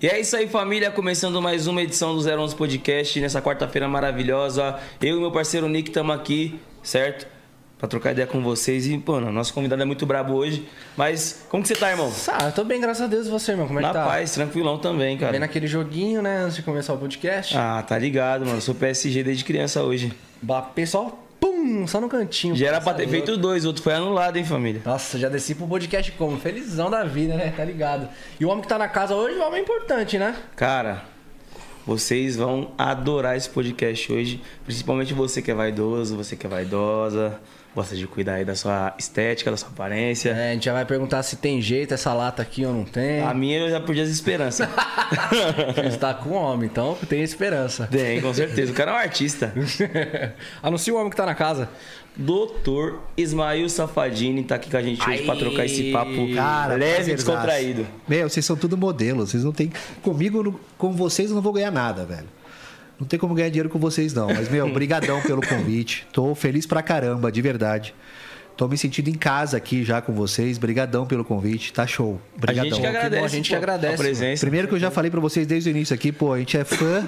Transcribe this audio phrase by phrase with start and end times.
[0.00, 0.90] E é isso aí, família.
[0.92, 4.78] Começando mais uma edição do 011 Podcast nessa quarta-feira maravilhosa.
[5.00, 7.26] Eu e meu parceiro Nick estamos aqui, certo?
[7.76, 8.86] Pra trocar ideia com vocês.
[8.86, 10.68] E, mano, nosso convidado é muito brabo hoje.
[10.96, 12.12] Mas, como que você tá, irmão?
[12.28, 13.26] Ah, eu tô bem, graças a Deus.
[13.26, 13.66] E você, irmão?
[13.66, 14.04] Como é Na que tá?
[14.04, 15.32] paz, tranquilão também, cara.
[15.32, 17.56] Vendo aquele joguinho, né, antes de começar o podcast.
[17.56, 18.60] Ah, tá ligado, mano.
[18.60, 20.12] Sou PSG desde criança hoje.
[20.40, 21.16] Bapê só,
[21.68, 22.56] pum, só no cantinho.
[22.56, 24.80] Já era pra ter feito dois, o outro foi anulado, hein, família?
[24.84, 26.38] Nossa, já desci pro podcast como?
[26.38, 27.52] Felizão da vida, né?
[27.54, 28.08] Tá ligado?
[28.40, 30.34] E o homem que tá na casa hoje, o homem é importante, né?
[30.56, 31.02] Cara,
[31.86, 34.42] vocês vão adorar esse podcast hoje.
[34.64, 37.38] Principalmente você que é vaidoso, você que é vaidosa,
[37.78, 40.30] gosta de cuidar aí da sua estética, da sua aparência.
[40.30, 43.22] É, a gente já vai perguntar se tem jeito essa lata aqui ou não tem.
[43.22, 44.68] A minha eu já perdi as esperanças.
[45.88, 47.86] Você tá com o homem, então tem esperança.
[47.86, 48.72] Tem, com certeza.
[48.72, 49.54] O cara é um artista.
[50.60, 51.68] Anuncia o homem que tá na casa.
[52.16, 55.24] Doutor Ismael Safadini tá aqui com a gente hoje Aí.
[55.24, 57.86] pra trocar esse papo Cara, leve e descontraído.
[58.08, 59.30] Meu, vocês são tudo modelos.
[59.30, 59.70] Vocês não tem.
[60.02, 62.26] Comigo, com vocês, eu não vou ganhar nada, velho.
[62.98, 64.26] Não tem como ganhar dinheiro com vocês, não.
[64.28, 66.06] Mas, meu, brigadão pelo convite.
[66.12, 67.94] Tô feliz pra caramba, de verdade.
[68.56, 70.58] Tô me sentindo em casa aqui já com vocês.
[70.58, 71.72] Brigadão pelo convite.
[71.72, 72.20] Tá show.
[72.36, 72.70] A Brigadão.
[72.70, 73.24] gente que agradece.
[73.24, 74.40] a gente que pô, agradece, A presença.
[74.40, 76.64] Primeiro que eu já falei pra vocês desde o início aqui, pô, a gente é
[76.64, 77.06] fã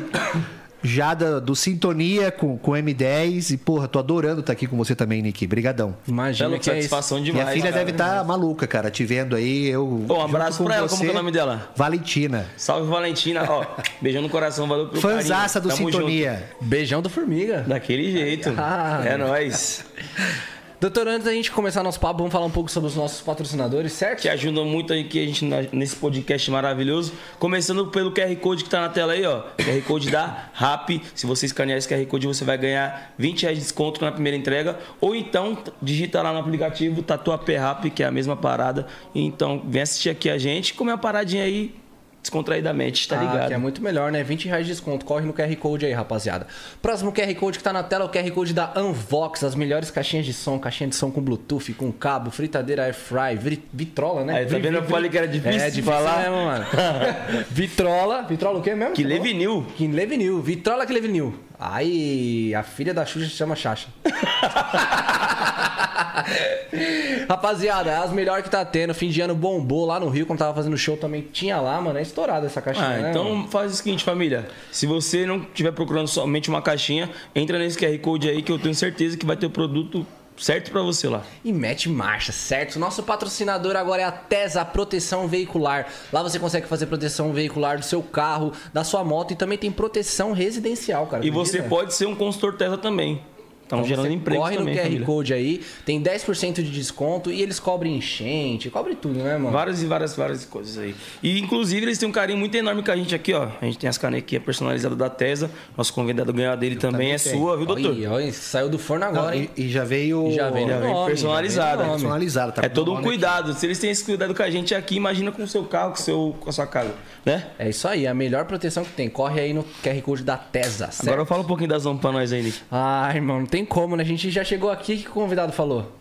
[0.82, 4.94] já da- do Sintonia com, com M10 e, porra, tô adorando estar aqui com você
[4.94, 5.46] também, Nick.
[5.46, 5.96] Brigadão.
[6.06, 7.44] Imagina Bela que é satisfação demais.
[7.44, 7.78] Minha filha cara.
[7.84, 9.68] deve estar maluca, cara, te vendo aí.
[9.68, 10.88] Eu, Pô, um junto abraço pra ela.
[10.88, 11.70] Como você, que é o nome dela?
[11.76, 12.46] Valentina.
[12.56, 13.44] Salve, Valentina.
[13.48, 13.64] Ó,
[14.00, 14.66] beijão no coração.
[14.66, 15.68] Valeu pelo Fanzaça do.
[15.68, 16.50] Tamo Sintonia.
[16.60, 17.58] Beijão do Formiga.
[17.58, 17.68] junto.
[17.68, 18.52] Daquele jeito.
[18.56, 19.02] Ah.
[19.04, 19.84] é nóis.
[20.80, 23.92] Doutor, antes da gente começar nosso papo, vamos falar um pouco sobre os nossos patrocinadores,
[23.92, 24.22] certo?
[24.22, 27.12] que ajudam muito aqui a gente nesse podcast maravilhoso.
[27.38, 29.42] Começando pelo QR Code que tá na tela aí, ó.
[29.58, 31.02] QR Code da RAP.
[31.14, 34.38] Se você escanear esse QR Code, você vai ganhar 20 reais de desconto na primeira
[34.38, 34.78] entrega.
[35.02, 38.86] Ou então, digita lá no aplicativo Tatuapé Rap, que é a mesma parada.
[39.14, 41.74] Então, vem assistir aqui a gente, comer uma paradinha aí
[42.22, 43.48] descontraidamente, tá Ah, ligado?
[43.48, 44.22] que é muito melhor, né?
[44.22, 45.04] 20 reais de desconto.
[45.04, 46.46] Corre no QR Code aí, rapaziada.
[46.82, 49.42] Próximo QR Code que tá na tela é o QR Code da Unvox.
[49.44, 50.58] As melhores caixinhas de som.
[50.58, 54.38] Caixinha de som com Bluetooth, com cabo, fritadeira air fry, vi- vitrola, né?
[54.38, 54.76] Aí, tá Vi- vendo?
[54.76, 56.18] Eu falei que era difícil é, de falar.
[56.20, 56.66] mesmo, mano.
[57.50, 58.22] vitrola.
[58.22, 58.94] Vitrola o quê mesmo?
[58.94, 59.02] Que?
[59.04, 59.66] Levinil.
[59.76, 60.40] Que Levinil.
[60.40, 61.34] Vitrola que Levinil.
[61.62, 63.88] Ai, a filha da Xuxa se chama Xaxa.
[67.28, 68.94] Rapaziada, as melhores que tá tendo.
[68.94, 71.28] Fim de ano bombou lá no Rio, quando tava fazendo show também.
[71.32, 71.98] Tinha lá, mano.
[71.98, 72.86] É estourada essa caixinha.
[72.86, 73.48] Ah, né, então mano?
[73.48, 74.48] faz o seguinte, família.
[74.72, 78.58] Se você não estiver procurando somente uma caixinha, entra nesse QR Code aí que eu
[78.58, 80.06] tenho certeza que vai ter o produto
[80.40, 81.22] certo pra você lá.
[81.44, 82.78] E mete marcha, certo?
[82.78, 85.86] Nosso patrocinador agora é a TESA Proteção Veicular.
[86.12, 89.70] Lá você consegue fazer proteção veicular do seu carro, da sua moto e também tem
[89.70, 91.24] proteção residencial, cara.
[91.24, 93.22] E você pode ser um consultor Tesla também.
[93.70, 95.06] Estão Então gerando emprego corre também, no QR família.
[95.06, 99.52] Code aí, tem 10% de desconto e eles cobrem enchente, cobre tudo, né, mano?
[99.52, 100.92] Várias e várias, várias coisas aí.
[101.22, 103.48] E, inclusive, eles têm um carinho muito enorme com a gente aqui, ó.
[103.60, 105.48] A gente tem as canequinhas personalizadas da Tesla.
[105.76, 107.36] Nosso convidado ganhar dele também, é tenho.
[107.38, 107.92] sua, viu, doutor?
[107.92, 109.48] Olha, olha, saiu do forno Não, agora, hein?
[109.56, 110.32] e, e já veio.
[110.32, 111.06] Já veio Já no nome.
[111.10, 112.52] personalizado.
[112.52, 113.08] Tá é todo um nome aqui.
[113.16, 113.54] cuidado.
[113.54, 115.98] Se eles têm esse cuidado com a gente aqui, imagina com o seu carro, com,
[115.98, 116.92] o seu, com a sua casa,
[117.24, 117.46] né?
[117.56, 119.08] É isso aí, a melhor proteção que tem.
[119.08, 121.08] Corre aí no QR Code da TESA, certo?
[121.08, 122.58] Agora fala um pouquinho da Zona pra nós aí, Nick.
[122.70, 124.02] Ai, irmão, não tem como, né?
[124.02, 125.92] A gente já chegou aqui, o que o convidado falou?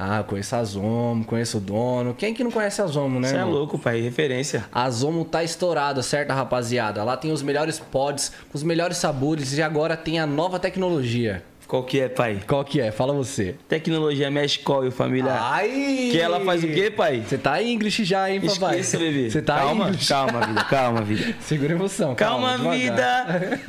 [0.00, 2.14] Ah, conheço a Zomo, conheço o dono.
[2.14, 4.00] Quem que não conhece a Zomo, né, Você é louco, pai.
[4.00, 4.64] Referência.
[4.72, 7.02] A Zomo tá estourada, certo, rapaziada?
[7.02, 11.42] Lá tem os melhores pods, os melhores sabores e agora tem a nova tecnologia.
[11.68, 12.40] Qual que é, pai?
[12.48, 12.90] Qual que é?
[12.90, 13.54] Fala você.
[13.68, 15.36] Tecnologia mexe coil, família.
[15.38, 16.08] Ai!
[16.10, 17.22] Que ela faz o quê, pai?
[17.28, 18.80] Você tá em English já, hein, papai?
[18.80, 19.30] Esqueça, bebê.
[19.30, 20.08] Você tá calma, em English.
[20.08, 20.64] calma, vida.
[20.64, 21.34] Calma, vida.
[21.44, 22.14] Segura a emoção.
[22.14, 22.72] Calma, devagar.
[22.74, 23.60] vida.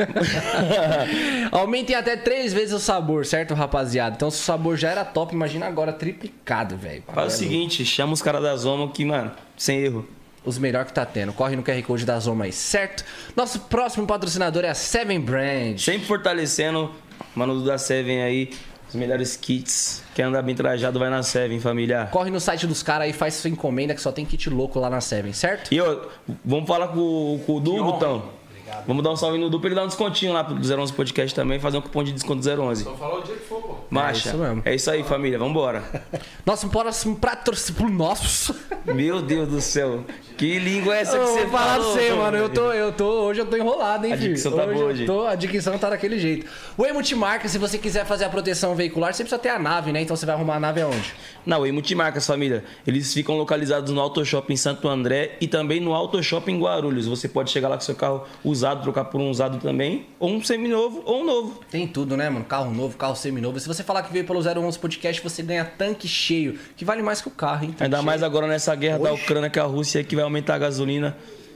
[1.51, 4.15] Aumentem até três vezes o sabor, certo, rapaziada?
[4.15, 7.03] Então, se o sabor já era top, imagina agora triplicado, velho.
[7.13, 10.07] Faz o seguinte, chama os caras da Zoma que, mano, sem erro.
[10.45, 11.33] Os melhores que tá tendo.
[11.33, 13.03] Corre no QR Code da Zoma aí, certo?
[13.35, 15.77] Nosso próximo patrocinador é a Seven Brand.
[15.77, 16.89] Sempre fortalecendo,
[17.35, 18.49] mano do da Seven aí,
[18.87, 20.03] os melhores kits.
[20.15, 22.07] Quer andar bem trajado, vai na Seven, família.
[22.11, 24.89] Corre no site dos caras aí, faz sua encomenda que só tem kit louco lá
[24.89, 25.73] na Seven, certo?
[25.73, 25.97] E ó,
[26.43, 28.38] vamos falar com, com o Du, Gutão.
[28.87, 31.35] Vamos dar um salve no Du pra ele dar um descontinho lá pro 011 Podcast
[31.35, 32.83] também, fazer um cupom de desconto 011.
[32.83, 33.75] Só falar o dia que for, pô.
[33.89, 34.29] Marcha.
[34.29, 34.61] É isso mesmo.
[34.65, 35.37] É isso aí, família.
[35.39, 35.83] Vambora.
[36.45, 37.89] Nosso próximo patrocinador.
[37.89, 38.55] Nossa!
[38.85, 40.03] Meu Deus do céu.
[40.37, 42.37] Que língua é essa que Eu você vou falar você, mano.
[42.37, 44.33] Eu tô, eu tô, hoje eu tô enrolado, hein, A filho?
[44.33, 45.05] dicção tá hoje boa hoje.
[45.05, 46.45] tô, a dicção tá daquele jeito.
[46.77, 49.91] O E Multimarca, se você quiser fazer a proteção veicular, você precisa ter a nave,
[49.91, 50.01] né?
[50.01, 51.13] Então você vai arrumar a nave aonde?
[51.45, 52.63] Não, e multimarcas, família.
[52.87, 57.05] Eles ficam localizados no Auto Shopping Santo André e também no Auto Shopping Guarulhos.
[57.05, 58.23] Você pode chegar lá com seu carro
[58.59, 61.61] usado, trocar por um usado também, ou um seminovo, ou um novo.
[61.71, 62.43] Tem tudo, né, mano?
[62.45, 63.59] Carro novo, carro seminovo.
[63.59, 67.21] Se você falar que veio pelo 011 Podcast, você ganha tanque cheio, que vale mais
[67.21, 67.71] que o carro, hein?
[67.71, 68.05] Tanque Ainda cheio.
[68.05, 71.15] mais agora nessa guerra da Ucrânia com a Rússia que vai aumentar a gasolina.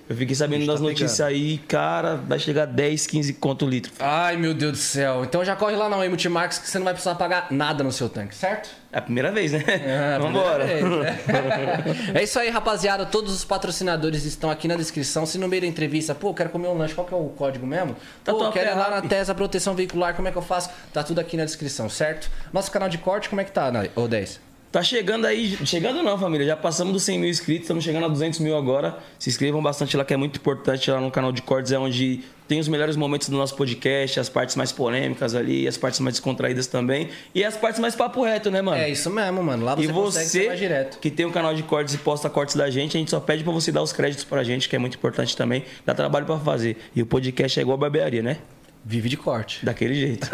[0.10, 3.92] Eu fiquei sabendo das tá notícias aí, cara, vai chegar 10, 15 conto o litro.
[4.00, 5.24] Ai, meu Deus do céu.
[5.24, 8.10] Então já corre lá na Multimarcas que você não vai precisar pagar nada no seu
[8.10, 8.70] tanque, certo?
[8.92, 9.64] É a primeira vez, né?
[9.66, 10.66] É, Vambora.
[10.66, 11.18] vez, né?
[12.20, 13.06] É isso aí, rapaziada.
[13.06, 15.26] Todos os patrocinadores estão aqui na descrição.
[15.26, 17.66] Se no meio da entrevista, pô, quero comer um lanche, qual que é o código
[17.66, 17.96] mesmo?
[17.96, 19.08] Pô, Tatuapé quero ir lá na Rap.
[19.08, 20.70] Tesa Proteção Veicular, como é que eu faço?
[20.92, 22.30] Tá tudo aqui na descrição, certo?
[22.52, 24.53] Nosso canal de corte, como é que tá, ô 10?
[24.74, 26.48] Tá chegando aí, chegando não, família.
[26.48, 28.98] Já passamos dos 100 mil inscritos, estamos chegando a 200 mil agora.
[29.20, 32.22] Se inscrevam bastante lá, que é muito importante lá no canal de cortes, é onde
[32.48, 36.16] tem os melhores momentos do nosso podcast, as partes mais polêmicas ali, as partes mais
[36.16, 37.10] descontraídas também.
[37.36, 38.82] E as partes mais papo reto, né, mano?
[38.82, 39.64] É isso mesmo, mano.
[39.64, 40.98] Lá você, E você mais direto.
[40.98, 43.44] que tem um canal de cortes e posta cortes da gente, a gente só pede
[43.44, 45.66] pra você dar os créditos pra gente, que é muito importante também.
[45.86, 46.78] Dá trabalho pra fazer.
[46.96, 48.38] E o podcast é igual a barbearia, né?
[48.86, 49.66] Vive de corte.
[49.66, 50.30] Daquele jeito.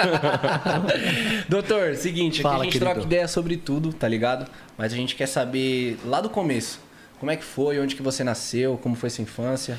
[1.47, 2.91] Doutor, seguinte, Fala, aqui a gente querido.
[2.91, 4.49] troca ideia sobre tudo, tá ligado?
[4.77, 6.79] Mas a gente quer saber lá do começo.
[7.19, 9.77] Como é que foi, onde que você nasceu, como foi sua infância?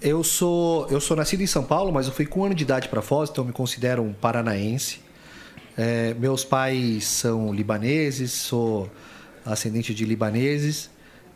[0.00, 2.64] Eu sou, eu sou nascido em São Paulo, mas eu fui com um ano de
[2.64, 5.00] idade para Foz, então eu me considero um paranaense.
[5.76, 8.90] É, meus pais são libaneses, sou
[9.44, 10.90] ascendente de libaneses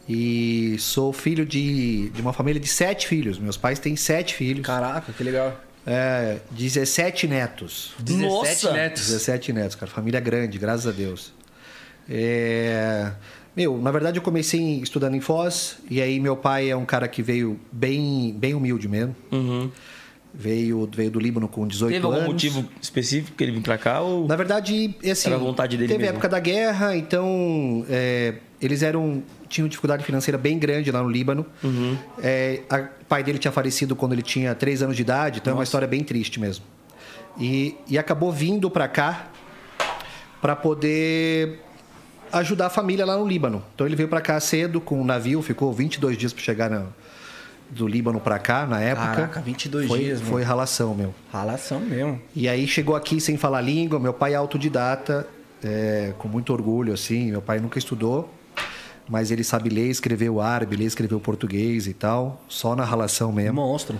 [0.08, 3.38] e sou filho de, de uma família de sete filhos.
[3.38, 5.56] Meus pais têm sete filhos, Caraca, que legal.
[5.86, 7.92] É, 17 netos.
[7.98, 8.72] 17 Nossa!
[8.72, 9.06] netos.
[9.06, 9.90] 17 netos, cara.
[9.90, 11.32] Família grande, graças a Deus.
[12.08, 13.12] É,
[13.56, 17.06] Meu, na verdade eu comecei estudando em Foz, e aí meu pai é um cara
[17.08, 19.14] que veio bem, bem humilde mesmo.
[19.30, 19.70] Uhum.
[20.32, 22.32] Veio, veio do Líbano com 18 Teve algum anos.
[22.32, 24.00] motivo específico que ele vim pra cá?
[24.00, 24.28] Ou...
[24.28, 26.14] Na verdade, assim, Era a vontade dele teve a mesmo.
[26.18, 31.46] época da guerra, então é, eles eram tinham dificuldade financeira bem grande lá no Líbano.
[31.64, 31.96] Uhum.
[32.22, 35.52] É, a- o pai dele tinha falecido quando ele tinha 3 anos de idade, então
[35.52, 36.64] é uma história bem triste mesmo.
[37.38, 39.28] E, e acabou vindo para cá
[40.40, 41.60] para poder
[42.32, 43.62] ajudar a família lá no Líbano.
[43.74, 46.86] Então ele veio para cá cedo com um navio, ficou 22 dias para chegar na-
[47.70, 49.06] do Líbano para cá na época.
[49.14, 50.20] Caraca, 22 foi, dias.
[50.20, 51.14] Foi ralação, meu.
[51.32, 52.20] Ralação mesmo.
[52.34, 55.26] E aí chegou aqui sem falar língua, meu pai é autodidata,
[55.62, 57.30] é, com muito orgulho, assim.
[57.30, 58.28] Meu pai nunca estudou,
[59.10, 62.84] mas ele sabe ler, escrever o árabe, ler, escrever o português e tal, só na
[62.84, 63.54] ralação mesmo.
[63.60, 63.98] Monstro.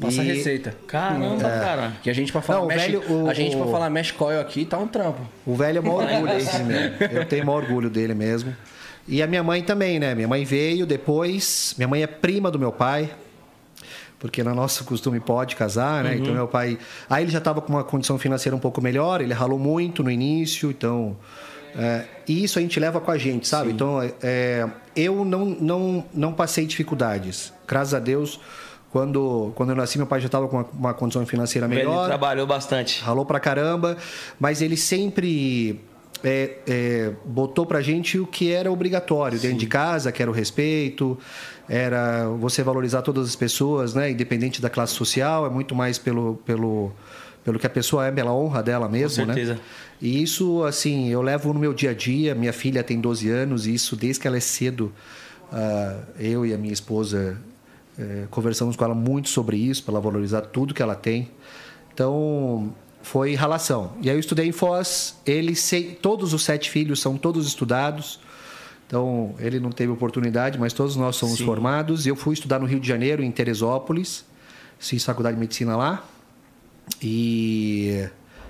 [0.00, 0.76] Passa a E- receita.
[0.86, 1.92] Caramba, cara.
[2.02, 3.88] Que a gente pra falar Não, o mesh, velho, o- a gente pra o- falar
[3.90, 5.20] mesh coil aqui tá um trampo.
[5.46, 6.32] O velho é o maior orgulho,
[6.66, 7.08] meu.
[7.20, 8.54] Eu tenho o maior orgulho dele mesmo.
[9.08, 10.14] E a minha mãe também, né?
[10.14, 11.74] Minha mãe veio depois.
[11.78, 13.10] Minha mãe é prima do meu pai.
[14.20, 16.16] Porque no nosso costume pode casar, né?
[16.16, 16.78] Então meu pai.
[17.08, 20.10] Aí ele já estava com uma condição financeira um pouco melhor, ele ralou muito no
[20.10, 21.16] início, então.
[21.78, 23.70] É, e isso a gente leva com a gente, sabe?
[23.70, 27.52] Então, é, eu não, não, não passei dificuldades.
[27.68, 28.40] Graças a Deus,
[28.90, 32.06] quando, quando eu nasci, meu pai já estava com uma, uma condição financeira Ele melhor
[32.06, 33.00] trabalhou bastante.
[33.00, 33.96] ralou pra caramba,
[34.40, 35.80] mas ele sempre
[36.24, 40.34] é, é, botou pra gente o que era obrigatório dentro de casa, que era o
[40.34, 41.16] respeito,
[41.68, 44.10] era você valorizar todas as pessoas, né?
[44.10, 46.92] Independente da classe social, é muito mais pelo, pelo,
[47.44, 49.34] pelo que a pessoa é, pela honra dela mesmo, né?
[49.34, 49.60] certeza.
[50.00, 52.34] E isso, assim, eu levo no meu dia a dia.
[52.34, 54.92] Minha filha tem 12 anos e isso desde que ela é cedo,
[55.52, 57.38] ah, eu e a minha esposa
[57.98, 61.30] eh, conversamos com ela muito sobre isso, para ela valorizar tudo que ela tem.
[61.92, 63.92] Então, foi relação.
[64.00, 65.16] E aí eu estudei em Foz.
[65.26, 65.54] Ele,
[66.00, 68.20] todos os sete filhos são todos estudados.
[68.86, 71.44] Então, ele não teve oportunidade, mas todos nós somos Sim.
[71.44, 72.06] formados.
[72.06, 74.24] Eu fui estudar no Rio de Janeiro, em Teresópolis.
[74.78, 76.04] Fiz faculdade de medicina lá.
[77.02, 78.08] E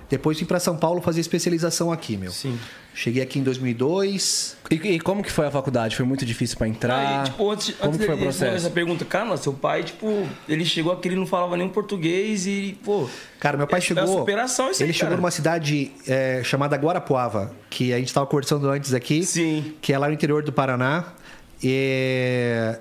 [0.09, 2.31] depois vim para São Paulo fazer especialização aqui, meu.
[2.31, 2.57] Sim.
[2.93, 4.57] Cheguei aqui em 2002.
[4.71, 5.95] E, e como que foi a faculdade?
[5.95, 7.19] Foi muito difícil pra entrar?
[7.19, 8.55] Aí, tipo, antes, como antes que foi o processo?
[8.57, 12.77] essa pergunta, cara, seu pai, tipo, ele chegou aqui, ele não falava nem português e,
[12.83, 13.07] pô.
[13.39, 14.03] Cara, meu pai É- é chegou.
[14.03, 18.25] uma superação isso aí, ele chegou numa cidade é, chamada Guarapuava, que a gente estava
[18.25, 19.23] conversando antes aqui.
[19.23, 19.73] Sim.
[19.79, 21.05] Que é lá no interior do Paraná.
[21.63, 22.75] E...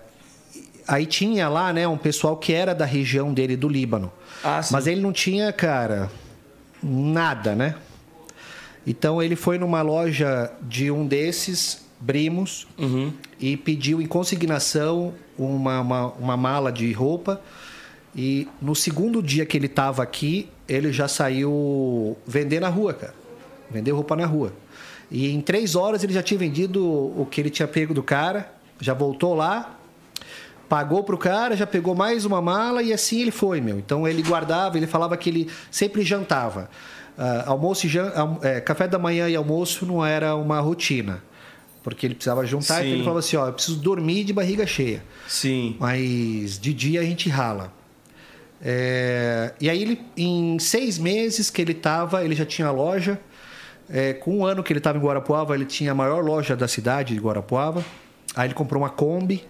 [0.88, 4.10] Aí tinha lá, né, um pessoal que era da região dele, do Líbano.
[4.42, 4.62] Ah.
[4.70, 6.10] Mas ele não tinha, cara,
[6.82, 7.74] nada, né?
[8.86, 13.12] Então ele foi numa loja de um desses primos Uhum.
[13.38, 17.40] e pediu em consignação uma, uma, uma mala de roupa.
[18.16, 23.14] E no segundo dia que ele estava aqui, ele já saiu vender na rua, cara.
[23.70, 24.52] Vender roupa na rua.
[25.10, 28.50] E em três horas ele já tinha vendido o que ele tinha pego do cara,
[28.80, 29.77] já voltou lá,
[30.68, 33.78] pagou pro cara, já pegou mais uma mala e assim ele foi, meu.
[33.78, 36.68] Então ele guardava, ele falava que ele sempre jantava.
[37.18, 38.12] Ah, almoço e jan...
[38.42, 41.22] é, café da manhã e almoço não era uma rotina.
[41.82, 42.92] Porque ele precisava juntar, então Sim.
[42.92, 45.02] ele falava assim, ó, eu preciso dormir de barriga cheia.
[45.26, 45.76] Sim.
[45.80, 47.72] Mas de dia a gente rala.
[48.60, 53.18] É, e aí ele, em seis meses que ele estava, ele já tinha loja.
[53.90, 56.68] É, com um ano que ele estava em Guarapuava, ele tinha a maior loja da
[56.68, 57.82] cidade de Guarapuava.
[58.36, 59.44] Aí ele comprou uma Kombi.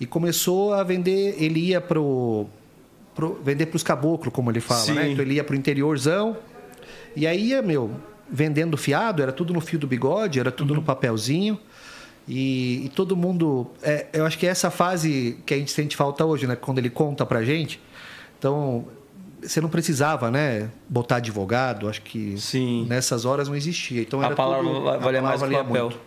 [0.00, 1.34] E começou a vender.
[1.38, 2.46] Ele ia pro,
[3.14, 4.92] pro vender para os caboclos, como ele fala, Sim.
[4.94, 5.10] né?
[5.10, 6.36] Então ele ia pro interiorzão
[7.16, 7.90] e aí ia, meu,
[8.30, 11.58] vendendo fiado, era tudo no fio do bigode, era tudo no papelzinho.
[12.30, 13.68] E, e todo mundo.
[13.82, 16.54] é, eu acho que é essa fase que a gente sente falta hoje, né?
[16.56, 17.80] Quando ele conta pra gente.
[18.38, 18.84] Então,
[19.42, 20.68] você não precisava, né?
[20.88, 22.84] Botar advogado, acho que Sim.
[22.86, 24.02] nessas horas não existia.
[24.02, 25.84] Então A era palavra tudo- va- a valia mais que o palavra papel.
[25.88, 26.00] muito.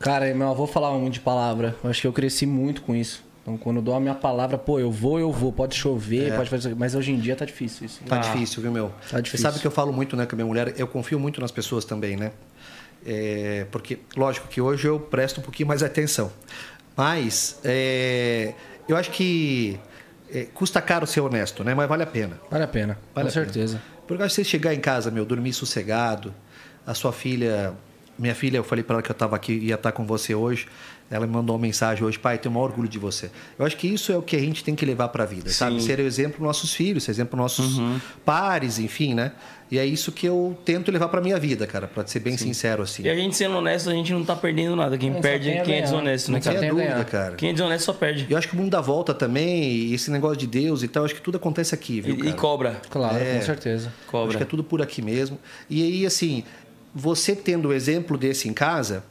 [0.00, 1.76] Cara, meu avô falava muito de palavra.
[1.82, 3.22] Eu acho que eu cresci muito com isso.
[3.48, 5.50] Então, quando eu dou a minha palavra, pô, eu vou, eu vou.
[5.50, 6.74] Pode chover, pode fazer.
[6.76, 8.00] Mas hoje em dia tá difícil isso.
[8.04, 8.18] Tá Ah.
[8.18, 8.92] difícil, viu, meu?
[9.10, 9.38] Tá difícil.
[9.38, 11.50] Você sabe que eu falo muito, né, com a minha mulher, eu confio muito nas
[11.50, 12.32] pessoas também, né?
[13.06, 16.30] É, porque, lógico que hoje eu presto um pouquinho mais atenção.
[16.94, 18.52] Mas, é,
[18.86, 19.80] eu acho que
[20.30, 21.74] é, custa caro ser honesto, né?
[21.74, 22.38] Mas vale a pena.
[22.50, 23.30] Vale a pena, Vale com a pena.
[23.30, 23.80] certeza.
[24.06, 26.34] Porque eu acho que você chegar em casa, meu, dormir sossegado,
[26.86, 27.72] a sua filha.
[28.18, 30.66] Minha filha, eu falei para ela que eu estava aqui ia estar com você hoje.
[31.10, 33.30] Ela me mandou uma mensagem hoje, pai, tenho o maior orgulho de você.
[33.58, 35.48] Eu acho que isso é o que a gente tem que levar para a vida,
[35.50, 35.82] sabe?
[35.82, 37.98] Ser exemplo para nossos filhos, ser exemplo para nossos Uhum.
[38.26, 39.32] pares, enfim, né?
[39.70, 42.82] E é isso que eu tento levar para minha vida, cara, para ser bem sincero
[42.82, 43.02] assim.
[43.04, 44.96] E a gente sendo honesto, a gente não tá perdendo nada.
[44.98, 46.58] Quem Não, perde é quem é desonesto, né, Não cara?
[46.60, 47.34] tem a dúvida, cara.
[47.36, 48.26] Quem é desonesto só perde.
[48.28, 51.04] Eu acho que o mundo dá volta também, e esse negócio de Deus e tal,
[51.06, 52.30] acho que tudo acontece aqui, viu, E, cara?
[52.30, 52.80] e cobra.
[52.90, 53.36] Claro, É.
[53.38, 53.92] com certeza.
[54.06, 54.28] Cobra.
[54.28, 55.38] Acho que é tudo por aqui mesmo.
[55.68, 56.44] E aí, assim,
[56.94, 59.04] você tendo o exemplo desse em casa,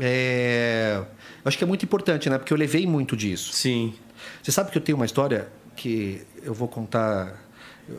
[0.00, 0.96] é...
[0.98, 1.06] eu
[1.48, 2.38] acho que é muito importante, né?
[2.38, 3.52] Porque eu levei muito disso.
[3.52, 3.94] Sim.
[4.42, 7.42] Você sabe que eu tenho uma história que eu vou contar.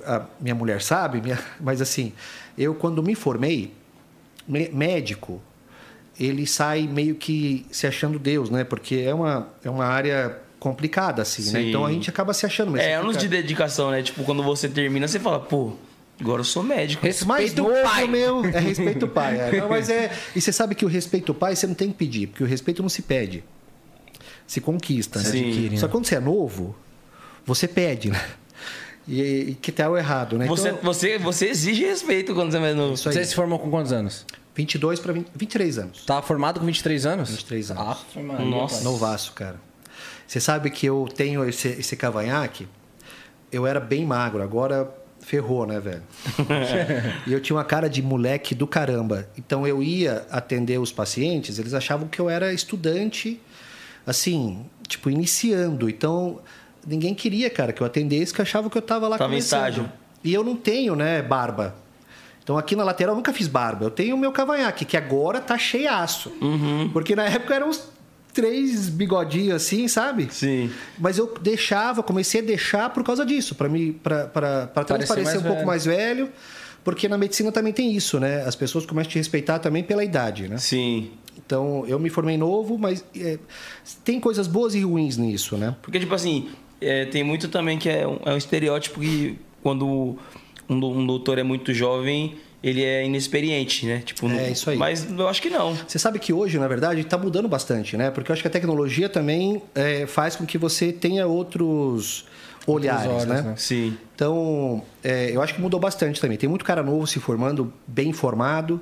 [0.05, 2.11] A minha mulher sabe, minha- mas assim,
[2.57, 3.71] eu quando me formei,
[4.47, 5.39] mé- médico,
[6.19, 8.63] ele sai meio que se achando Deus, né?
[8.63, 11.59] Porque é uma, é uma área complicada, assim, né?
[11.61, 11.69] Sim.
[11.69, 12.75] Então a gente acaba se achando.
[12.77, 14.01] É anos de fica- dedicação, né?
[14.01, 15.73] Tipo, quando você termina, você fala, pô,
[16.19, 17.03] agora eu sou médico.
[17.25, 18.07] mais Respeita o novo, pai.
[18.07, 18.45] meu.
[18.45, 19.39] É respeito o pai.
[19.39, 19.51] É.
[19.61, 20.11] Não, mas é.
[20.35, 22.47] E você sabe que o respeito ao pai você não tem que pedir, porque o
[22.47, 23.43] respeito não se pede.
[24.47, 25.27] Se conquista, né?
[25.27, 25.87] Adquire, Só né?
[25.87, 26.75] que quando você é novo,
[27.45, 28.23] você pede, né?
[29.07, 30.47] E, e que tá o errado, né?
[30.47, 32.97] Você, Então, você, você exige respeito quando você é mais novo.
[32.97, 34.25] Você se formou com quantos anos?
[34.55, 36.05] 22 para 23 anos.
[36.05, 37.29] Tava formado com 23 anos?
[37.29, 37.83] 23 anos.
[37.85, 38.83] Ah, foi Maria, Nossa.
[38.83, 39.59] Novaço, cara.
[40.25, 42.67] Você sabe que eu tenho esse, esse cavanhaque?
[43.51, 44.91] Eu era bem magro, agora
[45.25, 46.03] ferrou, né, velho?
[47.25, 49.27] e eu tinha uma cara de moleque do caramba.
[49.35, 53.41] Então eu ia atender os pacientes, eles achavam que eu era estudante,
[54.05, 55.89] assim, tipo, iniciando.
[55.89, 56.39] Então
[56.85, 59.59] ninguém queria, cara, que eu atendesse, que achava que eu tava lá Tava em começando.
[59.59, 59.91] estágio.
[60.23, 61.75] E eu não tenho, né, barba.
[62.43, 63.85] Então aqui na lateral eu nunca fiz barba.
[63.85, 66.31] Eu tenho o meu cavanhaque, que agora tá cheiaço.
[66.39, 66.89] Uhum.
[66.93, 67.89] Porque na época eram uns
[68.35, 70.27] três bigodinhos assim, sabe?
[70.29, 70.69] Sim.
[70.99, 75.43] Mas eu deixava, comecei a deixar por causa disso, para me para para Parecer um
[75.43, 76.29] pouco mais velho,
[76.83, 78.43] porque na medicina também tem isso, né?
[78.43, 80.57] As pessoas começam a te respeitar também pela idade, né?
[80.57, 81.11] Sim.
[81.37, 83.39] Então, eu me formei novo, mas é,
[84.03, 85.75] tem coisas boas e ruins nisso, né?
[85.81, 86.49] Porque, tipo assim,
[86.81, 90.17] é, tem muito também que é um, é um estereótipo que quando
[90.67, 92.35] um, um doutor é muito jovem,
[92.67, 94.01] ele é inexperiente, né?
[94.03, 94.77] Tipo, É, no- isso aí.
[94.77, 95.75] Mas eu acho que não.
[95.87, 98.09] Você sabe que hoje, na verdade, está mudando bastante, né?
[98.09, 102.25] Porque eu acho que a tecnologia também é, faz com que você tenha outros
[102.65, 103.41] olhares, olhos, né?
[103.43, 103.53] né?
[103.55, 103.95] Sim.
[104.15, 106.37] Então, é, eu acho que mudou bastante também.
[106.37, 108.81] Tem muito cara novo se formando, bem formado,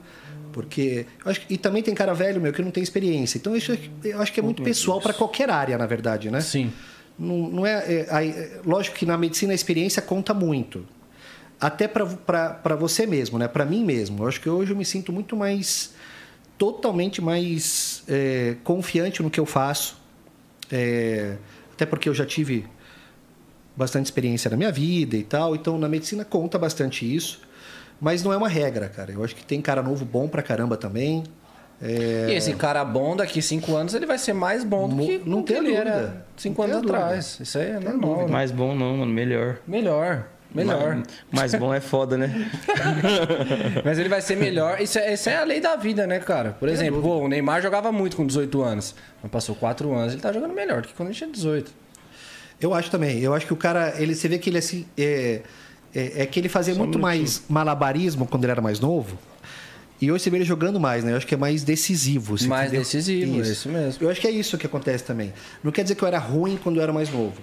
[0.53, 3.37] porque eu acho que- e também tem cara velho meu que não tem experiência.
[3.37, 6.39] Então, isso, eu acho que é muito pessoal para qualquer área, na verdade, né?
[6.39, 6.71] Sim.
[7.19, 10.85] Não, não é, é, é, lógico que na medicina a experiência conta muito.
[11.59, 13.47] Até para você mesmo, né?
[13.47, 14.23] Para mim mesmo.
[14.23, 15.93] Eu acho que hoje eu me sinto muito mais
[16.57, 19.97] totalmente mais é, confiante no que eu faço.
[20.71, 21.35] É,
[21.73, 22.65] até porque eu já tive
[23.75, 27.41] bastante experiência na minha vida e tal, então na medicina conta bastante isso.
[27.99, 29.11] Mas não é uma regra, cara.
[29.11, 31.23] Eu acho que tem cara novo bom pra caramba também.
[31.81, 35.21] É, E esse cara bom daqui cinco anos, ele vai ser mais bom do que
[35.25, 35.89] não tenho ele dúvida.
[35.89, 36.97] era cinco Não anos dúvida.
[37.03, 37.39] atrás.
[37.39, 38.25] Isso aí é normal.
[38.25, 38.31] né?
[38.31, 39.11] Mais bom não, mano.
[39.11, 39.57] Melhor.
[39.67, 40.27] Melhor.
[40.53, 40.95] Melhor.
[40.95, 42.49] Mais, mais bom é foda, né?
[43.83, 44.79] Mas ele vai ser melhor.
[44.79, 46.51] Isso é, isso é a lei da vida, né, cara?
[46.51, 48.95] Por exemplo, pô, o Neymar jogava muito com 18 anos.
[49.21, 51.71] Mas passou 4 anos, ele tá jogando melhor do que quando ele tinha 18.
[52.61, 53.19] Eu acho também.
[53.19, 54.85] Eu acho que o cara, ele, você vê que ele assim.
[54.97, 55.41] É,
[55.93, 59.17] é, é que ele fazia muito mais malabarismo quando ele era mais novo.
[60.01, 61.13] E hoje você vê ele jogando mais, né?
[61.13, 62.35] Eu acho que é mais decisivo.
[62.47, 62.81] Mais entendeu?
[62.81, 64.03] decisivo, é isso mesmo.
[64.03, 65.33] Eu acho que é isso que acontece também.
[65.63, 67.39] Não quer dizer que eu era ruim quando eu era mais novo.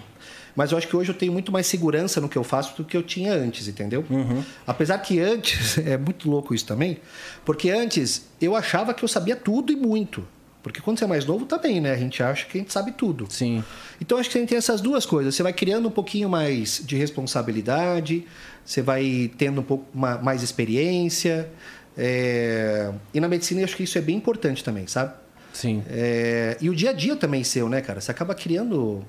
[0.55, 2.83] Mas eu acho que hoje eu tenho muito mais segurança no que eu faço do
[2.83, 4.03] que eu tinha antes, entendeu?
[4.09, 4.43] Uhum.
[4.67, 6.97] Apesar que antes, é muito louco isso também,
[7.45, 10.25] porque antes eu achava que eu sabia tudo e muito.
[10.63, 11.91] Porque quando você é mais novo também, né?
[11.91, 13.25] A gente acha que a gente sabe tudo.
[13.29, 13.63] Sim.
[13.99, 15.33] Então acho que você tem essas duas coisas.
[15.33, 18.27] Você vai criando um pouquinho mais de responsabilidade,
[18.63, 21.49] você vai tendo um pouco ma- mais experiência.
[21.97, 25.13] é, E na medicina eu acho que isso é bem importante também, sabe?
[25.53, 25.83] Sim.
[25.89, 27.99] É, E o dia a dia também seu, né, cara?
[27.99, 29.03] Você acaba criando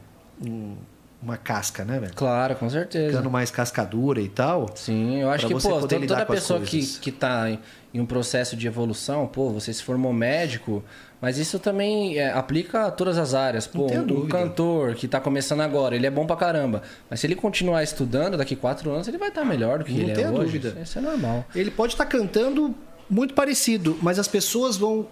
[0.44, 0.74] um-
[1.22, 2.12] uma casca, né, velho?
[2.14, 3.10] Claro, com certeza.
[3.10, 4.68] Ficando mais cascadura e tal.
[4.74, 7.58] Sim, eu acho que, pô, toda as pessoa que, que tá em,
[7.94, 10.82] em um processo de evolução, pô, você se formou médico,
[11.20, 13.66] mas isso também é, aplica a todas as áreas.
[13.68, 14.36] Pô, um dúvida.
[14.36, 16.82] cantor que tá começando agora, ele é bom pra caramba.
[17.08, 20.00] Mas se ele continuar estudando, daqui quatro anos ele vai estar melhor do que Não
[20.00, 20.58] ele é hoje.
[20.58, 20.80] dúvida.
[20.82, 21.44] Isso é normal.
[21.54, 22.74] Ele pode estar cantando
[23.08, 25.06] muito parecido, mas as pessoas vão.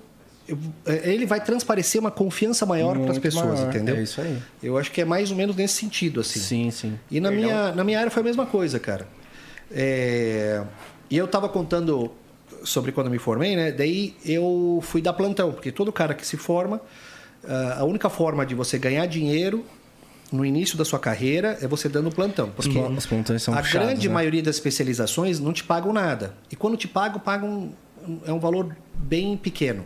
[0.87, 3.97] Ele vai transparecer uma confiança maior para as pessoas, maior, entendeu?
[3.97, 4.39] é isso aí.
[4.63, 6.41] Eu acho que é mais ou menos nesse sentido, assim.
[6.41, 6.99] Sim, sim.
[7.11, 9.07] E na minha, na minha área foi a mesma coisa, cara.
[9.71, 10.63] É,
[11.09, 12.13] E eu tava contando
[12.65, 13.73] sobre quando me formei, né?
[13.73, 16.81] Daí eu fui dar plantão, porque todo cara que se forma,
[17.47, 19.65] ah, a única forma de você ganhar dinheiro
[20.31, 22.51] no início da sua carreira é você dando plantão.
[22.51, 24.15] Porque a puxados, grande né?
[24.15, 26.35] maioria das especializações não te pagam nada.
[26.51, 27.73] E quando te pagam, pagam
[28.27, 29.85] é um valor bem pequeno.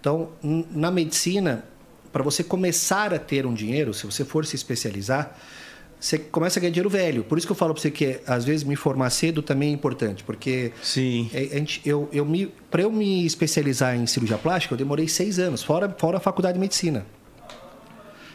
[0.00, 1.64] Então, n- na medicina,
[2.12, 5.36] para você começar a ter um dinheiro, se você for se especializar,
[6.00, 7.24] você começa a ganhar dinheiro velho.
[7.24, 9.72] Por isso que eu falo para você que às vezes me formar cedo também é
[9.72, 11.28] importante, porque Sim.
[11.34, 15.08] é, a gente- eu, eu me, para eu me especializar em cirurgia plástica, eu demorei
[15.08, 17.04] seis anos, fora, fora a faculdade de medicina.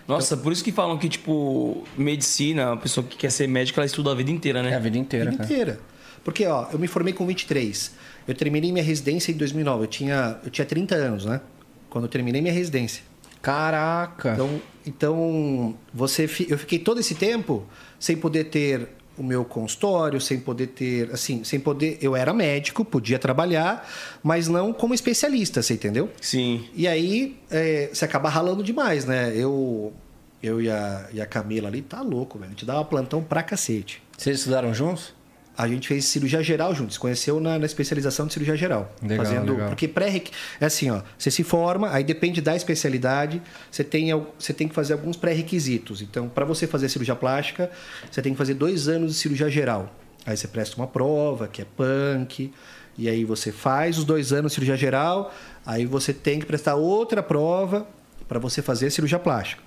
[0.05, 3.86] Nossa, por isso que falam que, tipo, medicina, a pessoa que quer ser médica, ela
[3.86, 4.79] estuda a vida inteira, É a né?
[4.79, 5.53] vida inteira, vida cara.
[5.53, 5.79] inteira.
[6.25, 7.93] Porque, ó, eu me formei com 23.
[8.27, 9.84] Eu terminei minha residência em 2009.
[9.84, 11.42] Eu tinha, eu tinha 30 anos, né?
[11.89, 13.03] Quando eu terminei minha residência.
[13.42, 14.34] Caraca.
[14.34, 17.65] Então, então você, eu fiquei todo esse tempo
[18.00, 21.98] sem poder ter o meu consultório, sem poder ter, assim, sem poder.
[22.01, 23.88] Eu era médico, podia trabalhar,
[24.24, 26.10] mas não como especialista, você entendeu?
[26.20, 26.65] Sim.
[26.74, 29.34] E aí é, você acaba ralando demais, né?
[29.36, 29.94] Eu,
[30.42, 32.50] eu e a, e a Camila ali, tá louco, velho.
[32.50, 34.01] A gente dava plantão pra cacete.
[34.18, 35.13] Vocês estudaram juntos?
[35.56, 38.92] A gente fez cirurgia geral juntos, se conheceu na, na especialização de cirurgia geral.
[39.02, 39.70] Legal, fazendo, legal.
[39.70, 40.22] Porque pré
[40.60, 44.74] é assim, ó, você se forma, aí depende da especialidade, você tem, você tem que
[44.74, 46.02] fazer alguns pré-requisitos.
[46.02, 47.70] Então, para você fazer cirurgia plástica,
[48.10, 49.94] você tem que fazer dois anos de cirurgia geral.
[50.26, 52.52] Aí você presta uma prova, que é punk,
[52.98, 55.34] e aí você faz os dois anos de cirurgia geral,
[55.66, 57.88] aí você tem que prestar outra prova
[58.28, 59.62] para você fazer cirurgia plástica,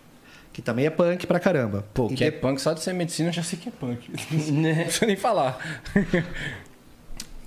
[0.57, 1.85] que também é punk pra caramba.
[1.93, 4.11] Pô, E que é punk, só de ser medicina eu já sei que é punk.
[4.51, 4.73] Né?
[4.73, 5.83] Não precisa nem falar.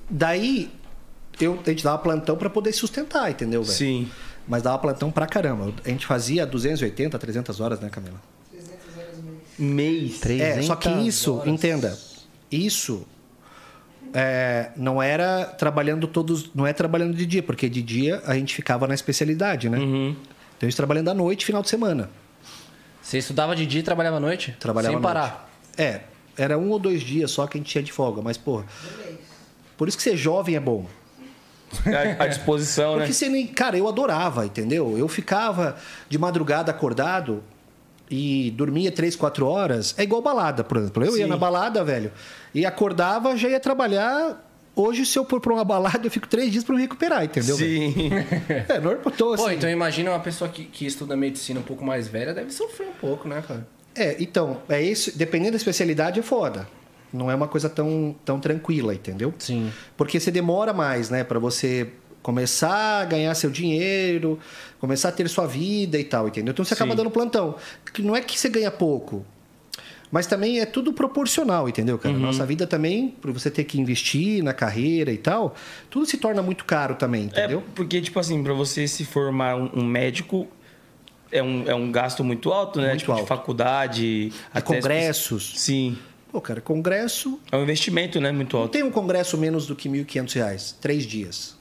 [0.08, 0.72] Daí,
[1.42, 3.76] eu, a gente dava plantão para poder sustentar, entendeu, velho?
[3.76, 4.12] Sim.
[4.48, 5.74] Mas dava plantão pra caramba.
[5.84, 8.22] A gente fazia 280, 300 horas, né, Camila?
[9.58, 10.24] Mês.
[10.28, 11.48] É, só que 300 isso, horas.
[11.48, 11.98] entenda,
[12.52, 13.08] isso
[14.14, 18.54] é, não era trabalhando todos, não é trabalhando de dia, porque de dia a gente
[18.54, 19.80] ficava na especialidade, né?
[19.80, 20.10] Uhum.
[20.10, 22.12] Então a gente trabalhando à noite, final de semana.
[23.10, 24.56] Você estudava de dia e trabalhava à noite?
[24.60, 25.50] Trabalhava Sem parar.
[25.76, 25.82] noite.
[25.82, 26.02] É,
[26.38, 28.66] era um ou dois dias só que a gente tinha de folga, mas porra.
[29.76, 30.86] Por isso que ser jovem é bom.
[32.20, 32.98] À, à disposição, né?
[33.00, 33.48] Porque você nem.
[33.48, 34.96] Cara, eu adorava, entendeu?
[34.96, 35.76] Eu ficava
[36.08, 37.44] de madrugada acordado
[38.12, 39.96] e dormia três, quatro horas.
[39.98, 41.04] É igual balada, por exemplo.
[41.04, 41.30] Eu ia Sim.
[41.32, 42.12] na balada, velho,
[42.54, 44.49] e acordava, já ia trabalhar.
[44.80, 47.58] Hoje, se eu for pra uma balada, eu fico três dias pra me recuperar, entendeu?
[47.58, 47.92] velho?
[47.92, 48.10] Sim.
[48.70, 49.44] É, normal, tô assim.
[49.44, 52.88] Pô, então imagina uma pessoa que, que estuda medicina um pouco mais velha, deve sofrer
[52.88, 53.68] um pouco, né, cara?
[53.94, 55.18] É, então, é isso.
[55.18, 56.66] Dependendo da especialidade, é foda.
[57.12, 59.34] Não é uma coisa tão, tão tranquila, entendeu?
[59.38, 59.70] Sim.
[59.98, 61.26] Porque você demora mais, né?
[61.26, 61.90] Pra você
[62.22, 64.40] começar a ganhar seu dinheiro,
[64.80, 66.52] começar a ter sua vida e tal, entendeu?
[66.54, 66.98] Então você acaba Sim.
[66.98, 67.56] dando plantão.
[67.94, 69.26] Que Não é que você ganha pouco,
[70.12, 72.18] mas também é tudo proporcional, entendeu, cara?
[72.18, 75.56] Nossa vida também, por você ter que investir na carreira e tal,
[75.90, 77.60] tudo se torna muito caro também, entendeu?
[77.60, 80.48] É, porque, tipo assim, pra você se formar um, médico,
[81.32, 82.88] é um, é um gasto muito alto, né?
[82.90, 83.28] Muito tipo, de alto.
[83.28, 84.30] faculdade.
[84.30, 85.54] De até- congressos.
[85.60, 85.98] Sim.
[86.32, 87.40] Pô, cara, congresso.
[87.52, 88.32] É um investimento, né?
[88.32, 88.72] Muito Não alto.
[88.72, 90.78] tem um congresso menos do que 1.500 reais.
[90.80, 91.56] Três dias.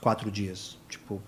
[0.00, 0.76] Quatro dias.
[0.88, 1.20] Tipo.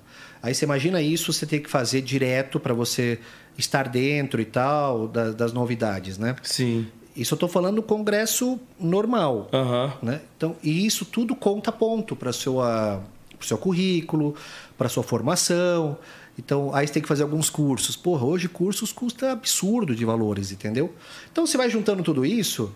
[0.43, 3.19] Aí você imagina isso, você tem que fazer direto para você
[3.59, 6.37] estar dentro e tal da- das novidades, né?
[6.43, 6.87] Sim.
[7.17, 9.49] Isso eu tô falando congresso normal.
[9.53, 9.93] Aham.
[10.03, 10.21] né?
[10.37, 12.57] Então, e isso tudo conta ponto para seu
[13.39, 14.35] pro seu currículo,
[14.77, 15.97] para sua formação.
[16.39, 17.97] Então, aí você tem que fazer alguns cursos.
[17.97, 20.95] Porra, hoje cursos custa absurdo de valores, entendeu?
[21.33, 22.73] Então, você vai juntando tudo isso.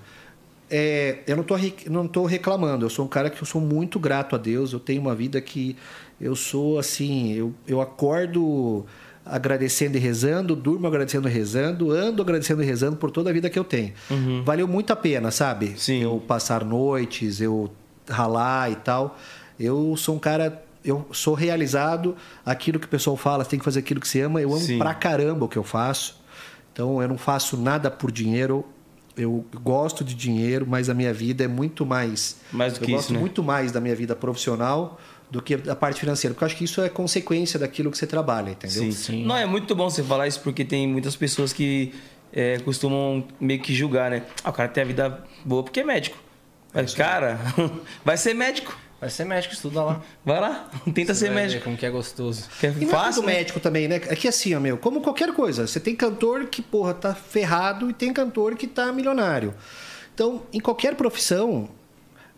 [0.71, 1.55] é, eu não tô,
[1.91, 2.85] não tô reclamando.
[2.87, 4.73] Eu sou um cara que eu sou muito grato a Deus.
[4.73, 5.77] Eu tenho uma vida que
[6.21, 7.33] eu sou assim.
[7.35, 8.85] Eu, eu acordo
[9.25, 13.49] agradecendo e rezando, durmo agradecendo e rezando, ando agradecendo e rezando por toda a vida
[13.49, 13.93] que eu tenho.
[14.45, 15.75] Valeu muito a pena, sabe?
[15.77, 16.03] Sim.
[16.03, 17.71] Eu passar noites, eu
[18.09, 19.17] ralar e tal.
[19.59, 20.63] Eu sou um cara.
[20.85, 22.15] Eu sou realizado.
[22.45, 24.41] Aquilo que o pessoal fala, você tem que fazer aquilo que você ama.
[24.41, 24.79] Eu amo Sim.
[24.79, 26.23] pra caramba o que eu faço.
[26.73, 28.65] Então eu não faço nada por dinheiro.
[29.17, 32.37] Eu gosto de dinheiro, mas a minha vida é muito mais.
[32.53, 33.21] Mais do eu que gosto isso, né?
[33.21, 35.01] muito mais da minha vida profissional
[35.35, 36.33] do que da parte financeira.
[36.33, 38.85] Porque eu acho que isso é consequência daquilo que você trabalha, entendeu?
[38.85, 38.93] Sim.
[38.93, 39.25] Sim.
[39.25, 41.93] Não, é muito bom você falar isso porque tem muitas pessoas que
[42.33, 44.23] é, costumam meio que julgar, né?
[44.45, 46.17] Ah, o cara tem a vida boa porque é médico.
[46.73, 47.41] Mas, cara,
[48.05, 48.79] vai ser médico.
[49.01, 50.03] Vai ser médico, estuda lá.
[50.25, 51.65] Vai lá, tenta Você ser vai ver médico.
[51.65, 52.49] Como que é gostoso.
[52.61, 53.39] Que é E é fácil, tudo né?
[53.39, 53.97] médico também, né?
[54.07, 57.91] É que assim, ó, meu, como qualquer coisa, você tem cantor que, porra, tá ferrado
[57.91, 59.53] e tem cantor que tá milionário.
[60.15, 61.69] Então, em qualquer profissão,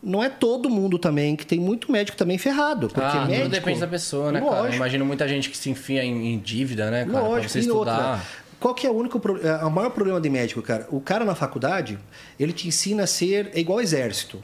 [0.02, 2.88] não é todo mundo também, que tem muito médico também ferrado.
[2.88, 4.52] Porque ah, médico, tudo depende da pessoa, né, cara?
[4.52, 4.76] Lógico.
[4.76, 7.18] Imagino muita gente que se enfia em, em dívida, né, cara?
[7.18, 8.12] pra Lógico, você e estudar.
[8.12, 8.22] outra.
[8.58, 10.86] Qual que é o único é, o maior problema de médico, cara?
[10.90, 11.98] O cara na faculdade,
[12.38, 14.42] ele te ensina a ser é igual ao exército.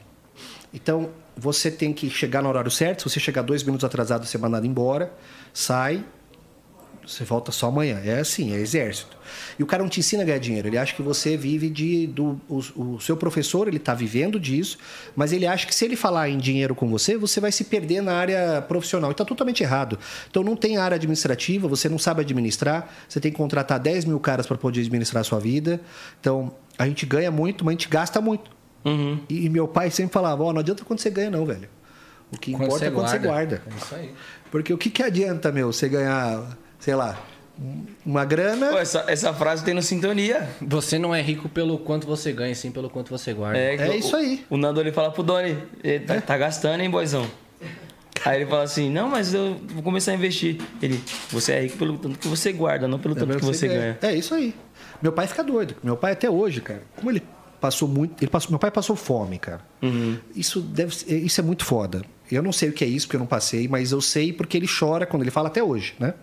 [0.73, 3.03] Então, você tem que chegar no horário certo.
[3.03, 5.13] Se você chegar dois minutos atrasado, você é mandado embora,
[5.53, 6.03] sai,
[7.05, 8.01] você volta só amanhã.
[8.03, 9.17] É assim, é exército.
[9.57, 10.67] E o cara não te ensina a ganhar dinheiro.
[10.67, 12.07] Ele acha que você vive de.
[12.07, 14.77] Do, o, o seu professor, ele está vivendo disso,
[15.15, 18.01] mas ele acha que se ele falar em dinheiro com você, você vai se perder
[18.01, 19.11] na área profissional.
[19.11, 19.97] E está totalmente errado.
[20.29, 24.19] Então não tem área administrativa, você não sabe administrar, você tem que contratar 10 mil
[24.19, 25.81] caras para poder administrar a sua vida.
[26.19, 28.51] Então, a gente ganha muito, mas a gente gasta muito.
[28.85, 29.19] Uhum.
[29.29, 31.69] E, e meu pai sempre falava: Ó, não adianta quando você ganha, não, velho.
[32.33, 33.57] O que Quando importa você é quando você guarda.
[33.57, 33.63] guarda.
[33.71, 34.13] É isso aí.
[34.49, 37.17] Porque o que, que adianta, meu, você ganhar, sei lá,
[38.05, 38.71] uma grana.
[38.71, 40.49] Pô, essa, essa frase tem no Sintonia.
[40.61, 43.57] Você não é rico pelo quanto você ganha, sim pelo quanto você guarda.
[43.57, 44.43] É, É o- isso aí.
[44.49, 47.25] O Nando ele fala pro Doni, ele tá, tá gastando, hein, boizão?
[48.25, 50.57] Aí ele fala assim, não, mas eu vou começar a investir.
[50.81, 53.97] Ele, você é rico pelo tanto que você guarda, não pelo tanto que você ganha.
[54.01, 54.53] É isso aí.
[55.01, 55.75] Meu pai fica doido.
[55.83, 57.21] Meu pai até hoje, cara, como ele
[57.61, 59.61] passou muito, ele passou, meu pai passou fome, cara.
[59.81, 60.17] Uhum.
[60.35, 62.01] Isso deve, isso é muito foda.
[62.31, 64.57] Eu não sei o que é isso porque eu não passei, mas eu sei porque
[64.57, 66.13] ele chora quando ele fala até hoje, né?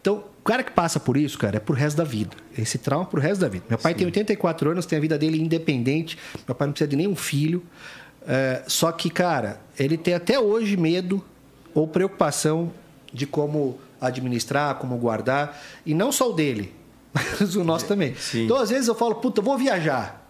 [0.00, 2.36] Então, o cara que passa por isso, cara, é pro resto da vida.
[2.56, 3.64] Esse trauma é pro resto da vida.
[3.68, 6.16] Meu pai tem 84 anos, tem a vida dele independente.
[6.46, 7.62] Meu pai não precisa de nenhum filho.
[8.26, 11.24] É, só que, cara, ele tem até hoje medo
[11.74, 12.72] ou preocupação
[13.12, 15.60] de como administrar, como guardar.
[15.84, 16.72] E não só o dele,
[17.12, 18.14] mas o nosso também.
[18.14, 18.44] Sim.
[18.44, 20.26] Então, às vezes eu falo, puta, eu vou viajar.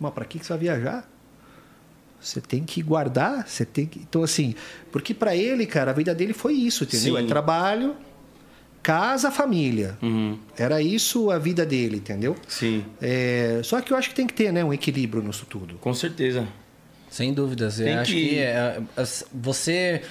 [0.00, 1.08] Mas pra que que você vai viajar?
[2.20, 3.98] Você tem que guardar, você tem que.
[3.98, 4.54] Então, assim,
[4.92, 7.16] porque pra ele, cara, a vida dele foi isso, entendeu?
[7.16, 7.24] Sim.
[7.24, 7.96] É trabalho,
[8.82, 9.96] casa, família.
[10.02, 10.38] Uhum.
[10.58, 12.36] Era isso a vida dele, entendeu?
[12.48, 15.76] Sim, É, Só que eu acho que tem que ter, né, um equilíbrio nisso tudo.
[15.76, 16.46] com certeza.
[17.10, 17.78] Sem dúvidas.
[17.78, 20.02] Eu Tem acho que- que, é, as- você.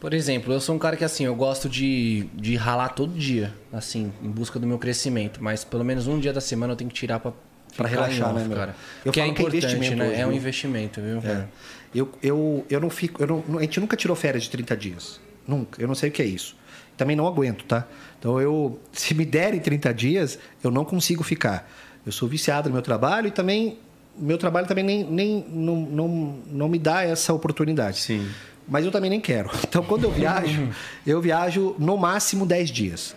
[0.00, 3.52] Por exemplo, eu sou um cara que assim, eu gosto de, de ralar todo dia,
[3.72, 5.42] assim, em busca do meu crescimento.
[5.42, 7.32] Mas pelo menos um dia da semana eu tenho que tirar pra,
[7.76, 8.56] Pra relaxar, né, meu?
[8.56, 8.74] cara.
[9.04, 10.08] Eu que é que é importante, investimento né?
[10.08, 11.18] hoje, é um investimento, viu?
[11.18, 11.20] É.
[11.20, 11.50] cara?
[11.94, 13.22] Eu, eu, eu não fico.
[13.22, 15.20] Eu não, a gente nunca tirou férias de 30 dias.
[15.46, 15.80] Nunca.
[15.80, 16.56] Eu não sei o que é isso.
[16.96, 17.86] Também não aguento, tá?
[18.20, 18.78] Então eu.
[18.92, 21.68] Se me derem 30 dias, eu não consigo ficar.
[22.06, 23.78] Eu sou viciado no meu trabalho e também.
[24.16, 26.08] Meu trabalho também nem, nem não, não,
[26.46, 27.98] não me dá essa oportunidade.
[28.00, 28.28] Sim.
[28.68, 29.50] Mas eu também nem quero.
[29.66, 30.68] Então, quando eu viajo,
[31.06, 33.16] eu viajo no máximo 10 dias.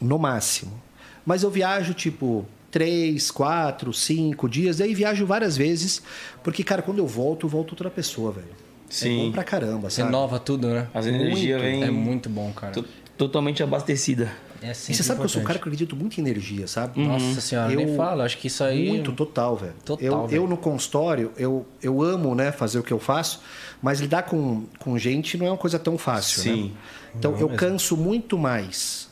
[0.00, 0.80] No máximo.
[1.24, 4.76] Mas eu viajo, tipo, 3, 4, 5 dias.
[4.78, 6.02] Daí viajo várias vezes.
[6.42, 8.48] Porque, cara, quando eu volto, eu volto outra pessoa, velho.
[8.88, 9.26] É Sim.
[9.26, 10.06] bom pra caramba, sabe?
[10.08, 10.86] Renova tudo, né?
[10.94, 12.72] As energias vêm É muito bom, cara.
[12.72, 12.84] to-
[13.16, 14.30] totalmente abastecida.
[14.62, 15.62] É E você sabe que eu sou um cara importante.
[15.62, 17.00] que acredito muito em energia, sabe?
[17.06, 18.24] Nossa senhora, Eu- nem fala.
[18.24, 18.88] Acho que isso aí.
[18.88, 19.74] Muito, total, velho.
[19.84, 20.42] Total, eu, velho.
[20.42, 23.42] eu no consultório, eu, eu amo né, fazer o que eu faço,
[23.82, 26.62] mas lidar com, com gente não é uma coisa tão fácil, Sim.
[26.64, 26.70] né?
[27.14, 27.58] Então Não eu mesmo.
[27.58, 29.08] canso muito mais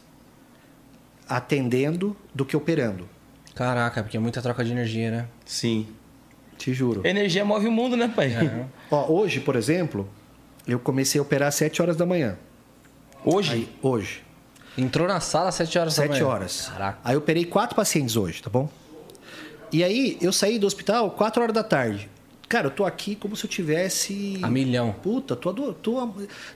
[1.29, 3.09] atendendo do que operando.
[3.55, 5.27] Caraca, porque é muita troca de energia, né?
[5.45, 5.87] Sim.
[6.59, 7.03] Te juro.
[7.07, 8.33] Energia move o mundo, né, pai?
[8.33, 8.65] É.
[8.91, 10.09] Ó, hoje, por exemplo,
[10.67, 12.37] eu comecei a operar às 7 horas da manhã.
[13.25, 13.53] Hoje?
[13.53, 14.23] Aí, hoje.
[14.77, 16.27] Entrou na sala às 7 horas da 7 manhã.
[16.27, 16.69] horas.
[16.73, 16.99] Caraca.
[17.05, 18.69] Aí eu operei quatro pacientes hoje, tá bom?
[19.73, 22.09] E aí eu saí do hospital 4 horas da tarde.
[22.49, 24.39] Cara, eu tô aqui como se eu tivesse.
[24.43, 24.93] A milhão.
[25.03, 26.09] Puta, tô, ado- tô,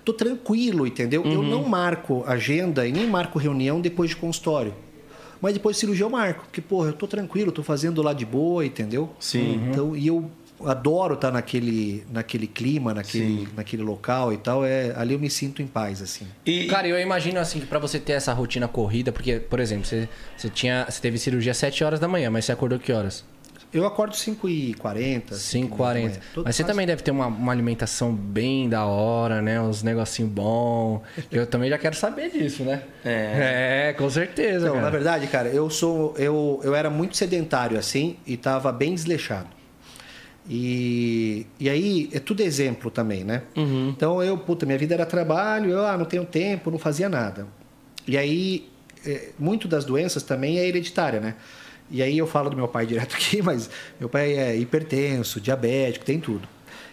[0.04, 1.24] tô tranquilo, entendeu?
[1.24, 1.48] Eu Uhum.
[1.48, 4.74] não marco agenda e nem marco reunião depois de consultório.
[5.40, 6.44] Mas depois de cirurgia eu marco.
[6.44, 9.10] Porque, porra, eu tô tranquilo, tô fazendo lá de boa, entendeu?
[9.18, 9.68] Sim.
[9.70, 10.30] Então, e eu
[10.64, 14.64] adoro estar naquele, naquele clima, naquele, naquele local e tal.
[14.64, 16.26] É, ali eu me sinto em paz, assim.
[16.44, 19.84] E, Cara, eu imagino assim que pra você ter essa rotina corrida, porque, por exemplo,
[19.86, 22.92] você, você, tinha, você teve cirurgia às 7 horas da manhã, mas você acordou que
[22.92, 23.24] horas?
[23.72, 25.32] Eu acordo 5h40.
[25.32, 26.18] 5h40.
[26.42, 29.60] Mas você também deve ter uma, uma alimentação bem da hora, né?
[29.60, 31.02] Uns negocinho bom.
[31.30, 32.82] Eu também já quero saber disso, né?
[33.04, 33.88] É.
[33.90, 34.84] É, com certeza, Então, cara.
[34.84, 39.57] na verdade, cara, eu sou eu, eu era muito sedentário assim e tava bem desleixado.
[40.48, 43.42] E, e aí é tudo exemplo também, né?
[43.90, 47.46] Então eu, puta, minha vida era trabalho, eu ah, não tenho tempo, não fazia nada.
[48.06, 48.68] E aí,
[49.06, 51.34] é, muito das doenças também é hereditária, né?
[51.90, 53.68] E aí eu falo do meu pai direto aqui, mas
[54.00, 56.48] meu pai é hipertenso, diabético, tem tudo.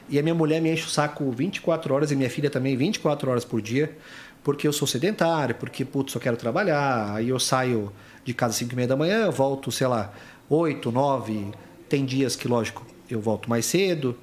[0.10, 3.32] E a minha mulher me enche o saco 24 horas e minha filha também 24
[3.32, 3.98] horas por dia,
[4.44, 7.16] porque eu sou sedentário, porque, putz, só quero trabalhar.
[7.16, 7.92] Aí eu saio
[8.24, 10.14] de casa às 5 e meia da manhã, eu volto, sei lá,
[10.50, 11.52] 8, 9.
[11.90, 14.18] Tem dias que, lógico, eu volto mais cedo.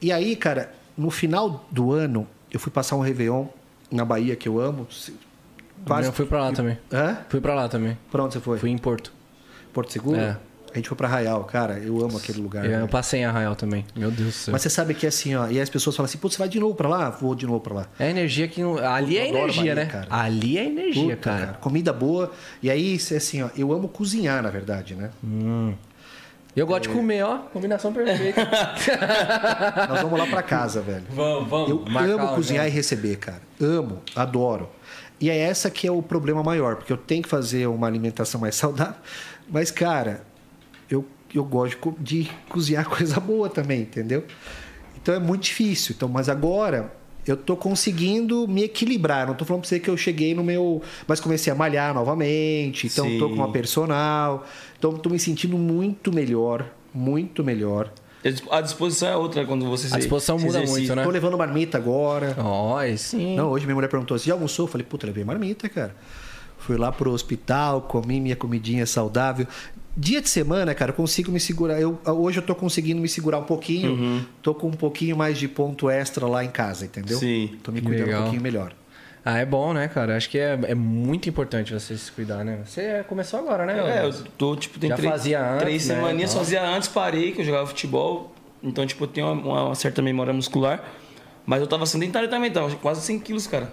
[0.00, 3.46] E- aí, cara, no final do ano, eu fui passar um Réveillon
[3.90, 4.86] na Bahia, que eu amo.
[6.04, 6.78] Eu fui pra lá também.
[6.92, 7.18] Hã?
[7.28, 7.98] Fui pra lá também.
[8.10, 8.58] Pra onde você foi?
[8.58, 9.12] Fui em Porto.
[9.72, 10.18] Porto Seguro?
[10.18, 10.36] É.
[10.72, 11.78] A gente foi pra Arraial, cara.
[11.78, 12.64] Eu amo aquele lugar.
[12.64, 13.84] Eu, eu passei em Arraial também.
[13.94, 14.52] Meu Deus do céu.
[14.52, 15.46] Mas você sabe que é assim, ó.
[15.48, 17.10] E as pessoas falam assim, putz, você vai de novo pra lá?
[17.10, 17.86] Vou de novo pra lá.
[17.96, 18.60] É energia que.
[18.60, 19.86] Ali é Eu adoro energia, Bahia, né?
[19.86, 20.06] cara.
[20.10, 21.52] Ali é energia, Puta, cara.
[21.60, 22.32] Comida boa.
[22.60, 25.10] E aí, assim, ó, eu amo cozinhar, na verdade, né?
[26.56, 27.38] Eu gosto de comer, ó.
[27.52, 28.40] Combinação perfeita.
[29.88, 31.04] Nós vamos lá pra casa, velho.
[31.10, 31.68] vamos, vamos.
[31.68, 33.42] Eu amo cozinhar e receber, cara.
[33.60, 34.68] Amo, adoro.
[35.20, 38.40] E é essa que é o problema maior, porque eu tenho que fazer uma alimentação
[38.40, 38.94] mais saudável.
[39.48, 40.24] Mas, cara,
[40.88, 44.24] eu, eu gosto de cozinhar coisa boa também, entendeu?
[45.00, 45.94] Então é muito difícil.
[45.96, 46.92] Então, mas agora
[47.26, 49.26] eu tô conseguindo me equilibrar.
[49.26, 50.82] Não tô falando pra você que eu cheguei no meu.
[51.06, 52.86] Mas comecei a malhar novamente.
[52.86, 53.40] Então tô com Sim.
[53.40, 54.44] uma personal.
[54.78, 56.66] Então tô me sentindo muito melhor.
[56.92, 57.90] Muito melhor.
[58.50, 60.80] A disposição é outra quando você se A disposição se muda exercita.
[60.80, 61.02] muito, né?
[61.04, 62.34] Tô levando marmita agora.
[62.38, 63.36] Ó, aí sim.
[63.36, 64.64] Não, hoje minha mulher perguntou assim: já almoçou?
[64.66, 65.94] Eu falei, puta, levei marmita, cara.
[66.56, 69.46] Fui lá pro hospital, comi minha comidinha saudável.
[69.96, 71.80] Dia de semana, cara, eu consigo me segurar.
[71.80, 73.92] Eu, hoje eu tô conseguindo me segurar um pouquinho.
[73.92, 74.24] Uhum.
[74.42, 77.16] Tô com um pouquinho mais de ponto extra lá em casa, entendeu?
[77.18, 77.56] Sim.
[77.62, 78.20] Tô me cuidando legal.
[78.20, 78.74] um pouquinho melhor.
[79.24, 80.16] Ah, é bom, né, cara?
[80.16, 82.58] Acho que é, é muito importante você se cuidar, né?
[82.66, 84.00] Você começou agora, né?
[84.00, 86.44] É, eu tô, tipo, tem Já três, fazia antes, três né, semaninhas, então.
[86.44, 88.34] fazia antes, parei, que eu jogava futebol.
[88.62, 90.84] Então, tipo, eu tenho uma, uma certa memória muscular.
[91.46, 93.70] Mas eu tava sedentário também, tava quase 100 quilos, cara.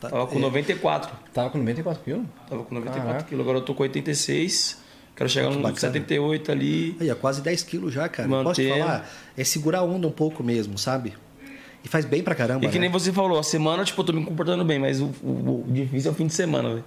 [0.00, 0.40] Tá, Tava com é.
[0.40, 1.12] 94.
[1.32, 2.26] Tava com 94 quilos?
[2.48, 3.28] Tava com 94 Caraca.
[3.28, 4.81] quilos, agora eu tô com 86.
[5.14, 5.78] Quero chegar no bacana.
[5.78, 6.96] 78 ali.
[7.00, 8.28] Aí, ó, quase 10 quilos já, cara.
[8.28, 8.48] Mantendo.
[8.50, 9.10] Posso te falar?
[9.36, 11.12] É segurar a onda um pouco mesmo, sabe?
[11.84, 12.64] E faz bem pra caramba.
[12.64, 12.82] E que né?
[12.82, 15.72] nem você falou, a semana, tipo, eu tô me comportando bem, mas o, o- o
[15.72, 16.84] difícil é o fim de semana, velho.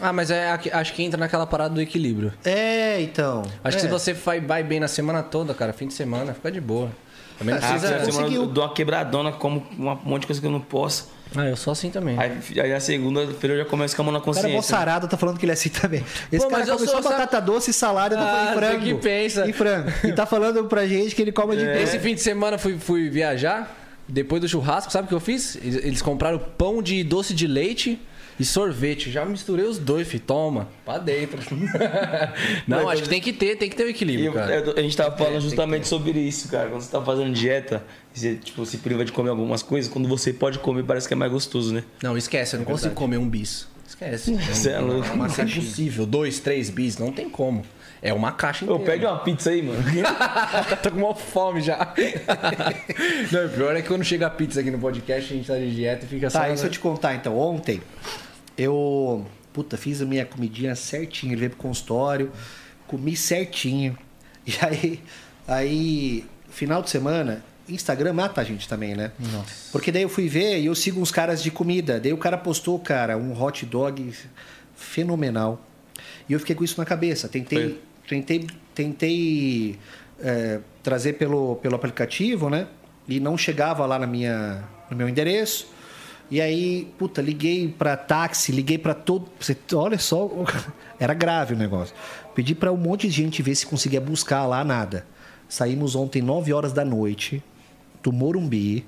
[0.00, 2.32] Ah, mas é, acho que entra naquela parada do equilíbrio.
[2.44, 3.42] É, então.
[3.64, 3.86] Acho que É.
[3.86, 6.90] se você vai, vai bem na semana toda, cara, fim de semana, fica de boa.
[7.38, 7.98] Também não Ah, precisa...
[8.04, 8.42] conseguiu.
[8.42, 11.10] eu dou uma quebradona, como um monte de coisa que eu não posso.
[11.36, 12.18] Ah, eu sou assim também.
[12.18, 14.62] Aí, aí a segunda-feira eu já começo com a mão na O cara é consciência.
[14.76, 16.04] sarado, tá falando que ele é assim também.
[16.32, 18.84] Esse Pô, cara mas eu começou sou batata doce, salada Ah, e frango.
[18.84, 19.46] que pensa.
[19.46, 19.90] E frango.
[20.04, 21.82] E tá falando pra gente que ele come de É.
[21.82, 23.76] Esse fim de semana fui, fui viajar,
[24.08, 25.56] depois do churrasco, sabe o que eu fiz?
[25.62, 28.00] Eles compraram pão de doce de leite
[28.38, 29.10] e sorvete.
[29.10, 30.22] Já misturei os dois, filho.
[30.26, 31.38] Toma, pra dentro.
[32.66, 34.54] Não, acho que tem que ter, tem que ter o E equilíbrio, eu- cara.
[34.54, 36.68] eu- a gente tava Tem falando justamente sobre isso, cara.
[36.68, 40.32] Quando você tá fazendo dieta, você tipo, se priva de comer algumas coisas, quando você
[40.32, 41.82] pode comer, parece que é mais gostoso, né?
[42.02, 43.66] Não, esquece, eu não consigo comer um bis.
[43.86, 44.34] Esquece.
[44.52, 45.16] Você é louco.
[45.16, 46.04] Não, é impossível.
[46.04, 47.64] Dois, três bis, não tem como.
[48.02, 48.84] É uma caixa inteira.
[48.84, 49.82] pede uma pizza aí, mano.
[50.82, 51.94] Tô com uma fome já.
[53.32, 55.56] Não, o pior é que quando chega a pizza aqui no podcast, a gente tá
[55.56, 56.40] de dieta e fica só...
[56.40, 57.36] Tá, isso eu te contar então.
[57.36, 57.80] Ontem,
[58.58, 59.26] eu.
[59.52, 61.32] Puta, fiz a minha comidinha certinho.
[61.32, 62.30] Ele veio pro consultório,
[62.86, 63.96] comi certinho.
[64.48, 65.00] E aí,
[65.46, 69.12] aí, final de semana, Instagram mata a gente também, né?
[69.18, 69.70] Nossa.
[69.70, 72.00] Porque daí eu fui ver e eu sigo uns caras de comida.
[72.00, 74.10] Daí o cara postou, cara, um hot dog
[74.74, 75.62] fenomenal.
[76.28, 77.28] E eu fiquei com isso na cabeça.
[77.28, 77.78] Tentei, Foi.
[78.08, 79.78] tentei, tentei
[80.20, 82.66] é, trazer pelo, pelo aplicativo, né?
[83.06, 85.68] E não chegava lá na minha, no meu endereço.
[86.30, 89.28] E aí, puta, liguei pra táxi, liguei pra todo.
[89.40, 90.30] Você, olha só,
[91.00, 91.94] era grave o negócio.
[92.34, 95.06] Pedi pra um monte de gente ver se conseguia buscar lá nada.
[95.48, 97.42] Saímos ontem 9 horas da noite
[98.02, 98.86] do Morumbi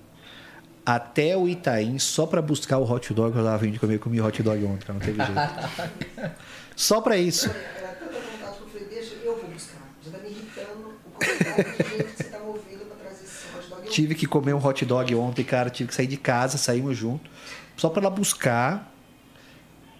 [0.85, 3.95] até o Itaim só pra buscar o hot dog que eu tava vindo comer.
[3.95, 6.35] Eu comi hot dog ontem, não teve jeito.
[6.77, 7.49] só pra isso.
[7.49, 9.81] Era tanta vontade que eu falei, deixa, eu vou buscar.
[10.05, 13.47] Já tá me irritando o comentário de gente que você tá movendo pra trazer esse
[13.57, 13.80] hot dog.
[13.80, 15.69] Eu Tive que comer um hot dog ontem, cara.
[15.71, 17.31] Tive que sair de casa, saímos junto.
[17.77, 18.93] Só pra lá buscar,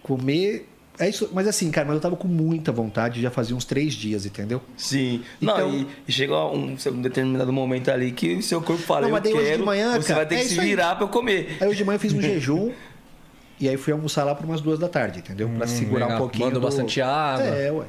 [0.01, 0.67] comer.
[0.99, 3.93] É isso, mas assim, cara, mas eu tava com muita vontade, já fazia uns três
[3.93, 4.61] dias, entendeu?
[4.77, 5.23] Sim.
[5.41, 9.07] Então- Não, e, chega um, um determinado momento ali que o seu corpo fala, Não,
[9.07, 10.95] eu mas daí hoje de quero, manhã, você cara, vai ter é que se virar
[10.95, 11.57] pra eu comer.
[11.59, 12.71] Aí hoje de manhã eu fiz um jejum
[13.59, 15.49] e aí fui almoçar lá por umas duas da tarde, entendeu?
[15.57, 16.17] Pra segurar Hum, legal.
[16.17, 16.45] um pouquinho.
[16.45, 17.45] Manda do- bastante água.
[17.45, 17.85] É, ué.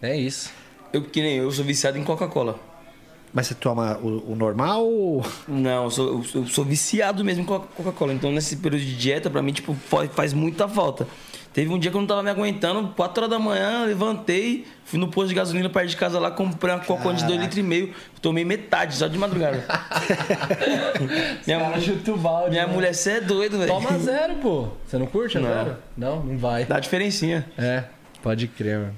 [0.00, 0.50] É isso.
[0.92, 2.58] Eu que nem eu, eu sou viciado em Coca-Cola.
[3.32, 5.24] Mas você toma o, o normal ou.
[5.46, 8.12] Não, eu sou, eu sou- eu sou viciado mesmo em Coca- Coca-Cola.
[8.14, 11.06] Então, nesse período de dieta, pra mim, tipo, fa- faz muita falta.
[11.52, 14.98] Teve um dia que eu não tava me aguentando, 4 horas da manhã, levantei, fui
[14.98, 17.62] no posto de gasolina perto de casa lá, comprei uma Coca de 2 litros e
[17.62, 19.64] meio, tomei metade, só de madrugada.
[21.46, 22.50] minha mulher, chuta o balde.
[22.50, 23.70] minha mulher, você é doido, velho.
[23.70, 24.68] Toma zero, pô.
[24.86, 25.48] Você não curte a Não.
[25.48, 25.76] zero?
[25.96, 26.64] Não, não vai.
[26.64, 27.44] Dá diferencinha.
[27.56, 27.84] É,
[28.22, 28.94] pode crer, mano.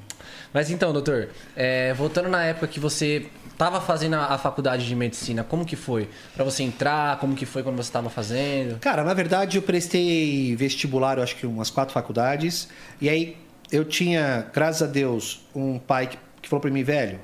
[0.53, 3.27] Mas então, doutor, é, voltando na época que você
[3.61, 6.09] tava fazendo a, faculdade de medicina, como que foi?
[6.35, 8.79] Pra você entrar, como que foi quando você tava fazendo?
[8.79, 12.70] Cara, na verdade eu prestei vestibular, eu acho que umas quatro faculdades.
[13.03, 13.37] E aí
[13.70, 17.20] eu tinha, graças a Deus, um pai que, que falou pra mim, velho,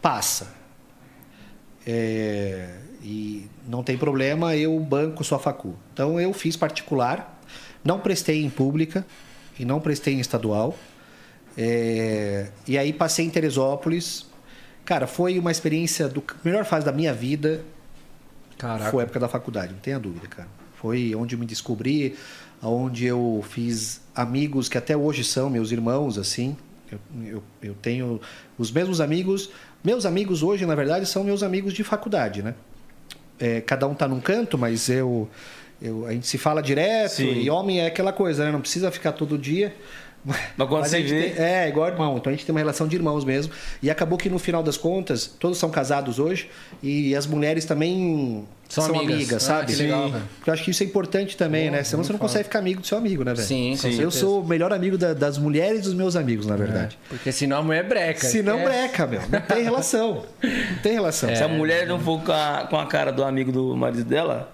[0.00, 0.54] passa.
[1.86, 2.70] É,
[3.02, 5.76] e não tem problema, eu banco sua facu.
[5.92, 7.38] Então eu fiz particular,
[7.84, 9.04] não prestei em pública
[9.58, 10.74] e não prestei em estadual.
[11.54, 14.34] É, e aí passei em Teresópolis.
[14.86, 17.60] Cara, foi uma experiência do melhor fase da minha vida.
[18.56, 18.90] Caraca.
[18.90, 20.48] Foi a época da faculdade, não tenha dúvida, cara.
[20.76, 22.16] Foi onde eu me descobri,
[22.62, 26.56] onde eu fiz amigos que até hoje são meus irmãos, assim.
[26.90, 28.20] Eu, eu, eu tenho
[28.56, 29.50] os mesmos amigos.
[29.82, 32.54] Meus amigos hoje, na verdade, são meus amigos de faculdade, né?
[33.40, 35.28] É, cada um tá num canto, mas eu,
[35.82, 37.16] eu a gente se fala direto.
[37.16, 37.40] Sim.
[37.40, 38.52] E homem é aquela coisa, né?
[38.52, 39.74] Não precisa ficar todo dia.
[40.56, 42.16] Mas quando gente vê- tem- é, igual irmão.
[42.16, 43.52] Então a gente tem uma relação de irmãos mesmo.
[43.82, 46.48] E acabou que no final das contas, todos são casados hoje.
[46.82, 49.14] E as mulheres também São são, amigas.
[49.14, 49.72] amigas, Ah, sabe?
[49.74, 50.14] que legal, Sim.
[50.36, 51.84] Porque eu acho que isso é importante também, né?
[51.84, 53.46] Senão você não consegue ficar amigo do seu amigo, né, velho?
[53.46, 56.98] Sim, com Eu sou o melhor amigo da- das mulheres dos meus amigos, na verdade.
[57.08, 58.26] Porque senão a mulher breca.
[58.26, 58.76] Se não esquece.
[58.78, 59.20] breca, meu.
[59.28, 60.24] Não tem relação.
[60.42, 61.28] Não tem relação.
[61.36, 64.52] Se a mulher não for com a, com a cara do amigo do marido dela,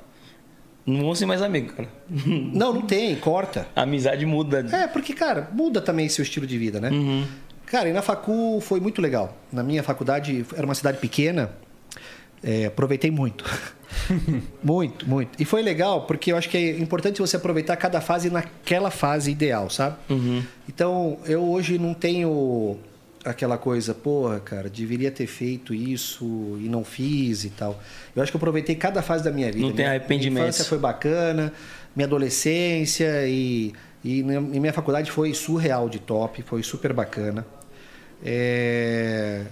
[0.87, 1.89] não vão ser mais amigos, cara.
[2.53, 3.17] Não, não tem.
[3.17, 3.67] Corta.
[3.75, 4.67] A amizade muda.
[4.73, 6.91] É, porque, cara, muda também seu estilo de vida, né?
[7.67, 9.37] Cara, e na facu foi muito legal.
[9.51, 11.51] Na minha faculdade, era uma cidade pequena,
[12.43, 13.45] é, aproveitei muito.
[14.63, 15.31] muito, muito.
[15.41, 19.31] E foi legal, porque eu acho que é importante você aproveitar cada fase naquela fase
[19.31, 19.97] ideal, sabe?
[20.69, 22.77] Então, eu hoje não tenho
[23.25, 26.25] aquela coisa, porra, cara, deveria ter feito isso
[26.61, 27.81] e não fiz e tal.
[28.17, 29.61] Eu acho que eu aproveitei cada fase da minha vida.
[29.61, 30.33] Não tem Minha- arrependimentos.
[30.35, 31.53] Minha infância foi bacana,
[31.95, 33.73] minha adolescência e,
[34.05, 37.47] e na- e minha faculdade foi surreal de top, foi super bacana.
[38.25, 39.43] É,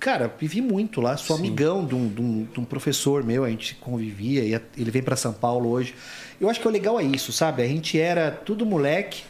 [0.00, 3.48] Cara, vivi muito lá, sou amigão de um, de um- de um professor meu, a
[3.50, 5.94] gente convivia, ele vem para São Paulo hoje.
[6.40, 7.62] Eu acho que o legal é isso, sabe?
[7.62, 9.22] A gente era tudo moleque,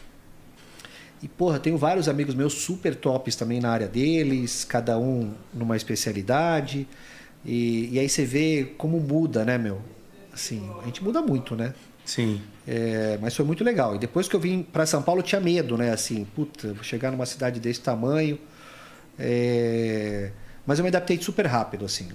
[1.23, 5.77] e, porra, tenho vários amigos meus super tops também na área deles, cada um numa
[5.77, 6.85] especialidade.
[7.45, 9.81] E, e aí você vê como muda, né, meu?
[10.33, 11.73] Assim, a gente muda muito, né?
[12.03, 12.41] Sim.
[12.67, 13.95] É, mas foi muito legal.
[13.95, 15.91] E depois que eu vim para São Paulo, eu tinha medo, né?
[15.91, 18.37] Assim, puta, vou chegar numa cidade desse tamanho.
[19.17, 20.31] É,
[20.65, 22.09] Mas eu me adaptei super rápido, assim.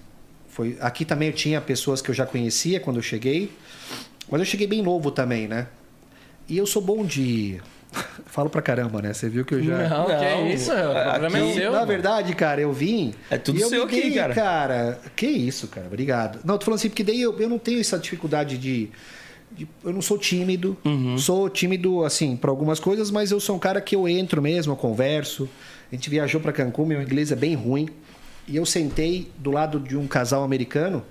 [0.49, 0.77] Foi...
[0.81, 3.51] Aqui também eu tinha pessoas que eu já conhecia quando eu cheguei.
[4.31, 5.69] Mas eu cheguei bem novo também, né?
[6.47, 7.59] E eu sou bom de.
[8.27, 9.13] Falo pra caramba, né?
[9.13, 9.89] Você viu que eu já.
[9.89, 10.71] Não, que Não, isso.
[10.71, 10.75] O
[11.11, 11.73] problema aqui- é seu.
[11.73, 13.15] Na verdade, cara, eu vim.
[13.31, 14.35] É tudo e eu seu aqui, dei, cara.
[14.35, 15.01] cara.
[15.17, 15.87] Que isso, cara.
[15.87, 16.39] Obrigado.
[16.45, 18.91] Não, tô falando assim, porque daí eu, eu não tenho essa dificuldade de.
[19.51, 20.77] de- eu não sou tímido.
[20.85, 21.17] Uhum.
[21.19, 24.73] Sou tímido, assim, para algumas coisas, mas eu sou um cara que eu entro mesmo,
[24.73, 25.49] eu converso.
[25.91, 27.89] A gente viajou para Cancún, meu inglês é bem ruim.
[28.47, 31.03] E eu sentei do lado de um casal americano,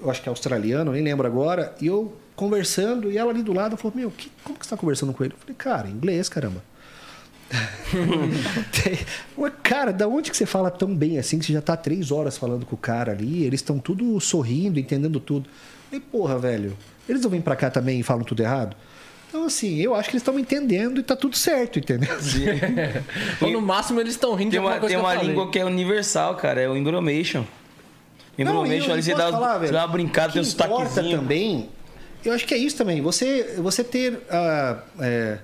[0.00, 3.52] eu acho que é australiano, nem lembro agora, e eu conversando, e ela ali do
[3.52, 5.34] lado falou: Meu, que- como que você tá conversando com ele?
[5.34, 6.62] Eu falei: Cara, inglês, caramba.
[9.62, 12.36] Cara, da onde que você fala tão bem assim que você já tá três horas
[12.36, 13.44] falando com o cara ali?
[13.44, 15.48] Eles estão tudo sorrindo, entendendo tudo.
[15.90, 16.76] E porra, velho,
[17.08, 18.76] eles não vêm pra cá também e falam tudo errado?
[19.28, 22.08] Então, assim, eu acho que eles estão me entendendo e tá tudo certo, entendeu?
[23.40, 25.28] Ou no máximo eles estão rindo Tem de uma, coisa tem que eu uma falei.
[25.28, 26.60] língua que é universal, cara.
[26.60, 27.40] É o Imbromation.
[27.40, 27.46] Não,
[28.38, 30.44] e Imbromation, eu- ali e você dá, falar, você velho, dá uma brincada, tem um
[30.44, 31.18] que importa sotaquezinho.
[31.18, 31.68] também,
[32.24, 33.00] eu acho que é isso também.
[33.02, 34.20] Você, você ter.
[34.30, 35.38] ah, é,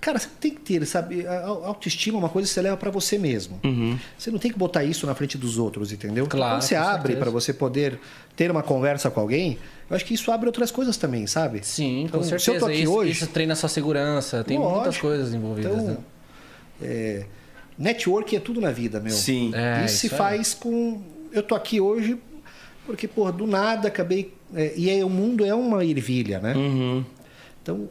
[0.00, 1.26] cara, você tem que ter, sabe?
[1.26, 3.60] A autoestima é uma coisa que você leva pra você mesmo.
[3.64, 3.98] Uhum.
[4.18, 6.26] Você não tem que botar isso na frente dos outros, entendeu?
[6.26, 7.18] Claro, Quando você abre certeza.
[7.20, 7.98] pra você poder
[8.36, 11.60] ter uma conversa com alguém, eu acho que isso abre outras coisas também, sabe?
[11.66, 12.64] Sim, Então, com se eu certeza.
[12.66, 14.42] tô aqui isso, hoje- isso treina a sua segurança.
[14.44, 14.74] Tem Lógico.
[14.76, 15.72] muitas coisas envolvidas.
[15.72, 15.96] Então, né?
[16.82, 17.24] é,
[17.78, 19.12] network é tudo na vida, meu.
[19.12, 19.52] Sim.
[19.54, 20.18] É, isso se isso aí.
[20.18, 21.02] faz com.
[21.32, 22.18] Eu tô aqui hoje
[22.86, 24.34] porque, porra, do nada acabei.
[24.54, 26.54] É, e aí, o mundo é uma ervilha, né?
[26.54, 27.04] Uhum.
[27.62, 27.88] Então,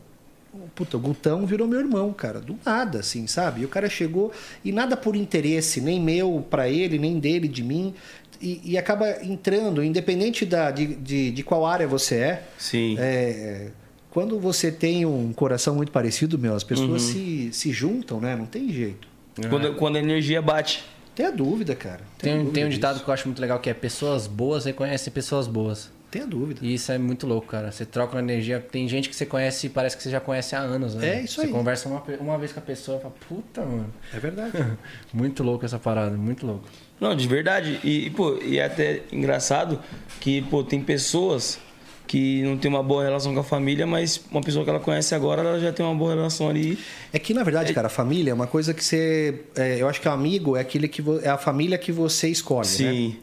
[0.76, 2.40] puta, o Gutão virou meu irmão, cara.
[2.40, 3.62] Do nada, assim, sabe?
[3.62, 4.32] E o cara chegou
[4.64, 7.94] e nada por interesse, nem meu pra ele, nem dele, de mim.
[8.42, 12.44] E, e acaba entrando, independente da, de, de, de qual área você é.
[12.58, 12.96] Sim.
[12.98, 13.68] é,
[14.10, 17.14] quando você tem um coração muito parecido, meu, as pessoas Uhum.
[17.14, 18.36] se, se juntam, né?
[18.36, 19.08] Não tem jeito.
[19.50, 20.84] Quando, quando a energia bate.
[21.16, 22.00] Tenha dúvida, cara.
[22.18, 22.78] Tem, um- dúvida tem um disso.
[22.80, 25.92] ditado que eu acho muito legal que é pessoas boas reconhecem pessoas boas.
[26.12, 26.60] Tenha dúvida.
[26.64, 27.72] E isso é muito louco, cara.
[27.72, 28.60] Você troca uma energia.
[28.60, 31.20] Tem gente que você conhece e parece que você já conhece há anos, né?
[31.20, 31.52] É isso você aí.
[31.52, 33.94] conversa uma, uma vez com a pessoa e fala, puta, mano.
[34.14, 34.52] É verdade.
[35.14, 36.64] Muito louco essa parada, muito louco.
[37.00, 37.80] Não, de verdade.
[37.84, 39.80] E, pô, e é até engraçado
[40.20, 41.60] que, pô, tem pessoas
[42.08, 45.14] que não tem uma boa relação com a família, mas uma pessoa que ela conhece
[45.14, 46.80] agora, ela já tem uma boa relação ali.
[47.14, 49.42] É que, na verdade, cara, a família é uma coisa que você.
[49.56, 52.28] é, eu acho que o amigo é aquele que vo- é a família que você
[52.28, 53.14] escolhe, né?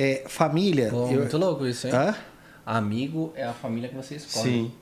[0.00, 0.90] É, família.
[0.90, 1.92] Pô, eu- Muito louco isso, hein?
[1.94, 2.14] Hã?
[2.64, 4.44] Amigo é a família que você escolhe.
[4.50, 4.72] Sim.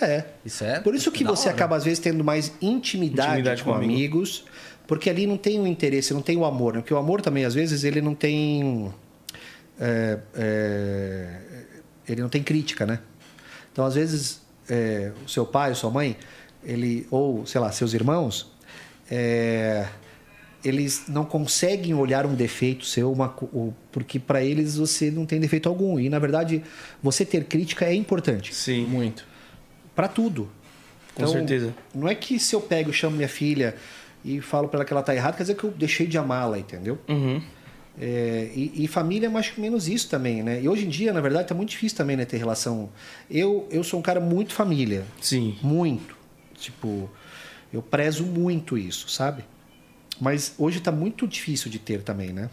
[0.00, 0.24] É.
[0.44, 0.80] Isso é.
[0.80, 1.56] Por isso que da você hora.
[1.56, 3.92] acaba, às vezes, tendo mais intimidade, Intimidade com, com amigo.
[3.92, 4.44] amigos
[4.86, 6.74] Porque ali não tem o interesse, não tem o amor.
[6.74, 6.80] Né?
[6.80, 8.92] Porque o amor também, às vezes, ele não tem.
[9.80, 11.28] é, é,
[12.08, 13.00] ele não tem crítica, né?
[13.72, 16.16] Então, às vezes, é, o seu pai, ou sua mãe,
[16.62, 18.52] ele, ou, sei lá, seus irmãos,
[19.10, 19.86] é,
[20.64, 23.28] eles não conseguem olhar um defeito seu, uma,
[23.92, 26.00] porque para eles você não tem defeito algum.
[26.00, 26.62] E, na verdade,
[27.02, 29.26] você ter crítica é importante Sim, Muito.
[29.94, 30.48] para tudo.
[31.14, 31.74] com certeza.
[31.94, 33.76] Não é que se eu pego e chamo minha filha
[34.24, 36.58] e falo para ela que ela tá errada, quer dizer que eu deixei de amá-la,
[36.58, 36.98] entendeu?
[37.08, 37.42] Uhum.
[38.00, 40.60] É, e, e família é mais ou menos isso também, né?
[40.60, 42.88] E hoje em dia, na verdade, tá muito difícil também, né, ter relação.
[43.30, 45.04] Eu, eu sou um cara muito família.
[45.20, 45.56] Sim.
[45.62, 46.16] Muito.
[46.56, 47.08] Tipo,
[47.72, 49.44] eu prezo muito isso, sabe?
[50.20, 52.48] Mas hoje tá muito difícil de ter também, né?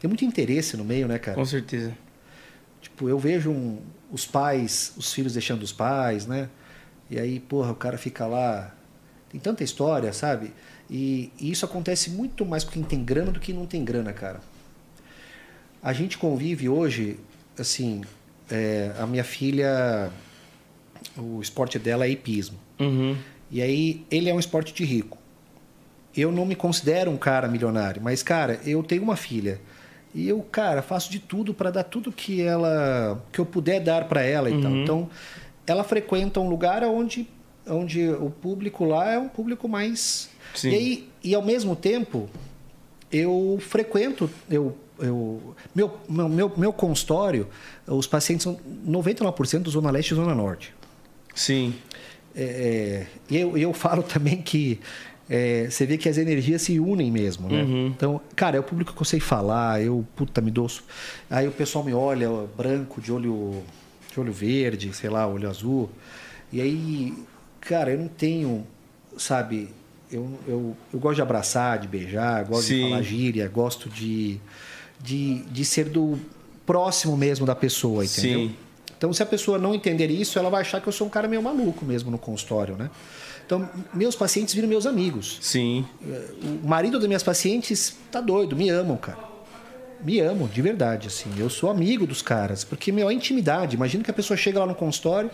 [0.00, 1.34] Tem muito interesse no meio, né, cara?
[1.36, 1.96] Com certeza.
[2.80, 3.80] Tipo, eu vejo um-
[4.12, 6.48] os pais, os filhos deixando os pais, né?
[7.10, 8.74] E aí, porra, o cara fica lá.
[9.30, 10.52] Tem tanta história, sabe?
[10.90, 14.12] E, e isso acontece muito mais com quem tem grana do que não tem grana,
[14.12, 14.40] cara.
[15.82, 17.18] A gente convive hoje,
[17.58, 18.02] assim,
[18.50, 20.10] é, a minha filha,
[21.16, 22.58] o esporte dela é hipismo.
[22.78, 23.16] Uhum.
[23.50, 25.18] E aí, ele é um esporte de rico.
[26.16, 29.60] Eu não me considero um cara milionário, mas, cara, eu tenho uma filha.
[30.14, 34.06] E eu, cara, faço de tudo para dar tudo que ela que eu puder dar
[34.06, 34.70] para ela e tal.
[34.70, 35.10] Então,
[35.66, 37.26] ela frequenta um lugar onde,
[37.66, 40.30] onde o público lá é um público mais.
[40.54, 40.70] Sim.
[40.70, 42.30] E aí, e ao mesmo tempo,
[43.10, 47.48] eu frequento, eu, eu meu, meu, meu, meu consultório,
[47.84, 50.72] os pacientes são 99% do Zona Leste e Zona Norte.
[51.34, 51.74] Sim.
[52.36, 54.80] É, é, eu, eu falo também que
[55.28, 57.62] é, você vê que as energias se unem mesmo, né?
[57.86, 60.70] Então, cara, é o público que eu sei falar, eu, puta, me dou.
[61.30, 63.62] Aí o pessoal me olha, branco, de olho,
[64.12, 65.90] de olho verde, sei lá, olho azul.
[66.52, 67.14] E aí,
[67.60, 68.66] cara, eu não tenho,
[69.16, 69.70] sabe,
[70.12, 72.76] eu, eu, eu gosto de abraçar, de beijar, gosto Sim.
[72.76, 74.38] de falar gíria, gosto de,
[75.00, 76.18] de, de ser do
[76.66, 78.40] próximo mesmo da pessoa, entendeu?
[78.48, 78.54] Sim.
[78.96, 81.26] Então, se a pessoa não entender isso, ela vai achar que eu sou um cara
[81.26, 82.90] meio maluco mesmo no consultório, né?
[83.54, 85.38] Então, meus pacientes viram meus amigos.
[85.40, 85.86] Sim.
[86.42, 89.18] O marido das minhas pacientes tá doido, me amam, cara.
[90.02, 91.30] Me amam, de verdade, assim.
[91.38, 93.76] Eu sou amigo dos caras, porque, meu, é intimidade.
[93.76, 95.30] Imagina que a pessoa chega lá no consultório,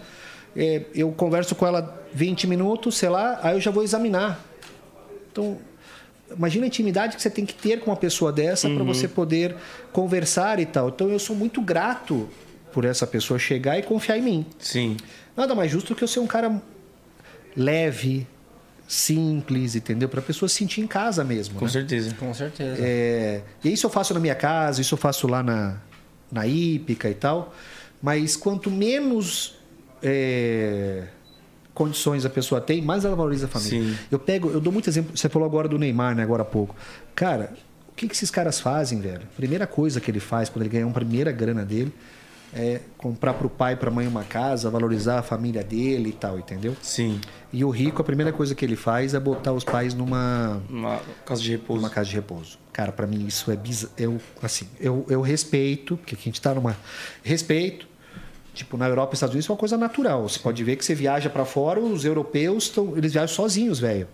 [0.54, 4.44] é, eu converso com ela 20 minutos, sei lá, aí eu já vou examinar.
[5.32, 5.56] Então,
[6.30, 9.56] imagina a intimidade que você tem que ter com uma pessoa dessa para você poder
[9.92, 10.90] conversar e tal.
[10.90, 12.28] Então, eu sou muito grato
[12.70, 14.46] por essa pessoa chegar e confiar em mim.
[14.58, 14.96] Sim.
[15.36, 16.60] Nada mais justo do que eu ser um cara
[17.57, 18.26] leve,
[18.86, 20.09] simples, entendeu?
[20.09, 21.55] Para a pessoa se sentir em casa mesmo.
[21.55, 21.70] Com né?
[21.70, 22.14] certeza.
[22.18, 22.76] Com certeza.
[22.80, 25.76] É, e isso eu faço na minha casa, isso eu faço lá na,
[26.30, 27.55] na hípica e tal.
[28.03, 29.57] Mas quanto menos
[30.03, 31.05] é,
[31.72, 33.94] condições a pessoa tem, mais ela valoriza a família.
[33.94, 33.98] Sim.
[34.11, 35.16] Eu pego, eu dou muito exemplo.
[35.16, 36.22] Você falou agora do Neymar, né?
[36.22, 36.74] Agora há pouco.
[37.14, 37.53] Cara,
[37.90, 39.22] o que, que esses caras fazem, velho?
[39.36, 41.92] Primeira coisa que ele faz quando ele ganha uma primeira grana dele
[42.55, 46.38] é comprar pro pai e pra mãe uma casa, valorizar a família dele e tal,
[46.38, 46.76] entendeu?
[46.82, 47.20] Sim.
[47.53, 51.01] E o rico, a primeira coisa que ele faz é botar os pais numa Uma
[51.24, 51.82] casa de repouso.
[51.82, 52.59] uma casa de repouso.
[52.72, 53.92] Cara, pra mim isso é bizarro.
[53.98, 56.76] Eu, assim, eu, eu respeito, porque aqui a gente tá numa.
[57.22, 57.88] Respeito.
[58.53, 60.28] Tipo, na Europa e Estados Unidos é uma coisa natural.
[60.28, 62.96] Você pode ver que você viaja pra fora, os europeus estão.
[62.96, 64.09] Eles viajam sozinhos, velho.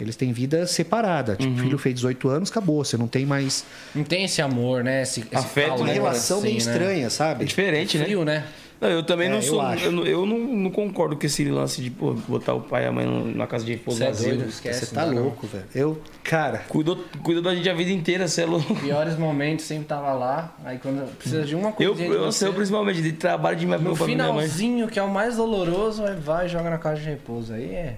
[0.00, 1.36] Eles têm vida separada.
[1.36, 2.84] Tipo, o filho fez 18 anos, acabou.
[2.84, 3.64] Você não tem mais.
[3.94, 5.02] Não tem esse amor, né?
[5.02, 6.70] Esse, esse Afeto, calor, Uma né, relação assim, meio né?
[6.72, 7.44] estranha, É sabe?
[7.44, 8.04] diferente, né?
[8.04, 8.44] Frio, né?
[8.78, 9.62] Não, eu também É, não eu sou.
[9.76, 12.86] Eu, não, eu não, não concordo com esse lance de pô, botar o pai e
[12.86, 14.84] a mãe na casa de repouso Você é esquece.
[14.84, 15.22] Você tá não não.
[15.22, 15.64] louco, velho.
[15.74, 18.74] Eu, cara, Cuidou, cuidou da gente a vida inteira, você é louco.
[18.76, 20.54] Piores momentos sempre tava lá.
[20.62, 23.64] Aí quando precisa de uma Eu, coisinha de eu, você, eu principalmente, de trabalho de
[23.64, 24.42] minha No meu pai e minha mãe.
[24.46, 27.54] finalzinho, que é o mais doloroso, aí vai e joga na casa de repouso.
[27.54, 27.96] Aí é.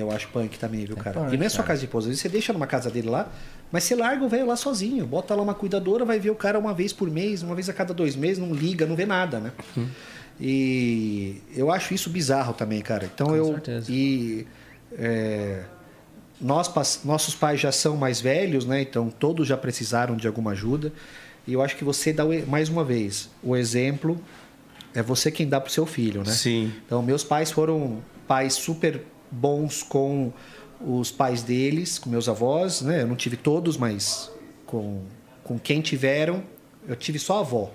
[0.00, 1.20] Eu acho punk também, viu, cara?
[1.20, 1.68] punk, e não é só cara.
[1.68, 3.28] casa de vezes você deixa numa casa dele lá,
[3.70, 5.06] mas você larga o velho lá sozinho.
[5.06, 7.72] Bota lá uma cuidadora, vai ver o cara uma vez por mês, uma vez a
[7.72, 9.52] cada dois meses, não liga, não vê nada, né?
[10.38, 13.10] E eu acho isso bizarro também, cara.
[13.12, 13.46] Então eu.
[13.46, 13.90] certeza.
[13.90, 14.46] E.
[14.98, 15.62] é,
[16.38, 18.82] nós, nossos pais já são mais velhos, né?
[18.82, 20.92] Então todos já precisaram de alguma ajuda.
[21.46, 24.20] E eu acho que você dá, mais uma vez, o exemplo
[24.94, 26.32] é você quem dá pro seu filho, né?
[26.32, 26.72] Sim.
[26.84, 30.32] Então, meus pais foram pais super bons com
[30.80, 33.02] os pais deles, com meus avós, né?
[33.02, 34.30] Eu não tive todos, mas
[34.66, 35.02] com,
[35.42, 36.42] com quem tiveram,
[36.86, 37.70] eu tive só avó.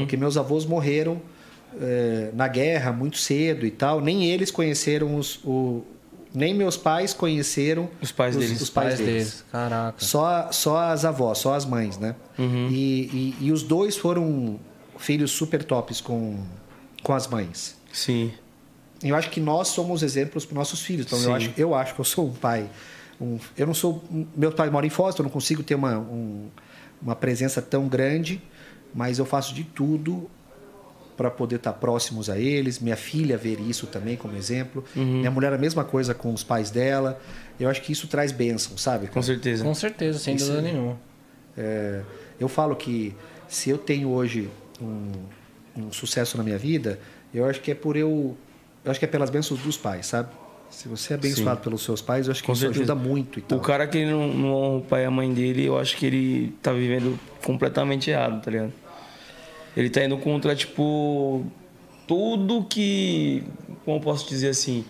[0.00, 1.20] Porque meus avós morreram
[1.80, 4.00] eh, na guerra muito cedo e tal.
[4.00, 5.40] Nem eles conheceram os.
[5.44, 5.82] O,
[6.34, 8.60] nem meus pais conheceram Os pais deles.
[8.60, 9.44] Os pais, deles.
[9.52, 10.04] Caraca.
[10.04, 12.16] Só, só as avós, só as mães, né?
[12.70, 14.58] E, e, e os dois foram
[14.98, 16.38] filhos super tops com,
[17.04, 17.76] com as mães.
[17.92, 18.32] Sim.
[19.04, 21.06] Eu acho que nós somos exemplos para nossos filhos.
[21.06, 21.26] Então Sim.
[21.26, 22.68] eu acho, eu acho que eu sou um pai
[23.20, 24.02] um- eu não sou.
[24.36, 26.48] Meus pais moram em Foz, então eu não consigo ter uma, um-
[27.00, 28.42] uma presença tão grande,
[28.92, 30.28] mas eu faço de tudo
[31.16, 32.80] para poder estar próximos a eles.
[32.80, 34.84] Minha filha ver isso também como exemplo.
[34.96, 37.20] Minha mulher a mesma coisa com os pais dela.
[37.58, 39.06] Eu acho que isso traz bênção, sabe?
[39.06, 39.62] Com certeza.
[39.62, 40.98] Com certeza, sem Isso dúvida é- nenhuma.
[41.56, 42.02] É,
[42.40, 43.14] eu falo que
[43.46, 44.50] se eu tenho hoje
[44.82, 45.12] um,
[45.76, 46.98] um sucesso na minha vida,
[47.32, 48.36] eu acho que é por eu,
[48.84, 50.28] eu acho que é pelas bênçãos dos pais, sabe?
[50.70, 52.80] Se você é abençoado pelos seus pais, eu acho que Com isso certeza.
[52.92, 53.58] ajuda muito e tal.
[53.58, 56.04] O cara que não, não honra o pai e a mãe dele, eu acho que
[56.06, 58.72] ele tá vivendo completamente errado, tá ligado?
[59.76, 61.44] Ele tá indo contra, tipo,
[62.06, 63.44] tudo que.
[63.84, 64.84] Como eu posso dizer assim?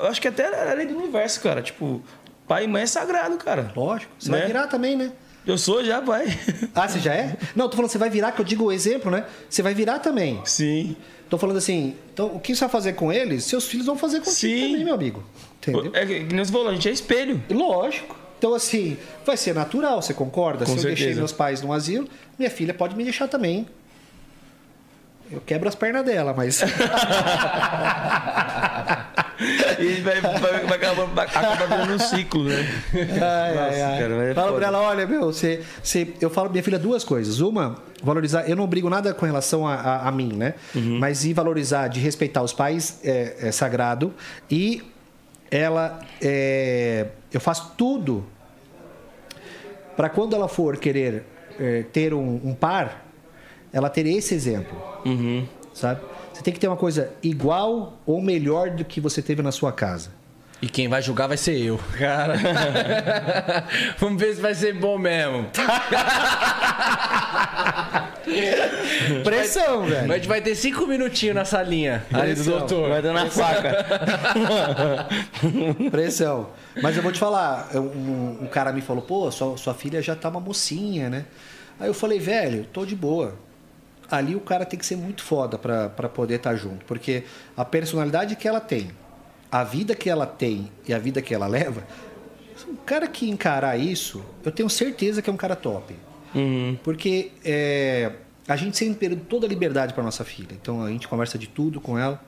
[0.00, 1.62] Eu acho que até a lei do universo, cara.
[1.62, 2.02] Tipo,
[2.46, 3.72] pai e mãe é sagrado, cara.
[3.74, 4.12] Lógico.
[4.18, 4.38] Você Né?
[4.38, 5.12] vai virar também, né?
[5.46, 6.26] Eu sou já, pai.
[6.74, 7.36] Ah, você já é?
[7.56, 9.24] Não, tô falando, você vai virar, que eu digo o exemplo, né?
[9.48, 10.40] Você vai virar também.
[10.44, 10.94] Sim.
[11.30, 14.18] Tô falando assim, então o que você vai fazer com eles, seus filhos vão fazer
[14.18, 14.70] contigo Sim.
[14.70, 15.22] também, meu amigo.
[15.58, 15.92] Entendeu?
[15.94, 17.40] É que você falou, a gente é espelho.
[17.48, 18.18] Lógico.
[18.36, 20.64] Então, assim, vai ser natural, você concorda?
[20.64, 23.66] Com Se eu deixei meus pais no asilo, minha filha pode me deixar também.
[25.30, 26.60] Eu quebro as pernas dela, mas.
[29.78, 32.56] E vai, vai, vai acabar, vai acabar virando um ciclo, né?
[32.94, 34.58] Ai, Nossa, ai, cara, é Fala foda.
[34.58, 37.40] pra ela, olha, meu, você, você, eu falo pra minha filha duas coisas.
[37.40, 38.48] Uma, valorizar.
[38.48, 40.54] Eu não brigo nada com relação a, a, a mim, né?
[40.74, 40.98] Uhum.
[40.98, 44.12] Mas e valorizar, de respeitar os pais é, é sagrado.
[44.50, 44.82] E
[45.50, 46.00] ela.
[46.20, 48.26] é, eu faço tudo
[49.96, 51.24] para quando ela for querer
[51.58, 53.06] é, ter um, um par,
[53.72, 55.46] ela ter esse exemplo, Uhum.
[55.74, 56.00] sabe?
[56.40, 59.70] Você tem que ter uma coisa igual ou melhor do que você teve na sua
[59.72, 60.08] casa.
[60.62, 61.78] E quem vai julgar vai ser eu.
[61.98, 62.34] Cara.
[64.00, 65.48] Vamos ver se vai ser bom mesmo.
[69.22, 70.14] Pressão, Mas a velho.
[70.14, 72.88] gente vai ter cinco minutinhos na salinha ali do doutor.
[72.88, 73.84] Vai dando a faca.
[75.90, 76.48] Pressão.
[76.82, 80.16] Mas eu vou te falar, um, um cara me falou, pô, sua, sua filha já
[80.16, 81.26] tá uma mocinha, né?
[81.78, 83.34] Aí eu falei, velho, tô de boa.
[84.10, 86.84] Ali o cara tem que ser muito foda pra, pra poder estar junto.
[86.84, 87.22] Porque
[87.56, 88.90] a personalidade que ela tem,
[89.50, 91.84] a vida que ela tem e a vida que ela leva,
[92.68, 95.94] um cara que encarar isso, eu tenho certeza que é um cara top.
[96.34, 96.76] Uhum.
[96.82, 98.12] Porque é,
[98.48, 100.52] a gente sempre deu toda a liberdade para nossa filha.
[100.60, 102.20] Então a gente conversa de tudo com ela.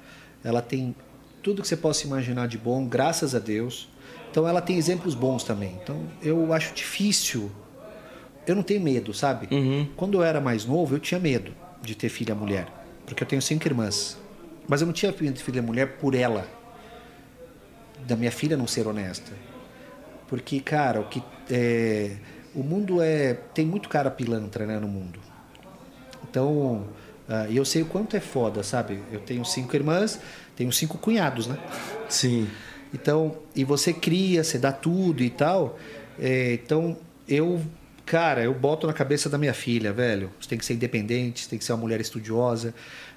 [0.45, 0.95] Ela tem
[1.43, 3.89] tudo que você possa imaginar de bom, graças a Deus.
[4.31, 5.79] Então ela tem exemplos bons também.
[5.83, 7.51] Então eu acho difícil.
[8.47, 9.49] Eu não tenho medo, sabe?
[9.55, 9.89] Uhum.
[9.97, 11.53] Quando eu era mais novo, eu tinha medo
[11.83, 12.67] de ter filha mulher.
[13.07, 14.17] Porque eu tenho cinco irmãs.
[14.69, 16.47] Mas eu não tinha filha mulher por ela.
[18.07, 19.33] Da minha filha não ser honesta.
[20.29, 22.17] Porque, cara, o que é,
[22.55, 25.21] o mundo é tem muito cara pilantra, né, no mundo.
[26.29, 26.87] Então,
[27.29, 29.03] ah, e eu sei o quanto é foda, sabe?
[29.11, 30.21] Eu tenho cinco irmãs,
[30.57, 31.59] tenho cinco cunhados, né?
[32.09, 32.49] Sim.
[32.93, 35.79] Então, e você cria, você dá tudo e tal.
[36.19, 36.97] É, então,
[37.29, 37.61] eu,
[38.07, 40.31] cara, eu boto na cabeça da minha filha, velho.
[40.41, 42.75] Você tem que ser independente, você tem que ser uma mulher estudiosa,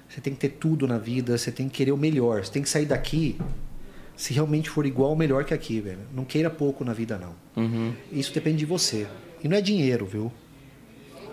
[0.08, 2.44] você tem que ter tudo na vida, você tem que querer o melhor.
[2.44, 3.38] Você tem que sair daqui
[4.16, 5.98] se realmente for igual ou melhor que aqui, velho.
[6.14, 7.34] Não queira pouco na vida, não.
[7.62, 7.92] Uhum.
[8.10, 9.06] Isso depende de você.
[9.44, 10.32] E não é dinheiro, viu?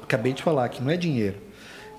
[0.01, 1.37] Acabei de falar que não é dinheiro.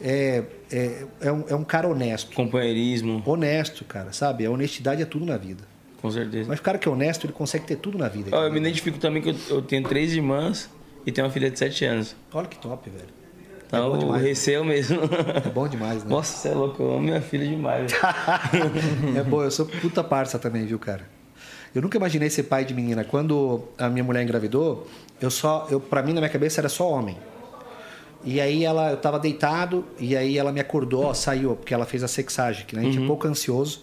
[0.01, 2.35] É, é, é, um, é um cara honesto.
[2.35, 4.45] Companheirismo, Honesto, cara, sabe?
[4.45, 5.65] A honestidade é tudo na vida.
[6.03, 6.49] com certeza.
[6.49, 8.37] Mas o cara que é honesto, ele consegue ter tudo na vida.
[8.37, 10.69] Eu me identifico também que eu, eu tenho três irmãs
[11.07, 12.17] e tenho uma filha de 7 anos.
[12.33, 13.25] Olha que top, velho.
[13.67, 15.01] Então, bom o demais, receio mesmo.
[15.45, 16.11] É bom demais, né?
[16.11, 17.93] Nossa, você é louco, eu amo minha filha demais.
[19.17, 21.03] é bom, eu sou puta parça também, viu, cara?
[21.75, 23.03] Eu nunca imaginei ser pai de menina.
[23.03, 24.87] Quando a minha mulher engravidou,
[25.21, 27.17] eu só, eu para mim na minha cabeça era só homem.
[28.25, 31.85] E aí ela, eu tava deitado e aí ela me acordou, ó, saiu, porque ela
[31.85, 32.83] fez a sexagem, que né?
[32.83, 33.83] a gente é pouco ansioso.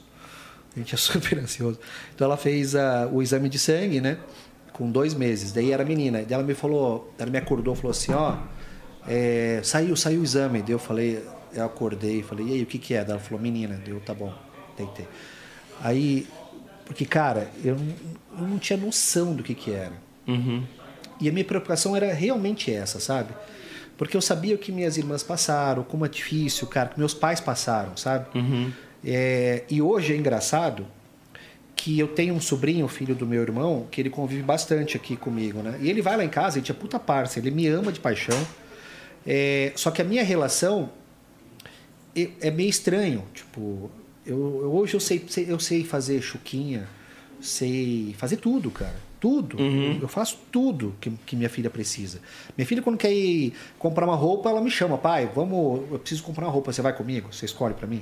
[0.76, 1.80] A gente é super ansioso.
[2.16, 4.18] Então ela fez ah, o exame de sangue, né?
[4.74, 5.52] Com dois meses.
[5.52, 6.20] Daí era menina.
[6.20, 8.38] Daí ela me falou, ela me acordou, falou assim, ó,
[9.08, 10.62] é, saiu, saiu o exame.
[10.62, 13.04] Daí eu falei, eu acordei, falei, e aí, o que que é?
[13.04, 13.76] Daí ela falou, menina.
[13.84, 14.34] Deu, tá bom,
[14.78, 15.08] deitei.
[15.82, 16.28] Aí,
[16.86, 19.94] porque, cara, eu não, eu não tinha noção do que que era.
[20.28, 20.64] Uhum.
[21.20, 23.34] E a minha preocupação era realmente essa, sabe?
[23.98, 27.40] Porque eu sabia o que minhas irmãs passaram, como é difícil, cara, que meus pais
[27.40, 28.26] passaram, sabe?
[29.06, 30.88] É, e hoje é engraçado
[31.76, 35.62] que eu tenho um sobrinho, filho do meu irmão, que ele convive bastante aqui comigo,
[35.64, 35.80] né?
[35.82, 38.00] E ele vai lá em casa, a gente é puta parça, ele me ama de
[38.00, 38.38] paixão.
[39.26, 40.90] É, só que a minha relação
[42.16, 43.24] é é meio estranho.
[43.34, 43.90] Tipo,
[44.26, 46.88] eu, eu- hoje eu sei, sei- eu sei fazer chuquinha,
[47.40, 48.96] sei fazer tudo, cara.
[49.20, 49.58] Tudo.
[50.02, 52.20] Eu faço tudo que, que minha filha precisa.
[52.58, 56.24] Minha filha, quando quer ir comprar uma roupa, ela me chama, pai, vamos, eu preciso
[56.24, 57.32] comprar uma roupa, você vai comigo?
[57.32, 58.02] Você escolhe pra mim?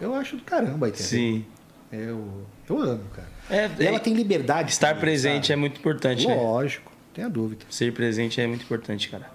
[0.00, 1.06] Eu acho do caramba, entendeu?
[1.06, 1.44] Sim.
[1.92, 3.28] Eu, eu amo, cara.
[3.50, 4.70] É, e ela é- tem liberdade.
[4.72, 5.52] Estar também, presente sabe?
[5.52, 6.26] é muito importante.
[6.26, 6.34] né?
[6.34, 7.64] Lógico, tenha dúvida.
[7.68, 9.30] Ser presente é muito importante, cara.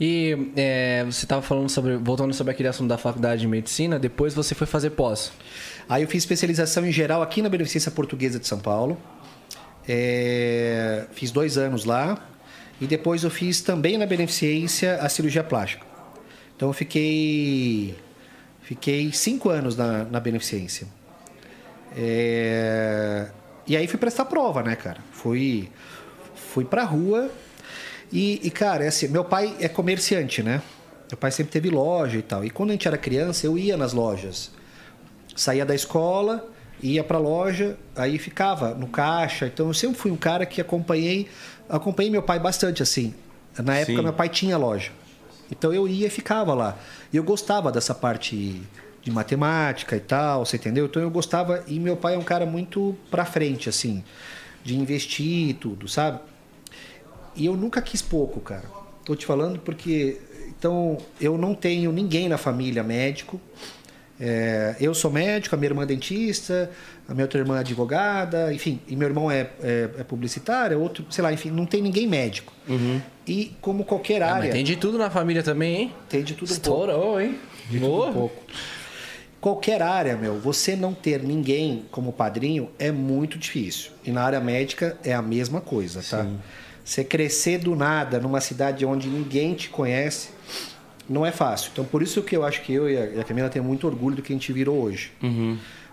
[0.00, 1.96] E é, você estava falando sobre.
[1.96, 5.32] Voltando sobre aquele assunto da faculdade de medicina, depois você foi fazer pós.
[5.88, 8.96] Aí eu fiz especialização em geral aqui na Beneficência Portuguesa de São Paulo.
[9.88, 12.28] É, fiz dois anos lá.
[12.80, 15.84] E depois eu fiz também na Beneficência a cirurgia plástica.
[16.54, 17.96] Então eu fiquei,
[18.62, 20.86] fiquei cinco anos na, na Beneficência.
[21.96, 23.28] É,
[23.66, 24.98] e aí fui prestar prova, né, cara?
[25.12, 25.68] Fui,
[26.34, 27.30] fui pra rua.
[28.12, 30.62] E, e, cara, é assim, meu pai é comerciante, né?
[31.10, 32.44] Meu pai sempre teve loja e tal.
[32.44, 34.50] E quando a gente era criança, eu ia nas lojas
[35.38, 36.48] saía da escola,
[36.82, 39.46] ia para a loja, aí ficava no caixa.
[39.46, 41.28] Então eu sempre fui um cara que acompanhei,
[41.68, 43.14] acompanhei meu pai bastante assim.
[43.56, 44.02] Na época Sim.
[44.02, 44.90] meu pai tinha loja.
[45.50, 46.76] Então eu ia e ficava lá.
[47.12, 48.60] E eu gostava dessa parte
[49.08, 50.84] de matemática e tal, você entendeu?
[50.86, 54.04] Então eu gostava e meu pai é um cara muito para frente assim,
[54.62, 56.20] de investir e tudo, sabe?
[57.34, 58.64] E eu nunca quis pouco, cara.
[59.04, 60.18] Tô te falando porque
[60.58, 63.40] então eu não tenho ninguém na família médico.
[64.20, 66.70] É, eu sou médico, a minha irmã é dentista,
[67.08, 71.06] a minha outra irmã é advogada, enfim, e meu irmão é, é, é publicitário, outro,
[71.08, 72.52] sei lá, enfim, não tem ninguém médico.
[73.26, 75.94] E como qualquer Ah, área, mas tem de tudo na família também, hein?
[76.08, 76.82] tem de tudo um pouco.
[76.82, 77.38] Estourou, hein?
[77.70, 78.42] De tudo um pouco.
[79.40, 83.92] Qualquer área, meu, você não ter ninguém como padrinho é muito difícil.
[84.04, 86.26] E na área médica é a mesma coisa, tá?
[86.84, 90.30] Você crescer do nada numa cidade onde ninguém te conhece
[91.08, 91.70] não é fácil.
[91.72, 94.22] Então, por isso que eu acho que eu e a Camila temos muito orgulho do
[94.22, 95.12] que a gente virou hoje.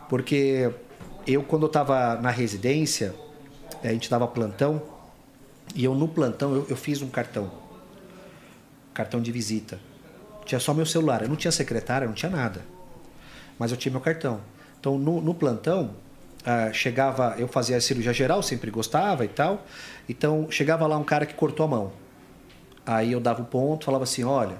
[0.09, 0.71] Porque
[1.27, 3.13] eu, quando eu estava na residência,
[3.83, 4.81] a gente dava plantão,
[5.75, 7.51] e eu no plantão eu, eu fiz um cartão.
[8.93, 9.79] Cartão de visita.
[10.45, 11.21] Tinha só meu celular.
[11.21, 12.61] Eu não tinha secretária, não tinha nada.
[13.57, 14.41] Mas eu tinha meu cartão.
[14.79, 15.91] Então, no, no plantão,
[16.45, 19.65] ah, chegava, eu fazia cirurgia geral, sempre gostava e tal.
[20.07, 21.91] Então, chegava lá um cara que cortou a mão.
[22.85, 24.57] Aí eu dava o ponto, falava assim: olha,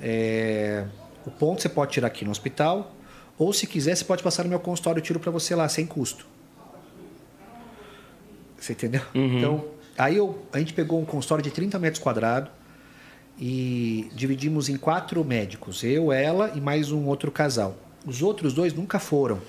[0.00, 0.84] é,
[1.24, 2.94] o ponto você pode tirar aqui no hospital,
[3.38, 5.86] ou se quiser, você pode passar no meu consultório, eu tiro para você lá, sem
[5.86, 6.26] custo.
[8.58, 9.02] Você entendeu?
[9.38, 9.64] Então,
[9.96, 12.50] aí eu, a gente pegou um consultório de 30 metros quadrados
[13.38, 17.76] e dividimos em quatro médicos, eu, ela e mais um outro casal.
[18.06, 19.40] Os outros dois nunca foram.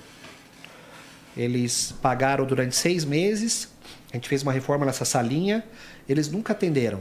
[1.36, 3.68] Eles pagaram durante seis meses,
[4.12, 5.64] a gente fez uma reforma nessa salinha,
[6.08, 7.00] eles nunca atenderam.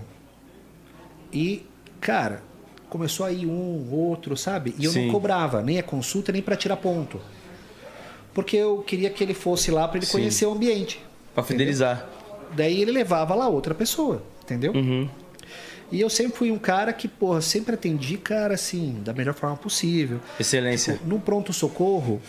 [1.33, 1.65] E,
[1.99, 2.43] cara,
[2.89, 4.75] começou aí um, outro, sabe?
[4.77, 5.05] E eu Sim.
[5.05, 7.19] não cobrava nem a consulta, nem para tirar ponto.
[8.33, 10.13] Porque eu queria que ele fosse lá para ele Sim.
[10.13, 11.03] conhecer o ambiente.
[11.33, 12.07] Pra fidelizar.
[12.55, 14.71] Daí ele levava lá outra pessoa, entendeu?
[14.73, 15.09] Uhum.
[15.91, 19.55] E eu sempre fui um cara que, porra, sempre atendi, cara, assim, da melhor forma
[19.55, 20.19] possível.
[20.39, 20.99] Excelência.
[21.05, 22.21] No pronto-socorro,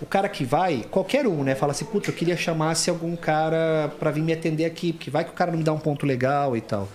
[0.00, 1.54] o cara que vai, qualquer um, né?
[1.54, 5.24] Fala assim, puta, eu queria chamasse algum cara pra vir me atender aqui, porque vai
[5.24, 6.88] que o cara não me dá um ponto legal e tal.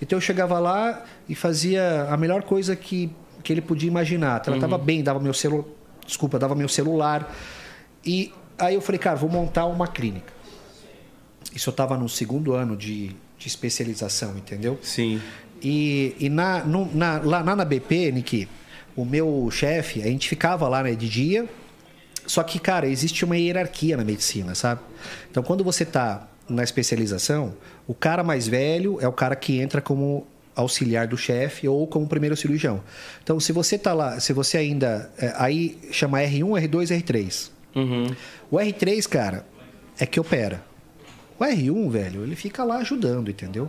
[0.00, 3.10] Então eu chegava lá e fazia a melhor coisa que,
[3.42, 4.40] que ele podia imaginar.
[4.40, 5.66] Tratava bem, dava meu celular,
[6.06, 7.32] desculpa, dava meu celular.
[8.04, 10.32] E aí eu falei, cara, vou montar uma clínica.
[11.54, 14.78] Isso eu tava no segundo ano de, de especialização, entendeu?
[14.82, 15.20] Sim.
[15.64, 18.48] E, e na, no- na- lá, na BP, Niki,
[18.94, 21.48] o meu chefe, a gente ficava lá né, de dia.
[22.26, 24.80] Só que, cara, existe uma hierarquia na medicina, sabe?
[25.30, 27.54] Então, quando você tá na especialização,
[27.86, 32.06] o cara mais velho é o cara que entra como auxiliar do chefe ou como
[32.06, 32.80] primeiro cirurgião.
[33.22, 35.10] Então, se você tá lá, se você ainda.
[35.18, 37.50] é, aí chama R1, R2, R3.
[37.74, 38.06] Uhum.
[38.50, 39.44] O R3, cara,
[39.98, 40.62] é que opera.
[41.38, 43.68] O R1, velho, ele fica lá ajudando, entendeu?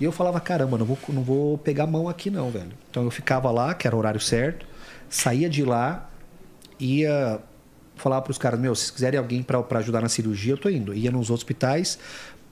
[0.00, 2.72] E eu falava, caramba, não vou, não vou pegar mão aqui não, velho.
[2.90, 4.66] Então eu ficava lá, que era o horário certo,
[5.08, 6.10] saía de lá,
[6.78, 7.40] ia
[7.96, 10.92] falar para os caras, meu, se quiserem alguém para ajudar na cirurgia, eu tô indo.
[10.92, 11.98] Ia nos hospitais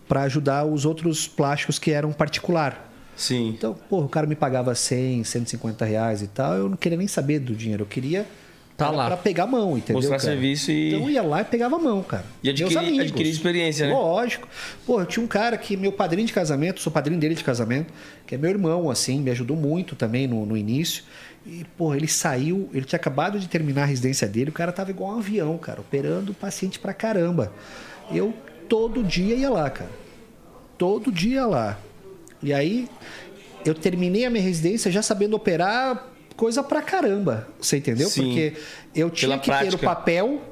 [0.09, 2.91] para ajudar os outros plásticos que eram particular.
[3.17, 3.49] Sim.
[3.49, 7.07] Então, porra, o cara me pagava 100, 150 reais e tal, eu não queria nem
[7.07, 8.27] saber do dinheiro, eu queria
[8.85, 9.07] Tá lá.
[9.07, 9.95] pra pegar a mão, entendeu?
[9.97, 10.31] Mostrar cara?
[10.33, 12.25] serviço e- Então eu ia lá e pegava a mão, cara.
[12.43, 13.07] E adquirir- Meus amigos.
[13.07, 13.93] adquirir experiência, né?
[13.93, 14.49] Lógico.
[14.87, 17.93] Pô, eu tinha um cara que, meu padrinho de casamento, sou padrinho dele de casamento,
[18.27, 21.05] que é meu irmão, assim, me ajudou muito também no, no início.
[21.47, 24.91] E, pô, ele saiu, ele tinha acabado de terminar a residência dele, o cara tava
[24.91, 27.53] igual um avião, cara, operando paciente pra caramba.
[28.15, 28.33] Eu
[28.69, 29.91] todo dia ia lá, cara.
[30.79, 31.79] Todo dia ia lá.
[32.43, 32.89] E aí,
[33.65, 37.49] eu terminei a minha residência já sabendo operar coisa pra caramba.
[37.61, 38.09] Você entendeu?
[38.09, 38.23] Sim.
[38.25, 38.53] Porque
[38.95, 39.77] eu tinha que ter prática.
[39.77, 40.43] o papel.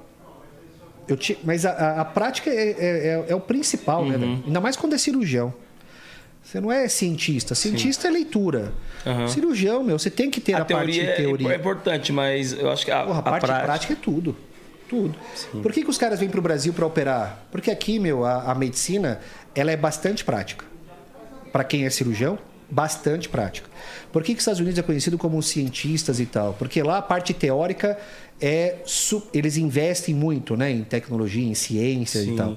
[1.09, 4.15] Eu tinha, mas a, a- prática é, é- é- é o principal, né?
[4.15, 4.21] Uhum.
[4.21, 4.43] velho?
[4.47, 5.53] Ainda mais quando é cirurgião.
[6.43, 7.55] Você não é cientista.
[7.55, 8.73] Cientista é leitura.
[9.07, 9.29] Aham.
[9.29, 11.53] Cirurgião, meu, você tem que ter a, A teoria, parte de teoria.
[11.53, 13.65] é importante, mas eu acho que a, Porra, a a parte prática...
[13.67, 14.37] prática é tudo.
[14.89, 15.15] Tudo.
[15.63, 17.45] Por que, que os caras vêm pro Brasil para operar?
[17.53, 19.21] Porque aqui, meu, a, a medicina,
[19.55, 20.65] ela é bastante prática.
[21.53, 22.37] Para quem é cirurgião,
[22.71, 23.69] bastante prática.
[24.13, 26.55] Por que, que os Estados Unidos é conhecido como cientistas e tal?
[26.55, 27.99] Porque lá a parte teórica
[28.41, 28.77] é
[29.35, 32.35] eles investem muito, né, em tecnologia, em ciência Sim.
[32.35, 32.57] e tal.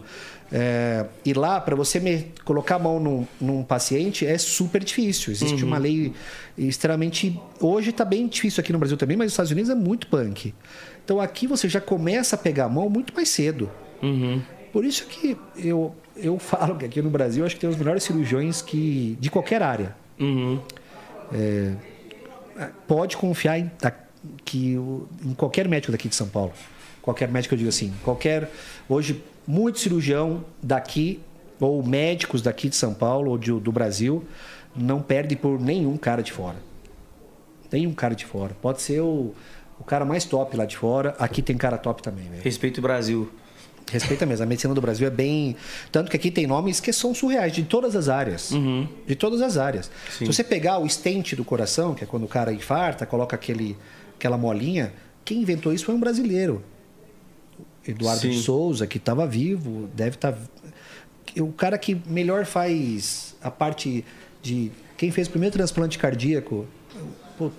[0.55, 5.33] É, e lá, para você me- colocar a mão num, num paciente, é super difícil.
[5.33, 6.13] Existe uma lei
[6.55, 7.39] extremamente.
[7.59, 10.53] Hoje está bem difícil aqui no Brasil também, mas nos Estados Unidos é muito punk.
[11.03, 13.69] Então aqui você já começa a pegar a mão muito mais cedo.
[14.01, 14.41] Uhum.
[14.71, 18.03] Por isso que eu, eu falo que aqui no Brasil acho que tem os melhores
[18.03, 19.95] cirurgiões que, de qualquer área.
[20.19, 20.59] Uhum.
[22.87, 23.71] Pode confiar em,
[24.45, 24.73] que,
[25.25, 26.53] em qualquer médico daqui de São Paulo.
[27.01, 28.49] Qualquer médico, eu digo assim, qualquer.
[28.87, 31.19] Hoje, muito cirurgião daqui,
[31.59, 34.23] ou médicos daqui de São Paulo ou de- do Brasil,
[34.75, 36.57] não perde por nenhum cara de fora.
[37.71, 38.55] Nenhum cara de fora.
[38.61, 39.33] Pode ser o,
[39.79, 41.15] o cara mais top lá de fora.
[41.19, 42.25] Aqui tem cara top também.
[42.41, 43.29] Respeito o Brasil.
[43.91, 44.43] Respeita mesmo.
[44.43, 45.55] A medicina do Brasil é bem.
[45.91, 48.51] Tanto que aqui tem nomes que são surreais, de todas as áreas.
[49.05, 49.91] De todas as áreas.
[50.09, 50.25] Sim.
[50.25, 53.77] Se você pegar o stent do coração, que é quando o cara infarta, coloca aquele,
[54.17, 54.93] aquela molinha,
[55.25, 56.63] quem inventou isso foi um brasileiro.
[57.87, 58.29] Eduardo Sim.
[58.29, 60.37] de Souza, que estava vivo, deve estar.
[61.37, 64.05] O cara que melhor faz a parte
[64.41, 64.71] de.
[64.97, 66.65] Quem fez o primeiro transplante cardíaco,
[67.37, 67.51] pô,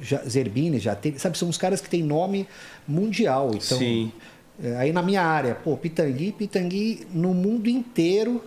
[0.00, 1.18] já, Zerbini, já teve.
[1.18, 2.46] Sabe, são os caras que têm nome
[2.86, 3.50] mundial.
[3.54, 4.12] Então, Sim.
[4.62, 8.42] É, Aí na minha área, pô, Pitangui, Pitangui no mundo inteiro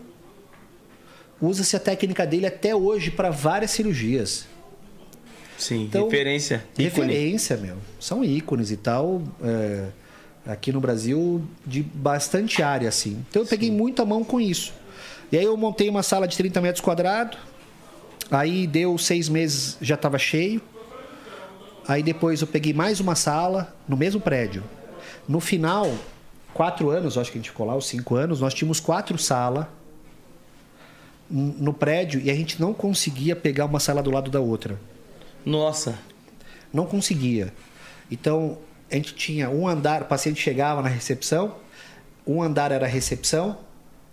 [1.41, 4.45] usa-se a técnica dele até hoje para várias cirurgias.
[5.57, 5.83] Sim.
[5.83, 6.63] Então, Referência.
[6.77, 6.83] Ícone.
[6.83, 7.77] Referência, meu.
[7.99, 9.21] São ícones e tal.
[9.43, 9.87] é,
[10.45, 13.23] aqui no Brasil, de bastante área, assim.
[13.29, 14.73] Então eu peguei muita mão com isso.
[15.31, 17.37] E aí eu montei uma sala de 30 metros quadrados.
[18.29, 20.61] Aí deu seis meses, já estava cheio.
[21.87, 24.63] Aí depois eu peguei mais uma sala no mesmo prédio.
[25.27, 25.91] No final,
[26.53, 29.65] quatro anos, acho que a gente ficou lá, os cinco anos, nós tínhamos quatro salas
[31.29, 34.79] no prédio e a gente não conseguia pegar uma sala do lado da outra.
[35.45, 35.97] Nossa.
[36.71, 37.53] Não conseguia.
[38.11, 38.57] Então,
[38.91, 41.55] a gente tinha um andar, o paciente chegava na recepção,
[42.25, 43.57] um andar era a recepção,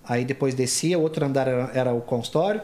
[0.04, 2.62] aí depois descia, outro andar era, era o consultório,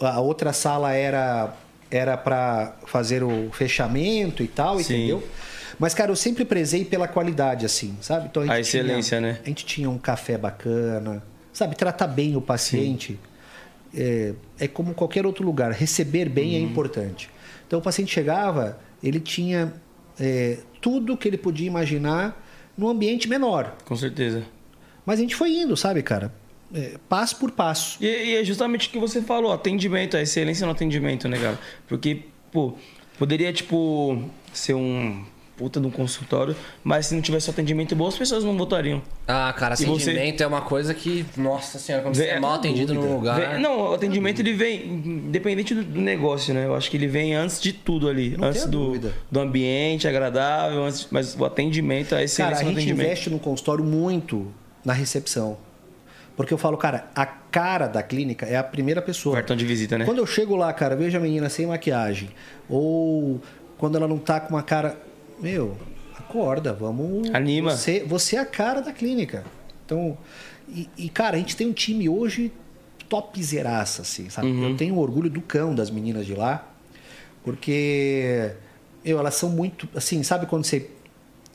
[0.00, 1.54] a outra sala era
[1.90, 4.94] era para fazer o fechamento e tal, Sim.
[4.94, 5.28] entendeu?
[5.78, 8.26] Mas, cara, eu sempre prezei pela qualidade, assim, sabe?
[8.30, 9.38] Então, A gente excelência, tinha- né?
[9.44, 11.22] A gente tinha um café bacana,
[11.52, 11.76] sabe?
[11.76, 13.18] Tratar bem o paciente.
[13.94, 15.70] É, é como qualquer outro lugar.
[15.72, 16.56] Receber bem Uhum.
[16.56, 17.30] é importante.
[17.66, 19.72] Então, o paciente chegava, ele tinha
[20.20, 22.44] é, tudo que ele podia imaginar
[22.76, 23.76] num ambiente menor.
[23.84, 24.42] Com certeza.
[25.06, 26.32] Mas a gente foi indo, sabe, cara?
[26.74, 27.96] É, passo por passo.
[28.02, 31.58] E, e é justamente o que você falou, atendimento, a excelência no atendimento, né, cara?
[31.86, 32.74] Porque, pô,
[33.16, 34.22] poderia, tipo,
[34.52, 35.24] ser um
[35.58, 36.54] puta de um consultório,
[36.84, 39.02] mas se não tivesse atendimento bom, as pessoas não votariam.
[39.26, 42.54] Ah, cara, E você- atendimento é uma coisa que, nossa senhora, quando você é mal
[42.54, 43.38] atendido num lugar.
[43.54, 46.64] Vem- não, o atendimento ele vem, independente do, do negócio, né?
[46.64, 48.36] Eu acho que ele vem antes de tudo ali.
[48.38, 49.12] Não antes do, dúvida.
[49.30, 53.38] do ambiente agradável, antes, mas o atendimento, a Cara, excelência a no gente investe no
[53.38, 54.46] consultório muito
[54.84, 55.58] na recepção.
[56.36, 59.34] Porque eu falo, cara, a cara da clínica é a primeira pessoa.
[59.34, 60.04] Cartão de visita, né?
[60.04, 62.30] Quando eu chego lá, cara, vejo a menina sem maquiagem.
[62.68, 63.40] Ou
[63.76, 64.96] quando ela não tá com uma cara.
[65.40, 65.76] Meu,
[66.16, 67.30] acorda, vamos.
[67.32, 67.70] Anima.
[67.70, 69.44] Você, você é a cara da clínica.
[69.84, 70.18] Então.
[70.68, 72.52] E, e, cara, a gente tem um time hoje
[73.08, 74.48] topzeraça, assim, sabe?
[74.48, 74.70] Uhum.
[74.70, 76.68] Eu tenho orgulho do cão das meninas de lá.
[77.42, 78.52] Porque.
[79.04, 79.88] Meu, elas são muito.
[79.94, 80.90] Assim, sabe quando você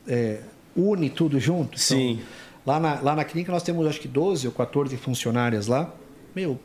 [0.07, 0.39] é,
[0.75, 1.75] une tudo junto?
[1.75, 2.21] Então, Sim.
[2.65, 5.93] Lá na, lá na clínica nós temos acho que 12 ou 14 funcionárias lá.
[6.35, 6.59] Meu,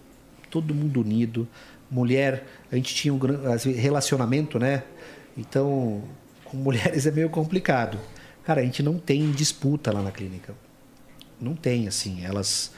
[0.48, 1.46] todo mundo unido.
[1.90, 3.18] Mulher, a gente tinha um
[3.74, 4.84] relacionamento, né?
[5.36, 6.02] Então,
[6.50, 7.98] com mulheres é meio complicado.
[8.44, 10.54] Cara, a gente não tem disputa lá na clínica.
[11.40, 12.24] Não tem, assim.
[12.24, 12.72] Elas.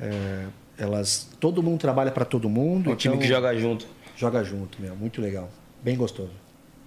[0.00, 0.44] é,
[0.78, 2.90] elas todo mundo trabalha para todo mundo.
[2.90, 3.86] É um time então que joga junto.
[4.16, 4.94] joga junto, meu.
[4.94, 5.50] Muito legal.
[5.82, 6.30] Bem gostoso.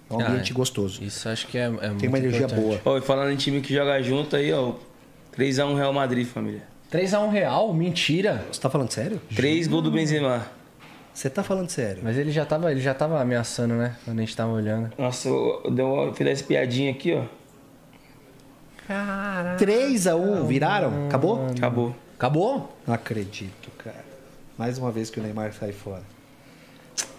[0.08, 1.02] É um Ah, ambiente gostoso.
[1.04, 2.60] Isso acho que é, é muito Tem uma energia importante.
[2.64, 2.80] boa.
[2.84, 4.74] Ó, e falando em time que joga junto aí, ó.
[5.36, 6.62] 3x1 Real Madrid, família.
[6.90, 7.72] 3x1 real?
[7.72, 8.44] Mentira.
[8.50, 9.20] Você tá falando sério?
[9.36, 10.44] 3 gols do Benzema.
[11.12, 12.00] Você tá falando sério?
[12.02, 13.96] Mas ele já tava, ele já tava ameaçando, né?
[14.04, 14.90] Quando a gente tava olhando.
[14.96, 17.24] Nossa, eu, eu dei uma, fiz essa piadinha aqui, ó.
[18.86, 19.58] Caralho.
[19.58, 21.06] 3x1, viraram?
[21.06, 21.46] Acabou?
[21.56, 21.96] Acabou.
[22.16, 22.78] Acabou?
[22.86, 24.04] Não acredito, cara.
[24.56, 26.02] Mais uma vez que o Neymar sai fora.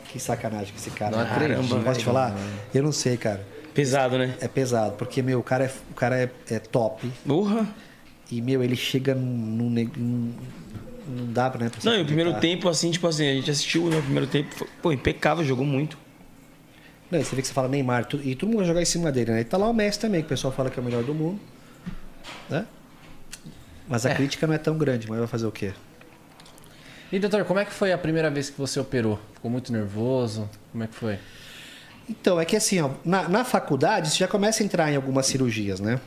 [0.09, 1.15] Que sacanagem com esse cara.
[1.15, 2.35] Não acredito, Posso te falar?
[2.73, 3.45] Eu não sei, cara.
[3.73, 4.35] Pesado, né?
[4.41, 7.09] É pesado, porque, meu, o cara é, o cara é, é top.
[7.25, 7.65] Porra.
[8.29, 9.21] E, meu, ele chega num.
[9.23, 10.33] num, num-
[11.07, 11.69] não dá pra, né?
[11.69, 14.27] pra Não, e o primeiro tempo, assim, tipo assim, a gente assistiu né, o primeiro
[14.27, 15.97] tempo, foi, pô, impecável, jogou muito.
[17.09, 19.11] Não, você vê que você fala Neymar, tu- e todo mundo vai jogar em cima
[19.11, 19.41] dele, né?
[19.41, 21.13] E tá lá o Messi também, que o pessoal fala que é o melhor do
[21.13, 21.39] mundo.
[22.49, 22.65] Né?
[23.87, 25.73] Mas a crítica não é tão grande, mas vai fazer o quê?
[27.11, 29.19] E doutor, como é que foi a primeira vez que você operou?
[29.33, 30.49] Ficou muito nervoso?
[30.71, 31.19] Como é que foi?
[32.09, 35.25] Então, é que assim, ó, na, na faculdade você já começa a entrar em algumas
[35.25, 35.99] cirurgias, né?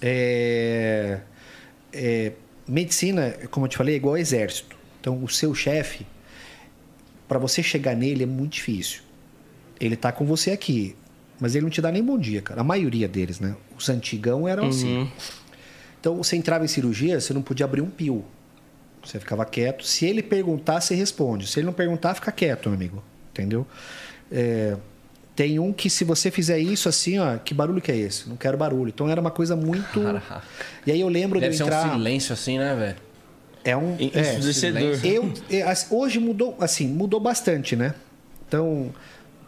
[0.00, 1.18] É,
[1.92, 2.32] é,
[2.68, 4.76] medicina, como eu te falei, é igual ao exército.
[5.00, 6.06] Então, o seu chefe,
[7.28, 9.02] para você chegar nele é muito difícil.
[9.78, 10.96] Ele tá com você aqui,
[11.38, 12.60] mas ele não te dá nem bom dia, cara.
[12.60, 13.54] A maioria deles, né?
[13.76, 15.10] Os antigão eram assim.
[16.00, 18.24] Então, você entrava em cirurgia, você não podia abrir um pio.
[19.04, 19.84] Você ficava quieto.
[19.84, 21.46] Se ele perguntar, você responde.
[21.46, 23.02] Se ele não perguntar, fica quieto, meu amigo.
[23.30, 23.66] Entendeu?
[24.30, 24.76] É,
[25.36, 28.26] tem um que se você fizer isso assim, ó, que barulho que é esse?
[28.26, 28.88] Não quero barulho.
[28.88, 30.00] Então era uma coisa muito.
[30.00, 30.42] Caraca.
[30.86, 31.88] E aí eu lembro Deve de ser eu entrar.
[31.88, 32.96] um silêncio assim, né, velho?
[33.62, 33.96] É um.
[34.14, 35.04] É, Ensurdecedor.
[35.04, 37.94] eu, é, hoje mudou, assim, mudou bastante, né?
[38.48, 38.94] Então,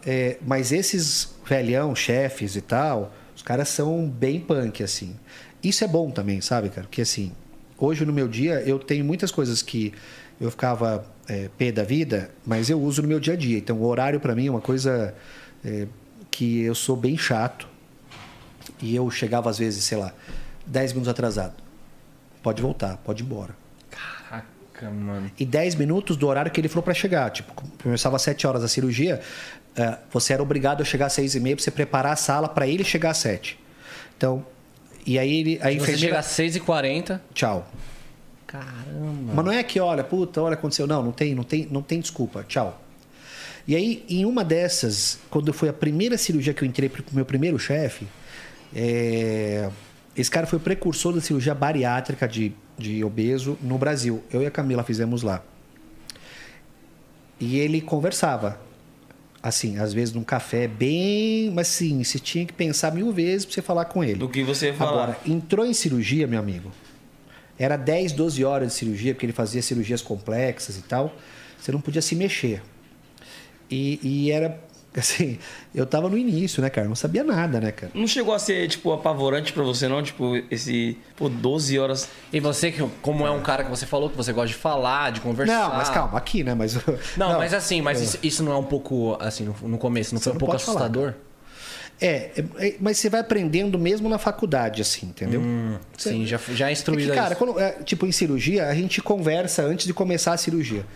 [0.05, 5.17] é, mas esses velhão, chefes e tal, os caras são bem punk, assim.
[5.63, 6.87] Isso é bom também, sabe, cara?
[6.87, 7.33] Porque assim,
[7.79, 9.95] hoje no meu dia eu tenho muitas coisas que
[10.39, 13.57] eu ficava é, pé da vida, mas eu uso no meu dia a dia.
[13.57, 15.15] Então, o horário para mim é uma coisa
[15.69, 15.87] é,
[16.31, 17.69] que eu sou bem chato.
[18.81, 20.13] E eu chegava às vezes, sei lá,
[20.67, 21.55] 10 minutos atrasado.
[22.43, 23.55] Pode voltar, pode ir embora
[23.91, 25.31] Caraca, mano.
[25.39, 27.31] e 10 minutos do horário que ele falou para chegar.
[27.31, 27.53] Tipo,
[27.83, 29.21] começava às 7 horas a cirurgia,
[29.77, 32.49] eh, você era obrigado a chegar às 6 e meia para você preparar a sala
[32.49, 33.59] para ele chegar às 7.
[34.17, 34.47] Então,
[35.05, 35.99] e aí ele, a Você enfermeira...
[35.99, 37.21] chega às 6h40.
[37.35, 37.67] Tchau.
[38.47, 39.33] Caramba.
[39.35, 40.87] Mas não é que, olha, puta, olha, aconteceu.
[40.87, 42.45] Não, não tem, não tem, não tem desculpa.
[42.47, 42.81] Tchau.
[43.69, 47.27] E aí, em uma dessas, quando foi a primeira cirurgia que eu entrei pro meu
[47.27, 48.07] primeiro chefe,
[48.75, 49.69] é,
[50.17, 54.25] esse cara foi o precursor da cirurgia bariátrica de, de obeso no Brasil.
[54.33, 55.45] Eu e a Camila fizemos lá.
[57.39, 58.59] E ele conversava.
[59.43, 61.51] Assim, às vezes num café bem.
[61.53, 64.15] Mas sim, você tinha que pensar mil vezes pra você falar com ele.
[64.19, 65.03] Do que você ia falar.
[65.03, 66.73] Agora, entrou em cirurgia, meu amigo.
[67.59, 71.15] Era 10, 12 horas de cirurgia, porque ele fazia cirurgias complexas e tal.
[71.61, 72.63] Você não podia se mexer.
[73.71, 74.59] E, e era,
[74.97, 75.39] assim,
[75.75, 76.89] eu tava no início, né, cara?
[76.89, 77.93] Não sabia nada, né, cara?
[77.95, 80.03] Não chegou a ser, tipo, apavorante pra você, não?
[80.03, 80.97] Tipo, esse.
[81.17, 82.09] Pô, 12 horas.
[82.33, 85.13] E você, que- como é um cara que você falou que você gosta de falar,
[85.13, 85.53] de conversar.
[85.69, 86.55] Não, mas calma, aqui, né?
[86.55, 86.77] Mas,
[87.17, 90.25] Não, mas assim, mas isso, isso não é um pouco, assim, no, começo, não Você
[90.25, 91.15] foi um não pouco pode falar, assustador?
[92.01, 95.43] É, é, é, mas você vai aprendendo mesmo na faculdade, assim, entendeu?
[95.97, 99.03] Sim, já, já é É instruído que, cara, quando, é, tipo, em cirurgia, a gente
[99.03, 100.87] conversa antes de começar a cirurgia.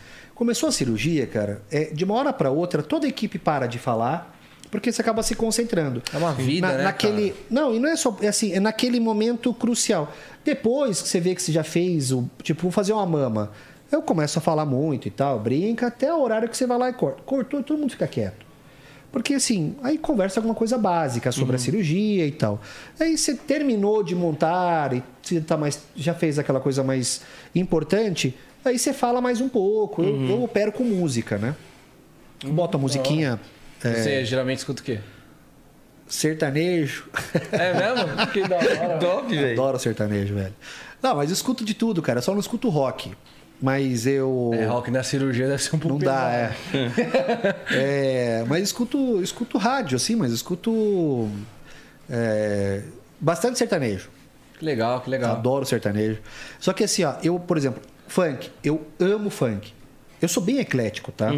[0.42, 3.78] Começou a cirurgia, cara, é, de uma hora para outra, toda a equipe para de
[3.78, 4.36] falar,
[4.72, 6.02] porque você acaba se concentrando.
[6.12, 7.42] É uma vida, Na- né, Naquele, cara?
[7.48, 8.16] Não, e não é só.
[8.20, 10.12] É assim, é naquele momento crucial.
[10.44, 12.28] Depois que você vê que você já fez o.
[12.42, 13.52] Tipo, vou fazer uma mama.
[13.92, 16.90] Eu começo a falar muito e tal, brinca, até o horário que você vai lá
[16.90, 17.22] e corta.
[17.24, 18.44] Cortou todo mundo fica quieto.
[19.12, 22.60] Porque assim, aí conversa alguma coisa básica sobre a cirurgia e tal.
[22.98, 27.20] Aí você terminou de montar e você tá mais, já fez aquela coisa mais
[27.54, 28.34] importante,
[28.64, 30.02] aí você fala mais um pouco.
[30.02, 31.54] Eu, eu opero com música, né?
[32.44, 33.38] Boto a musiquinha
[33.80, 34.98] Você geralmente escuta o quê?
[36.12, 37.08] sertanejo.
[37.50, 38.26] É mesmo?
[38.28, 39.24] que da hora.
[39.28, 39.52] Velho.
[39.52, 40.54] Adoro sertanejo, velho.
[41.02, 42.20] Não, mas eu escuto de tudo, cara.
[42.20, 43.12] Só não escuto rock.
[43.60, 44.50] Mas eu.
[44.54, 46.52] É, rock na cirurgia deve ser um pouco Não dá, é.
[47.72, 48.44] é.
[48.46, 51.30] Mas escuto, escuto rádio, assim, mas escuto.
[52.10, 52.82] é,
[53.20, 54.10] bastante sertanejo.
[54.58, 55.32] Que legal, que legal.
[55.32, 56.20] Adoro sertanejo.
[56.58, 57.80] Só que assim, ó, eu, por exemplo,
[58.12, 59.72] funk, eu amo funk.
[60.20, 61.30] Eu sou bem eclético, tá?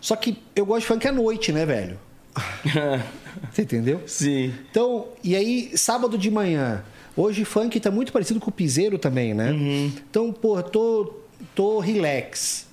[0.00, 1.98] Só que eu gosto de funk à noite, né, velho?
[3.52, 4.00] Você entendeu?
[4.06, 4.52] Sim.
[4.70, 6.82] Então, e aí, sábado de manhã.
[7.14, 9.52] Hoje funk tá muito parecido com o piseiro também, né?
[10.10, 11.14] Então, pô, tô,
[11.54, 12.66] tô relax.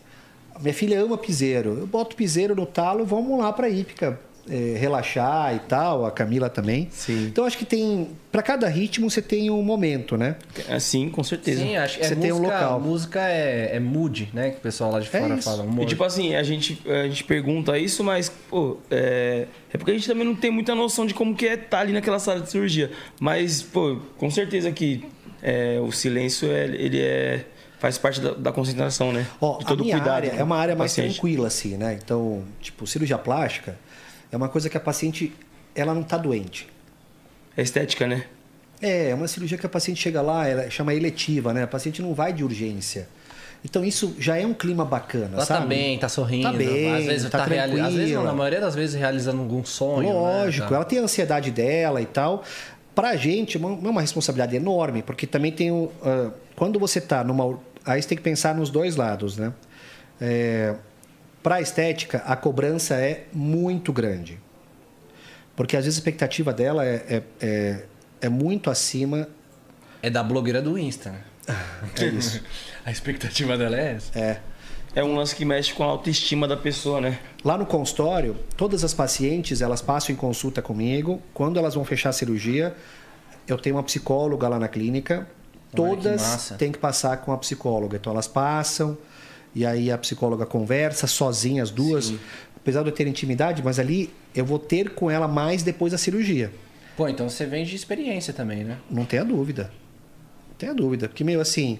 [0.61, 1.77] Minha filha ama piseiro.
[1.79, 4.19] Eu boto piseiro no talo, vamos lá pra Ípica
[4.49, 6.05] é, relaxar e tal.
[6.05, 6.87] A Camila também.
[6.91, 7.25] Sim.
[7.27, 8.09] Então, acho que tem.
[8.31, 10.35] Pra cada ritmo você tem um momento, né?
[10.69, 11.61] Assim, com certeza.
[11.61, 12.79] Sim, acho que é Você música, tem um local.
[12.79, 14.49] Música é, é mood, né?
[14.49, 15.43] Que o pessoal lá de É fora isso.
[15.43, 15.63] fala.
[15.63, 15.85] E Humor.
[15.85, 20.07] tipo assim, a gente, a gente pergunta isso, mas, pô, é, é porque a gente
[20.07, 22.91] também não tem muita noção de como que é estar ali naquela sala de cirurgia.
[23.19, 25.05] Mas, pô, com certeza que
[25.41, 27.45] é, o silêncio, é, ele é,
[27.79, 29.27] faz parte da, da concentração, né?
[29.39, 30.15] Ó, de a todo minha cuidado.
[30.15, 31.13] área é uma área mais paciente.
[31.19, 31.99] tranquila, assim, né?
[32.03, 33.77] Então, tipo, cirurgia plástica
[34.33, 35.31] é uma coisa que a paciente,
[35.75, 36.67] ela não tá doente.
[37.55, 38.25] É estética, né?
[38.81, 41.63] É, é uma cirurgia que a paciente chega lá, ela chama eletiva, né?
[41.63, 43.07] A paciente não vai de urgência.
[43.63, 45.61] Então isso já é um clima bacana, Ela sabe?
[45.61, 46.51] tá bem, tá sorrindo.
[46.51, 48.23] Tá bem, às vezes tá tá, reali- Às vezes não, tranquila.
[48.25, 50.09] na maioria das vezes realizando algum sonho.
[50.11, 50.69] Lógico, né?
[50.71, 50.75] Tá.
[50.75, 52.43] ela tem a ansiedade dela e tal.
[52.93, 55.89] Pra gente, é uma, é uma responsabilidade enorme, porque também tem o.
[56.03, 57.57] ah, quando você tá numa.
[57.85, 59.53] Aí você tem que pensar nos dois lados, né?
[60.19, 60.75] É,
[61.43, 64.39] pra estética, a cobrança é muito grande.
[65.55, 67.85] Porque às vezes a expectativa dela é, é, é,
[68.21, 69.27] é muito acima
[70.01, 71.21] É da blogueira do Insta, né?
[72.01, 72.41] É isso.
[72.85, 74.19] A expectativa dela é essa.
[74.19, 74.39] É.
[74.95, 77.17] É um lance que mexe com a autoestima da pessoa, né?
[77.43, 81.19] Lá no consultório, todas as pacientes, elas passam em consulta comigo.
[81.33, 82.75] Quando elas vão fechar a cirurgia,
[83.47, 85.15] eu tenho uma psicóloga lá na clínica.
[85.15, 85.25] Olha
[85.71, 86.55] que Todas massa.
[86.55, 87.97] têm que passar com a psicóloga.
[87.97, 88.95] Então elas passam
[89.55, 92.13] e aí a psicóloga conversa sozinha as duas.
[92.55, 95.97] Apesar de eu ter intimidade, mas ali eu vou ter com ela mais depois da
[95.97, 96.51] cirurgia.
[96.95, 98.77] Pô, então você vem de experiência também, né?
[98.89, 99.71] Não tenha dúvida.
[100.49, 101.09] Não tenha dúvida.
[101.09, 101.79] Porque meio assim,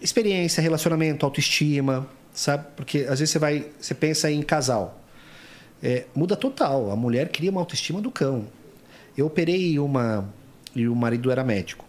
[0.00, 2.66] experiência, relacionamento, autoestima, sabe?
[2.76, 5.00] Porque às vezes você vai, você pensa em casal.
[5.82, 6.90] É, muda total.
[6.90, 8.46] A mulher cria uma autoestima do cão.
[9.16, 10.28] Eu operei uma
[10.74, 11.84] e o marido era médico.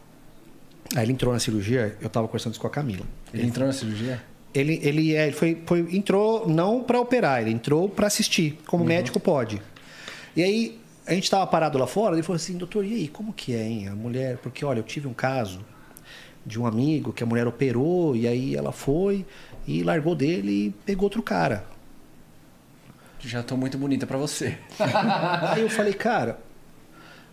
[0.95, 3.05] Aí ele entrou na cirurgia, eu tava conversando isso com a Camila.
[3.33, 4.21] Ele entrou na cirurgia?
[4.55, 8.83] Ele, ele, é, ele foi, foi- entrou não para operar, ele entrou para assistir, como
[8.85, 9.61] médico pode.
[10.35, 13.33] E aí a gente estava parado lá fora, ele falou assim, doutor, e aí, como
[13.33, 14.37] que é, hein, a mulher?
[14.37, 15.59] Porque olha, eu tive um caso
[16.45, 19.25] de um amigo que a mulher operou e aí ela foi
[19.67, 21.65] e largou dele e pegou outro cara.
[23.19, 24.55] Já tô muito bonita pra você.
[25.49, 26.39] Aí eu falei, cara,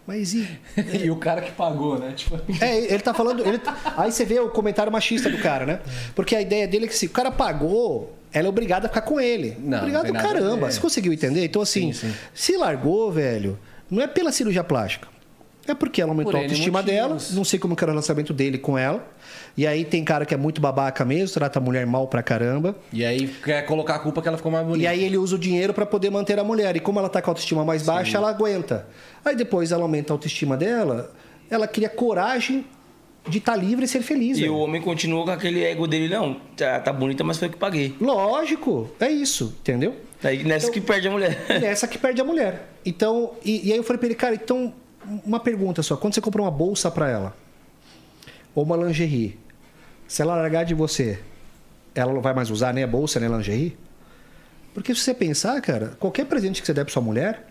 [0.07, 0.49] mas e
[1.05, 2.13] e o cara que pagou, né?
[2.17, 2.39] Tipo...
[2.61, 3.47] É, ele tá falando.
[3.47, 3.61] ele-
[3.97, 5.81] aí você vê o comentário machista do cara, né?
[6.15, 9.03] Porque a ideia dele é que se o cara pagou, ela é obrigada a ficar
[9.03, 9.57] com ele.
[9.61, 10.71] Não, Obrigado não caramba.
[10.71, 11.45] Você conseguiu entender?
[11.45, 12.15] Então, assim, Sim, sim.
[12.35, 13.59] se largou, velho,
[13.91, 15.09] não é pela cirurgia plástica.
[15.67, 17.17] É porque ela aumentou Por a autoestima dela.
[17.31, 19.07] Não sei como que era o relacionamento dele com ela.
[19.57, 22.75] E aí tem cara que é muito babaca mesmo, trata a mulher mal pra caramba.
[22.93, 24.85] E aí quer colocar a culpa que ela ficou mais bonita.
[24.85, 26.75] E aí ele usa o dinheiro para poder manter a mulher.
[26.77, 28.87] E como ela tá com a autoestima mais baixa, ela aguenta.
[29.25, 31.13] Aí depois ela aumenta a autoestima dela,
[31.51, 32.65] ela cria coragem
[33.29, 34.39] de estar livre e ser feliz.
[34.39, 34.55] E velho.
[34.55, 37.59] o homem continua com aquele ego dele, não, tá, tá bonita, mas foi eu que
[37.59, 37.95] paguei.
[38.01, 39.95] Lógico, é isso, entendeu?
[40.25, 41.45] Aí nessa que perde a mulher.
[41.49, 42.69] É essa que perde a mulher.
[42.85, 44.73] Então, e, e aí eu falei pra ele, cara, então,
[45.25, 45.97] uma pergunta só.
[45.97, 47.35] Quando você compra uma bolsa pra ela,
[48.55, 49.39] ou uma lingerie,
[50.07, 51.19] se ela largar de você,
[51.95, 53.77] ela não vai mais usar nem a bolsa, nem a lingerie?
[54.75, 57.47] Porque se você pensar, cara, qualquer presente que você der pra sua mulher,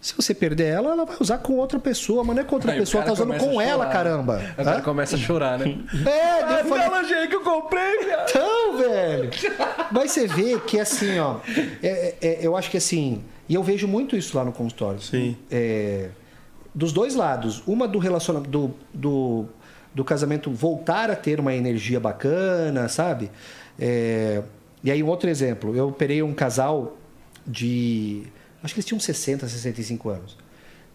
[0.00, 2.72] se você perder ela, ela vai usar com outra pessoa, mas não é com outra
[2.72, 4.42] Aí pessoa, tá usando com ela, caramba.
[4.58, 4.82] O cara Hã?
[4.82, 5.78] começa a chorar, né?
[6.06, 8.28] É, eu falei, lingerie que eu comprei, viado.
[8.28, 9.30] então, velho.
[9.90, 11.38] Mas você vê que assim, ó.
[11.82, 13.24] é- é- eu acho que assim.
[13.48, 15.00] E eu vejo muito isso lá no consultório.
[15.00, 15.36] Sim.
[15.50, 16.10] É,
[16.76, 17.62] dos dois lados.
[17.66, 18.50] Uma do relacionamento.
[18.50, 19.46] Do, do,
[19.94, 23.30] do casamento voltar a ter uma energia bacana, sabe?
[23.78, 24.42] É,
[24.84, 25.74] e aí, um outro exemplo.
[25.74, 26.98] Eu operei um casal
[27.46, 28.24] de.
[28.62, 30.36] Acho que eles tinham 60, 65 anos.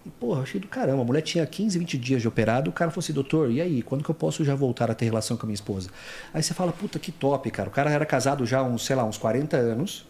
[0.06, 1.02] E, porra, achei do caramba.
[1.02, 2.70] A mulher tinha 15, 20 dias de operado.
[2.70, 3.82] O cara falou assim, doutor, e aí?
[3.82, 5.90] Quando que eu posso já voltar a ter relação com a minha esposa?
[6.32, 7.70] Aí você fala, puta, que top, cara.
[7.70, 10.06] O cara era casado já há uns, sei lá, uns 40 anos.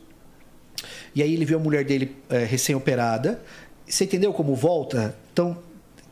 [1.15, 3.41] E aí ele viu a mulher dele é, recém-operada.
[3.88, 5.16] Você entendeu como volta?
[5.34, 5.58] Então,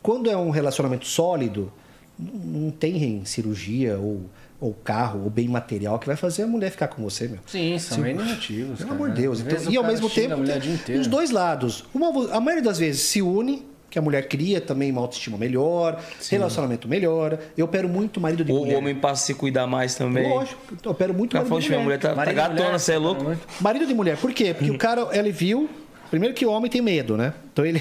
[0.02, 1.72] quando é um relacionamento sólido,
[2.18, 4.22] não tem cirurgia ou,
[4.60, 7.38] ou carro ou bem material que vai fazer a mulher ficar com você, meu.
[7.46, 8.78] Sim, são N motivos.
[8.80, 9.40] Pelo amor de Deus.
[9.40, 11.84] Então, o e ao mesmo tempo, o os dois lados.
[11.94, 16.00] Uma, a maioria das vezes se une, que a mulher cria também uma autoestima melhor,
[16.30, 17.40] relacionamento melhora.
[17.56, 18.76] Eu opero muito marido de Ou o mulher.
[18.78, 20.28] homem passa a se cuidar mais também.
[20.28, 21.98] Lógico, eu opero muito Cara, marido falou, de minha mulher.
[21.98, 23.24] mulher tá, tá Marido e gatona, mulher, você é louco?
[23.24, 24.54] cara, Marido de mulher, por quê?
[24.54, 25.68] Porque o cara, ele viu.
[26.10, 27.32] Primeiro que o homem tem medo, né?
[27.52, 27.80] Então ele.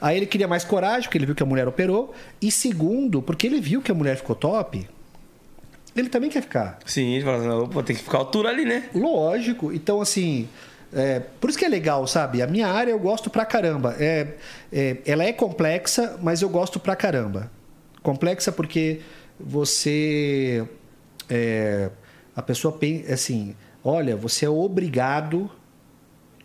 [0.00, 2.14] Aí ele queria mais coragem, porque ele viu que a mulher operou.
[2.40, 4.88] E segundo, porque ele viu que a mulher ficou top,
[5.94, 6.78] ele também quer ficar.
[6.84, 8.88] Sim, ele fala assim, pô, tem que ficar altura ali, né?
[8.94, 9.72] Lógico.
[9.72, 10.48] Então, assim.
[10.92, 12.42] é, por isso que é legal, sabe?
[12.42, 13.94] A minha área eu gosto pra caramba.
[13.98, 14.34] É,
[14.72, 17.50] é, ela é complexa, mas eu gosto pra caramba.
[18.02, 19.00] Complexa porque
[19.38, 20.64] você.
[21.28, 21.90] é,
[22.34, 23.54] a pessoa pensa assim:
[23.84, 25.50] olha, você é obrigado.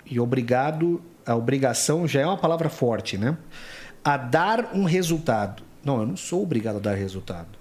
[0.05, 1.01] E obrigado,
[1.31, 3.37] a obrigação já é uma palavra forte, né?
[4.03, 5.63] A dar um resultado.
[5.83, 7.59] Não, eu não sou obrigado a dar resultado.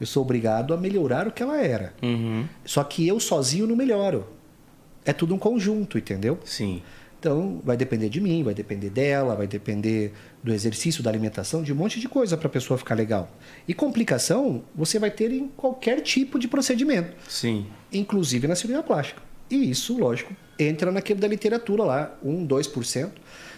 [0.00, 1.92] Eu sou obrigado a melhorar o que ela era.
[2.02, 2.46] Uhum.
[2.64, 4.28] Só que eu sozinho não melhoro.
[5.04, 6.38] É tudo um conjunto, entendeu?
[6.44, 6.82] Sim.
[7.18, 11.72] Então, vai depender de mim, vai depender dela, vai depender do exercício, da alimentação, de
[11.72, 13.28] um monte de coisa para a pessoa ficar legal.
[13.66, 17.66] E complicação você vai ter em qualquer tipo de procedimento, Sim.
[17.92, 19.20] inclusive na cirurgia plástica.
[19.50, 23.10] E isso, lógico, entra naquele da literatura lá, 1, 2%.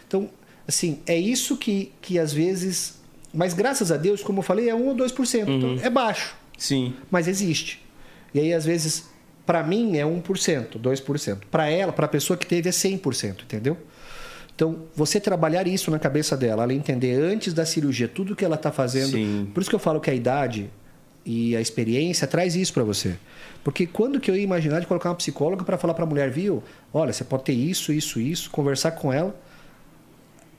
[0.06, 0.30] Então,
[0.66, 3.00] assim, é isso que, que às vezes.
[3.32, 5.48] Mas graças a Deus, como eu falei, é 1 ou 2%.
[5.48, 6.94] Então, é baixo Sim.
[7.10, 7.82] mas existe.
[8.34, 9.08] E aí, às vezes,
[9.46, 11.38] para mim é 1%, 2%.
[11.50, 13.76] Para ela, para a pessoa que teve, é 100%, entendeu?
[14.54, 18.56] Então, você trabalhar isso na cabeça dela, ela entender antes da cirurgia tudo que ela
[18.56, 19.12] está fazendo.
[19.12, 19.50] Sim.
[19.54, 20.70] Por isso que eu falo que a idade
[21.24, 23.16] e a experiência traz isso para você.
[23.62, 26.30] Porque quando que eu ia imaginar de colocar uma psicóloga para falar para a mulher,
[26.30, 26.62] viu?
[26.92, 29.34] Olha, você pode ter isso, isso, isso, conversar com ela.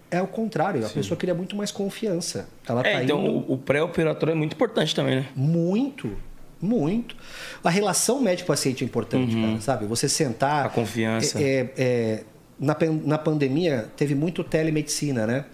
[0.10, 2.48] É o contrário, a pessoa cria muito mais confiança.
[2.68, 5.28] Ela É, tá então indo o, pré-operatório é muito importante também, né?
[5.36, 6.16] muito.
[6.62, 7.16] Muito.
[7.64, 9.86] A relação médico-paciente é importante, cara, sabe?
[9.88, 10.68] Você sentar.
[10.68, 11.42] A confiança.
[11.42, 12.24] É, é,
[12.60, 15.46] na, pan- na pandemia teve muito telemedicina, né?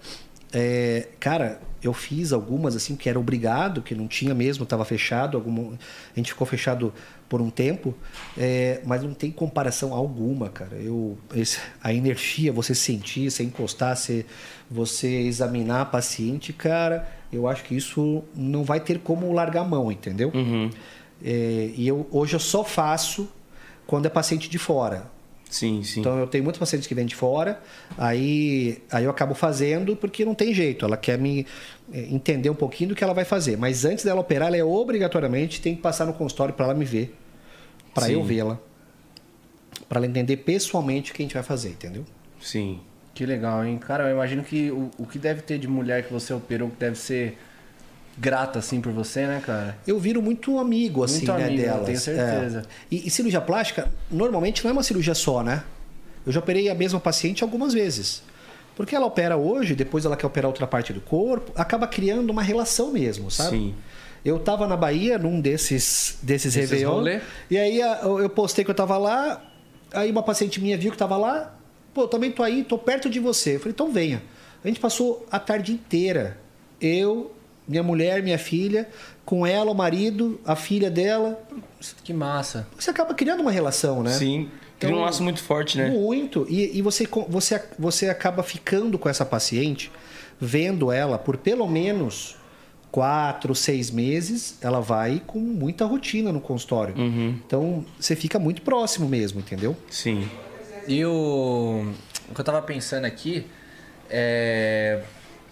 [0.51, 5.37] É, cara, eu fiz algumas assim que era obrigado, que não tinha mesmo, estava fechado.
[5.37, 6.93] Alguma, a gente ficou fechado
[7.29, 7.93] por um tempo,
[8.37, 10.75] é, mas não tem comparação alguma, cara.
[10.77, 14.25] Eu, esse- a energia, você sentir, você encostar, você,
[14.71, 19.65] você examinar a paciente, cara, eu acho que isso não vai ter como largar a
[19.65, 20.31] mão, entendeu?
[21.23, 23.27] É, e eu, hoje eu só faço
[23.85, 25.09] quando é paciente de fora.
[25.49, 26.01] Sim, sim.
[26.01, 27.61] Então eu tenho muitos pacientes que vêm de fora,
[27.97, 30.85] aí, aí eu acabo fazendo porque não tem jeito.
[30.85, 31.45] Ela quer me
[31.93, 33.57] eh, entender um pouquinho do que ela vai fazer.
[33.57, 36.85] Mas antes dela operar, ela é obrigatoriamente tem que passar no consultório para ela me
[36.85, 37.15] ver,
[37.93, 38.59] para eu vê-la,
[39.87, 42.05] para ela entender pessoalmente o que a gente vai fazer, entendeu?
[42.41, 42.81] Sim.
[43.13, 43.77] Que legal, hein?
[43.77, 46.75] Cara, eu imagino que o, o que deve ter de mulher que você operou que
[46.75, 47.37] deve ser
[48.17, 49.77] grata, assim, por você, né, cara?
[49.85, 51.85] Eu viro muito amigo, assim, Muito né, amigo, delas.
[51.85, 52.59] tenho certeza.
[52.59, 52.95] É.
[52.95, 55.63] E, e cirurgia plástica, normalmente não é uma cirurgia só, né?
[56.25, 58.23] Eu já operei a mesma paciente algumas vezes.
[58.75, 62.41] Porque ela opera hoje, depois ela quer operar outra parte do corpo, acaba criando uma
[62.43, 63.57] relação mesmo, sabe?
[63.57, 63.75] Sim.
[64.25, 66.91] Eu tava na Bahia num desses, desses Desses Réveillon.
[66.91, 67.21] rolê?
[67.49, 69.41] E aí eu postei que eu tava lá,
[69.93, 71.55] aí uma paciente minha viu que tava lá,
[71.93, 73.55] pô, eu também tô aí, tô perto de você.
[73.55, 74.21] Eu falei, então venha.
[74.63, 76.37] A gente passou a tarde inteira.
[76.81, 77.31] Eu,
[77.67, 78.87] minha mulher, minha filha,
[79.25, 81.39] com ela, o marido, a filha dela.
[82.03, 82.67] Que massa.
[82.77, 84.11] Você acaba criando uma relação, né?
[84.11, 84.49] Sim.
[84.79, 85.89] Cria um Então, laço muito forte, né?
[85.89, 86.45] Muito.
[86.49, 89.91] E, e você, você, você acaba ficando com essa paciente,
[90.39, 92.35] vendo ela por pelo menos
[92.91, 96.95] quatro, seis meses, ela vai com muita rotina no consultório.
[96.95, 97.39] Uhum.
[97.45, 99.75] Então, você fica muito próximo mesmo, entendeu?
[99.89, 100.27] Sim.
[100.87, 101.91] E o,
[102.29, 103.45] o que eu tava pensando aqui
[104.09, 105.01] é.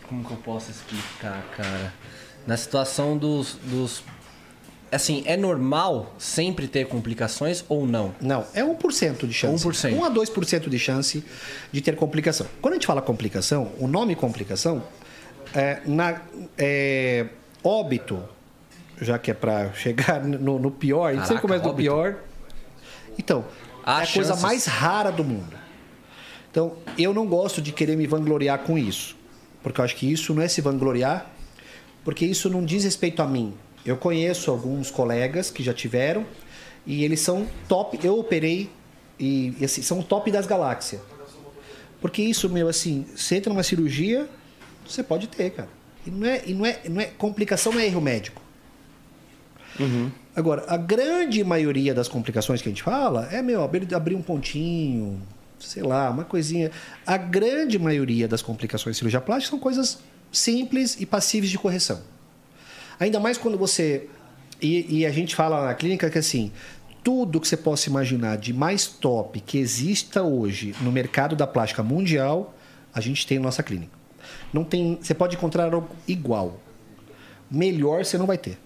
[0.07, 1.93] Como que eu posso explicar, cara?
[2.45, 3.57] Na situação dos.
[3.63, 4.03] dos
[4.91, 8.15] assim, é normal sempre ter complicações ou não?
[8.21, 9.67] Não, é 1% de chance.
[9.67, 9.93] 1%.
[9.93, 11.23] 1 a 2% de chance
[11.71, 12.47] de ter complicação.
[12.61, 14.83] Quando a gente fala complicação, o nome complicação,
[15.53, 16.21] é, na,
[16.57, 17.27] é,
[17.63, 18.23] óbito,
[19.01, 22.17] já que é para chegar no, no pior, a gente sempre Caraca, começa do pior.
[23.17, 23.45] Então,
[23.83, 25.55] Há é a coisa mais rara do mundo.
[26.49, 29.15] Então, eu não gosto de querer me vangloriar com isso.
[29.61, 31.29] Porque eu acho que isso não é se vangloriar,
[32.05, 33.53] porque isso não diz respeito a mim.
[33.83, 36.23] Eu conheço alguns colegas que já tiveram
[36.85, 37.99] e eles são top.
[38.03, 38.69] Eu operei
[39.19, 41.01] e, e, assim, são top das galáxias.
[41.99, 44.29] Porque isso, meu, assim, você entra numa cirurgia,
[44.87, 45.69] você pode ter, cara.
[46.05, 48.39] E não é, e não é, não é complicação, não é erro médico.
[50.35, 55.19] Agora, a grande maioria das complicações que a gente fala é, meu, abrir um pontinho,
[55.59, 56.71] sei lá, uma coisinha.
[57.05, 59.97] A grande maioria das complicações de cirurgia plástica são coisas
[60.37, 62.01] simples e passíveis de correção.
[62.99, 64.07] Ainda mais quando você.
[64.61, 66.51] E, e a gente fala na clínica que assim,
[67.03, 71.83] tudo que você possa imaginar de mais top que exista hoje no mercado da plástica
[71.83, 72.55] mundial,
[72.93, 73.91] a gente tem na nossa clínica.
[74.53, 76.59] Não tem, você pode encontrar algo igual.
[77.51, 78.57] Melhor você não vai ter.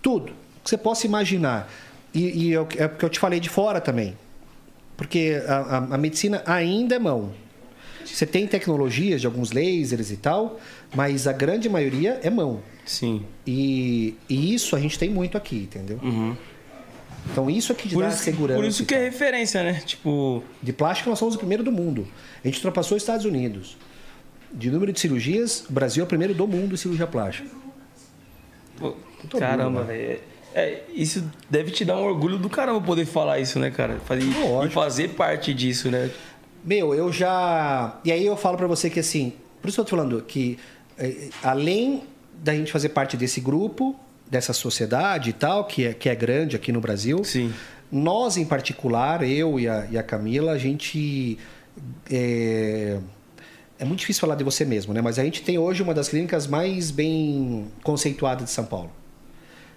[0.00, 0.32] Tudo
[0.64, 1.70] que você possa imaginar.
[2.14, 4.16] E, e é porque eu te falei de fora também.
[4.96, 7.32] Porque a, a- a medicina ainda é mão.
[8.04, 10.60] Você tem tecnologias de alguns lasers e tal,
[10.94, 12.60] mas a grande maioria é mão.
[12.84, 13.24] Sim.
[13.46, 16.00] E, e isso a gente tem muito aqui, entendeu?
[17.30, 18.60] Então isso é que te Por dá isso, segurança.
[18.60, 19.80] por isso que é referência, né?
[19.84, 22.06] Tipo, De plástico nós somos o primeiro do mundo.
[22.44, 23.76] A gente ultrapassou os Estados Unidos.
[24.52, 27.48] De número de cirurgias, o Brasil é o primeiro do mundo em cirurgia plástica.
[28.76, 28.94] pô,
[29.38, 30.20] caramba, orgulho, velho.
[30.54, 33.98] É, isso deve te dar um orgulho do caramba poder falar isso, né, cara?
[34.04, 34.24] Fazer,
[34.66, 36.10] e fazer parte disso, né?
[36.64, 38.00] Meu, eu já.
[38.04, 40.58] E aí eu falo pra você que assim, por isso que eu tô falando que
[40.98, 42.02] eh, além
[42.42, 43.96] da gente fazer parte desse grupo,
[44.30, 47.52] dessa sociedade e tal, que é, que é grande aqui no Brasil, Sim.
[47.90, 51.38] nós em particular, eu e a, e a Camila, a gente.
[52.10, 52.98] É,
[53.78, 55.00] é muito difícil falar de você mesmo, né?
[55.00, 58.92] Mas a gente tem hoje uma das clínicas mais bem conceituadas de São Paulo.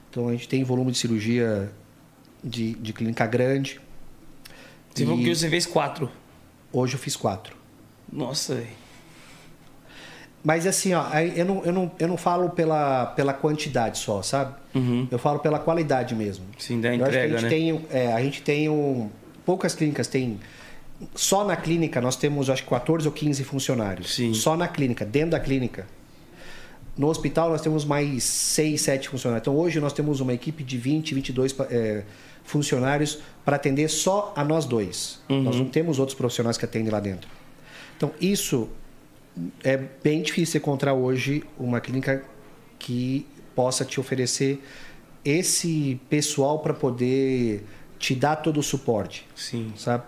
[0.10, 1.72] Então a gente tem volume de cirurgia
[2.44, 3.82] de, de clínica grande.
[4.94, 6.10] Você E você fez quatro.
[6.78, 7.56] Hoje eu fiz quatro.
[8.12, 8.62] Nossa.
[10.44, 14.54] Mas assim, ó, eu não, eu não, eu não falo pela, pela quantidade só, sabe?
[15.10, 16.46] Eu falo pela qualidade mesmo.
[16.60, 17.50] Sim, da entrega, a gente né?
[17.50, 19.10] tem, é, a gente tem um,
[19.46, 20.40] poucas clínicas têm
[21.14, 24.14] só na clínica nós temos acho que 14 ou 15 funcionários.
[24.16, 24.34] Sim.
[24.34, 25.88] Só na clínica, dentro da clínica.
[26.98, 29.44] No hospital nós temos mais 6, 7 funcionários.
[29.44, 32.04] Então hoje nós temos uma equipe de 20, 22 pa- é,
[32.46, 35.20] funcionários para atender só a nós dois.
[35.30, 35.44] Uhum.
[35.44, 37.30] Nós não temos outros profissionais que atendem lá dentro.
[37.98, 38.70] Então isso
[39.64, 42.24] é bem difícil encontrar hoje uma clínica
[42.80, 44.62] que possa te oferecer
[45.24, 47.66] esse pessoal para poder
[47.98, 49.74] te dar todo o suporte, Sim.
[49.76, 50.04] sabe?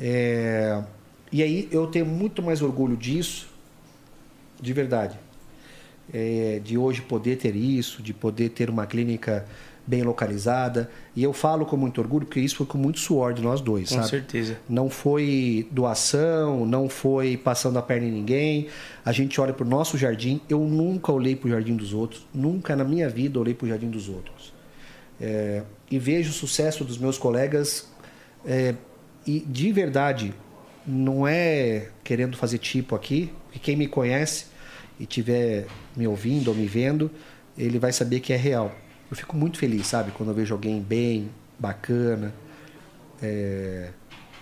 [0.00, 0.82] É,
[1.30, 3.48] e aí eu tenho muito mais orgulho disso,
[4.60, 5.18] de verdade.
[6.12, 9.46] É, de hoje poder ter isso, de poder ter uma clínica
[9.86, 10.90] bem localizada.
[11.16, 13.88] E eu falo com muito orgulho, porque isso foi com muito suor de nós dois,
[13.88, 14.08] Com sabe?
[14.08, 14.56] certeza.
[14.68, 18.68] Não foi doação, não foi passando a perna em ninguém.
[19.04, 20.40] A gente olha para o nosso jardim.
[20.48, 22.26] Eu nunca olhei para o jardim dos outros.
[22.32, 24.52] Nunca na minha vida olhei para o jardim dos outros.
[25.20, 27.88] É, e vejo o sucesso dos meus colegas.
[28.46, 28.74] é,
[29.26, 30.32] e de verdade,
[30.86, 34.46] não é querendo fazer tipo aqui, porque quem me conhece
[34.98, 37.10] e tiver me ouvindo ou me vendo,
[37.56, 38.74] ele vai saber que é real.
[39.10, 42.32] Eu fico muito feliz, sabe, quando eu vejo alguém bem, bacana.
[43.20, 43.90] É,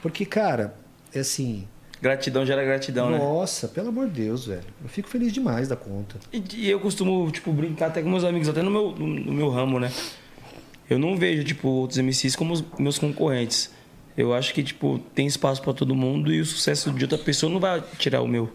[0.03, 0.74] Porque, cara,
[1.12, 1.66] é assim.
[2.01, 3.19] Gratidão gera gratidão, né?
[3.19, 4.62] Nossa, pelo amor de Deus, velho.
[4.82, 6.16] Eu fico feliz demais da conta.
[6.32, 9.32] E, e eu costumo, tipo, brincar até com meus amigos, até no meu, no, no
[9.32, 9.90] meu ramo, né?
[10.89, 13.70] Eu não vejo, tipo, outros MCs como os meus concorrentes.
[14.16, 17.51] Eu acho que, tipo, tem espaço pra todo mundo e o sucesso de outra pessoa
[17.51, 18.49] não vai tirar o meu.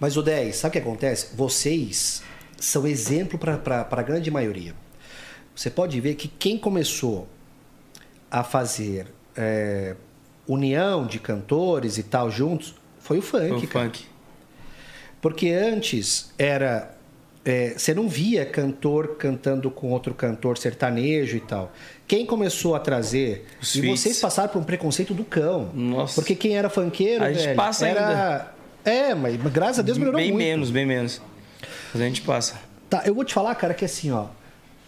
[0.00, 1.36] Mas, o 10, sabe o que acontece?
[1.36, 2.22] Vocês
[2.58, 4.74] são exemplo para a grande maioria.
[5.54, 7.28] Você pode ver que quem começou
[8.30, 9.06] a fazer
[9.36, 9.94] é,
[10.48, 13.84] união de cantores e tal juntos foi o funk, Foi o cara.
[13.86, 14.04] funk.
[15.20, 16.94] Porque antes era.
[17.44, 21.72] é, você não via cantor cantando com outro cantor sertanejo e tal.
[22.08, 23.46] Quem começou a trazer.
[23.60, 25.70] Os e vocês passaram por um preconceito do cão.
[25.74, 26.14] Nossa.
[26.14, 28.52] Porque quem era funkeiro, A gente velho, passa era.
[28.84, 30.44] É, mas graças a Deus melhorou bem muito.
[30.44, 31.20] menos, bem menos.
[31.92, 32.60] Mas a gente passa.
[32.90, 34.26] Tá, eu vou te falar, cara, que assim, ó.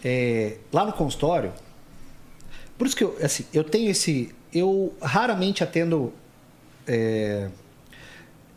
[0.04, 1.52] É, lá no consultório.
[2.76, 4.34] Por isso que eu, assim, eu tenho esse.
[4.52, 6.12] Eu raramente atendo.
[6.86, 7.48] É,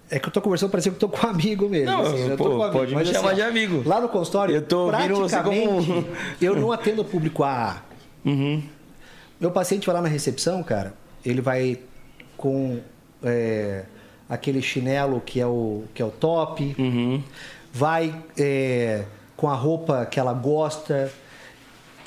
[0.09, 1.91] é que eu tô conversando, parecendo que eu tô com um amigo mesmo.
[1.91, 3.83] Não, assim, eu tô pô, com amigo, pode me mas, chamar de amigo.
[3.87, 5.43] Lá no consultório, Eu tô praticamente,
[5.87, 6.05] como-
[6.41, 7.81] eu não atendo público A.
[8.25, 8.63] Uhum.
[9.39, 10.93] Meu paciente vai lá na recepção, cara,
[11.25, 11.79] ele vai
[12.35, 12.79] com
[13.23, 13.83] é,
[14.29, 17.21] aquele chinelo que é o, que é o top, Uhum.
[17.71, 19.03] vai é,
[19.35, 21.11] com a roupa que ela gosta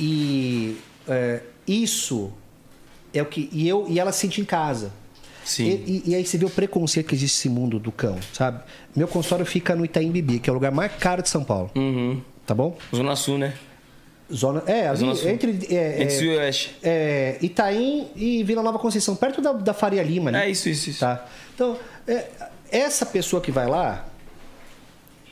[0.01, 0.77] e
[1.09, 2.33] é, isso
[3.13, 4.93] é o que e eu e ela se sente em casa.
[5.45, 5.65] Sim.
[5.67, 8.63] E, e- e aí você vê o preconceito que existe nesse mundo do cão, sabe?
[8.95, 11.71] Meu consultório fica no Itaim Bibi, que é o lugar mais caro de São Paulo,
[11.75, 12.21] Uhum.
[12.47, 12.77] tá bom?
[12.95, 13.55] Zona Sul, né?
[14.33, 15.29] Zona, é, ali, Zona Sul.
[15.29, 16.77] entre é, Entre é, Sul e Oeste.
[16.85, 20.47] é, Itaim e Vila Nova Conceição, perto da, da Faria Lima, né?
[20.47, 21.01] É isso, isso, isso.
[21.01, 21.27] Tá.
[21.55, 22.27] Então, é,
[22.71, 24.07] essa pessoa que vai lá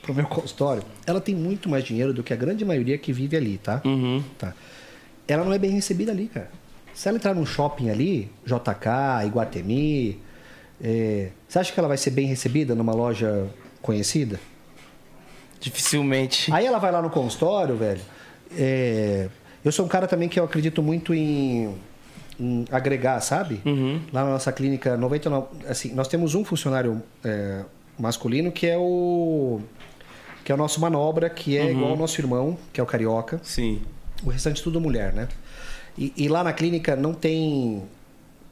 [0.01, 3.35] pro meu consultório, ela tem muito mais dinheiro do que a grande maioria que vive
[3.35, 3.81] ali, tá?
[3.85, 4.23] Uhum.
[4.37, 4.53] Tá.
[5.27, 6.49] Ela não é bem recebida ali, cara.
[6.93, 10.19] Se ela entrar num shopping ali, JK, Iguatemi,
[10.81, 13.47] é, você acha que ela vai ser bem recebida numa loja
[13.81, 14.39] conhecida?
[15.59, 16.51] Dificilmente.
[16.53, 18.01] Aí ela vai lá no consultório, velho.
[18.57, 19.29] é,
[19.63, 21.75] eu sou um cara também que eu acredito muito em,
[22.39, 23.61] em agregar, sabe?
[23.65, 24.01] Uhum.
[24.11, 27.63] Lá na nossa clínica, 99, assim, nós temos um funcionário é,
[27.97, 29.59] masculino que é o
[30.49, 33.39] que é o nosso manobra, que é igual ao nosso irmão, que é o carioca.
[33.43, 33.83] Sim.
[34.23, 35.27] O restante tudo mulher, né?
[35.95, 37.83] E, e lá na clínica não tem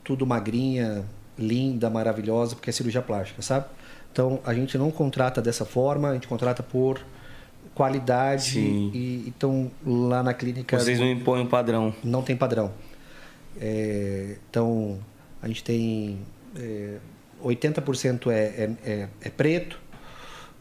[0.04, 1.04] tudo magrinha,
[1.40, 3.66] linda, maravilhosa, porque é cirurgia plástica, sabe?
[4.12, 7.02] Então a gente não contrata dessa forma, a gente contrata por
[7.74, 8.52] qualidade.
[8.52, 8.92] Sim.
[8.94, 11.92] E então lá na clínica Vocês não impõem um padrão.
[12.04, 12.72] não tem padrão.
[13.60, 15.00] É, então
[15.42, 16.20] a gente tem
[16.56, 16.98] é,
[17.44, 19.87] 80% é, é, é, é preto.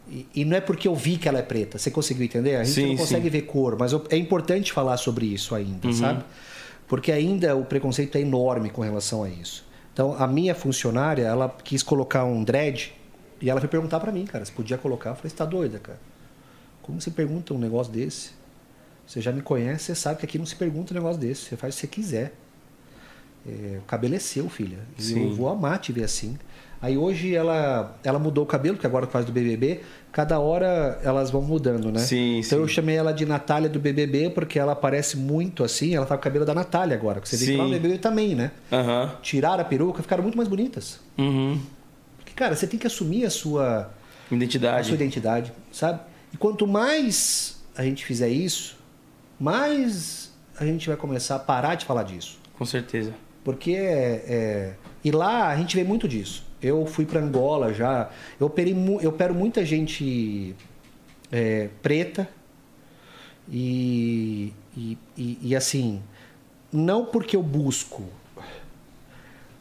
[0.09, 1.77] E, e não é porque eu vi que ela é preta.
[1.77, 2.55] Você conseguiu entender?
[2.55, 3.29] A gente Sim, não consegue sim.
[3.29, 6.23] ver cor, mas é importante falar sobre isso ainda, sabe?
[6.87, 9.65] Porque ainda o preconceito é enorme com relação a isso.
[9.93, 12.93] Então, a minha funcionária, ela quis colocar um dread
[13.41, 15.09] e ela foi perguntar pra mim, cara, se podia colocar.
[15.11, 15.99] Eu falei, você tá doida, cara?
[16.81, 18.31] Como você pergunta um negócio desse?
[19.05, 21.41] Você já me conhece, você sabe que aqui não se pergunta um negócio desse.
[21.41, 22.33] Você faz o que você quiser.
[23.47, 24.79] É, o cabelo é seu, filha.
[24.97, 25.29] E Sim.
[25.29, 26.37] eu vou amar te ver assim.
[26.81, 29.81] Aí hoje ela, ela mudou o cabelo, que agora faz do BBB.
[30.11, 31.99] Cada hora elas vão mudando, né?
[31.99, 32.63] Sim, então sim.
[32.63, 35.95] eu chamei ela de Natália do BBB porque ela parece muito assim.
[35.95, 37.19] Ela tá com o cabelo da Natália agora.
[37.19, 38.51] Que você vê que lá no BBB também, né?
[38.71, 39.11] Aham.
[39.21, 40.99] Tiraram a peruca, ficaram muito mais bonitas.
[41.17, 41.59] Uhum.
[42.17, 43.91] Porque, cara, você tem que assumir a sua,
[44.31, 44.87] a Identidade.
[44.87, 45.99] sua identidade, sabe?
[46.33, 48.75] E quanto mais a gente fizer isso,
[49.39, 52.39] mais a gente vai começar a parar de falar disso.
[52.57, 53.13] Com certeza.
[53.43, 54.73] Porque é, é-
[55.03, 56.45] E lá a gente vê muito disso.
[56.61, 58.09] Eu fui para Angola já.
[58.39, 60.55] Eu, operei, eu opero muita gente
[61.31, 62.27] é, preta.
[63.49, 66.01] E, e, e, e assim,
[66.71, 68.03] não porque eu busco.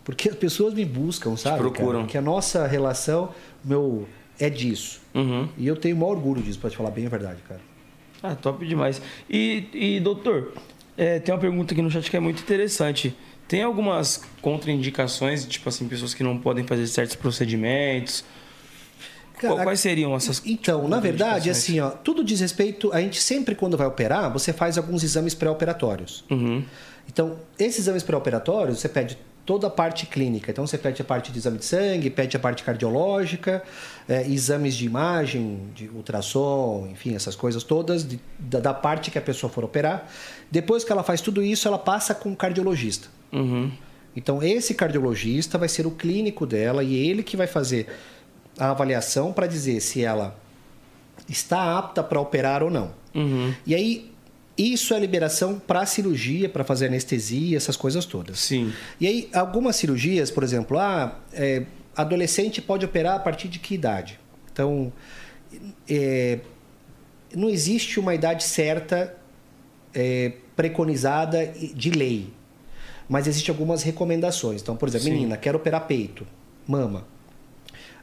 [0.05, 1.59] Porque as pessoas me buscam, sabe?
[1.59, 1.71] cara?
[1.71, 2.07] procuram.
[2.07, 3.31] Que a nossa relação,
[3.65, 4.07] meu,
[4.39, 5.01] é disso.
[5.15, 5.49] Uhum.
[5.59, 7.61] E eu tenho o maior orgulho disso, pra te falar bem a verdade, cara.
[8.23, 9.03] Ah, top demais.
[9.29, 10.53] E, e doutor,
[10.97, 13.15] É, tem uma pergunta aqui no chat que é muito interessante.
[13.49, 18.25] Tem algumas contraindicações, tipo assim, pessoas que não podem fazer certos procedimentos?
[19.65, 22.91] Quais seriam essas Então, na verdade, assim, ó, tudo diz respeito.
[22.93, 26.25] A gente sempre, quando vai operar, você faz alguns exames pré-operatórios.
[26.31, 26.65] Uhum.
[27.07, 30.51] Então, esses exames pré-operatórios, você pede toda a parte clínica.
[30.51, 33.63] Então, você pede a parte de exame de sangue, pede a parte cardiológica,
[34.09, 39.19] eh, exames de imagem, de ultrassom, enfim, essas coisas todas, de- da, da parte que
[39.19, 40.11] a pessoa for operar.
[40.51, 43.09] Depois que ela faz tudo isso, ela passa com o cardiologista.
[43.33, 43.71] Uhum.
[44.15, 47.87] Então, esse cardiologista vai ser o clínico dela e ele que vai fazer
[48.59, 50.39] a avaliação para dizer se ela
[51.29, 52.95] está apta para operar ou não.
[53.15, 53.55] Uhum.
[53.67, 54.11] E aí,
[54.57, 58.39] isso é liberação para cirurgia, para fazer anestesia, essas coisas todas.
[58.39, 58.73] Sim.
[58.99, 63.75] E aí, algumas cirurgias, por exemplo, ah, é, adolescente pode operar a partir de que
[63.75, 64.19] idade?
[64.51, 64.91] Então,
[65.89, 66.41] é,
[67.35, 69.15] não existe uma idade certa
[69.95, 72.33] é, preconizada de lei,
[73.09, 74.63] mas existem algumas recomendações.
[74.63, 75.13] Então, por exemplo, Sim.
[75.13, 76.27] menina, quer operar peito,
[76.67, 77.05] mama.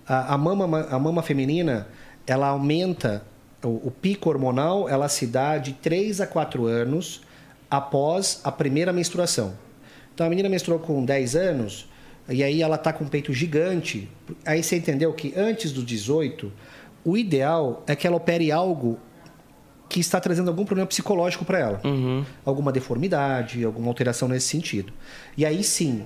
[0.08, 1.88] A, a mama, a mama feminina,
[2.26, 3.24] ela aumenta,
[3.64, 7.22] o, o pico hormonal, ela se dá de 3 a 4 anos
[7.70, 9.54] após a primeira menstruação.
[10.14, 11.90] Então, a menina menstruou com 10 anos,
[12.30, 14.10] e aí ela está com um peito gigante.
[14.46, 16.52] Aí você entendeu que antes dos 18,
[17.04, 19.00] o ideal é que ela opere algo
[19.94, 21.82] que está trazendo algum problema psicológico para ela.
[21.84, 22.26] Uhum.
[22.44, 24.91] Alguma deformidade, alguma alteração nesse sentido.
[25.38, 26.03] E aí sim,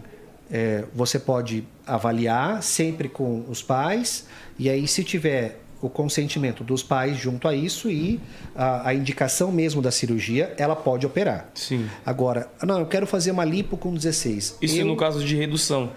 [0.52, 4.26] é, você pode avaliar sempre com os pais,
[4.60, 8.20] e aí se tiver o consentimento dos pais junto a isso e
[8.56, 11.50] a, a indicação mesmo da cirurgia, ela pode operar.
[11.54, 11.88] Sim.
[12.06, 14.58] Agora, não, eu quero fazer uma lipo com 16.
[14.62, 15.92] Isso eu, no caso de redução.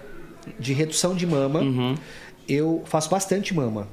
[0.58, 1.94] de redução de mama, Uhum.
[2.48, 3.88] eu faço bastante mama.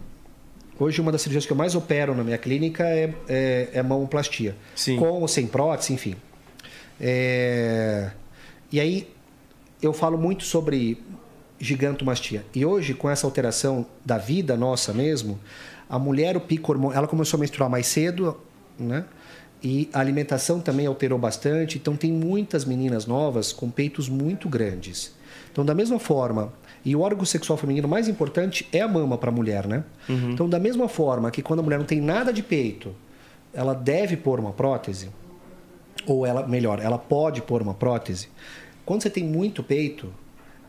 [0.80, 4.56] Hoje, uma das cirurgias que eu mais opero na minha clínica é, é, é mamoplastia.
[4.76, 4.98] Sim.
[4.98, 6.16] Com ou sem prótese, enfim.
[7.02, 8.12] É,
[8.72, 9.08] E aí,
[9.82, 11.02] eu falo muito sobre
[11.60, 12.46] gigantomastia.
[12.54, 15.40] E hoje, com essa alteração da vida nossa mesmo,
[15.90, 18.38] a mulher, o pico hormonal, ela começou a menstruar mais cedo,
[18.78, 19.06] né?
[19.64, 21.80] E a alimentação também alterou bastante.
[21.80, 25.16] Então, tem muitas meninas novas com peitos muito grandes.
[25.52, 26.54] Então, da mesma forma,
[26.88, 29.84] e o órgão sexual feminino mais importante é a mama para a mulher, né?
[30.32, 32.96] Então, da mesma forma que quando a mulher não tem nada de peito,
[33.54, 35.10] ela deve pôr uma prótese,
[36.06, 38.30] ou ela, melhor, ela pode pôr uma prótese.
[38.86, 40.14] Quando você tem muito peito,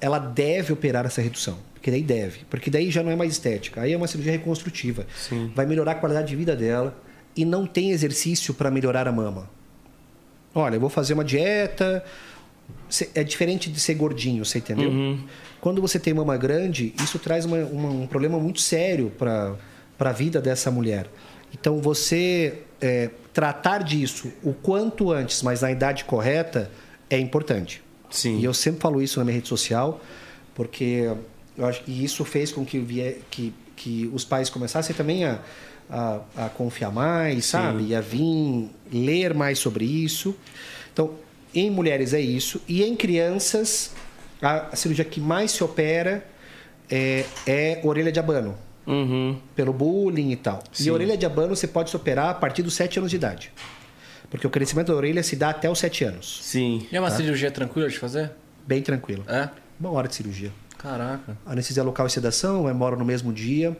[0.01, 1.57] ela deve operar essa redução.
[1.75, 2.41] Porque daí deve.
[2.51, 3.83] Porque daí já não é mais estética.
[3.83, 5.07] Aí é uma cirurgia reconstrutiva.
[5.17, 5.53] Sim.
[5.55, 7.01] Vai melhorar a qualidade de vida dela.
[7.37, 9.49] E não tem exercício para melhorar a mama.
[10.53, 12.05] Olha, eu vou fazer uma dieta.
[13.15, 14.91] É diferente de ser gordinho, você entendeu?
[14.91, 15.21] Uhum.
[15.61, 19.57] Quando você tem mama grande, isso traz uma- uma- um problema muito sério para
[19.99, 21.07] a vida dessa mulher.
[21.53, 26.71] Então, você é, tratar disso o quanto antes, mas na idade correta,
[27.11, 27.83] é importante.
[28.09, 28.39] Sim.
[28.39, 30.01] E eu sempre falo isso na minha rede social,
[30.55, 31.11] porque
[31.57, 35.41] eu acho que isso fez com que, vie- que, que os pais começassem também a,
[35.91, 37.89] a, a confiar mais, sabe?
[37.89, 40.37] E a vir ler mais sobre isso.
[40.93, 41.15] Então,
[41.55, 42.61] em mulheres é isso.
[42.69, 43.91] E em crianças,
[44.43, 46.25] a, a cirurgia que mais se opera
[46.91, 48.57] é, é orelha de abano,
[48.87, 49.39] Uhum.
[49.55, 50.63] pelo bullying e tal.
[50.73, 50.87] Sim.
[50.89, 53.53] E orelha de abano você pode se operar a partir dos 7 anos de idade.
[54.31, 56.41] Porque o crescimento da orelha se dá até os 7 anos.
[56.43, 56.87] Sim.
[56.91, 58.31] E é uma cirurgia tranquila de fazer?
[58.67, 59.25] Bem tranquilo.
[59.29, 59.49] É?
[59.79, 60.51] Uma hora de cirurgia.
[60.79, 61.37] Caraca.
[61.45, 63.77] Anestesia local e sedação, vai embora no mesmo dia.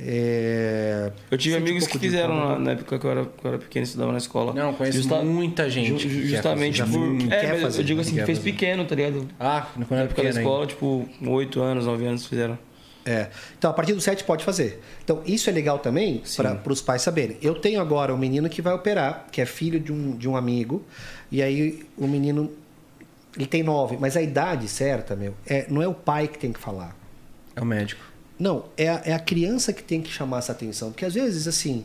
[0.00, 1.10] É...
[1.30, 3.48] Eu tive Sente um amigos que fizeram na, na época que eu, era, que eu
[3.48, 4.52] era pequeno, estudava na escola.
[4.54, 6.08] Não, conheço Justa- muita gente.
[6.08, 6.96] ju- justamente fazer.
[6.98, 7.18] por.
[7.18, 8.02] que É, mas fazer, eu digo né?
[8.06, 8.52] assim, Que fez fazer.
[8.52, 9.28] pequeno, tá ligado?
[9.40, 10.66] Ah, quando Na era época da escola, ainda.
[10.68, 12.58] tipo, 8 anos, 9 anos fizeram.
[13.04, 13.28] É.
[13.58, 14.80] Então, a partir do 7 pode fazer.
[15.02, 16.22] Então, isso é legal também
[16.62, 17.38] para os pais saberem.
[17.40, 20.36] Eu tenho agora um menino que vai operar, que é filho de um, de um
[20.36, 20.84] amigo,
[21.32, 22.50] e aí o menino.
[23.36, 26.52] Ele tem 9, mas a idade certa, meu, é, não é o pai que tem
[26.52, 26.94] que falar.
[27.56, 28.02] É o médico.
[28.38, 30.90] Não, é a, é a criança que tem que chamar essa atenção.
[30.90, 31.84] Porque às vezes, assim,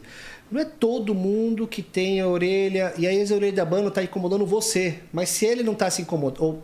[0.51, 2.93] não é todo mundo que tem a orelha.
[2.97, 4.99] E aí a orelha de abano está incomodando você.
[5.11, 6.43] Mas se ele não está se incomodando.
[6.43, 6.63] Ou,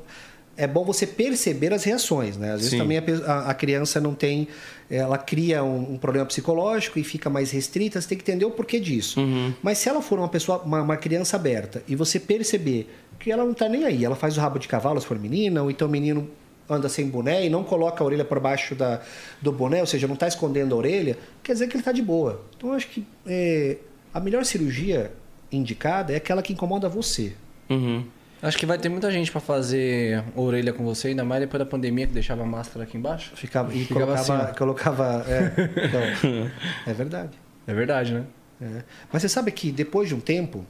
[0.55, 2.49] é bom você perceber as reações, né?
[2.51, 2.79] Às vezes Sim.
[2.79, 4.45] também a, a- criança não tem.
[4.91, 8.51] Ela cria um, um problema psicológico e fica mais restrita, você tem que entender o
[8.51, 9.21] porquê disso.
[9.63, 12.89] Mas se ela for uma pessoa, uma, uma criança aberta, e você perceber
[13.19, 15.63] que ela não está nem aí, ela faz o rabo de cavalo se for menina,
[15.63, 16.29] ou então o menino
[16.69, 19.01] anda sem boné e não coloca a orelha por baixo da,
[19.41, 22.01] do boné, ou seja, não está escondendo a orelha, quer dizer que ele está de
[22.01, 22.41] boa.
[22.55, 23.77] Então, eu acho que é,
[24.13, 25.11] a melhor cirurgia
[25.51, 27.33] indicada é aquela que incomoda você.
[27.69, 28.05] Uhum.
[28.41, 31.65] Acho que vai ter muita gente pra fazer orelha com você, ainda mais depois da
[31.65, 33.31] pandemia que deixava a máscara aqui embaixo.
[33.35, 34.43] Ficava, e Ficava colocava.
[34.43, 35.53] assim, colocava é,
[35.85, 36.51] então,
[36.87, 37.31] é verdade.
[37.67, 38.23] É verdade, né?
[38.61, 38.83] É.
[39.11, 40.65] Mas você sabe que depois de um tempo,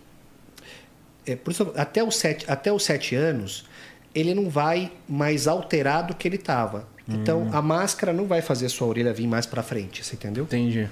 [1.27, 3.65] é, por isso, até os sete, até os sete anos,
[4.19, 6.87] ele não vai mais alterar do que ele estava.
[7.07, 7.49] Então, Hum.
[7.51, 10.43] a máscara não vai fazer a sua orelha vir mais para frente, você entendeu?
[10.43, 10.87] Entendi.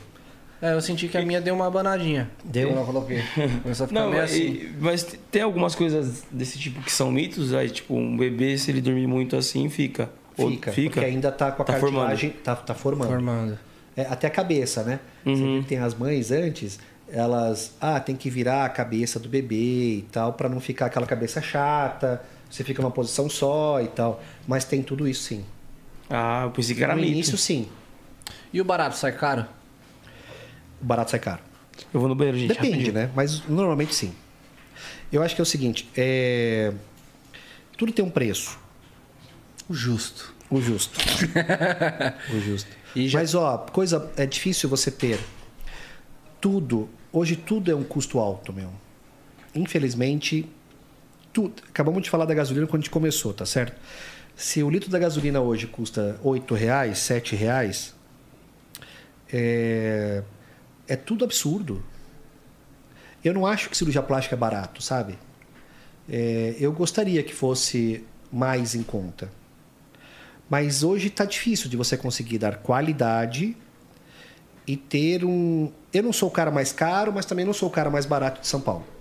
[0.60, 2.32] É, eu senti que a minha deu uma abanadinha.
[2.44, 2.72] Deu?
[2.72, 3.22] Eu coloquei.
[3.62, 4.70] Começou a ficar Não, meio mas, assim.
[4.80, 8.82] mas tem algumas coisas desse tipo que são mitos, aí, tipo, um bebê, se ele
[8.82, 10.10] dormir muito assim, fica.
[10.36, 13.10] Ou Fica, porque ainda tá com a Tá cartilagem, tá, tá formando.
[13.10, 13.60] Formando.
[13.96, 15.00] É, até a cabeça, né?
[15.24, 15.54] Você Uhum.
[15.54, 19.56] viu que tem as mães antes, elas, ah, tem que virar a cabeça do bebê
[20.00, 24.22] e tal, para não ficar aquela cabeça chata, você fica numa posição só e tal.
[24.48, 25.46] Mas tem tudo isso sim.
[26.10, 27.14] Ah, eu pensei que era no mito.
[27.14, 27.68] início, sim.
[28.54, 29.46] E o barato sai caro?
[30.82, 31.42] O barato sai caro.
[31.94, 32.50] Eu vou no banheiro, gente.
[32.50, 32.94] Depende, rapidinho.
[32.94, 33.12] né?
[33.16, 34.14] Mas normalmente sim.
[35.12, 36.74] Eu acho que é o seguinte, é...
[37.78, 38.58] tudo tem um preço.
[39.70, 40.34] O justo.
[40.50, 40.98] O justo.
[42.34, 42.70] o justo.
[42.96, 45.20] E já- Mas, ó, coisa é difícil você ter
[46.40, 46.90] tudo.
[47.12, 48.70] Hoje tudo é um custo alto, meu.
[49.54, 50.48] Infelizmente,
[51.38, 51.62] tudo.
[51.70, 53.80] Acabamos de falar da gasolina quando a gente começou, tá certo?
[54.36, 57.94] Se o litro da gasolina hoje custa 8 reais, 7 reais,
[59.32, 60.24] é...
[60.88, 61.84] é tudo absurdo.
[63.24, 65.16] Eu não acho que cirurgia plástica é barato, sabe?
[66.10, 69.30] É, eu gostaria que fosse mais em conta.
[70.50, 73.56] Mas hoje está difícil de você conseguir dar qualidade
[74.66, 75.72] e ter um.
[75.94, 78.42] Eu não sou o cara mais caro, mas também não sou o cara mais barato
[78.42, 78.97] de São Paulo.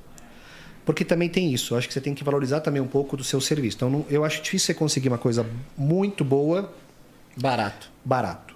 [0.86, 1.74] Porque também tem isso.
[1.74, 3.76] Eu acho que você tem que valorizar também um pouco do seu serviço.
[3.76, 5.44] Então, não- eu acho difícil você conseguir uma coisa
[5.76, 6.72] muito boa,
[7.36, 7.90] Barato.
[8.04, 8.54] barato.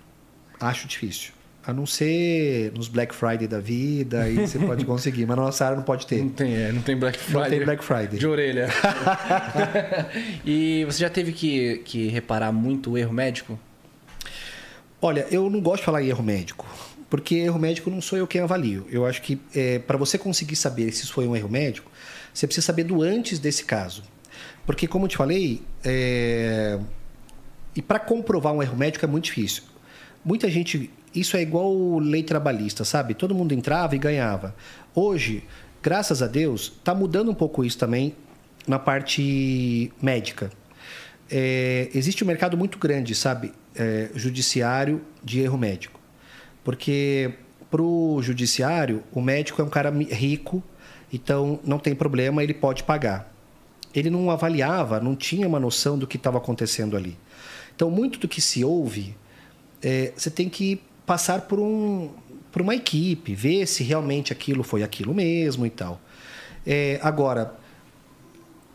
[0.58, 1.32] Acho difícil.
[1.66, 5.64] A não ser nos Black Friday da vida, aí você pode conseguir, mas na nossa
[5.64, 6.22] área não pode ter.
[6.22, 7.50] Não tem, é, não tem Black Não Friday.
[7.58, 8.18] tem Black Friday.
[8.18, 8.68] De orelha.
[10.44, 13.58] e você já teve que, que reparar muito o erro médico?
[15.02, 16.66] Olha, eu não gosto de falar em erro médico,
[17.08, 18.86] porque erro médico não sou eu quem avalio.
[18.90, 19.38] Eu acho que
[19.86, 21.89] para você conseguir saber se isso foi um erro médico,
[22.32, 24.02] você precisa saber do antes desse caso.
[24.66, 26.78] Porque, como eu te falei, é,
[27.74, 29.64] e para comprovar um erro médico é muito difícil.
[30.24, 30.90] Muita gente.
[31.14, 33.14] Isso é igual lei trabalhista, sabe?
[33.14, 34.54] Todo mundo entrava e ganhava.
[34.94, 35.42] Hoje,
[35.82, 38.14] graças a Deus, está mudando um pouco isso também
[38.66, 40.50] na parte médica.
[41.28, 43.52] É, existe um mercado muito grande, sabe?
[43.74, 45.98] É, judiciário de erro médico.
[46.62, 47.34] Porque
[47.70, 50.62] para o judiciário, o médico é um cara rico,
[51.12, 53.32] então não tem problema, ele pode pagar.
[53.94, 57.18] Ele não avaliava, não tinha uma noção do que estava acontecendo ali.
[57.74, 59.16] Então, muito do que se ouve,
[59.82, 62.10] é, você tem que passar por, um,
[62.52, 66.00] por uma equipe, ver se realmente aquilo foi aquilo mesmo e tal.
[66.64, 67.54] É, agora,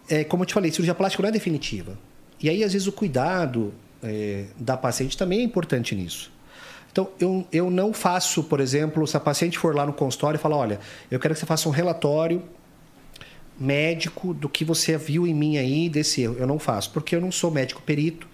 [0.09, 1.97] é, como eu te falei, cirurgia plástica não é definitiva.
[2.41, 6.31] E aí, às vezes, o cuidado é, da paciente também é importante nisso.
[6.95, 10.41] Então, eu, eu não faço, por exemplo, se a paciente for lá no consultório e
[10.41, 10.79] falar, olha,
[11.11, 12.41] eu quero que você faça um relatório
[13.59, 16.37] médico do que você viu em mim aí desse erro.
[16.39, 18.25] Eu não faço, porque eu não sou médico perito.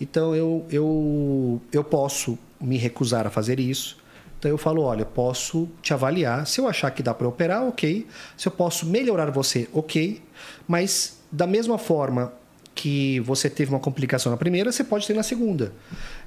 [0.00, 3.96] Então, eu, eu, eu posso me recusar a fazer isso.
[4.36, 6.44] Então, eu falo, olha, posso te avaliar.
[6.44, 8.04] Se eu achar que dá para operar, ok.
[8.36, 10.20] Se eu posso melhorar você, ok.
[10.66, 12.32] Mas, da mesma forma
[12.74, 15.72] que você teve uma complicação na primeira, você pode ter na segunda.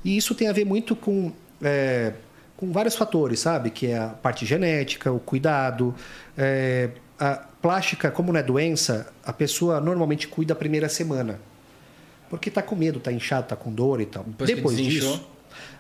[0.06, 2.14] E isso tem a ver muito com, é,
[2.58, 3.70] com vários fatores, sabe?
[3.70, 5.94] Que é a parte genética, o cuidado.
[6.38, 11.40] é, a plástica, como não é doença, a pessoa normalmente cuida a primeira semana.
[12.30, 14.24] Porque tá com medo, tá inchado, tá com dor e tal.
[14.24, 15.28] Depois Depois disso,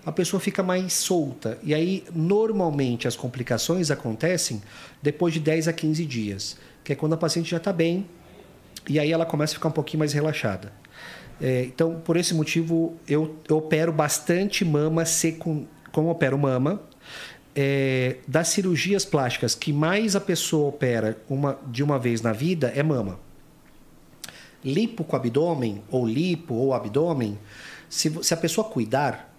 [0.06, 1.57] a pessoa fica mais solta.
[1.61, 4.61] E aí, normalmente, as complicações acontecem
[5.02, 8.06] depois de 10 a 15 dias, que é quando a paciente já está bem
[8.88, 10.72] e aí ela começa a ficar um pouquinho mais relaxada.
[11.41, 15.67] É, então, por esse motivo, eu, eu opero bastante mama secund...
[15.91, 16.81] Como opero mama,
[17.55, 22.71] é, das cirurgias plásticas que mais a pessoa opera uma, de uma vez na vida
[22.75, 23.17] é mama.
[24.63, 27.37] Lipo com abdômen, ou lipo ou abdômen,
[27.87, 29.33] se, se a pessoa cuidar,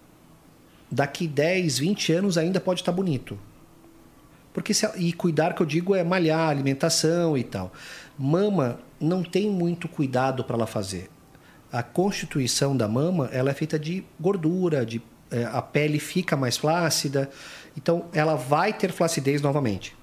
[0.90, 3.39] daqui 10, 20 anos ainda pode estar bonito.
[4.55, 7.73] Porque se, e cuidar que eu digo é malhar, alimentação e tal.
[8.18, 11.10] Mama não tem muito cuidado para ela fazer.
[11.77, 16.57] A constituição da mama ela é feita de gordura, de é, a pele fica mais
[16.57, 17.28] flácida,
[17.77, 19.94] então ela vai ter flacidez novamente.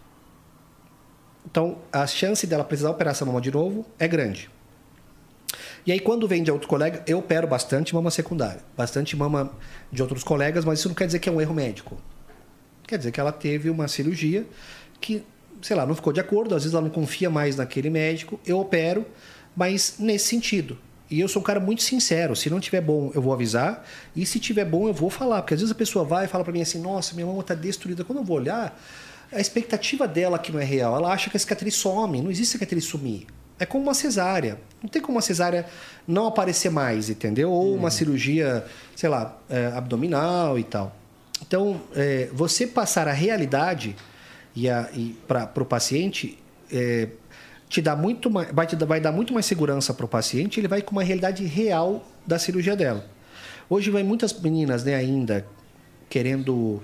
[1.49, 4.51] Então a chance dela precisar operar essa mama de novo é grande.
[5.83, 9.51] E aí, quando vem de outro colega, eu opero bastante mama secundária, bastante mama
[9.91, 11.97] de outros colegas, mas isso não quer dizer que é um erro médico.
[12.85, 14.45] Quer dizer que ela teve uma cirurgia
[15.01, 15.25] que,
[15.59, 18.59] sei lá, não ficou de acordo, às vezes ela não confia mais naquele médico, eu
[18.59, 19.07] opero,
[19.55, 20.77] mas nesse sentido.
[21.13, 23.85] E eu sou um cara muito sincero, se não tiver bom, eu vou avisar,
[24.15, 26.43] e se tiver bom, eu vou falar, porque às vezes a pessoa vai e fala
[26.43, 28.03] para mim assim: "Nossa, minha mama está destruída".
[28.03, 28.81] Quando eu vou olhar,
[29.31, 32.53] a expectativa dela que não é real, ela acha que a cicatriz some, não existe
[32.53, 33.27] cicatriz sumir.
[33.59, 34.59] É como uma cesárea.
[34.81, 35.67] Não tem como uma cesárea
[36.07, 37.51] não aparecer mais, entendeu?
[37.51, 38.65] Ou uma cirurgia,
[38.95, 40.95] sei lá, é, abdominal e tal.
[41.45, 43.95] Então, é, você passar a realidade
[44.55, 46.39] e, a- e para o paciente
[46.71, 47.07] é,
[47.73, 50.59] te dá muito mais, vai, te vai dar muito mais segurança para o paciente.
[50.59, 53.03] Ele vai com uma realidade real da cirurgia dela.
[53.67, 55.43] Hoje vai muitas meninas, né, ainda
[56.07, 56.79] querendo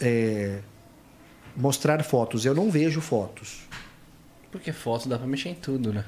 [0.00, 0.60] é,
[1.54, 2.46] mostrar fotos.
[2.46, 3.68] Eu não vejo fotos.
[4.50, 6.06] Porque foto dá pra mexer em tudo, né?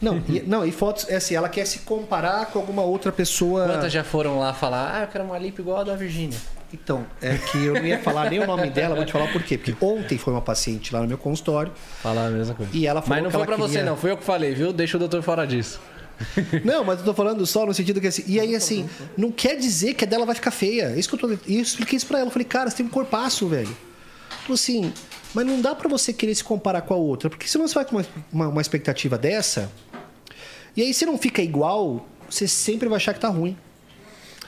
[0.00, 3.66] Não, e, não, e fotos, é assim, ela quer se comparar com alguma outra pessoa.
[3.66, 6.38] Quantas já foram lá falar, ah, eu quero uma lipo igual a da Virgínia?
[6.72, 9.42] Então, é que eu não ia falar nem o nome dela, vou te falar por
[9.42, 9.58] quê.
[9.58, 11.72] Porque ontem foi uma paciente lá no meu consultório.
[12.00, 12.70] Falar a mesma coisa.
[12.74, 13.96] E ela falou Mas não que foi pra você, queria- não.
[13.96, 14.72] Fui eu que falei, viu?
[14.72, 15.80] Deixa o doutor fora disso.
[16.64, 18.22] Não, mas eu tô falando só no sentido que assim.
[18.26, 20.92] E aí, assim, não quer dizer que a dela vai ficar feia.
[20.94, 21.38] É Isso que eu tô.
[21.46, 22.28] E eu expliquei isso pra ela.
[22.28, 23.74] Eu falei, cara, você tem um corpaço, velho.
[24.42, 24.92] Tipo assim,
[25.34, 27.28] mas não dá pra você querer se comparar com a outra.
[27.30, 29.70] Porque senão você vai com uma, uma, uma expectativa dessa.
[30.76, 33.56] E aí, se não fica igual, você sempre vai achar que tá ruim.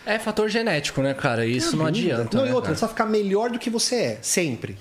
[0.04, 1.46] É fator genético, né, cara?
[1.46, 2.36] Isso não adianta.
[2.36, 2.80] Não, né, e outra, cara?
[2.80, 4.76] vai ficar melhor do que você é, sempre.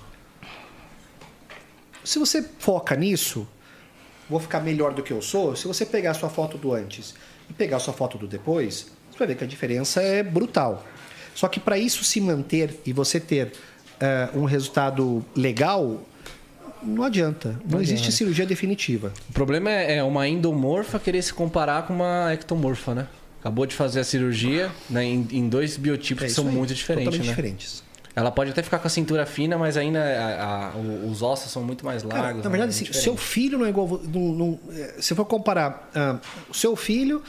[2.03, 3.47] Se você foca nisso,
[4.27, 7.13] vou ficar melhor do que eu sou, se você pegar a sua foto do antes
[7.49, 10.84] e pegar a sua foto do depois, você vai ver que a diferença é brutal.
[11.35, 13.53] Só que para isso se manter e você ter
[13.99, 16.01] eh, um resultado legal,
[16.83, 17.59] não adianta.
[17.69, 19.13] Não, existe cirurgia definitiva.
[19.29, 23.07] O problema é, é uma endomorfa querer se comparar com uma ectomorfa, né?
[23.39, 26.73] Acabou de fazer a cirurgia né, em, em dois biotipos É que são aí, muito
[26.75, 27.33] diferentes, Totalmente né?
[27.35, 27.83] diferentes.
[28.15, 30.77] Ela pode até ficar com a cintura fina, mas ainda a- a-
[31.07, 32.43] os ossos são muito mais Cara, largos.
[32.43, 32.57] na né?
[32.57, 33.19] verdade, Muito assim, seu diferente.
[33.33, 34.01] filho não é igual.
[34.13, 37.23] Não, não- é, se for comparar, ah, o seu filho,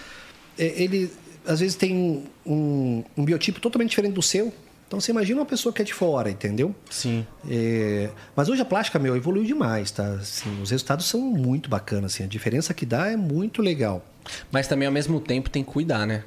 [0.58, 1.10] é, ele
[1.46, 4.52] às vezes tem um, um biotipo totalmente diferente do seu.
[4.92, 6.74] Então você imagina uma pessoa que é de fora, entendeu?
[6.90, 7.26] Sim.
[7.48, 10.06] É, mas hoje a plástica, meu, evoluiu demais, tá?
[10.06, 14.04] Assim, os resultados são muito bacanas, assim, a diferença que dá é muito legal.
[14.50, 16.24] Mas também ao mesmo tempo tem que cuidar, né?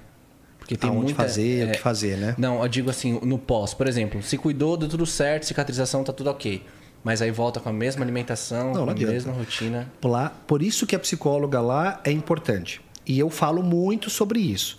[0.58, 2.34] Porque tem Aonde muita fazer, é, o que fazer, né?
[2.40, 6.12] Não, eu digo assim, no pós, por exemplo, se cuidou, deu tudo certo, cicatrização tá
[6.12, 6.64] tudo ok.
[7.04, 9.14] Mas aí volta com a mesma alimentação, Não, com não a adianta.
[9.14, 9.92] mesma rotina.
[10.04, 12.82] Lá, por isso que a psicóloga lá é importante.
[13.06, 14.76] E eu falo muito sobre isso.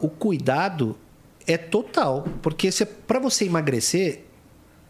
[0.00, 0.96] O cuidado
[1.48, 2.68] é total, porque
[3.06, 4.24] para você emagrecer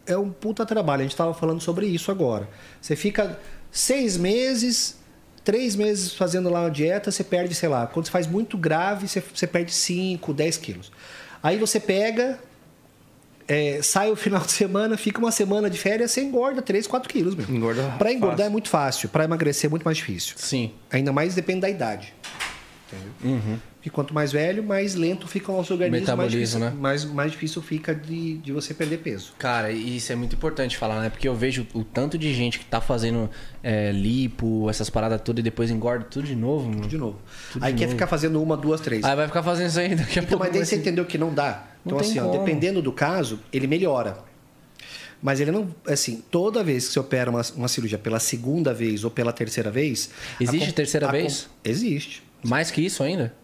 [0.05, 1.01] é um puta trabalho.
[1.01, 2.49] A gente estava falando sobre isso agora.
[2.81, 3.39] Você fica
[3.71, 4.99] seis meses,
[5.45, 9.07] três meses fazendo lá uma dieta, você perde, sei lá, quando você faz muito grave,
[9.07, 10.93] você, você perde 5, 10 quilos.
[11.41, 12.41] Aí você pega,
[13.47, 17.09] é, sai o final de semana, fica uma semana de férias, você engorda 3, 4
[17.09, 17.49] quilos, meu.
[17.49, 20.35] Engorda Pra engordar é muito fácil, pra emagrecer é muito mais difícil.
[20.39, 20.73] Sim.
[20.91, 22.13] Ainda mais depende da idade.
[22.87, 23.59] Entendeu?
[23.91, 26.73] Quanto mais velho, mais lento fica o nosso organismo, mais Metabolismo, difícil, né?
[26.79, 29.33] mais, mais difícil fica de, de você perder peso.
[29.39, 31.09] Cara, e isso é muito importante falar, né?
[31.11, 33.29] Porque eu vejo o tanto de gente que tá fazendo
[33.63, 36.69] é, lipo, essas paradas todas e depois engorda tudo de novo.
[36.69, 36.87] mano.
[36.87, 37.19] De novo.
[37.53, 37.97] Tudo Aí de quer novo.
[37.97, 39.05] ficar fazendo uma, duas, três.
[39.05, 40.45] Aí vai ficar fazendo isso aí daqui a então, pouco.
[40.45, 41.67] mas daí você entendeu que não dá.
[41.85, 44.19] Não Então, assim, ó, dependendo do caso, ele melhora.
[45.21, 45.75] Mas ele não.
[45.87, 49.71] Assim, toda vez que você opera uma, uma cirurgia pela segunda vez ou pela terceira
[49.71, 50.11] vez.
[50.41, 51.49] Existe a terceira a vez?
[51.65, 52.23] Existe.
[52.45, 53.35] Mais que isso ainda?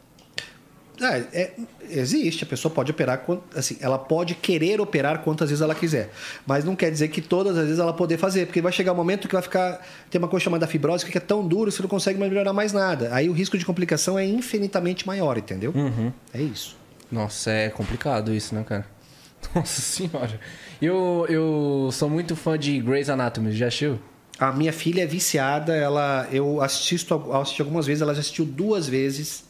[1.01, 1.53] Ah, é-
[1.91, 6.11] existe, a pessoa pode operar, assim, ela pode querer operar quantas vezes ela quiser,
[6.47, 8.97] mas não quer dizer que todas as vezes ela poder fazer, porque vai chegar um
[8.97, 11.89] momento que vai ficar, tem uma coisa chamada fibrose que é tão duro, você não
[11.89, 13.09] consegue melhorar mais nada.
[13.13, 15.73] Aí o risco de complicação é infinitamente maior, entendeu?
[15.75, 16.13] Uhum.
[16.33, 16.77] É isso.
[17.11, 18.87] Nossa, é complicado isso, né, cara?
[19.55, 20.41] Nossa senhora.
[20.81, 23.99] Eu, eu sou muito fã de Grey's Anatomy, já assistiu?
[24.39, 28.89] A minha filha é viciada, ela, eu assisto, assisti algumas vezes, ela já assistiu duas
[28.89, 29.45] vezes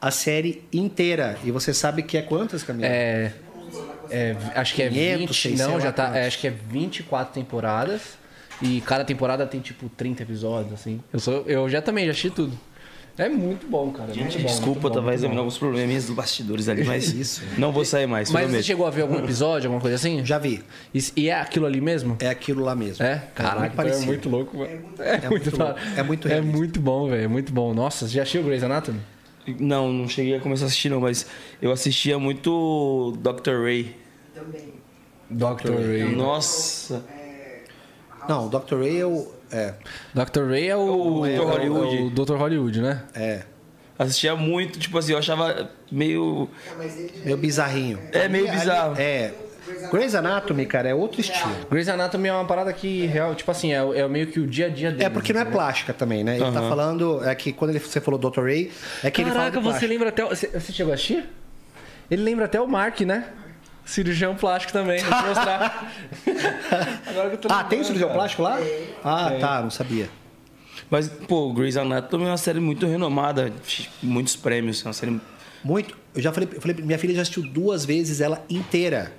[0.00, 1.36] a série inteira.
[1.44, 2.86] E você sabe que é quantas, Camila?
[2.86, 3.32] É,
[4.10, 7.34] é, acho que é 500, 20, sei não, já tá, é, acho que é 24
[7.34, 8.16] temporadas
[8.62, 11.00] e cada temporada tem tipo 30 episódios assim.
[11.12, 12.58] Eu sou eu já também já assisti tudo.
[13.18, 14.14] É muito bom, cara.
[14.14, 15.40] Gente, muito bom, desculpa, muito eu bom, tava muito examinando bom.
[15.40, 17.42] alguns probleminhas dos bastidores ali, mas Isso.
[17.58, 20.24] não vou sair mais, Mas você chegou a ver algum episódio, alguma coisa assim?
[20.24, 20.62] Já vi.
[20.94, 22.16] E, e é aquilo ali mesmo?
[22.20, 23.04] É aquilo lá mesmo.
[23.04, 23.24] É?
[23.34, 24.70] Caraca, muito então é muito louco, mano.
[25.00, 25.74] É, É muito louco.
[25.96, 26.56] É muito É realista.
[26.56, 27.24] muito bom, velho.
[27.24, 27.74] É muito bom.
[27.74, 29.00] Nossa, você já assistiu Grey's Anatomy?
[29.58, 31.26] Não, não cheguei a começar a assistir não, mas
[31.62, 33.62] eu assistia muito Dr.
[33.64, 33.96] Ray.
[34.34, 34.72] Também.
[35.30, 35.72] Dr.
[35.86, 36.04] Ray.
[36.16, 37.04] Nossa.
[38.28, 38.76] Não, o Dr.
[38.76, 39.32] Ray é o.
[39.50, 39.74] É.
[40.14, 40.42] Dr.
[40.50, 41.28] Ray é o, O Dr.
[41.30, 41.96] é Hollywood.
[41.96, 42.34] é o Dr.
[42.36, 43.04] Hollywood, né?
[43.14, 43.42] É.
[43.98, 46.48] Assistia muito, tipo assim, eu achava meio.
[46.76, 47.98] Mas ele já Meio bizarrinho.
[48.12, 48.94] É meio Ali- bizarro.
[48.98, 49.32] É.
[49.90, 51.54] Grey's Anatomy, cara, é outro estilo.
[51.70, 54.66] Grey's Anatomy é uma parada que, real, tipo assim, é, é meio que o dia
[54.66, 55.04] a dia dele.
[55.04, 55.58] É porque não é entendeu?
[55.60, 56.36] plástica também, né?
[56.36, 56.68] Ele tá Aham.
[56.68, 57.24] falando.
[57.24, 58.42] É que quando ele, você falou Dr.
[58.42, 58.70] Ray,
[59.02, 59.50] é que ele fala.
[59.50, 60.24] Caraca, você lembra até.
[60.24, 61.24] o- Você, você chegou a assistir?
[62.10, 63.26] Ele lembra até o Mark, né?
[63.84, 65.92] Cirurgião plástico também, vou te mostrar.
[67.08, 68.18] Agora que eu tô Ah, tem cirurgião cara.
[68.20, 68.58] plástico lá?
[69.02, 70.08] Ah, tá, não sabia.
[70.90, 73.52] Mas, pô, Grey's Anatomy é uma série muito renomada,
[74.02, 75.18] muitos prêmios, é uma série...
[75.64, 75.96] Muito.
[76.14, 79.12] Eu já falei, eu falei, minha filha já assistiu duas vezes ela inteira.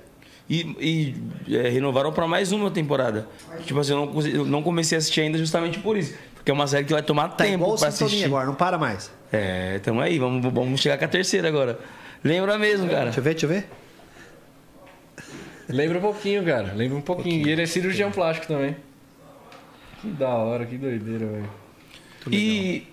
[0.50, 1.16] E,
[1.48, 3.28] e, é, renovaram pra mais uma temporada.
[3.66, 6.16] Tipo assim, eu não, consegui- eu não comecei a assistir ainda justamente por isso.
[6.34, 8.26] Porque é uma série que vai tomar Tá tempo igual pra Sintonia assistir.
[8.26, 9.12] agora, não para mais.
[9.32, 11.78] É, tamo aí, vamos, vamos chegar com a terceira agora.
[12.24, 13.06] Lembra mesmo, cara.
[13.06, 13.68] Deixa eu ver, deixa eu ver.
[15.68, 16.74] Lembra um pouquinho, cara.
[16.74, 17.48] Lembra um pouquinho.
[17.48, 18.76] E ele é cirurgião plástico também.
[20.02, 21.50] Que da hora, que doideira, velho.
[22.32, 22.88] E,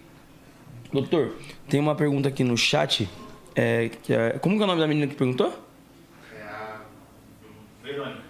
[0.92, 1.36] doutor,
[1.68, 3.08] tem uma pergunta aqui no chat.
[3.54, 5.52] É, que é- como que é o nome da menina que perguntou?
[7.96, 8.20] Verônica.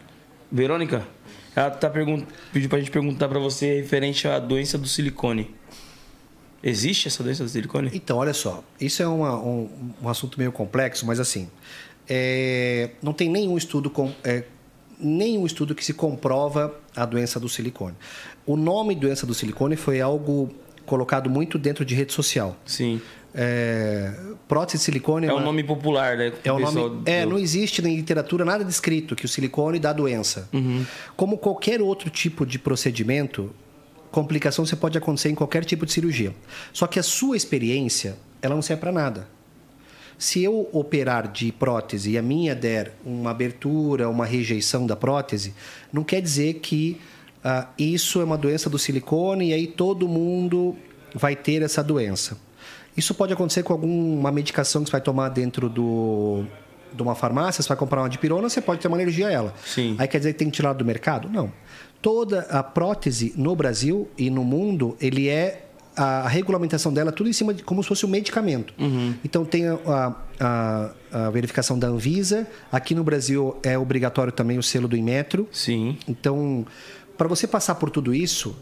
[0.52, 1.06] Verônica?
[1.54, 2.22] Ela tá pergun
[2.52, 5.54] pediu pra gente perguntar pra você referente à doença do silicone.
[6.62, 7.90] Existe essa doença do silicone?
[7.94, 9.68] Então, olha só, isso é uma- um,
[10.02, 11.48] um assunto meio complexo, mas assim,
[12.08, 14.44] é, não tem nenhum estudo com, é,
[14.98, 17.94] nenhum estudo que se comprova a doença do silicone.
[18.44, 20.50] O nome doença do silicone foi algo
[20.84, 22.56] colocado muito dentro de rede social.
[22.64, 23.00] Sim.
[23.38, 24.12] É,
[24.48, 26.28] prótese de silicone É um nome popular, né?
[26.28, 27.30] É, pessoal nome, é, deu.
[27.30, 30.48] não existe na literatura nada descrito que o silicone dá doença.
[31.14, 33.54] Como qualquer outro tipo de procedimento,
[34.10, 36.34] complicação você pode acontecer em qualquer tipo de cirurgia.
[36.72, 39.28] Só que a sua experiência, ela não serve para nada.
[40.16, 45.52] Se eu operar de prótese e a minha der uma abertura, uma rejeição da prótese,
[45.92, 46.98] não quer dizer que
[47.44, 50.74] ah, isso é uma doença do silicone e aí todo mundo
[51.14, 52.45] vai ter essa doença.
[52.96, 56.44] Isso pode acontecer com alguma medicação que você vai tomar dentro do,
[56.94, 59.54] de uma farmácia, você vai comprar uma dipirona, você pode ter uma alergia a ela.
[59.64, 59.94] Sim.
[59.98, 61.28] Aí quer dizer que tem que tirar do mercado?
[61.28, 61.52] Não.
[62.00, 65.62] Toda a prótese no Brasil e no mundo, ele é
[65.96, 68.74] a regulamentação dela tudo em cima de como se fosse um medicamento.
[69.24, 72.46] Então tem a, a- a verificação da Anvisa.
[72.70, 75.48] Aqui no Brasil é obrigatório também o selo do Inmetro.
[75.50, 75.96] Sim.
[76.06, 76.66] Então,
[77.16, 78.54] para você passar por tudo isso,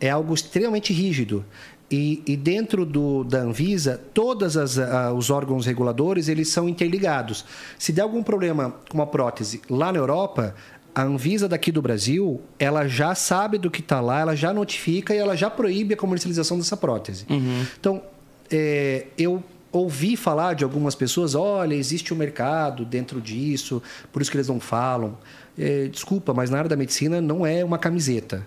[0.00, 1.44] é algo extremamente rígido.
[1.92, 7.44] E, e dentro do, da Anvisa, todos os órgãos reguladores eles são interligados.
[7.78, 10.54] Se der algum problema com uma prótese lá na Europa,
[10.94, 15.14] a Anvisa daqui do Brasil, ela já sabe do que está lá, ela já notifica
[15.14, 17.26] e ela já proíbe a comercialização dessa prótese.
[17.78, 18.02] Então,
[18.50, 24.30] é, eu ouvi falar de algumas pessoas, olha, existe um mercado dentro disso, por isso
[24.30, 25.16] que eles não falam.
[25.58, 28.46] É, desculpa, mas na área da medicina não é uma camiseta.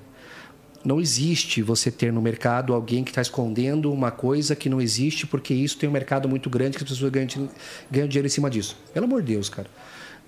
[0.85, 5.25] Não existe você ter no mercado alguém que está escondendo uma coisa que não existe,
[5.25, 7.49] porque isso tem um mercado muito grande que as pessoas ganham,
[7.89, 8.77] ganham dinheiro em cima disso.
[8.93, 9.67] Pelo amor de Deus, cara.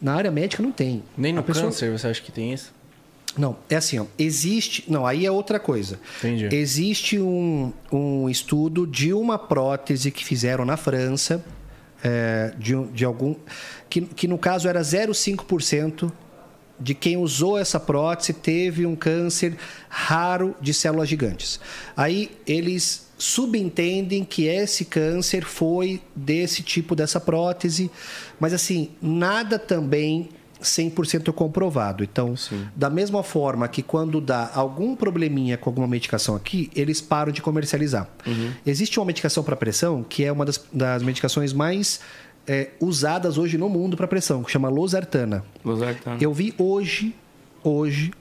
[0.02, 1.04] Na área médica não tem.
[1.16, 2.76] Nem no pessoa- câncer você acha que tem isso?
[3.38, 4.84] não, é assim, ó, existe.
[4.88, 6.00] Não, aí é outra coisa.
[6.18, 6.50] Entendi.
[6.56, 11.46] Existe um, um estudo de uma prótese que fizeram na França,
[12.04, 13.36] é, de, de algum.
[13.88, 16.12] Que, que no caso era 0,5%
[16.80, 19.58] de quem usou essa prótese teve um câncer
[19.90, 21.60] raro de células gigantes.
[21.96, 27.90] Aí eles subentendem que esse câncer foi desse tipo dessa prótese,
[28.40, 30.30] mas assim, nada também
[30.62, 32.04] 100% comprovado.
[32.04, 32.36] Então,
[32.76, 37.42] da mesma forma que quando dá algum probleminha com alguma medicação aqui, eles param de
[37.42, 38.08] comercializar.
[38.66, 42.00] Existe uma medicação para pressão que é uma das, das medicações mais
[42.48, 45.44] é, usadas hoje no mundo para pressão, que chama losartana.
[45.66, 46.18] Losartano.
[46.22, 47.14] Eu vi hoje,
[47.64, 48.12] hoje,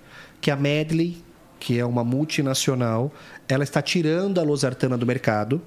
[0.40, 1.16] que a Medley,
[1.60, 3.12] que é uma multinacional,
[3.48, 5.60] ela está tirando a losartana do mercado,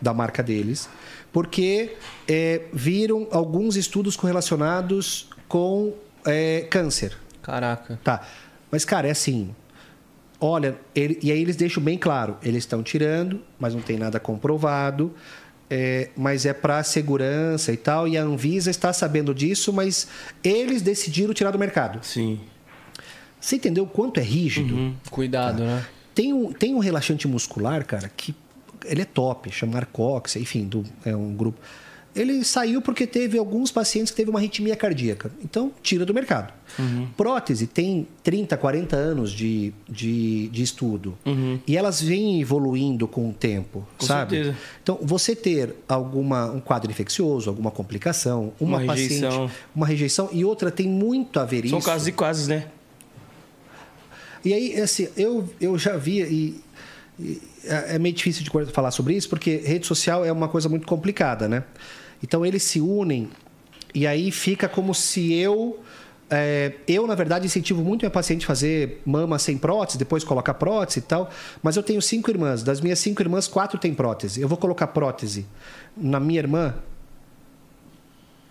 [0.00, 0.88] da marca deles,
[1.32, 1.96] porque
[2.28, 5.94] é, viram alguns estudos correlacionados com
[6.26, 7.16] é, câncer.
[7.42, 7.98] Caraca.
[8.02, 8.22] Tá.
[8.70, 9.54] Mas, cara, é assim.
[10.40, 14.18] Olha, ele- e aí eles deixam bem claro: eles estão tirando, mas não tem nada
[14.20, 15.12] comprovado.
[15.74, 18.06] É, mas é para segurança e tal.
[18.06, 20.06] E a Anvisa está sabendo disso, mas
[20.42, 21.98] eles decidiram tirar do mercado.
[22.04, 22.38] Sim.
[23.40, 24.94] Você entendeu o quanto é rígido?
[25.10, 25.84] Cuidado, né?
[26.14, 28.32] Tem, um, tem um relaxante muscular, cara, que
[28.84, 31.60] ele é top, chama Arcox, enfim, do, é um grupo.
[32.14, 35.32] Ele saiu porque teve alguns pacientes que teve uma arritmia cardíaca.
[35.42, 36.52] Então, tira do mercado.
[37.16, 41.18] Prótese tem 30, 40 anos de, de, de estudo.
[41.66, 44.36] E elas vêm evoluindo com o tempo, Com sabe?
[44.36, 44.56] certeza.
[44.82, 49.50] Então, você ter alguma, um quadro infeccioso, alguma complicação, uma, Uma paciente, rejeição.
[49.74, 51.86] uma rejeição, e outra tem muito a ver São isso.
[51.88, 52.68] casos e casos, né?
[54.44, 56.60] E aí, assim, eu, eu já vi e,
[57.18, 60.68] e é é meio difícil de falar sobre isso, porque rede social é uma coisa
[60.68, 61.64] muito complicada, né?
[62.22, 63.30] Então, eles se unem
[63.94, 65.78] e aí fica como se eu...
[66.28, 70.54] é, eu, na verdade, incentivo muito minha paciente a fazer mama sem prótese, depois colocar
[70.54, 71.30] prótese e tal.
[71.62, 72.62] Mas eu tenho cinco irmãs.
[72.62, 74.40] Das minhas cinco irmãs, quatro têm prótese.
[74.40, 75.46] Eu vou colocar prótese
[75.96, 76.74] na minha irmã,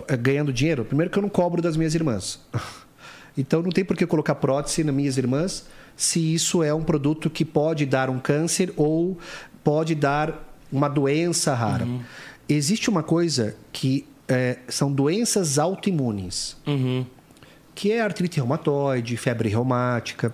[0.07, 0.85] é, ganhando dinheiro.
[0.85, 2.39] Primeiro que eu não cobro das minhas irmãs.
[3.35, 5.65] Então não tem por que colocar prótese nas minhas irmãs
[5.97, 9.17] se isso é um produto que pode dar um câncer ou
[9.63, 11.87] pode dar uma doença rara.
[12.47, 17.05] Existe uma coisa que é, são doenças autoimunes Uhum.
[17.75, 20.33] que é artrite reumatoide, febre reumática.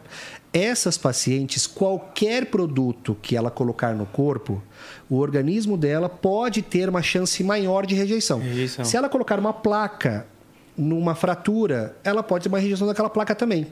[0.52, 4.62] Essas pacientes, qualquer produto que ela colocar no corpo,
[5.10, 8.40] o organismo dela pode ter uma chance maior de rejeição.
[8.40, 8.84] Rejeição.
[8.84, 10.26] Se ela colocar uma placa
[10.80, 13.68] numa fratura, ela pode ter uma rejeição daquela placa também.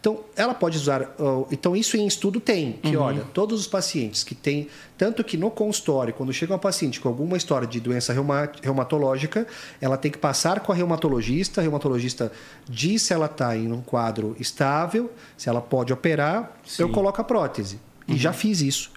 [0.00, 1.14] Então, ela pode usar.
[1.52, 4.66] Então, isso em estudo tem, que olha, todos os pacientes que têm.
[4.96, 9.46] Tanto que no consultório, quando chega uma paciente com alguma história de doença reuma- reumatológica,
[9.80, 11.60] ela tem que passar com a reumatologista.
[11.60, 12.32] A reumatologista
[12.68, 16.92] diz se ela está em um quadro estável, se ela pode operar, eu Sim.
[16.92, 17.78] coloco a prótese.
[18.08, 18.90] E já fiz isso.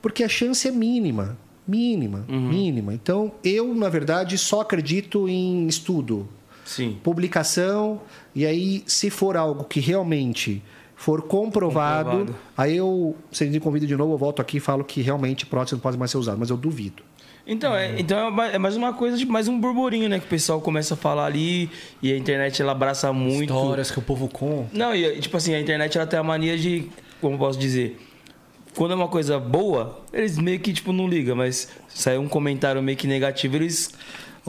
[0.00, 1.36] Porque a chance é mínima.
[1.66, 2.94] Mínima, mínima.
[2.94, 6.26] Então, eu, na verdade, só acredito em estudo
[6.68, 6.98] Sim.
[7.02, 8.00] publicação,
[8.34, 10.62] e aí, se for algo que realmente
[10.94, 12.38] for comprovado, Comprovado.
[12.56, 15.74] aí eu, se me convida de novo, eu volto aqui e falo que realmente prótese
[15.76, 17.02] não pode mais ser usada, mas eu duvido.
[17.46, 20.18] Então, é, então é é mais uma coisa, mais um burburinho, né?
[20.18, 21.70] Que o pessoal começa a falar ali
[22.02, 23.54] e a internet ela abraça muito.
[23.54, 24.68] Histórias que o povo conta.
[24.76, 26.90] Não, e tipo assim, a internet ela tem a mania de,
[27.22, 27.98] como eu posso dizer,
[28.74, 32.82] quando é uma coisa boa, eles meio que tipo não ligam, mas sai um comentário
[32.82, 33.94] meio que negativo, eles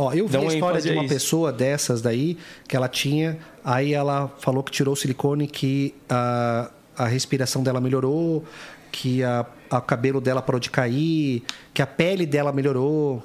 [0.01, 1.13] Ó, eu vi Dá a história de uma isso.
[1.13, 6.71] pessoa dessas daí, que ela tinha, aí ela falou que tirou o silicone, que a,
[6.97, 8.45] a respiração dela melhorou,
[8.93, 11.43] que a, a cabelo dela parou de cair,
[11.73, 13.21] que a pele dela melhorou.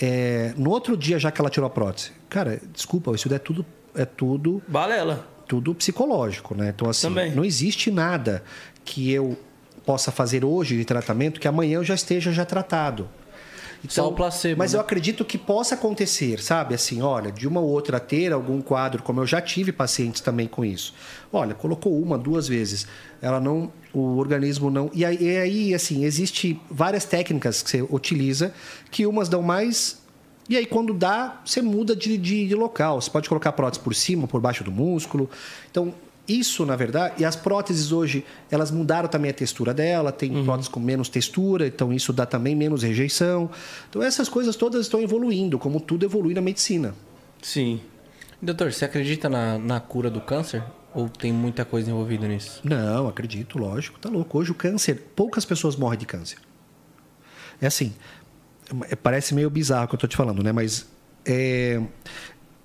[0.00, 2.12] É, no outro dia, já que ela tirou a prótese.
[2.30, 5.26] Cara, desculpa, isso é tudo, é tudo balela.
[5.46, 6.72] tudo psicológico, né?
[6.74, 7.34] Então, assim, Também.
[7.34, 8.42] não existe nada
[8.86, 9.36] que eu
[9.84, 13.06] possa fazer hoje de tratamento que amanhã eu já esteja já tratado.
[13.88, 14.78] Só o placebo, Mas né?
[14.78, 16.74] eu acredito que possa acontecer, sabe?
[16.74, 20.46] Assim, olha, de uma ou outra ter algum quadro, como eu já tive pacientes também
[20.46, 20.94] com isso.
[21.32, 22.86] Olha, colocou uma, duas vezes,
[23.22, 24.90] ela não, o organismo não.
[24.92, 28.52] E aí, e aí assim, existe várias técnicas que você utiliza,
[28.90, 30.00] que umas dão mais
[30.50, 33.00] e aí, quando dá, você muda de, de, de local.
[33.00, 35.30] Você pode colocar prótese por cima, por baixo do músculo.
[35.70, 35.94] Então,
[36.30, 40.68] isso, na verdade, e as próteses hoje, elas mudaram também a textura dela, tem próteses
[40.68, 43.50] com menos textura, então isso dá também menos rejeição.
[43.88, 46.94] Então, essas coisas todas estão evoluindo, como tudo evolui na medicina.
[47.42, 47.80] Sim.
[48.40, 50.62] Doutor, você acredita na, na cura do câncer?
[50.94, 52.60] Ou tem muita coisa envolvida nisso?
[52.64, 54.38] Não, acredito, lógico, tá louco.
[54.38, 56.38] Hoje o câncer, poucas pessoas morrem de câncer.
[57.60, 57.92] É assim,
[58.88, 60.52] é- parece meio bizarro o que eu tô te falando, né?
[60.52, 60.86] Mas
[61.24, 61.80] é,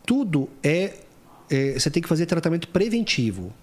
[0.06, 0.94] tudo é,
[1.50, 3.54] é- Você tem que fazer tratamento preventivo.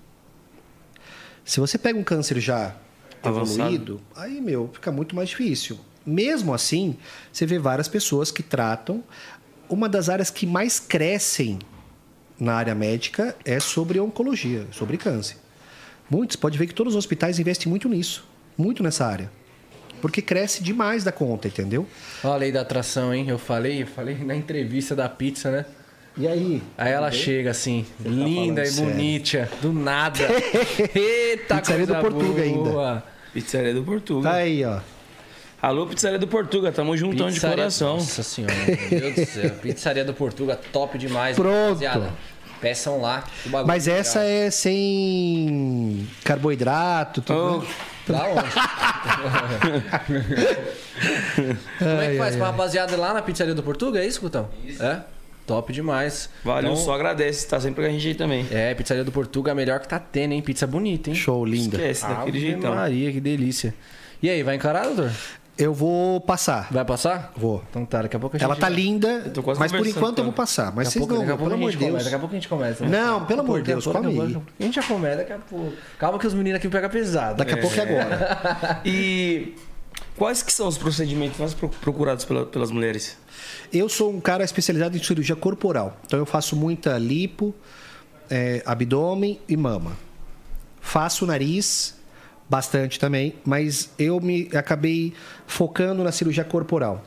[1.45, 2.75] Se você pega um câncer já
[3.23, 3.61] Avançado.
[3.61, 5.79] evoluído, aí, meu, fica muito mais difícil.
[6.05, 6.97] Mesmo assim,
[7.33, 9.03] você vê várias pessoas que tratam.
[9.69, 11.59] Uma das áreas que mais crescem
[12.39, 15.37] na área médica é sobre oncologia, sobre câncer.
[16.11, 18.27] Muitos, pode ver que todos os hospitais investem muito nisso,
[18.59, 19.31] muito nessa área.
[20.01, 21.87] Porque cresce demais da conta, entendeu?
[22.25, 23.29] Olha a lei da atração, hein?
[23.29, 25.65] Eu falei, eu falei na entrevista da pizza, né?
[26.17, 26.63] E aí?
[26.77, 28.91] Aí ela chega assim, linda falando e sério.
[28.93, 30.19] bonita, do nada.
[30.95, 33.03] Eita, Pizzaria coisa do Portuga boa.
[33.33, 34.31] Pizzaria do Portuga.
[34.31, 34.79] Aí, ó.
[35.63, 37.95] Alô, Pizzaria do Portuga, tamo juntão de Pizzaria- coração.
[37.95, 38.55] Nossa senhora,
[38.91, 39.51] meu Deus do céu.
[39.63, 41.35] Pizzaria do Portuga, top demais.
[41.37, 41.83] Pronto.
[41.83, 42.11] rapaziada.
[42.61, 43.25] Peçam lá.
[43.47, 47.61] o bagulho Mas essa é sem carboidrato, tudo.
[47.61, 47.67] Né?
[48.07, 48.43] Da onde?
[51.79, 54.01] Como é que faz pra rapaziada lá na pizzaria do Portuga?
[54.01, 54.49] É isso, Cutão?
[54.79, 55.01] É?
[55.47, 56.31] Top demais.
[56.45, 58.47] Valeu, Então, só agradece, tá sempre com a gente aí também.
[58.51, 60.41] É, pizzaria do Portuga é a melhor que tá tendo, hein?
[60.43, 61.17] Pizza bonita, hein?
[61.17, 61.77] Show, linda.
[61.77, 62.75] Esquece, daquele Ave jeitão.
[62.75, 63.75] Maria, que delícia.
[64.23, 65.11] E aí, vai encarar, doutor?
[65.59, 66.69] Eu vou passar.
[66.71, 67.31] Vai passar?
[67.37, 67.63] Vou.
[67.69, 70.19] Então tá, daqui a pouco a gente Ela tá linda, tô quase mas por enquanto
[70.19, 70.73] eu com vou passar.
[70.75, 72.05] Mas vocês pouco, não, daqui a pouco pelo a amor gente de começa, Deus.
[72.05, 72.85] daqui a pouco a gente começa.
[72.87, 72.99] né?
[73.01, 74.47] Não, pelo amor de Deus, pouco, come pouco.
[74.59, 75.73] A gente já começa daqui a pouco.
[75.99, 77.37] Calma que os meninos aqui pegam pesado.
[77.37, 78.81] Daqui a pouco é agora.
[78.85, 79.55] E
[80.17, 83.19] quais que são os procedimentos mais pro- procurados pela- pelas mulheres?
[83.73, 85.99] Eu sou um cara especializado em cirurgia corporal.
[86.05, 87.55] Então eu faço muita lipo,
[88.29, 89.97] é, abdômen e mama.
[90.81, 91.97] Faço nariz,
[92.51, 95.15] bastante também, mas eu me acabei
[95.47, 97.03] focando na cirurgia corporal.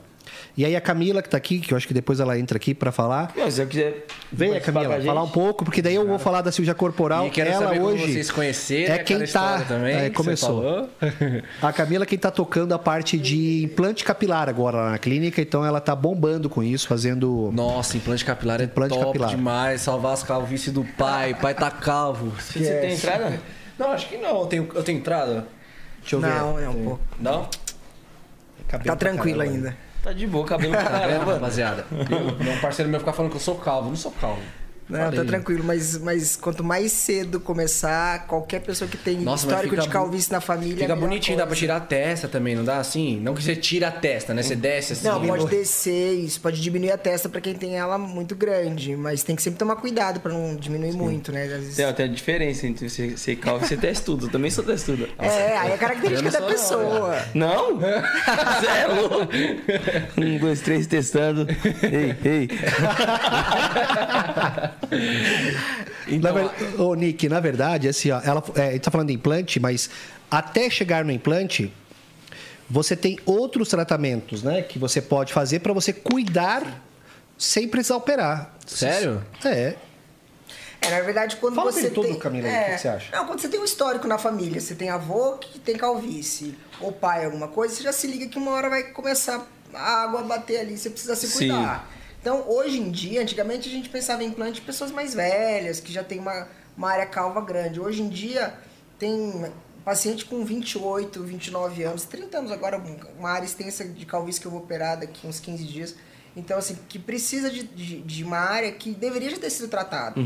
[0.57, 2.73] E aí a Camila, que tá aqui, que eu acho que depois ela entra aqui
[2.73, 3.34] para falar.
[3.36, 4.06] Não, se eu quiser.
[4.32, 7.27] Venha, Camila, falar um pouco, porque daí eu vou falar da cirurgia corporal.
[7.27, 9.26] E quero ela saber hoje como vocês conheceram, é quem aquela tá.
[9.26, 9.95] história também.
[9.95, 10.90] é, começou.
[11.61, 15.65] A Camila quem tá tocando a parte de implante capilar agora lá na clínica, então
[15.65, 17.52] ela tá bombando com isso, fazendo.
[17.53, 19.30] Nossa, implante capilar é Implante top capilar.
[19.30, 19.82] demais.
[19.82, 21.34] Salvar as calvícies do pai.
[21.34, 22.32] pai tá calvo.
[22.40, 23.40] Você tem entrada?
[23.77, 24.40] Não, acho que não.
[24.40, 25.48] Eu tenho, eu tenho entrada?
[25.99, 26.30] Deixa eu ver.
[26.30, 27.02] Não, é um pouco.
[27.19, 27.49] Não?
[28.68, 29.76] Cabelo Tá tranquilo ainda.
[30.06, 31.34] Tá de boa, cabelo pra caramba.
[31.34, 31.86] rapaziada?
[31.91, 33.88] Eu- Meu parceiro meu ficar falando que eu sou calvo.
[33.88, 34.40] Eu não sou calvo.
[34.87, 39.47] Não, Falei, tá tranquilo, mas, mas quanto mais cedo começar, qualquer pessoa que tem Nossa,
[39.47, 40.83] histórico de calvície na família.
[40.83, 41.59] é Fica bonitinho, dá pra coisa.
[41.59, 43.19] tirar a testa também, não dá assim?
[43.19, 44.43] Não que você tira a testa, né?
[44.43, 45.07] Você desce assim.
[45.07, 49.23] Não, pode descer, isso pode diminuir a testa pra quem tem ela muito grande, mas
[49.23, 51.45] tem que sempre tomar cuidado pra não diminuir muito, né?
[51.45, 51.75] Às vezes...
[51.75, 54.27] Tem até a diferença entre você ser calvo e ser testudo.
[54.27, 55.09] Eu também sou testudo.
[55.17, 57.17] É, aí é característica da pessoa.
[57.33, 57.79] Não?
[58.55, 59.27] Você é louco.
[60.17, 61.47] Um, dois, três, testando.
[61.83, 62.49] Ei, ei.
[66.22, 66.80] Na ver...
[66.80, 69.89] Ô, Nick, na verdade, assim, ó, ela, é, a gente tá falando de implante, mas
[70.30, 71.73] até chegar no implante,
[72.69, 74.61] você tem outros tratamentos, né?
[74.61, 76.84] Que você pode fazer para você cuidar
[77.38, 78.56] sem precisar operar.
[78.65, 79.23] Sério?
[79.43, 79.76] É.
[80.81, 82.19] É, na verdade, quando Fala você tudo, tem...
[82.19, 83.15] Camila, aí, é, o que você acha?
[83.15, 86.91] Não, quando você tem um histórico na família, você tem avô que tem calvície, ou
[86.91, 90.23] pai alguma coisa, você já se liga que uma hora vai começar a água a
[90.23, 91.49] bater ali, você precisa se Sim.
[92.26, 95.93] Então, hoje em dia, antigamente a gente pensava em implante de pessoas mais velhas, que
[95.93, 97.80] já tem uma, uma área calva grande.
[97.80, 98.52] Hoje em dia,
[98.97, 99.45] tem
[99.84, 102.81] paciente com 28, 29 anos, 30 anos agora,
[103.19, 105.95] uma área extensa de calvície que eu vou operar daqui uns 15 dias.
[106.35, 110.19] Então, assim, que precisa de, de, de uma área que deveria já ter sido tratada.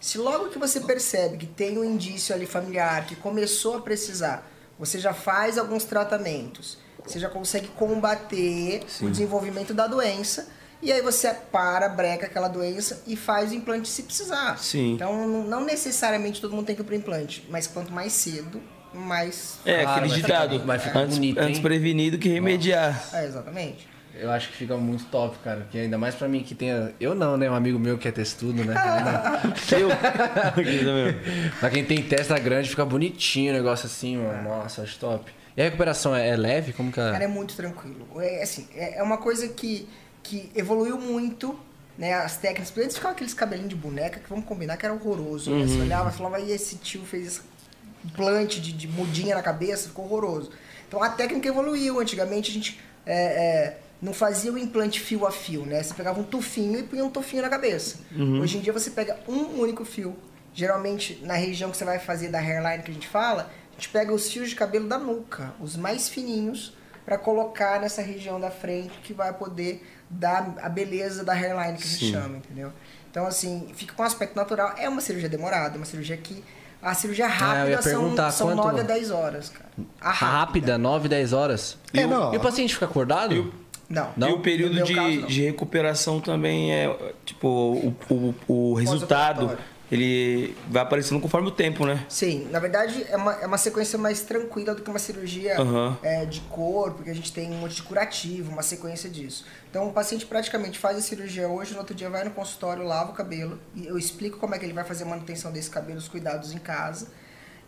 [0.00, 4.48] Se logo que você percebe que tem um indício ali familiar, que começou a precisar,
[4.78, 11.02] você já faz alguns tratamentos, você já consegue combater o desenvolvimento da doença, e aí
[11.02, 14.58] você para, breca aquela doença e faz o implante se precisar.
[14.58, 14.94] Sim.
[14.94, 18.60] Então, não necessariamente todo mundo tem que ir pro implante, mas quanto mais cedo,
[18.94, 19.58] mais...
[19.64, 20.66] É, Claro, aquele vai ficar- ditado.
[20.66, 21.46] vai ficar antes, bonito, hein?
[21.46, 23.08] antes prevenido que remediar.
[23.12, 23.88] É, exatamente.
[24.12, 25.66] Eu acho que fica muito top, cara.
[25.70, 26.92] Que ainda mais pra mim que tenha.
[27.00, 27.48] Eu não, né?
[27.50, 28.74] Um amigo meu que é testudo, né?
[29.72, 29.88] Eu.
[31.58, 34.42] Pra quem tem testa grande, fica bonitinho o negócio assim, mano.
[34.42, 35.30] Nossa, acho top.
[35.56, 36.72] E a recuperação é, é leve?
[36.72, 37.24] Como que Cara, é?
[37.24, 38.06] é muito tranquilo.
[38.20, 39.88] É, assim, é é uma coisa que,
[40.22, 41.58] que evoluiu muito,
[41.96, 42.14] né?
[42.14, 42.70] As técnicas.
[42.70, 45.50] Porque Antes ficava aqueles cabelinhos de boneca que vamos combinar que era horroroso.
[45.50, 45.66] Né?
[45.66, 47.40] Você olhava e falava, e esse tio fez esse
[48.04, 50.50] implante de, de mudinha na cabeça, ficou horroroso.
[50.88, 52.00] Então a técnica evoluiu.
[52.00, 55.82] Antigamente a gente é, é, não fazia o implante fio a fio, né?
[55.82, 57.98] Você pegava um tufinho e punha um tufinho na cabeça.
[58.40, 60.16] Hoje em dia você pega um único fio.
[60.52, 63.88] Geralmente, na região que você vai fazer da hairline que a gente fala, a gente
[63.88, 66.74] pega os fios de cabelo da nuca, os mais fininhos,
[67.04, 71.84] para colocar nessa região da frente que vai poder dar a beleza da hairline que
[71.84, 72.72] a gente chama, entendeu?
[73.10, 74.74] Então, assim, fica com um aspecto natural.
[74.76, 76.42] É uma cirurgia demorada, uma cirurgia que.
[76.82, 79.68] A cirurgia Ah, eu rápida ia são, são quanto- 9 a 10 horas, cara.
[80.00, 81.76] A Rápida, 9, 10 horas.
[81.92, 82.32] É, não.
[82.32, 83.52] E o paciente fica acordado?
[83.88, 84.10] Não.
[84.16, 84.30] Não?
[84.30, 88.34] E o período de, caso, de recuperação também é, tipo, o, o,
[88.70, 89.58] o resultado.
[89.90, 92.04] Ele vai aparecendo conforme o tempo, né?
[92.08, 95.98] Sim, na verdade é uma, é uma sequência mais tranquila do que uma cirurgia Aham.
[96.02, 99.44] é, de corpo, que a gente tem um monte de curativo, uma sequência disso.
[99.68, 103.10] Então o paciente praticamente faz a cirurgia hoje, no outro dia vai no consultório, lava
[103.10, 105.98] o cabelo, e eu explico como é que ele vai fazer a manutenção desse cabelo,
[105.98, 107.08] os cuidados em casa.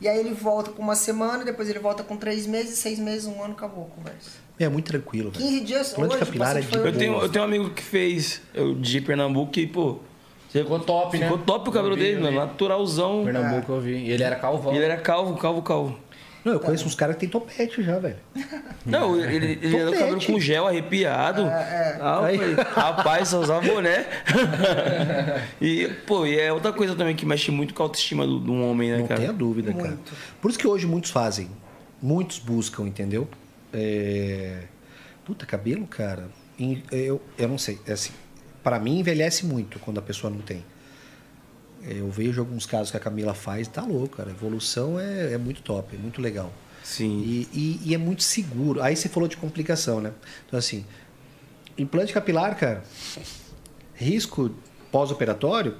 [0.00, 3.26] E aí ele volta com uma semana, depois ele volta com três meses, seis meses,
[3.26, 4.30] um ano, acabou a conversa.
[4.58, 5.44] É muito tranquilo, velho.
[5.44, 8.74] 15 dias hoje, capilar é de Eu tenho, eu tenho um amigo que fez eu,
[8.74, 10.00] de Pernambuco e, pô,
[10.52, 11.24] Ficou top, né?
[11.26, 13.24] ficou top o cabelo vi, dele, mano, naturalzão.
[13.24, 13.96] Pernambuco eu vi.
[13.96, 14.72] E ele era calvão.
[14.72, 15.98] E ele era calvo, calvo, calvo.
[16.44, 18.16] Não, eu conheço uns caras que tem topete já, velho.
[18.84, 21.42] Não, ele, ele era o cabelo com gel arrepiado.
[21.44, 22.36] Ah, eu Aí.
[22.38, 24.04] falei, rapaz, só usava boné.
[25.60, 28.50] e, pô, e é outra coisa também que mexe muito com a autoestima do- de
[28.50, 29.20] um homem, né, Não cara?
[29.20, 29.88] tenha dúvida, cara.
[29.88, 30.12] Muito.
[30.40, 31.48] Por isso que hoje muitos fazem.
[32.02, 33.28] Muitos buscam, entendeu?
[33.72, 34.62] É...
[35.24, 36.28] Puta, cabelo, cara.
[36.90, 37.78] Eu, eu não sei.
[37.86, 38.10] É assim,
[38.62, 40.64] para mim, envelhece muito quando a pessoa não tem.
[41.84, 44.28] Eu vejo alguns casos que a Camila faz, tá louco, cara.
[44.30, 46.52] A evolução é, é muito top, é muito legal.
[46.84, 47.20] Sim.
[47.24, 48.80] E, e- e é muito seguro.
[48.82, 50.12] Aí você falou de complicação, né?
[50.46, 50.84] Então, assim,
[51.76, 52.84] implante capilar, cara,
[53.94, 54.54] risco
[54.92, 55.76] pós-operatório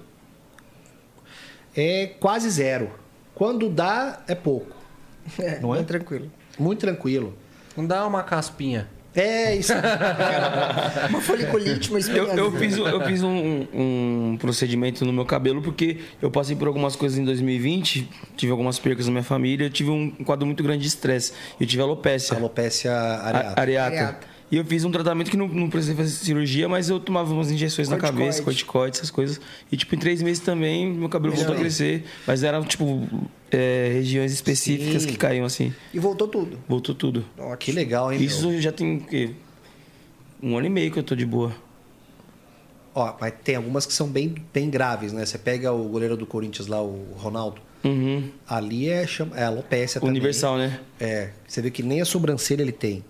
[1.76, 2.90] é quase zero.
[3.34, 4.76] Quando dá, é pouco.
[5.38, 5.82] É, Não é?
[5.84, 6.30] tranquilo.
[6.58, 7.38] Muito tranquilo.
[7.76, 8.88] Não dá uma caspinha.
[9.14, 9.72] É isso.
[11.10, 15.60] Uma foliculite, uma Eu, eu fiz, um- eu fiz um, um procedimento no meu cabelo
[15.60, 19.70] porque eu passei por algumas coisas em 2020, tive algumas percas na minha família, eu
[19.70, 21.32] tive um quadro muito grande de estresse.
[21.60, 22.36] Eu tive alopecia.
[22.36, 23.48] Alopécia areata.
[23.56, 23.90] A- areata.
[23.96, 24.31] Areata.
[24.52, 27.50] E eu fiz um tratamento que não, não precisei fazer cirurgia, mas eu tomava umas
[27.50, 28.22] injeções na Corticoide.
[28.22, 29.40] cabeça, corticoide, essas coisas.
[29.72, 32.04] E, tipo, em três meses também, meu cabelo voltou a crescer.
[32.26, 33.08] Mas eram, tipo,
[33.50, 35.08] é, regiões específicas Sim.
[35.08, 35.72] que caíam assim.
[35.94, 36.58] E voltou tudo.
[36.68, 37.24] Voltou tudo.
[37.38, 37.56] Ótimo.
[37.56, 38.28] Que legal, hein, meu?
[38.28, 39.30] Isso já tem, o quê?
[40.42, 41.56] Um ano e meio que eu tô de boa.
[42.94, 45.24] Ó, mas tem algumas que são bem, bem graves, né?
[45.24, 47.58] Você pega o goleiro do Corinthians lá, o Ronaldo.
[47.82, 48.28] Uhum.
[48.46, 50.10] Ali é, chama, é alopécia também.
[50.14, 50.78] Universal, né?
[51.00, 53.02] É, você vê que nem a sobrancelha ele tem.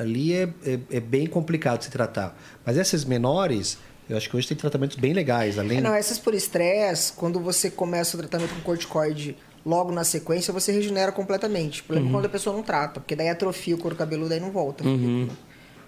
[0.00, 2.36] Ali é, é, é bem complicado de se tratar.
[2.64, 3.78] Mas essas menores,
[4.08, 5.78] Eu acho que hoje tem tratamentos bem legais, além.
[5.78, 10.52] É, não, essas por estresse, quando você começa o tratamento com corticoide logo na sequência,
[10.52, 11.80] você regenera completamente.
[11.80, 14.38] O problema é quando a pessoa não trata, porque daí atrofia o couro cabeludo e
[14.38, 14.84] não volta.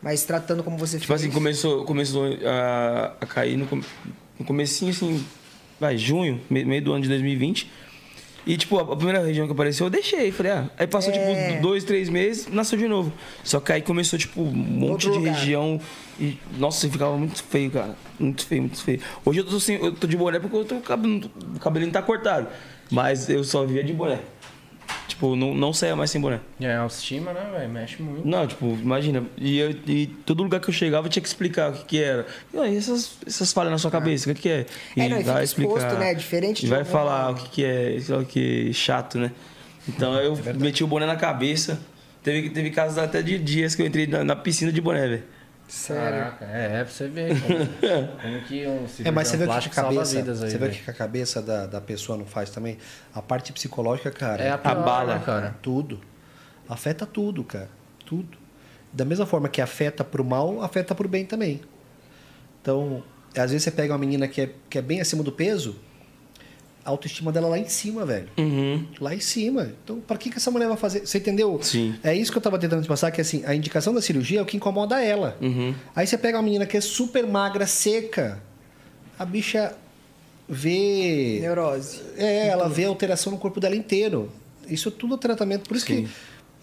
[0.02, 1.22] Mas tratando como você Tipo fez.
[1.22, 3.66] assim, começou, começou a, a cair no,
[4.38, 5.24] no comecinho, assim,
[5.78, 7.70] vai, junho, me- meio do ano de 2020.
[8.48, 10.32] E, tipo, a primeira região que apareceu, eu deixei.
[10.32, 10.70] Falei, ah.
[10.78, 11.50] Aí passou, É.
[11.50, 13.12] tipo, dois, três meses, nasceu de novo.
[13.44, 15.34] Só que aí começou, tipo, um monte Outro de lugar.
[15.34, 15.78] região.
[16.18, 17.94] E, nossa, ficava muito feio, cara.
[18.18, 19.00] Muito feio, muito feio.
[19.22, 22.48] Hoje eu tô, sem, eu tô de boné porque eu tô, o cabelinho tá cortado.
[22.90, 24.18] Mas eu só via de boné.
[25.18, 26.38] Tipo, não, não saia mais sem boné.
[26.60, 27.68] É, autoestima, né, velho?
[27.68, 28.24] Mexe muito.
[28.24, 29.24] Não, tipo, imagina.
[29.36, 32.00] E, eu- e todo lugar que eu chegava eu tinha que explicar o que, que
[32.00, 32.24] era.
[32.54, 34.66] E aí, essas, essas falhas na sua cabeça, o que, que é?
[34.96, 36.14] E É, não, e fica exposto, né?
[36.14, 39.18] Diferente E de vai alguma- falar o que, que é, sei lá o que chato,
[39.18, 39.32] né?
[39.88, 41.80] Então eu meti o boné na cabeça.
[42.22, 45.22] Teve, teve casos até de dias que eu entrei na, na piscina de boné, velho.
[45.68, 46.18] Sério.
[46.24, 47.58] Caraca, é, é pra você ver como,
[48.22, 50.58] como que um É, mas você vê que plástico que a cabeça, vidas aí, você
[50.58, 52.78] vê o que a cabeça da, da pessoa não faz também?
[53.14, 55.16] A parte psicológica, cara, É a pior, bala.
[55.18, 55.56] né, cara?
[55.62, 56.00] tudo.
[56.68, 57.68] Afeta tudo, cara.
[58.06, 58.38] Tudo.
[58.92, 61.60] Da mesma forma que afeta pro mal, afeta pro bem também.
[62.62, 63.02] Então,
[63.36, 65.76] às vezes você pega uma menina que é, que é bem acima do peso,
[66.88, 68.28] a autoestima dela lá em cima, velho.
[68.38, 68.86] Uhum.
[69.00, 69.70] Lá em cima.
[69.84, 71.00] Então, pra que, que essa mulher vai fazer?
[71.06, 71.58] Você entendeu?
[71.62, 71.94] Sim.
[72.02, 74.42] É isso que eu tava tentando te passar, que assim, a indicação da cirurgia é
[74.42, 75.36] o que incomoda ela.
[75.40, 75.74] Uhum.
[75.94, 78.42] Aí você pega uma menina que é super magra, seca,
[79.18, 79.74] a bicha
[80.48, 81.38] vê.
[81.40, 82.00] Neurose.
[82.16, 84.30] É, ela vê alteração no corpo dela inteiro.
[84.68, 85.68] Isso tudo é tratamento.
[85.68, 86.08] Por isso que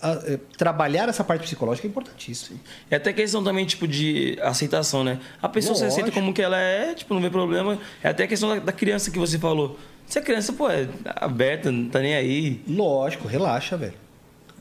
[0.01, 2.59] a- é, trabalhar essa parte psicológica é importantíssimo.
[2.89, 5.19] É até questão também, tipo, de aceitação, né?
[5.41, 6.19] A pessoa se aceita Lógico.
[6.19, 7.79] como que ela é, tipo, não vê problema.
[8.03, 9.77] É até questão da, da criança que você falou.
[10.07, 12.61] Se a criança, pô, é aberta, não tá nem aí.
[12.67, 13.93] Lógico, relaxa, velho.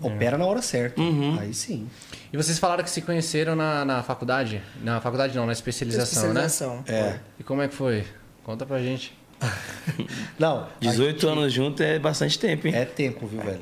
[0.01, 1.01] Opera na hora certa.
[1.41, 1.89] Aí sim.
[2.33, 4.61] E vocês falaram que se conheceram na, na faculdade?
[4.83, 6.77] Na faculdade não, na especialização, Especialização.
[6.79, 6.83] né?
[6.89, 7.21] É.
[7.39, 8.05] E como é que foi?
[8.43, 9.17] Conta pra gente.
[10.39, 12.75] Não, 18 anos junto é bastante tempo, hein?
[12.75, 13.61] É tempo, viu, velho?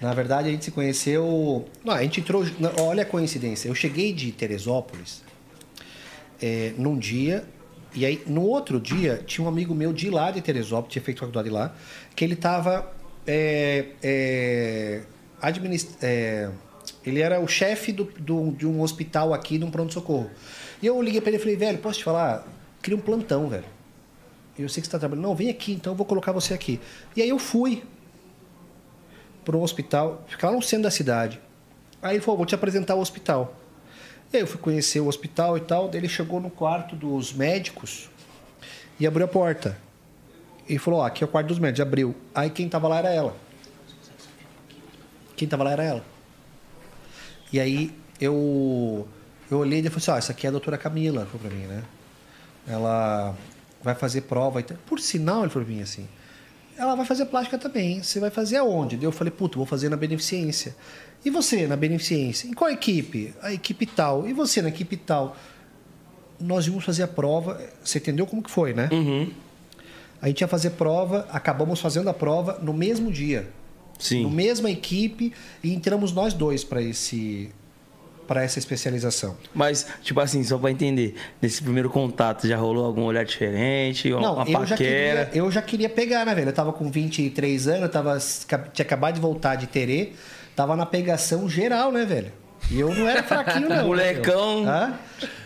[0.00, 1.66] Na verdade, a gente se conheceu.
[1.84, 2.44] Não, a gente entrou.
[2.80, 3.68] Olha a coincidência.
[3.68, 5.22] Eu cheguei de Teresópolis
[6.40, 7.44] é, num dia.
[7.94, 11.20] E aí, no outro dia, tinha um amigo meu de lá de Teresópolis, tinha feito
[11.20, 11.74] faculdade lá,
[12.14, 12.90] que ele tava.
[13.26, 15.02] É, é,
[15.40, 16.50] administ- é,
[17.04, 20.30] ele era o chefe do, do- de um hospital aqui, de um pronto-socorro.
[20.82, 22.46] E eu liguei pra ele e falei, velho, posso te falar?
[22.82, 23.64] Queria um plantão, velho.
[24.58, 25.24] Eu sei que você está trabalhando.
[25.24, 26.80] Não, vem aqui, então eu vou colocar você aqui.
[27.16, 27.82] E aí eu fui
[29.44, 31.40] para um hospital, ficava no centro da cidade.
[32.02, 33.54] Aí ele falou, vou te apresentar o hospital.
[34.32, 35.88] Eu fui conhecer o hospital e tal.
[35.88, 38.10] Daí ele chegou no quarto dos médicos
[39.00, 39.78] e abriu a porta.
[40.68, 41.80] E falou, ó, aqui é o quarto dos médicos.
[41.80, 42.14] Abriu.
[42.34, 43.34] Aí quem tava lá era ela.
[45.34, 46.04] Quem tava lá era ela.
[47.52, 49.08] E aí eu,
[49.50, 51.64] eu olhei e falou assim, ó, essa aqui é a doutora Camila, falou pra mim,
[51.64, 51.84] né?
[52.66, 53.34] Ela
[53.82, 54.62] vai fazer prova.
[54.62, 56.06] Por sinal, ele falou pra mim assim,
[56.78, 58.02] ela vai fazer plástica também.
[58.02, 58.96] Você vai fazer aonde?
[58.96, 60.76] Daí eu falei, puta, vou fazer na Beneficência.
[61.24, 62.46] E você na Beneficência?
[62.48, 63.34] Em qual equipe?
[63.42, 64.28] A equipe tal.
[64.28, 65.36] E você na equipe tal?
[66.40, 67.60] Nós íamos fazer a prova.
[67.82, 68.88] Você entendeu como que foi, né?
[68.92, 69.28] Uhum.
[70.22, 73.50] A gente ia fazer prova, acabamos fazendo a prova no mesmo dia.
[73.98, 74.22] Sim.
[74.22, 75.32] No mesma equipe
[75.62, 77.50] e entramos nós dois para esse
[78.28, 79.34] para essa especialização.
[79.54, 84.10] Mas, tipo assim, só pra entender, nesse primeiro contato já rolou algum olhar diferente?
[84.10, 85.24] Não, uma eu já, paquera?
[85.24, 86.50] queria, eu já queria pegar, né, velho?
[86.50, 90.12] Eu tava com 23 anos, eu tava, tinha acabado de voltar de Terê,
[90.54, 92.30] tava na pegação geral, né, velho?
[92.70, 93.86] E eu não era fraquinho, não.
[93.86, 94.62] Molecão.
[94.62, 94.70] meu.
[94.70, 94.94] Hã?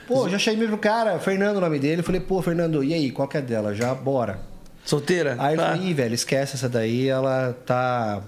[0.09, 3.13] Pô, já chamei pro cara, Fernando o nome dele, eu falei, pô, Fernando, e aí,
[3.13, 3.73] qual que é dela?
[3.73, 4.41] Já, bora.
[4.85, 5.37] Solteira?
[5.39, 8.23] Aí tá, falou, ih, velho, esquece essa daí, ela tá...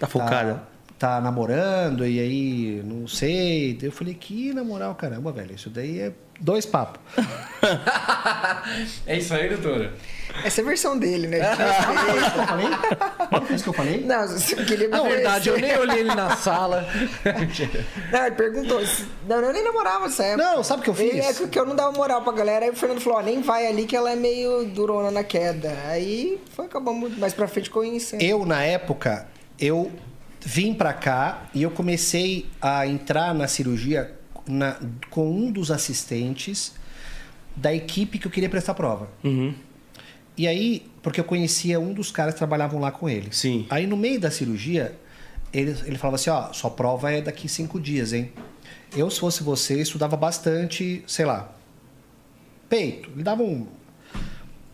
[0.00, 0.54] tá focada.
[0.54, 0.73] Tá,
[1.04, 3.78] tá namorando, e aí, não sei.
[3.82, 7.00] Eu falei, que na moral, caramba, velho, isso daí é dois papos.
[9.06, 9.92] É isso aí, doutora.
[10.42, 11.38] Essa é a versão dele, né?
[13.46, 14.04] foi isso que eu falei?
[14.04, 16.86] Não, você queria me Na verdade, eu nem olhei ele na sala.
[18.10, 18.82] Não, ele perguntou.
[19.28, 20.42] Não, eu nem namorava nessa época.
[20.42, 21.40] Não, sabe o que eu Ele fiz?
[21.42, 22.64] é que eu não dava moral pra galera.
[22.64, 25.76] Aí o Fernando falou: ó, nem vai ali que ela é meio durona na queda.
[25.86, 28.22] Aí foi, acabamos mais pra frente conhecendo.
[28.22, 29.26] Eu, na época,
[29.58, 29.92] eu
[30.44, 34.14] vim pra cá e eu comecei a entrar na cirurgia
[34.46, 34.76] na-
[35.10, 36.72] com um dos assistentes
[37.56, 39.08] da equipe que eu queria prestar prova.
[39.22, 39.54] Uhum.
[40.36, 43.28] E aí, porque eu conhecia um dos caras que trabalhavam lá com ele.
[43.32, 43.66] Sim.
[43.70, 44.98] Aí no meio da cirurgia,
[45.52, 48.32] ele, ele falava assim, ó, sua prova é daqui cinco dias, hein?
[48.96, 51.52] Eu, se fosse você, estudava bastante, sei lá,
[52.68, 53.10] peito.
[53.14, 53.66] Ele dava um...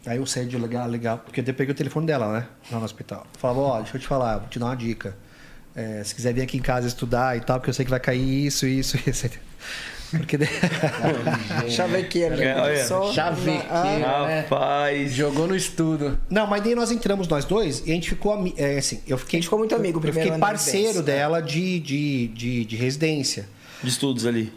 [0.07, 2.47] Aí eu saí de legal, legal, porque eu peguei o telefone dela, né?
[2.73, 3.27] Lá no hospital.
[3.39, 5.15] Falava, ó, deixa eu te falar, vou te dar uma dica.
[5.81, 8.01] É, se quiser vir aqui em casa estudar e tal, porque eu sei que vai
[8.01, 9.31] cair isso, isso, isso.
[10.11, 10.49] Porque daí-
[11.71, 12.43] Chavequeiro.
[12.43, 13.65] É, olha, Só- chavequeiro.
[13.71, 15.13] Ah, Rapaz.
[15.13, 16.19] Jogou no estudo.
[16.29, 19.17] Não, mas daí nós entramos nós dois e a gente ficou ami- é, assim, eu
[19.19, 21.19] fiquei A gente ficou muito amigo o Eu primeiro fiquei parceiro residência, né?
[21.19, 23.49] dela de, de, de, de residência.
[23.83, 24.53] De estudos ali.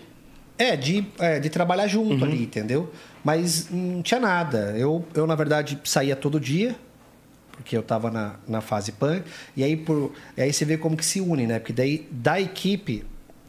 [0.58, 2.24] É, de, é, de trabalhar junto Uhum.
[2.32, 2.92] ali, entendeu?
[3.24, 4.74] Mas não tinha nada.
[4.78, 6.76] Eu, eu, na verdade, saía todo dia,
[7.64, 9.24] porque eu tava na, na fase PAN.
[9.56, 11.60] E aí, por, e aí você vê como que se une, né?
[11.60, 13.06] Porque daí, da equipe,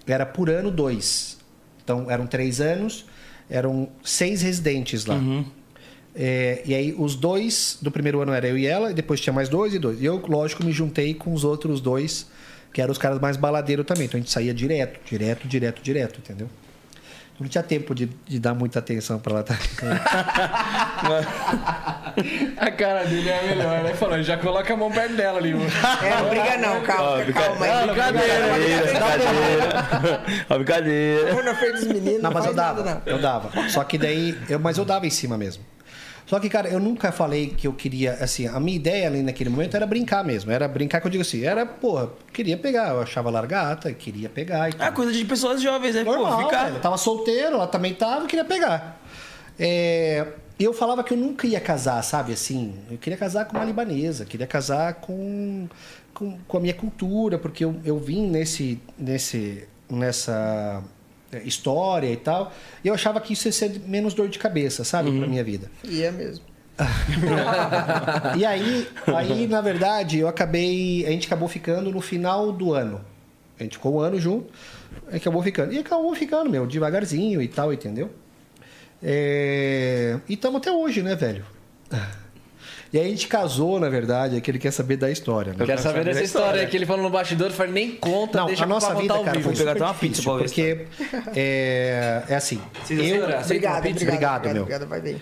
[0.07, 1.37] era por ano dois.
[1.83, 3.05] Então, eram três anos,
[3.51, 5.21] eram seis residentes lá.
[6.15, 9.33] É, e aí, os dois do primeiro ano era eu e ela, e depois tinha
[9.33, 10.01] mais dois e dois.
[10.01, 12.29] E eu, lógico, me juntei com os outros dois,
[12.73, 14.07] que eram os caras mais baladeiros também.
[14.07, 16.49] Então, a gente saía direto, direto, direto, direto, entendeu?
[17.39, 19.43] Não tinha tempo de, de dar muita atenção pra ela.
[19.43, 19.59] Tá?
[22.57, 23.95] A cara dele é a melhor, né?
[23.95, 25.53] Falou, já coloca a mão perto dela ali.
[25.55, 25.71] mano.
[26.03, 27.67] É, não briga não, calma, calma.
[27.67, 27.87] aí.
[27.87, 28.53] Brincadeira,
[28.87, 30.23] brincadeira.
[30.51, 31.43] Ó, brincadeira.
[31.43, 32.83] Na frente dos meninos, Não, mas eu dava.
[32.83, 33.03] nada.
[33.07, 33.69] Eu dava.
[33.69, 34.37] Só que daí.
[34.49, 35.63] Eu, mas eu dava em cima mesmo.
[36.27, 38.13] Só que, cara, eu nunca falei que eu queria.
[38.15, 40.51] Assim, a minha ideia ali naquele momento era brincar mesmo.
[40.51, 41.45] Era brincar que eu digo assim.
[41.45, 42.89] Era, porra, queria pegar.
[42.95, 46.03] Eu achava largata, queria pegar e Ah, coisa de pessoas jovens, né?
[46.03, 46.65] Normal, Pô, ficar.
[46.65, 46.77] velho.
[46.77, 49.01] Eu tava solteiro, ela também tava, eu queria pegar.
[49.59, 50.27] É,
[50.59, 52.33] eu falava que eu nunca ia casar, sabe?
[52.33, 55.69] Assim, eu queria casar com uma libanesa, queria casar com,
[56.13, 60.83] com, com a minha cultura, porque eu, eu vim nesse, nesse, nessa
[61.45, 62.53] história e tal.
[62.85, 65.17] E eu achava que isso ia ser menos dor de cabeça, sabe?
[65.19, 65.71] Pra minha vida.
[65.83, 66.45] E é mesmo.
[68.37, 71.05] E aí, aí, na verdade, eu acabei.
[71.07, 73.01] A gente acabou ficando no final do ano.
[73.59, 74.53] A gente ficou um ano junto,
[75.07, 75.73] a gente acabou ficando.
[75.73, 78.11] E acabou ficando, meu, devagarzinho e tal, entendeu?
[79.07, 81.45] É, E estamos até hoje, né, velho?
[82.91, 85.67] E aí a gente casou, na verdade, é que ele quer saber da história, né?
[85.67, 88.67] Quer saber dessa história que ele falou no bastidor, falou, nem conta, Não, deixa a
[88.69, 90.87] nossa vida, cara, foi pegar até uma pizza pra ver porque
[91.35, 92.61] é, é assim.
[92.85, 94.63] Vocês eu, Obrigado, obrigado, Obrigado, meu.
[94.63, 95.21] Obrigado, vai bem.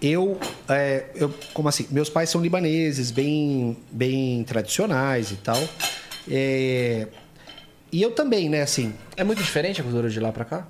[0.00, 0.38] eu,
[0.68, 5.62] é, eu, como assim, meus pais são libaneses, bem, bem tradicionais e tal.
[6.30, 7.06] É,
[7.90, 8.92] e eu também, né, assim.
[9.16, 10.66] É muito diferente a cultura de lá pra cá?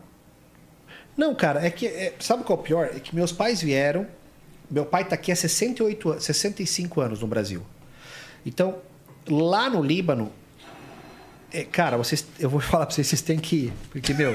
[1.17, 2.91] Não, cara, é que, é, sabe qual é o pior?
[2.95, 4.07] É que meus pais vieram,
[4.71, 7.63] meu pai tá aqui há 68, an- 65 anos no Brasil.
[8.45, 8.77] Então,
[9.29, 10.31] lá no Líbano,
[11.53, 14.33] é, cara, vocês, eu vou falar pra vocês, vocês têm que ir, porque, meu,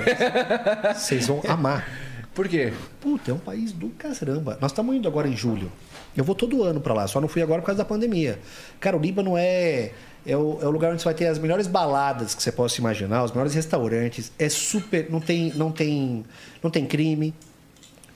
[0.96, 1.88] vocês vão amar.
[2.34, 2.72] Por quê?
[3.02, 4.58] Puta, é um país do caramba.
[4.62, 5.70] Nós estamos indo agora em julho.
[6.16, 8.40] Eu vou todo ano para lá, só não fui agora por causa da pandemia.
[8.80, 9.92] Cara, o Líbano é,
[10.26, 12.80] é, o, é o lugar onde você vai ter as melhores baladas que você possa
[12.80, 14.32] imaginar, os melhores restaurantes.
[14.38, 15.08] É super.
[15.10, 16.24] Não tem, não tem,
[16.64, 17.34] não tem crime.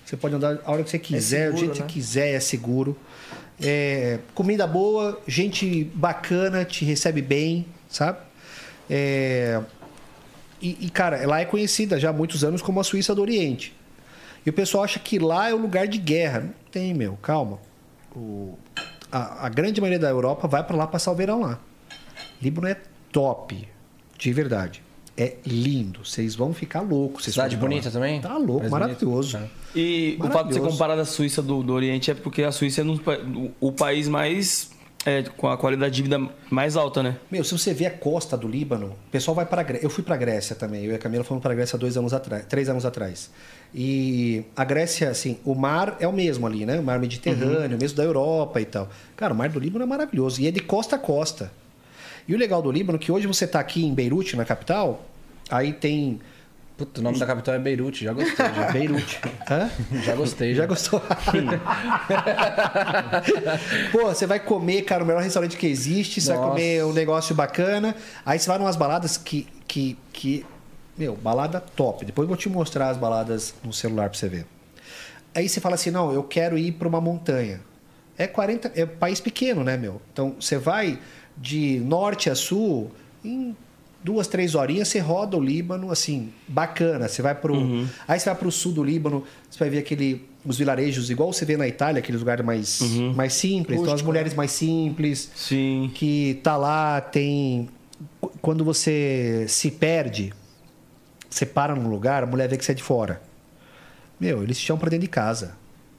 [0.05, 1.87] Você pode andar a hora que você quiser, do seguro, jeito que né?
[1.87, 2.97] você quiser, é seguro.
[3.61, 8.19] É, comida boa, gente bacana, te recebe bem, sabe?
[8.89, 9.61] É,
[10.61, 13.75] e, e, cara, lá é conhecida já há muitos anos como a Suíça do Oriente.
[14.45, 16.41] E o pessoal acha que lá é o lugar de guerra.
[16.41, 17.57] Não tem, meu, calma.
[18.15, 18.53] O-
[19.11, 21.59] a, a grande maioria da Europa vai para lá passar o verão lá.
[22.41, 22.77] Líbano é
[23.11, 23.67] top,
[24.17, 24.83] de verdade.
[25.17, 26.03] É lindo.
[26.03, 27.23] Vocês vão ficar loucos.
[27.23, 28.19] vocês Cidade bonita também?
[28.19, 29.37] Tá louco, Mais maravilhoso.
[29.37, 29.51] bonito.
[29.73, 30.69] E o fato de você Maravilhoso.
[30.71, 32.99] comparar da Suíça do, do Oriente é porque a Suíça é no
[33.61, 34.71] o, país mais.
[35.05, 37.15] é, com a qualidade de vida mais alta, né?
[37.31, 39.85] Meu, se você vê a costa do Líbano, o pessoal vai para Grécia.
[39.85, 40.83] Eu fui para Grécia também.
[40.83, 43.31] Eu e a Camila fomos para Grécia dois anos atrás, três anos atrás.
[43.73, 46.77] E a Grécia, assim, o mar é o mesmo ali, né?
[46.77, 48.89] O mar Mediterrâneo, mesmo da Europa e tal.
[49.15, 51.51] Cara, o mar do Líbano é maravilhoso e é de costa a costa.
[52.27, 55.05] E o legal do Líbano é que hoje você tá aqui em Beirute, na capital,
[55.49, 56.19] aí tem
[56.77, 58.45] Puta, o nome da capital é Beirute, já gostei.
[58.53, 59.21] Já, Beirute.
[59.49, 59.69] Hã?
[60.03, 60.53] já gostei.
[60.53, 61.01] Já gostou?
[63.93, 67.33] Pô, você vai comer, cara, o melhor restaurante que existe, você vai comer um negócio
[67.33, 67.95] bacana.
[68.25, 70.45] Aí você vai numas baladas que, que, que.
[70.97, 72.03] Meu, balada top.
[72.03, 74.45] Depois eu vou te mostrar as baladas no celular pra você ver.
[75.33, 77.61] Aí você fala assim: não, eu quero ir pra uma montanha.
[78.17, 78.73] É 40.
[78.75, 80.01] É país pequeno, né, meu?
[80.11, 80.99] Então você vai
[81.37, 82.91] de norte a sul
[83.23, 83.55] em
[84.03, 87.07] duas, três horinhas, você roda o Líbano, assim, bacana.
[87.07, 87.55] Você vai pro.
[88.07, 90.25] Aí você vai pro sul do Líbano, você vai ver aquele.
[90.45, 92.79] Os vilarejos, igual você vê na Itália, aqueles lugares mais,
[93.15, 93.81] mais simples.
[93.81, 95.89] Então, as mulheres mais simples Sim.
[95.95, 97.67] que tá lá, tem.
[98.21, 100.31] qu- Quando você se perde,
[101.27, 103.23] você para num lugar, a mulher vê que você é de fora.
[104.19, 105.55] Meu, eles te chamam pra dentro de casa.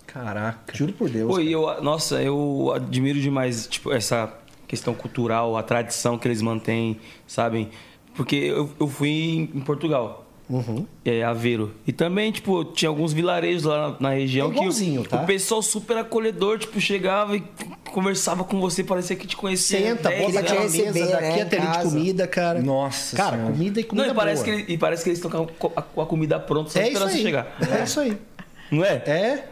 [0.07, 0.75] Caraca.
[0.77, 1.29] Juro por Deus.
[1.29, 4.33] Pô, eu, nossa, eu admiro demais, tipo, essa
[4.67, 7.69] questão cultural, a tradição que eles mantêm, sabem?
[8.15, 10.25] Porque eu, eu fui em, Portugal.
[10.49, 10.87] Uhum.
[11.05, 11.75] É, Aveiro.
[11.87, 15.21] E também, tipo, tinha alguns vilarejos lá na, na região É igualzinho, que tá?
[15.23, 17.43] o pessoal super acolhedor, tipo, chegava e
[17.93, 19.81] conversava com você, parecia que te conhecia.
[19.81, 22.27] Senta, 10 bota ele aqui vai na te mesa, receber, daqui né, até de comida,
[22.29, 22.63] cara.
[22.63, 23.53] Nossa Cara, Senhora.
[23.53, 24.63] comida e Não, comida e parece, que boa.
[24.63, 27.11] ele- e parece que eles estão com a, com a comida pronta, só É esperando
[27.11, 27.57] você chegar.
[27.79, 28.17] É isso aí.
[28.71, 28.95] Não é?
[29.07, 29.49] É.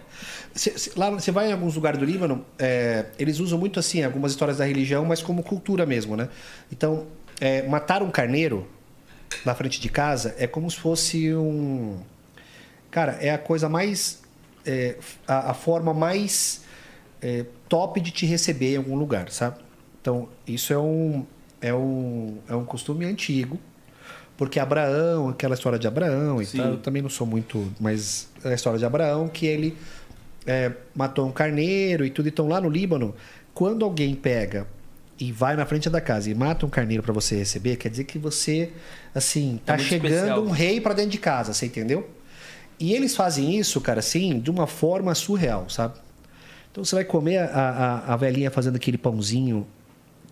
[0.54, 4.02] Cê- cê- lá você vai em alguns lugares do Líbano, é, eles usam muito assim
[4.04, 6.28] algumas histórias da religião, mas como cultura mesmo, né?
[6.70, 7.06] Então,
[7.40, 8.66] é, matar um carneiro
[9.44, 11.98] na frente de casa é como se fosse um,
[12.90, 14.22] cara, é a coisa mais,
[14.64, 16.62] é, a, a forma mais
[17.20, 19.58] é, top de te receber em algum lugar, sabe?
[20.00, 21.26] Então, isso é um,
[21.60, 23.58] é um, é um costume antigo.
[24.36, 26.58] Porque Abraão, aquela história de Abraão e Sim.
[26.58, 29.76] tal, eu também não sou muito, mas é a história de Abraão que ele
[30.46, 32.28] é, matou um carneiro e tudo.
[32.28, 33.14] Então lá no Líbano,
[33.52, 34.66] quando alguém pega
[35.18, 38.04] e vai na frente da casa e mata um carneiro para você receber, quer dizer
[38.04, 38.72] que você,
[39.14, 40.42] assim, tá muito chegando especial.
[40.42, 42.08] um rei para dentro de casa, você entendeu?
[42.78, 45.94] E eles fazem isso, cara, assim, de uma forma surreal, sabe?
[46.70, 49.64] Então você vai comer a, a, a velhinha fazendo aquele pãozinho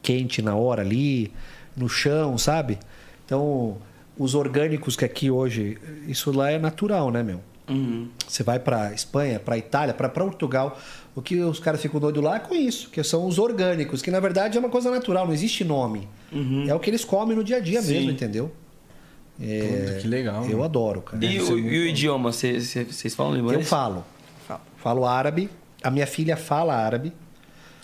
[0.03, 1.33] quente na hora ali,
[1.77, 2.79] no chão, sabe?
[3.25, 3.79] Então,
[4.19, 5.79] os orgânicos que aqui hoje,
[6.09, 7.41] isso lá é natural, né, meu?
[7.73, 8.09] Uhum.
[8.27, 10.79] Você vai para Espanha, para Itália, para Portugal,
[11.15, 14.11] o que os caras ficam doidos lá é com isso, que são os orgânicos, que
[14.11, 16.09] na verdade é uma coisa natural, não existe nome.
[16.67, 17.93] É o que eles comem no dia a dia Sim.
[17.95, 18.53] mesmo, entendeu?
[19.41, 21.25] É, Puta, que legal, Eu adoro, cara.
[21.25, 23.69] E, o, e o idioma, vocês vocês falam Eu libanês?
[23.69, 24.05] falo.
[24.77, 25.49] Falo árabe.
[25.83, 27.13] A minha filha fala árabe.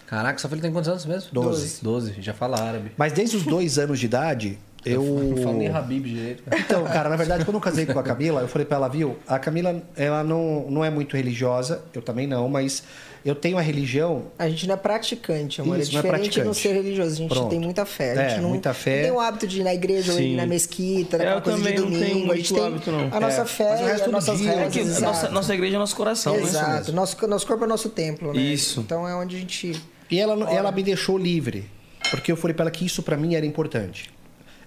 [0.07, 1.31] Caraca, sua filha tem quantos anos mesmo?
[1.33, 1.83] Doze.
[1.83, 2.15] 12.
[2.21, 2.93] Já fala árabe.
[2.97, 5.03] Mas desde os dois anos de idade, eu.
[5.03, 6.61] Não falo nem Habib direito, cara.
[6.61, 9.17] Então, cara, na verdade, quando eu casei com a Camila, eu falei pra ela, viu?
[9.27, 12.83] A Camila, ela não, não é muito religiosa, eu também não, mas
[13.25, 14.27] eu tenho a religião.
[14.39, 15.79] A gente não é praticante, amor.
[15.79, 16.61] Isso, é não é diferente de não praticante.
[16.61, 17.13] ser religioso.
[17.13, 17.51] A gente Pronto.
[17.51, 18.13] tem muita fé.
[18.19, 18.97] A É, gente não, muita fé.
[18.97, 20.37] não tem o hábito de ir na igreja ou ir Sim.
[20.37, 22.33] na mesquita, É, naquela eu coisa de também não tenho domingo.
[22.33, 23.09] a gente tem hábito, não.
[23.13, 25.77] a nossa É, fé mas o e resto nossas dia, É que nossa, nossa igreja
[25.77, 26.43] é nosso coração, né?
[26.43, 26.93] Exato.
[26.93, 28.41] Nosso, nosso corpo é nosso templo, né?
[28.41, 28.81] Isso.
[28.81, 29.83] Então é onde a gente...
[30.11, 31.69] E ela, ela me deixou livre,
[32.11, 34.11] porque eu falei pra ela que isso pra mim era importante.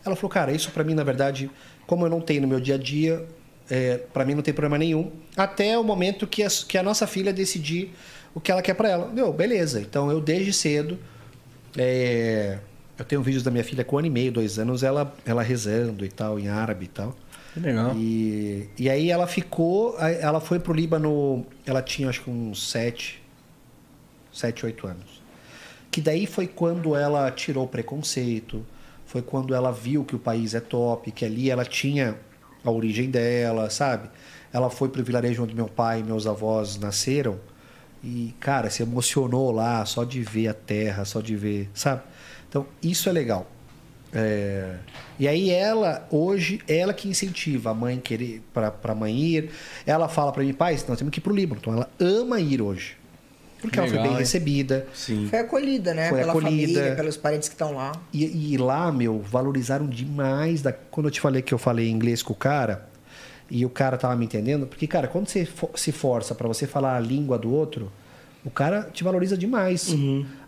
[0.05, 1.49] Ela falou, cara, isso pra mim, na verdade,
[1.85, 3.25] como eu não tenho no meu dia a dia,
[3.69, 5.11] é, para mim não tem problema nenhum.
[5.35, 7.93] Até o momento que a, que a nossa filha decidir
[8.33, 9.07] o que ela quer pra ela.
[9.07, 9.79] Meu, beleza.
[9.81, 10.97] Então eu desde cedo.
[11.77, 12.59] é,
[12.97, 15.41] eu tenho vídeos da minha filha com um ano e meio, dois anos, ela, ela
[15.41, 17.15] rezando e tal, em árabe e tal.
[17.53, 17.95] Que legal.
[17.95, 23.21] E, e aí ela ficou, ela foi pro Líbano, ela tinha acho que uns sete,
[24.31, 25.21] sete, oito anos.
[25.89, 28.65] Que daí foi quando ela tirou o preconceito,
[29.11, 32.15] foi quando ela viu que o país é top, que ali ela tinha
[32.63, 34.09] a origem dela, sabe?
[34.53, 37.37] Ela foi pro vilarejo onde meu pai e meus avós nasceram
[38.01, 42.03] e, cara, se emocionou lá só de ver a terra, só de ver, sabe?
[42.47, 43.45] Então, isso é legal.
[44.13, 44.77] É,
[45.19, 49.51] E aí ela, hoje, ela que incentiva a mãe querer para a mãe ir.
[49.85, 51.59] Ela fala para mim, pai, nós temos que ir pro Líbano.
[51.59, 52.95] Então ela ama ir hoje.
[53.61, 54.87] Porque ela foi Legal, bem recebida.
[54.93, 55.27] Sim.
[55.29, 56.09] Foi acolhida, né?
[56.09, 56.73] Foi Pela acolhida.
[56.73, 57.91] família, pelos parentes que estão lá.
[58.11, 60.61] E, e lá, meu, valorizaram demais.
[60.61, 60.73] Da...
[60.73, 62.89] Quando eu te falei que eu falei inglês com o cara,
[63.49, 66.65] e o cara tava me entendendo, porque, cara, quando você fo- se força para você
[66.65, 67.91] falar a língua do outro,
[68.43, 69.93] o cara te valoriza demais.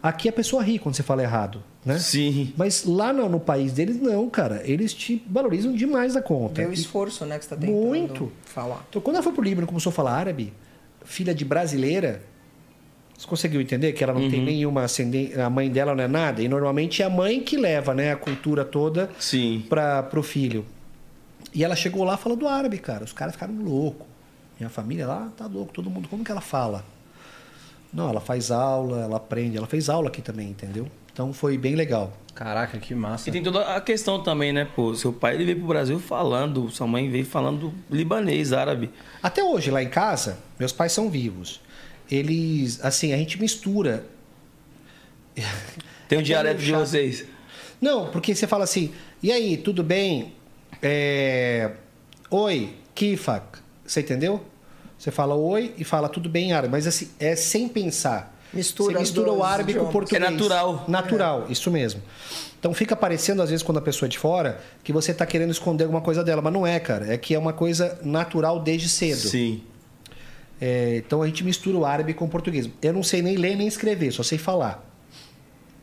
[0.02, 1.99] Aqui a pessoa ri quando você fala errado, né?
[1.99, 2.52] Sim.
[2.57, 4.61] Mas lá no, no país deles, não, cara.
[4.65, 6.64] Eles te valorizam demais da conta.
[6.64, 7.38] E- esforço, né?
[7.38, 8.31] Que você tá tentando Muito.
[8.45, 8.84] falar.
[8.90, 10.52] Então, quando ela foi pro Líbano e começou a falar árabe,
[11.06, 12.23] filha de brasileira,
[13.24, 16.41] você conseguiu entender que ela não tem nenhuma ascendência, a mãe dela não é nada?
[16.41, 19.66] E normalmente é a mãe que leva, né, a cultura toda Sim.
[19.70, 20.66] para pro filho.
[21.54, 23.04] E ela chegou lá falando árabe, cara.
[23.04, 24.06] Os caras ficaram loucos.
[24.60, 26.08] Minha família lá tá louco, todo mundo.
[26.10, 26.84] Como que ela fala?
[27.94, 29.58] Não, ela faz aula, ela aprende.
[29.58, 30.88] Ela fez aula aqui também, entendeu?
[31.12, 32.12] Então foi bem legal.
[32.34, 33.30] Caraca, que massa.
[33.30, 34.68] E tem toda a questão também, né?
[34.76, 38.90] Pô, seu pai ele veio pro Brasil falando, sua mãe veio falando libanês, árabe.
[39.22, 41.62] Até hoje, lá em casa, meus pais são vivos.
[42.09, 44.05] Eles, assim, a gente mistura.
[46.07, 47.25] Tem o É dialeto de vocês.
[47.81, 50.34] Não, porque você fala assim, e aí, tudo bem?
[50.81, 51.71] É...
[52.30, 53.59] Oi, Kifak.
[53.85, 54.43] Você entendeu?
[54.97, 58.34] Você fala oi e fala tudo bem em árabe, mas assim, é sem pensar.
[58.53, 59.91] Mistura Você mistura o árabe com o idiomas.
[59.91, 60.23] português.
[60.23, 60.85] É natural.
[60.88, 62.01] Natural, isso mesmo.
[62.59, 65.51] Então fica parecendo, às vezes, quando a pessoa é de fora, que você está querendo
[65.51, 67.11] esconder alguma coisa dela, mas não é, cara.
[67.11, 69.27] É que é uma coisa natural desde cedo.
[69.27, 69.61] Sim.
[70.65, 72.69] É, então a gente mistura o árabe com o português.
[72.81, 74.81] Eu não sei nem ler nem escrever, só sei falar.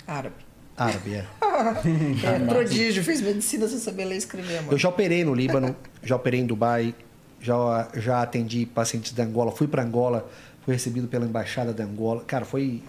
[0.06, 0.36] Árabe.
[0.74, 1.26] Árabe, é.
[2.24, 4.72] É prodígio, fez medicina sem saber ler e escrever, mano.
[4.72, 6.94] Eu já operei no Líbano, já operei em Dubai,
[7.42, 10.26] já, já atendi pacientes da Angola, fui para Angola,
[10.64, 12.24] fui recebido pela embaixada da Angola.
[12.26, 12.82] Cara, foi.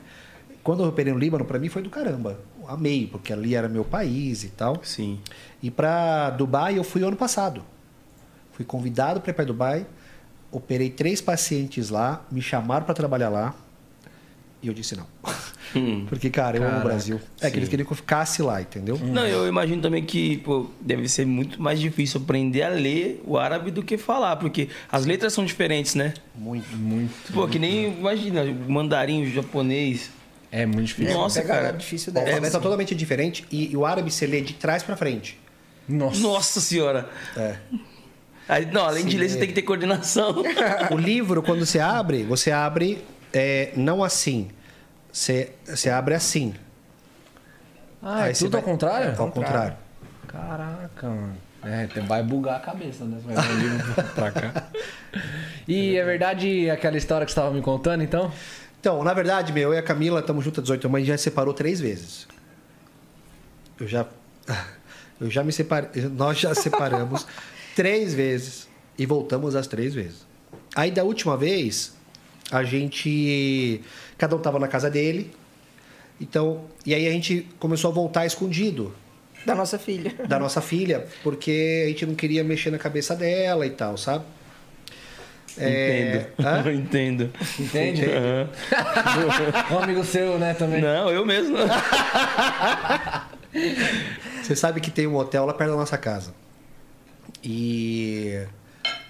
[0.63, 2.39] Quando eu operei no Líbano, para mim foi do caramba.
[2.69, 4.80] Amei, porque ali era meu país e tal.
[4.81, 5.19] Sim.
[5.61, 7.61] E para Dubai eu fui ano passado.
[8.53, 9.85] Fui convidado para ir para Dubai,
[10.52, 13.56] operei três pacientes lá, me chamaram para trabalhar lá
[14.61, 15.07] e eu disse não.
[16.07, 17.22] Porque, cara, eu amo o Caraca, Brasil.
[17.40, 18.99] É que eles queriam que eu ficasse lá, entendeu?
[18.99, 23.38] Não, eu imagino também que pô, deve ser muito mais difícil aprender a ler o
[23.38, 26.14] árabe do que falar, porque as letras são diferentes, né?
[26.36, 26.76] Muito.
[26.76, 27.34] Muito.
[27.34, 30.11] Pô, que nem, imagina, mandarim, japonês.
[30.52, 31.14] É muito difícil.
[31.14, 31.68] Nossa, Pega cara.
[31.69, 32.45] é difícil dessa.
[32.45, 35.40] é totalmente diferente e, e o árabe você lê de trás pra frente.
[35.88, 36.19] Nossa.
[36.19, 37.10] Nossa senhora.
[37.36, 37.56] É.
[38.52, 40.44] Aí, não, além de ler, você tem que ter coordenação.
[40.91, 43.02] O livro, quando você abre, você abre
[43.32, 44.49] é, não assim.
[45.11, 46.53] Você, você abre assim.
[48.03, 49.15] Ah, é Aí você tudo ao vai- contrário?
[49.18, 49.78] Ao contrário.
[50.28, 51.38] Caraca, mano.
[51.64, 53.19] É, vai bugar a cabeça, né?
[53.23, 54.68] Você vai o livro pra cá.
[55.68, 58.32] E é verdade aquela história que você estava me contando, então?
[58.82, 61.06] Então, na verdade, meu, eu e a Camila estamos juntas há 18 anos, mas a
[61.06, 62.28] gente já separou três vezes.
[63.80, 64.06] Eu já.
[65.22, 65.90] Eu já me separei.
[66.18, 67.28] Nós já separamos
[67.76, 68.68] três vezes
[68.98, 70.26] e voltamos as três vezes.
[70.76, 71.93] Aí da última vez,
[72.52, 73.81] a gente.
[74.18, 75.31] Cada um tava na casa dele.
[76.19, 76.65] Então.
[76.85, 78.93] E aí a gente começou a voltar escondido
[79.45, 80.14] Da nossa filha.
[80.27, 84.23] da nossa filha, porque a gente não queria mexer na cabeça dela e tal, sabe?
[85.57, 86.48] É, Entendo.
[86.48, 86.72] hã?
[86.73, 87.30] Entendo.
[87.60, 88.06] Entende?
[88.06, 88.49] Aham.
[89.76, 90.80] Um amigo seu, né, também.
[90.81, 91.57] Não, eu mesmo.
[94.41, 96.34] Você sabe que tem um hotel lá perto da nossa casa.
[97.43, 98.39] E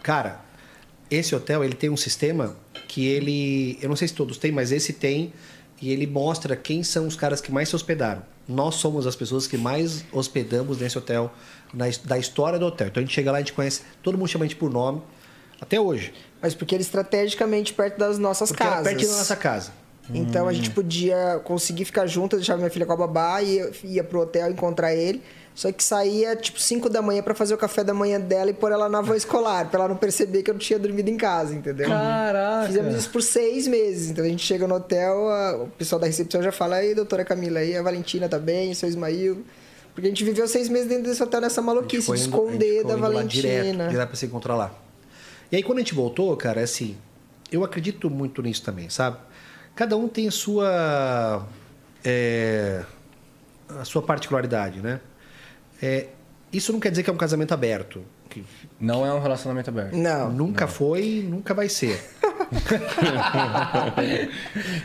[0.04, 0.42] cara,
[1.10, 2.56] esse hotel ele tem um sistema
[2.88, 5.34] que ele, eu não sei se todos têm, mas esse tem
[5.82, 8.22] e ele mostra quem são os caras que mais se hospedaram.
[8.48, 11.32] Nós somos as pessoas que mais hospedamos nesse hotel
[11.74, 12.88] na, da história do hotel.
[12.88, 15.02] Então a gente chega lá, a gente conhece, todo mundo chama a gente por nome
[15.60, 16.14] até hoje.
[16.42, 18.94] Mas porque era estrategicamente perto das nossas Porque era casas.
[18.94, 19.72] perto da nossa casa.
[20.14, 20.54] Então a Hum.
[20.54, 24.20] gente podia conseguir ficar junto, deixava minha filha com a babá e eu ia pro
[24.22, 25.22] hotel encontrar ele.
[25.54, 28.54] Só que saía tipo 5 da manhã pra fazer o café da manhã dela e
[28.54, 31.18] pôr ela na van escolar, pra ela não perceber que eu não tinha dormido em
[31.18, 31.90] casa, entendeu?
[31.90, 32.68] Caraca.
[32.68, 34.10] Fizemos isso por seis meses.
[34.12, 37.26] Então a gente chega no hotel, a- o pessoal da recepção já fala, aí, doutora
[37.26, 39.44] Camila, aí a Valentina tá bem, seu Ismail.
[39.94, 43.02] Porque a gente viveu seis meses dentro desse hotel nessa maluquice, de esconder da indo
[43.02, 43.42] lá Valentina.
[43.42, 44.74] Direto, direto pra se encontrar lá.
[45.52, 46.96] E aí, quando a gente voltou, cara, é assim,
[47.52, 49.18] eu acredito muito nisso também, sabe?
[49.76, 51.46] Cada um tem a sua.
[52.06, 52.84] é,
[53.80, 55.02] a sua particularidade, né?
[55.82, 56.08] É,
[56.52, 58.04] isso não quer dizer que é um casamento aberto.
[58.30, 58.44] Que
[58.80, 59.94] Não é um relacionamento aberto.
[59.96, 60.32] Não.
[60.32, 62.02] nunca foi e nunca vai ser.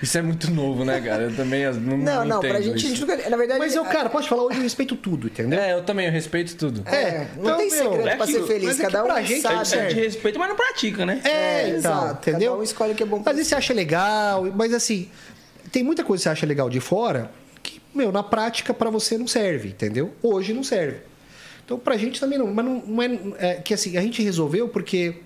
[0.02, 1.24] Isso é muito novo, né, cara?
[1.24, 3.16] Eu também não Não, não, pra gente, a gente nunca.
[3.28, 5.58] Na verdade, Mas eu, cara, posso falar hoje, eu respeito tudo, entendeu?
[5.58, 6.82] É, eu também, eu respeito tudo.
[6.88, 8.80] É, não então, tem meu, segredo é pra ser feliz.
[8.80, 9.54] é Cada um pra gente sabe.
[9.56, 11.20] A gente respeita, mas não pratica, né?
[11.24, 12.30] É, É, então, exato.
[12.30, 12.50] entendeu?
[12.52, 15.08] Cada um escolhe o que é bom pra Às vezes você acha legal, mas assim,
[15.72, 17.30] tem muita coisa que você acha legal de fora
[17.96, 20.12] meu, na prática pra você não serve, entendeu?
[20.22, 20.98] Hoje não serve.
[21.64, 24.68] Então pra gente também não, mas não, não é, é que assim, a gente resolveu
[24.68, 25.16] porque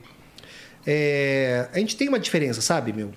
[0.86, 3.10] é, a gente tem uma diferença, sabe, meu?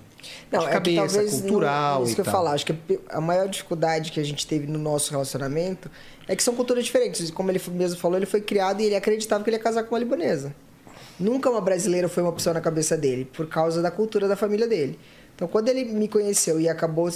[0.50, 2.34] Não, de é que cabeça, talvez cultural não, é isso e que eu tal.
[2.34, 2.52] falar.
[2.52, 2.74] Acho que
[3.08, 5.90] a maior dificuldade que a gente teve no nosso relacionamento
[6.26, 7.30] é que são culturas diferentes.
[7.30, 9.94] Como ele mesmo falou, ele foi criado e ele acreditava que ele ia casar com
[9.94, 10.54] uma libanesa.
[11.18, 14.66] Nunca uma brasileira foi uma opção na cabeça dele, por causa da cultura da família
[14.66, 14.98] dele.
[15.34, 17.10] Então, quando ele me conheceu e acabou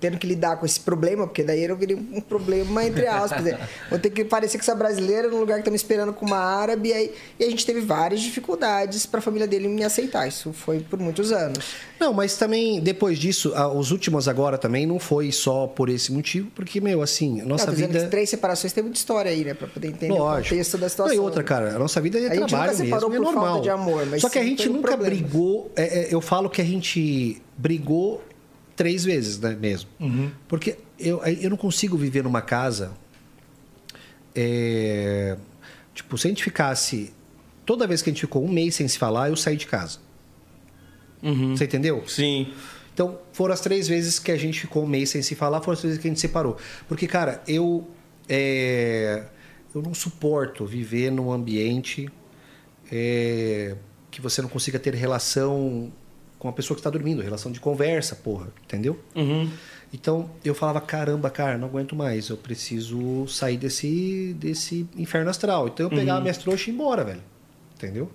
[0.00, 3.44] tendo que lidar com esse problema, porque daí eu virei um problema, entre aspas.
[3.44, 3.68] né?
[3.88, 6.38] Vou ter que parecer que sou brasileira num lugar que tá me esperando com uma
[6.38, 6.88] árabe.
[6.88, 10.26] E, aí, e a gente teve várias dificuldades para a família dele me aceitar.
[10.26, 11.74] Isso foi por muitos anos.
[12.00, 16.50] Não, mas também depois disso, os últimos agora também não foi só por esse motivo,
[16.54, 18.00] porque, meu, assim, a nossa Não, vida.
[18.00, 19.54] que três separações tem muita história aí, né?
[19.54, 20.50] Pra poder entender o Lógico.
[20.50, 21.14] contexto da Não, situação.
[21.16, 23.34] e outra, cara, a nossa vida é A gente nunca trabalho separou mesmo, é por
[23.34, 23.62] falta normal.
[23.62, 25.14] de amor, mas Só que a gente nunca problema.
[25.16, 25.70] brigou.
[25.76, 28.22] é, é, eu falo que a gente brigou
[28.74, 29.88] três vezes, né, mesmo.
[30.00, 30.30] Uhum.
[30.48, 32.90] Porque eu, eu não consigo viver numa casa.
[34.34, 35.36] é,
[35.94, 37.12] tipo, se a gente ficasse.
[37.64, 39.98] Toda vez que a gente ficou um mês sem se falar, eu saí de casa.
[41.24, 41.56] Uhum.
[41.56, 42.04] Você entendeu?
[42.06, 42.52] Sim.
[42.92, 45.72] Então, foram as três vezes que a gente ficou um mês sem se falar, foram
[45.72, 46.56] as três vezes que a gente separou.
[46.86, 47.88] Porque, cara, eu.
[48.28, 49.24] é,
[49.74, 52.08] eu não suporto viver num ambiente
[52.92, 53.74] é,
[54.10, 55.92] que você não consiga ter relação
[56.38, 59.00] com a pessoa que está dormindo, relação de conversa, porra, entendeu?
[59.16, 59.50] Uhum.
[59.92, 65.68] Então, eu falava, caramba, cara, não aguento mais, eu preciso sair desse, desse inferno astral.
[65.68, 67.22] Então, eu pegava minhas trouxas e ia embora, velho.
[67.76, 68.10] Entendeu?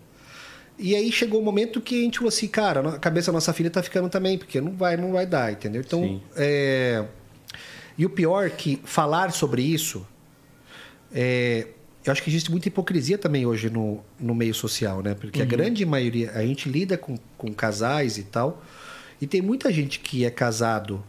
[0.80, 3.52] E aí chegou o momento que a gente falou assim, cara, a cabeça da nossa
[3.52, 5.82] filha tá ficando também, porque não vai, não vai dar, entendeu?
[5.86, 7.06] Então, é...
[7.98, 10.08] e o pior é que falar sobre isso,
[11.14, 11.68] é...
[12.06, 15.14] eu acho que existe muita hipocrisia também hoje no, no meio social, né?
[15.16, 18.64] Porque a grande maioria, a gente lida com, com casais e tal,
[19.22, 21.04] e tem muita gente que é casado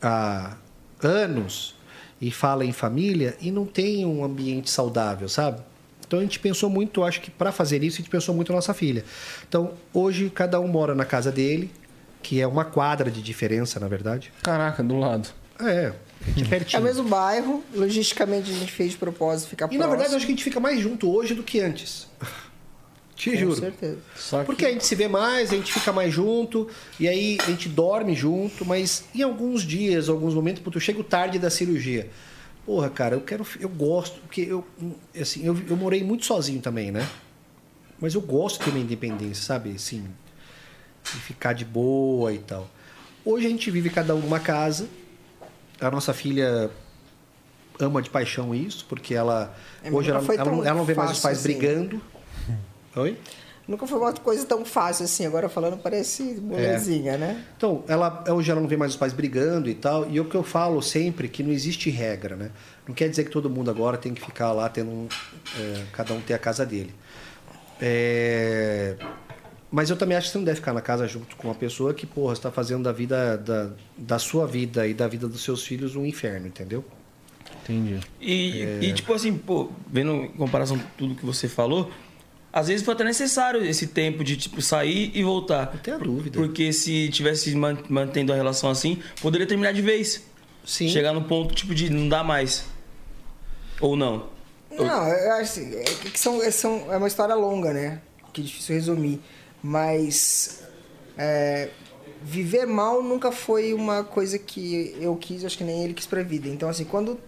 [0.00, 0.56] há
[1.02, 1.74] anos
[2.20, 5.62] e fala em família e não tem um ambiente saudável, sabe?
[6.08, 8.56] Então a gente pensou muito, acho que para fazer isso a gente pensou muito na
[8.56, 9.04] nossa filha.
[9.48, 11.70] Então hoje cada um mora na casa dele,
[12.22, 14.32] que é uma quadra de diferença, na verdade.
[14.42, 15.28] Caraca, do lado.
[15.60, 15.92] É,
[16.26, 16.80] a gente é É pertinho.
[16.82, 19.84] o mesmo bairro, logisticamente a gente fez de propósito ficar E próximo.
[19.84, 22.06] na verdade, eu acho que a gente fica mais junto hoje do que antes.
[23.14, 23.56] Te Com juro.
[23.56, 23.98] certeza.
[24.14, 24.46] Só que...
[24.46, 26.68] Porque a gente se vê mais, a gente fica mais junto,
[27.00, 31.36] e aí a gente dorme junto, mas em alguns dias, alguns momentos, eu chego tarde
[31.36, 32.08] da cirurgia.
[32.68, 33.46] Porra, cara, eu quero.
[33.58, 34.62] Eu gosto, porque eu.
[35.18, 37.08] Assim, eu, eu morei muito sozinho também, né?
[37.98, 39.70] Mas eu gosto de ter minha independência, sabe?
[39.74, 40.06] Assim,
[41.02, 42.68] de ficar de boa e tal.
[43.24, 44.86] Hoje a gente vive cada um numa casa.
[45.80, 46.70] A nossa filha
[47.80, 49.56] ama de paixão isso, porque ela.
[49.82, 51.48] É, hoje ela, ela, ela não vê mais os pais assim.
[51.48, 52.02] brigando.
[52.96, 53.16] Oi?
[53.68, 55.26] Nunca foi uma coisa tão fácil assim.
[55.26, 57.44] Agora falando parece molezinha, né?
[57.54, 60.08] Então, ela, hoje ela não vê mais os pais brigando e tal.
[60.10, 62.50] E o que eu falo sempre é que não existe regra, né?
[62.86, 65.08] Não quer dizer que todo mundo agora tem que ficar lá tendo um,
[65.58, 66.94] é, cada um ter a casa dele.
[67.80, 68.96] É,
[69.70, 71.92] Mas eu também acho que você não deve ficar na casa junto com uma pessoa
[71.92, 75.62] que, porra, está fazendo da vida da, da sua vida e da vida dos seus
[75.64, 76.82] filhos um inferno, entendeu?
[77.62, 78.00] Entendi.
[78.18, 78.78] E, É.
[78.82, 81.90] e, tipo assim, pô, vendo em comparação com tudo que você falou,
[82.52, 85.70] às vezes foi até necessário esse tempo de, tipo, sair e voltar.
[85.74, 86.38] Não tenha dúvida.
[86.38, 90.22] Porque se tivesse man- mantendo a relação assim, poderia terminar de vez.
[90.64, 90.88] Sim.
[90.88, 92.64] Chegar no ponto, tipo, de não dar mais.
[93.80, 94.26] Ou não.
[94.70, 98.00] Não, eu acho assim, é que são, é, são, é uma história longa, né?
[98.32, 99.20] Que é difícil resumir.
[99.62, 100.62] Mas
[101.16, 101.70] é,
[102.22, 106.22] viver mal nunca foi uma coisa que eu quis, acho que nem ele quis pra
[106.22, 106.48] vida.
[106.48, 107.18] Então, assim, quando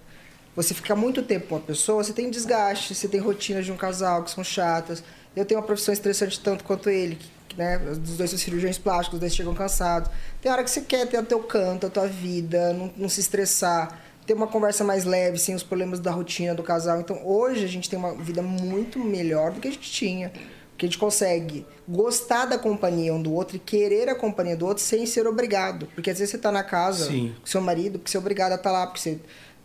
[0.54, 3.76] você fica muito tempo com uma pessoa, você tem desgaste, você tem rotinas de um
[3.76, 5.02] casal que são chatas.
[5.34, 7.18] Eu tenho uma profissão estressante tanto quanto ele,
[7.48, 7.78] que, né?
[7.90, 10.10] Os dois são cirurgiões plásticos, os dois chegam cansados.
[10.42, 13.20] Tem hora que você quer ter o teu canto, a tua vida, não, não se
[13.20, 17.00] estressar, ter uma conversa mais leve, sem os problemas da rotina do casal.
[17.00, 20.32] Então, hoje a gente tem uma vida muito melhor do que a gente tinha.
[20.80, 24.66] Porque a gente consegue gostar da companhia um do outro e querer a companhia do
[24.66, 25.86] outro sem ser obrigado.
[25.94, 27.34] Porque às vezes você tá na casa Sim.
[27.38, 29.18] com seu marido, porque você é obrigado a estar lá, porque você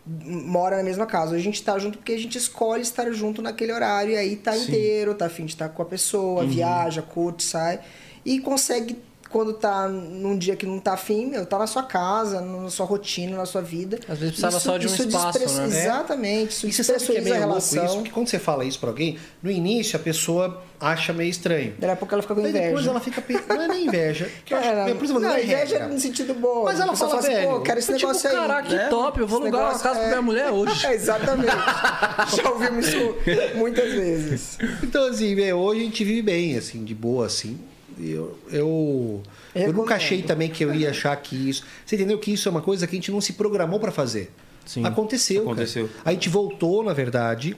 [0.06, 1.34] mora na mesma casa.
[1.34, 4.56] A gente tá junto porque a gente escolhe estar junto naquele horário e aí tá
[4.56, 6.48] inteiro, tá afim de estar com a pessoa, Uhum.
[6.48, 7.80] viaja, curte, sai.
[8.24, 8.96] E consegue,
[9.36, 12.86] quando tá num dia que não tá afim, meu, tá na sua casa, na sua
[12.86, 13.98] rotina, na sua vida.
[14.08, 15.82] Às vezes precisava só de um espaço, despre- né?
[15.84, 16.50] Exatamente.
[16.52, 17.84] Isso E você sabe que é meio a louco relação.
[17.84, 17.94] isso?
[17.96, 21.74] Porque quando você fala isso pra alguém, no início a pessoa acha meio estranho.
[21.78, 22.66] Daí a pouco ela fica com Aí inveja.
[22.66, 23.22] depois ela fica.
[23.54, 24.30] Não é nem inveja.
[24.46, 25.88] Que É, por exemplo, não, não, é inveja regra.
[25.88, 26.64] no sentido bom.
[26.64, 28.36] Mas ela A pessoa fala, assim, velho, pô, quero esse tipo, negócio aí.
[28.36, 28.88] caraca, que né?
[28.88, 30.86] top, eu vou Esse alugar uma casa pra é- minha mulher hoje.
[30.86, 31.52] É, exatamente.
[32.42, 33.14] Já ouvimos isso
[33.56, 34.58] muitas vezes.
[34.82, 37.58] Então, assim, hoje a gente vive bem, assim, de boa, assim.
[37.98, 39.22] Eu, eu,
[39.54, 41.64] eu nunca achei também que eu ia achar que isso.
[41.84, 44.30] Você entendeu que isso é uma coisa que a gente não se programou pra fazer.
[44.64, 44.84] Sim.
[44.84, 45.42] Aconteceu.
[45.42, 45.52] cara.
[45.52, 45.90] Aconteceu.
[46.04, 47.56] A gente voltou, na verdade,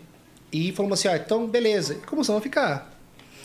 [0.53, 1.95] e falou assim: ah, então beleza.
[1.95, 2.95] E começamos a ficar.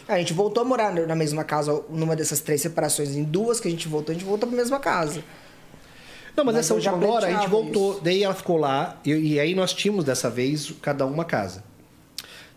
[0.07, 3.15] A gente voltou a morar na mesma casa numa dessas três separações.
[3.15, 5.23] Em duas que a gente voltou, a gente voltou pra mesma casa.
[6.35, 7.93] Não, mas, Mas essa última agora a gente voltou.
[7.93, 8.01] isso.
[8.03, 11.63] Daí ela ficou lá, e, e aí nós tínhamos dessa vez cada uma casa.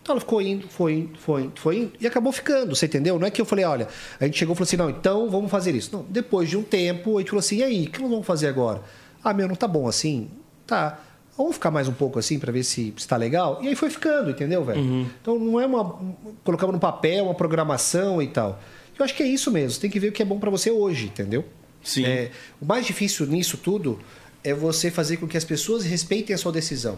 [0.07, 3.19] Então ela ficou indo, foi indo, foi indo, foi indo, e acabou ficando, você entendeu?
[3.19, 5.51] Não é que eu falei, olha, a gente chegou e falou assim, não, então vamos
[5.51, 5.89] fazer isso.
[5.91, 8.25] Não, depois de um tempo, a gente falou assim, e aí, o que nós vamos
[8.25, 8.81] fazer agora?
[9.21, 10.29] Ah, meu, não tá bom assim?
[10.65, 10.97] Tá.
[11.37, 13.59] Vamos ficar mais um pouco assim para ver se está legal?
[13.61, 14.79] E aí foi ficando, entendeu, velho?
[15.21, 15.99] Então não é uma.
[16.41, 18.61] Colocamos no papel uma programação e tal.
[18.97, 19.77] Eu acho que é isso mesmo.
[19.81, 21.43] Tem que ver o que é bom para você hoje, entendeu?
[21.83, 22.05] Sim.
[22.05, 22.31] É,
[22.61, 23.99] o mais difícil nisso tudo
[24.41, 26.97] é você fazer com que as pessoas respeitem a sua decisão.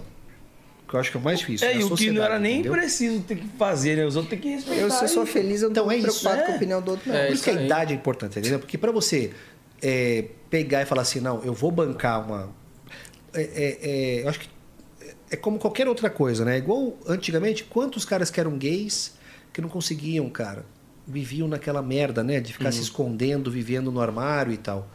[0.90, 1.68] Que eu acho que é o mais difícil.
[1.68, 2.72] É, na e o que não era nem entendeu?
[2.74, 4.06] preciso ter que fazer, né?
[4.06, 4.82] Os outros têm que respeitar.
[4.82, 6.46] Eu, se eu sou feliz, eu não Então, tô é isso, preocupado é.
[6.46, 7.16] com a opinião do outro, não.
[7.16, 8.58] É, Por isso que a isso idade é importante, entendeu?
[8.60, 9.32] Porque para você
[9.84, 12.50] é, pegar e falar assim, não, eu vou bancar uma.
[13.34, 14.50] É, é- é- eu acho que
[15.30, 16.58] é como qualquer outra coisa, né?
[16.58, 19.14] Igual antigamente, quantos caras que eram gays
[19.54, 20.66] que não conseguiam, cara?
[21.06, 22.40] Viviam naquela merda, né?
[22.40, 24.90] De ficar se escondendo, vivendo no armário e tal.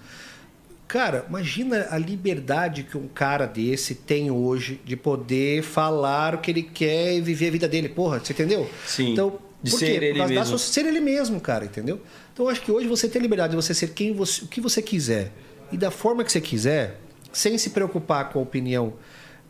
[0.86, 6.50] Cara, imagina a liberdade que um cara desse tem hoje de poder falar o que
[6.50, 7.88] ele quer e viver a vida dele.
[7.88, 8.68] Porra, você entendeu?
[8.86, 9.12] Sim.
[9.12, 10.04] Então, De por ser quê?
[10.06, 10.44] Ele da mesmo.
[10.44, 12.00] sua- ser ele mesmo, cara, entendeu?
[12.32, 14.46] Então eu acho que hoje você tem a liberdade de você ser quem você, o
[14.48, 15.32] que você quiser
[15.72, 17.00] e da forma que você quiser,
[17.32, 18.92] sem se preocupar com a opinião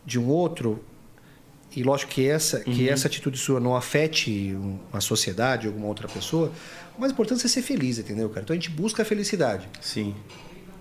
[0.06, 0.82] de um outro.
[1.76, 2.72] E lógico que essa, Uhum.
[2.72, 6.52] que essa atitude sua não afete um- a sociedade, alguma outra pessoa.
[6.96, 8.42] O mais importante é ser feliz, entendeu, cara?
[8.44, 9.68] Então a gente busca a felicidade.
[9.80, 10.14] Sim.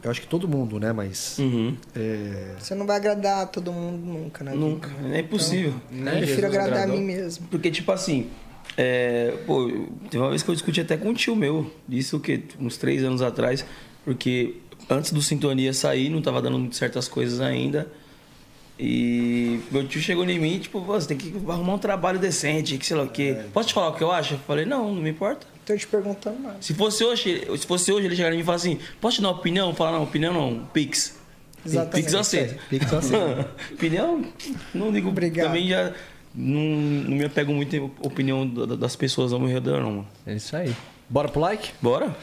[0.04, 0.92] Eu acho que todo mundo, né?
[0.92, 1.38] Mas.
[1.40, 1.76] Uhum.
[1.96, 4.54] é, Você não vai agradar todo mundo nunca, né?
[4.54, 4.90] Nunca.
[5.14, 5.74] É impossível.
[5.92, 6.96] Eu Nem prefiro Jesus agradar agradou.
[6.96, 7.48] a mim mesmo.
[7.50, 8.30] Porque, tipo assim,
[8.78, 9.68] é, pô,
[10.10, 13.04] teve uma vez que eu discuti até com um tio meu, isso que uns três
[13.04, 13.66] anos atrás,
[14.04, 14.56] porque
[14.90, 17.88] antes do Sintonia sair, não tava dando certas coisas ainda.
[18.80, 22.78] E meu tio chegou em mim, tipo, "Pô, você tem que arrumar um trabalho decente,
[22.78, 23.38] que sei lá o quê.
[23.54, 24.34] Posso te falar o que eu acho?
[24.34, 25.46] Eu falei, não, não me importa.
[25.66, 26.58] Tô te perguntando nada.
[26.62, 29.38] Se fosse hoje, se fosse hoje, ele mim e falar assim: posso te dar uma
[29.38, 29.74] opinião?
[29.74, 31.18] Falar, não, opinião não, Pix.
[31.66, 31.96] Exatamente.
[32.04, 32.60] Pix eu aceito.
[32.70, 33.50] Pix eu aceito.
[33.74, 34.26] opinião,
[34.74, 35.10] não digo.
[35.10, 35.48] Obrigado.
[35.48, 35.94] Também já
[36.36, 39.92] não, não me apego muito em opinião da- da- das pessoas ao meu redor, não.
[39.92, 40.08] mano.
[40.28, 40.76] É isso aí.
[41.10, 41.70] Bora pro like?
[41.82, 42.14] Bora?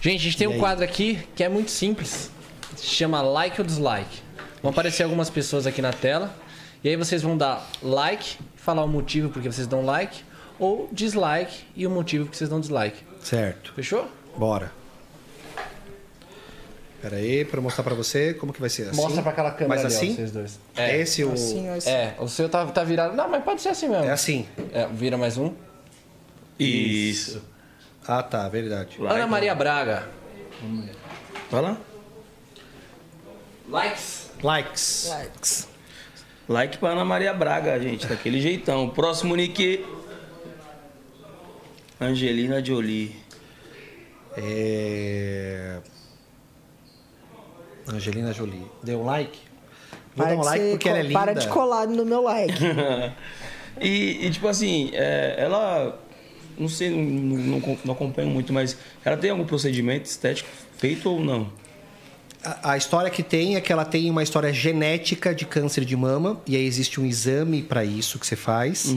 [0.00, 2.30] Gente, a gente tem um quadro aqui que é muito simples.
[2.76, 4.18] Se chama like ou dislike.
[4.62, 6.36] Vão aparecer algumas pessoas aqui na tela.
[6.82, 10.22] E aí vocês vão dar like, falar o motivo porque vocês dão like,
[10.58, 13.02] ou dislike e o motivo porque vocês dão dislike.
[13.20, 13.72] Certo.
[13.74, 14.08] Fechou?
[14.36, 14.72] Bora.
[17.02, 19.00] Pera aí, pra eu mostrar pra você como que vai ser assim.
[19.00, 20.14] Mostra pra aquela câmera Mas ali, ó, assim?
[20.16, 20.58] vocês dois.
[20.76, 21.32] É esse o...
[21.32, 21.90] Assim, assim.
[21.90, 23.14] É, o seu tá, tá virado.
[23.14, 24.04] Não, mas pode ser assim mesmo.
[24.04, 24.46] É assim.
[24.72, 25.52] É, vira mais um.
[26.58, 27.42] Isso.
[28.08, 29.00] Ah, tá, verdade.
[29.00, 29.14] Like.
[29.14, 30.08] Ana Maria Braga.
[31.50, 31.76] Vai lá.
[33.68, 34.30] Likes.
[34.42, 35.08] Likes.
[35.10, 35.68] Likes.
[36.48, 38.88] Like pra Ana Maria Braga, gente, daquele jeitão.
[38.88, 39.84] Próximo nick.
[42.00, 43.16] Angelina Jolie.
[44.36, 45.78] É...
[47.88, 48.66] Angelina Jolie.
[48.82, 49.38] Deu um like?
[50.14, 51.18] Vou Para dar um like ser- porque ela é linda.
[51.18, 52.58] Para de colar no meu like.
[53.80, 55.98] e, e, tipo assim, é, ela.
[56.58, 56.98] Não sei, não,
[57.58, 60.48] não, não acompanho muito, mas ela tem algum procedimento estético
[60.78, 61.52] feito ou não?
[62.42, 65.94] A, a história que tem é que ela tem uma história genética de câncer de
[65.94, 68.94] mama e aí existe um exame para isso que você faz.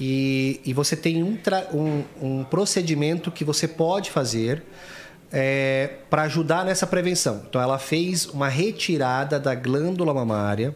[0.00, 1.36] E, e você tem um,
[1.74, 4.62] um, um procedimento que você pode fazer
[6.08, 7.42] para ajudar nessa prevenção.
[7.48, 10.74] Então, ela fez uma retirada da glândula mamária,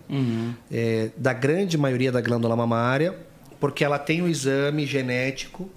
[0.71, 3.17] é, da grande maioria da glândula mamária,
[3.59, 5.71] porque ela tem um exame genético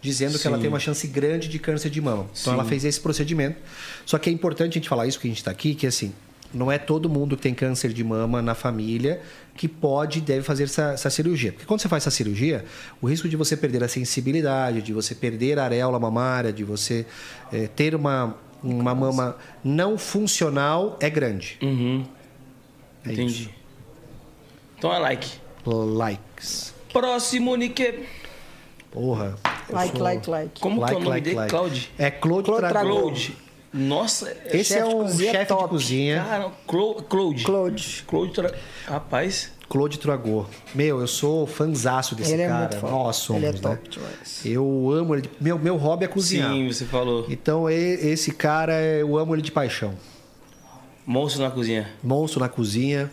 [0.00, 0.62] dizendo que ela Sim.
[0.62, 2.26] tem uma chance grande de câncer de mama.
[2.40, 3.56] Então, ela fez esse procedimento.
[4.06, 6.12] Só que é importante a gente falar isso que a gente está aqui, que assim,
[6.52, 9.20] não é todo mundo que tem câncer de mama na família
[9.56, 11.52] que pode e deve fazer essa, essa cirurgia.
[11.52, 12.64] Porque quando você faz essa cirurgia,
[13.00, 17.04] o risco de você perder a sensibilidade, de você perder a areola mamária, de você
[17.52, 21.58] eh, ter uma, uma mama não funcional é grande.
[21.62, 22.04] Uhum.
[23.04, 23.42] É Entendi.
[23.44, 23.50] isso.
[24.78, 25.28] Então é like.
[25.66, 26.74] Likes.
[26.92, 28.06] Próximo nick.
[28.90, 29.36] Porra.
[29.68, 30.60] Like, sou- like, like.
[30.60, 31.36] Como que é Like, o nome like, dele?
[31.36, 31.50] like.
[31.50, 31.90] Claude.
[31.98, 32.68] É Claude, Claude.
[32.72, 33.36] Claude.
[33.72, 36.24] Nossa, é- Esse é um chefe de cozinha.
[36.24, 37.44] cara, Claude.
[37.44, 38.04] Claude.
[38.06, 38.52] Claude Tra...
[38.86, 40.44] Rapaz, Claude Tragô.
[40.74, 42.80] Meu, eu sou fanzaço desse Ele é cara.
[42.82, 43.58] Nós somos, Ele é né?
[43.60, 44.40] top demais.
[44.44, 45.30] Eu amo ele.
[45.40, 46.50] Meu, meu hobby é cozinhar.
[46.52, 47.24] sim, você falou.
[47.28, 49.94] Então, esse cara, eu amo ele de paixão.
[51.06, 51.88] Monstro na cozinha.
[52.02, 53.10] Monstro na cozinha.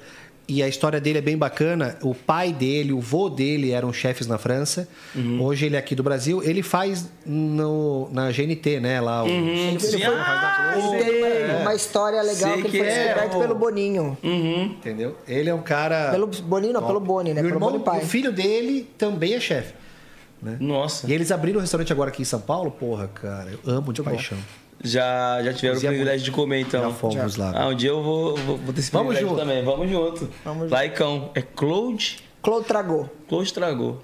[0.50, 1.98] E a história dele é bem bacana.
[2.02, 4.88] O pai dele, o vô dele eram chefes na França.
[5.14, 5.42] Uhum.
[5.42, 6.42] Hoje ele é aqui do Brasil.
[6.42, 9.02] Ele faz no, na GNT, né?
[9.02, 9.78] Lá, o- Uhum.
[9.78, 13.56] Sim, ah, Ele tem uma história legal Sei que ele foi é, descoberto o- pelo
[13.56, 14.18] Boninho.
[14.24, 14.64] Uhum.
[14.78, 15.18] Entendeu?
[15.28, 16.12] Ele é um cara.
[16.12, 17.42] Pelo Boninho, não, pelo Boni, né?
[17.42, 18.00] E o, Pelo irmão, Boni pai.
[18.00, 19.74] o filho dele também é chefe.
[20.62, 21.08] Nossa.
[21.10, 22.72] E eles abriram um restaurante agora aqui em São Paulo.
[22.72, 24.38] Porra, cara, eu amo de paixão.
[24.84, 26.82] Já, já tiveram o Cozinha privilégio de comer, então.
[26.84, 27.52] Já fomos lá.
[27.56, 29.40] Ah, um dia eu vou, vou, vou ter esse Vamos privilégio junto.
[29.40, 29.64] também.
[29.64, 30.34] Vamos junto.
[30.46, 30.72] Vamos junto.
[30.72, 31.32] Laicão.
[31.34, 32.20] É Claude?
[32.42, 33.10] Claude Tragô.
[33.28, 34.02] Claude Tragou.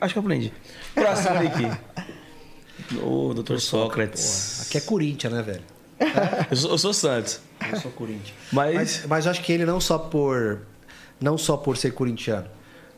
[0.00, 0.52] Acho que eu aprendi.
[0.94, 2.96] Próximo aqui.
[3.02, 3.58] Ô, Dr.
[3.58, 4.66] Sócrates.
[4.66, 5.62] Aqui é Corinthians, né, velho?
[6.50, 7.40] Eu sou, eu sou Santos.
[7.72, 8.34] Eu sou Corinthians.
[8.52, 10.60] Mas, Mas, mas acho que ele não só por
[11.18, 12.46] não só por ser corintiano,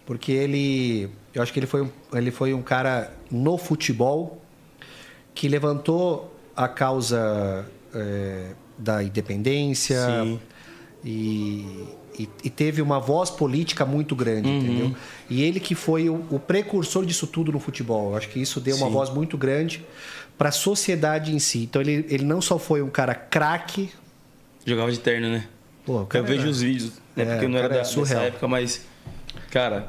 [0.04, 4.42] porque ele eu acho que ele foi um, ele foi um cara no futebol
[5.38, 9.96] que levantou a causa é, da independência
[11.04, 11.86] e,
[12.18, 14.58] e, e teve uma voz política muito grande, Uhum.
[14.58, 14.96] entendeu?
[15.30, 18.10] E ele que foi o, o precursor disso tudo no futebol.
[18.10, 18.92] Eu acho que isso deu uma Sim.
[18.92, 19.84] voz muito grande
[20.36, 21.60] para a sociedade em si.
[21.60, 23.90] Então ele, ele não só foi um cara craque,
[24.66, 25.46] jogava de terno, né?
[25.86, 27.22] Pô, o Eu cara vejo os vídeos, né?
[27.22, 28.22] É, Porque eu não era cara é da, dessa surreal.
[28.24, 28.84] época, mas...
[29.52, 29.88] Cara,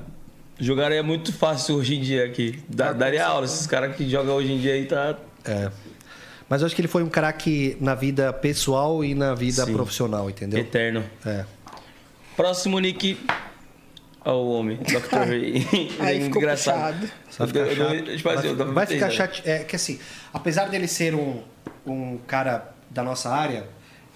[0.59, 2.59] jogar é muito fácil hoje em dia aqui.
[2.69, 3.45] Dá, daria aula.
[3.45, 5.17] Esses caras que jogam hoje em dia aí tá...
[5.49, 5.71] É.
[6.47, 9.73] Mas eu acho que ele foi um craque na vida pessoal e na vida Sim.
[9.73, 10.59] profissional, entendeu?
[10.59, 11.03] Eterno.
[11.25, 11.45] É.
[12.35, 13.17] Próximo nick...
[14.25, 15.15] Ó o homem, Dr.
[15.15, 15.65] Ray.
[15.99, 17.09] Aí é ficou engraçado.
[17.37, 18.15] Vai ficar chato.
[18.17, 19.41] tipo assim, Vai, ficar chato.
[19.45, 19.97] É que assim,
[20.33, 21.41] apesar dele ser um,
[21.87, 23.67] um cara da nossa área,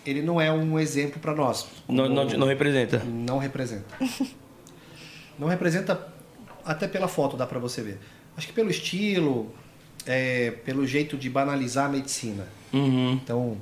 [0.05, 1.68] ele não é um exemplo para nós.
[1.88, 3.01] Não, não, não representa.
[3.05, 3.85] Não representa.
[5.39, 6.07] Não representa,
[6.64, 7.99] até pela foto dá para você ver.
[8.38, 9.51] Acho que pelo estilo,
[10.06, 12.48] é, pelo jeito de banalizar a medicina.
[12.72, 13.14] Uhum.
[13.24, 13.58] Então,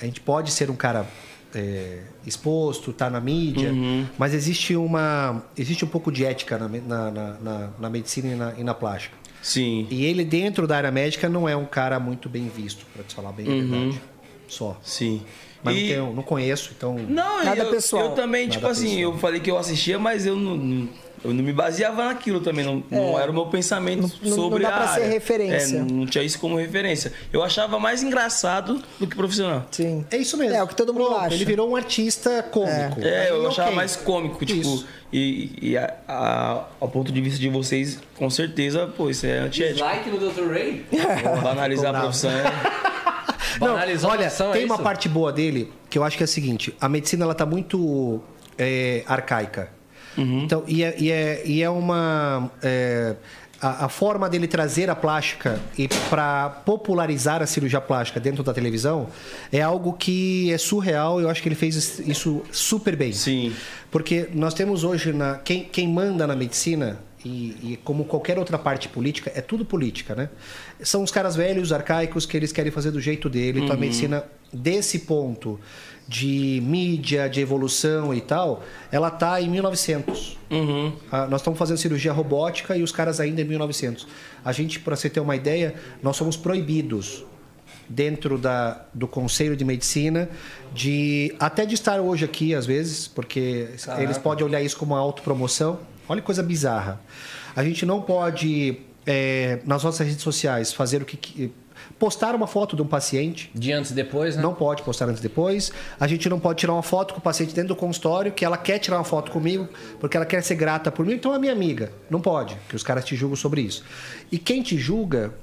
[0.00, 1.06] a gente pode ser um cara
[1.54, 3.72] é, exposto, tá na mídia,
[4.18, 8.34] mas existe uma existe um pouco de ética na, na, na, na- na medicina e
[8.34, 9.16] na, e na plástica.
[9.42, 9.86] Sim.
[9.90, 13.14] E ele dentro da área médica não é um cara muito bem visto, para te
[13.14, 14.00] falar bem a verdade.
[14.48, 14.78] Só.
[14.82, 15.22] Sim.
[15.62, 18.04] Mas E- não, tenho, não conheço, então Não, Nada eu, pessoal.
[18.06, 19.12] eu também, Nada tipo assim, pessoal.
[19.14, 20.88] eu falei que eu assistia, mas eu não, não-
[21.26, 24.70] eu não me baseava naquilo também, não, não era o meu pensamento Não- sobre não
[24.70, 25.12] dá a pra ser área.
[25.12, 25.76] referência.
[25.78, 27.12] É, não tinha isso como referência.
[27.32, 29.66] Eu achava mais engraçado do que profissional.
[29.70, 30.04] Sim.
[30.10, 30.54] É isso mesmo.
[30.56, 31.34] É o que todo mundo Pronto, acha.
[31.34, 33.00] Ele virou um artista cômico.
[33.02, 34.86] É, eu Aí, achava mais cômico, tipo, Isso.
[35.12, 39.38] e, e a- a- ao ponto de vista de vocês, com certeza, pô, isso é
[39.38, 39.80] antiético.
[39.80, 40.50] Like no Dr.
[40.50, 40.84] Ray?
[41.40, 42.30] Vou analisar a profissão.
[42.30, 42.42] é-
[43.60, 46.28] Não, olha, profissão, é tem uma parte boa dele que eu acho que é a
[46.28, 48.20] seguinte: a medicina ela tá muito
[48.58, 49.02] é,
[50.16, 50.44] arcaica.
[50.44, 52.50] Então, e é, e é, e é uma.
[52.62, 53.16] é,
[53.60, 58.52] a, a forma dele trazer a plástica e para popularizar a cirurgia plástica dentro da
[58.52, 59.08] televisão
[59.52, 61.20] é algo que é surreal.
[61.20, 63.12] Eu acho que ele fez isso super bem.
[63.12, 63.54] Sim.
[63.90, 68.58] Porque nós temos hoje na quem, quem manda na medicina e, e como qualquer outra
[68.58, 70.28] parte política é tudo política, né?
[70.80, 73.60] São os caras velhos, arcaicos que eles querem fazer do jeito dele.
[73.60, 75.58] Então a medicina desse ponto
[76.08, 78.62] de mídia, de evolução e tal,
[78.92, 80.38] ela tá em 1900.
[80.50, 80.92] Uhum.
[81.10, 84.06] Ah, nós estamos fazendo cirurgia robótica e os caras ainda em 1900.
[84.44, 87.24] A gente, para você ter uma ideia, nós somos proibidos
[87.88, 90.28] dentro da, do Conselho de Medicina
[90.74, 93.68] de até de estar hoje aqui às vezes, porque
[93.98, 95.78] eles podem olhar isso como uma autopromoção.
[96.08, 97.00] Olha que coisa bizarra.
[97.54, 101.52] A gente não pode é, nas nossas redes sociais fazer o que
[101.98, 104.42] postar uma foto de um paciente De antes e depois, né?
[104.42, 105.72] não pode postar antes e depois.
[105.98, 108.56] A gente não pode tirar uma foto com o paciente dentro do consultório, que ela
[108.56, 109.68] quer tirar uma foto comigo,
[110.00, 111.92] porque ela quer ser grata por mim, então é minha amiga.
[112.10, 113.84] Não pode, que os caras te julgam sobre isso.
[114.30, 115.34] E quem te julga,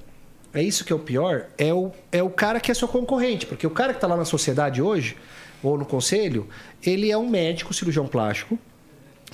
[0.53, 3.45] é isso que é o pior, é o, é o cara que é seu concorrente,
[3.45, 5.17] porque o cara que está lá na sociedade hoje,
[5.61, 6.47] ou no conselho,
[6.83, 8.59] ele é um médico cirurgião plástico,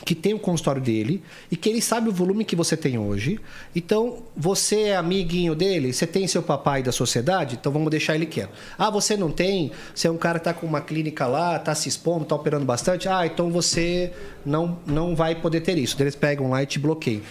[0.06, 1.22] que tem o consultório dele
[1.52, 3.40] e que ele sabe o volume que você tem hoje.
[3.76, 8.26] Então, você é amiguinho dele, você tem seu papai da sociedade, então vamos deixar ele
[8.26, 8.52] quieto.
[8.78, 9.72] Ah, você não tem?
[9.94, 12.66] Você é um cara que está com uma clínica lá, está se expondo, está operando
[12.66, 13.08] bastante.
[13.10, 14.12] Ah, então você
[14.46, 15.96] não, não vai poder ter isso.
[16.02, 17.22] Eles pegam lá e te bloqueiam.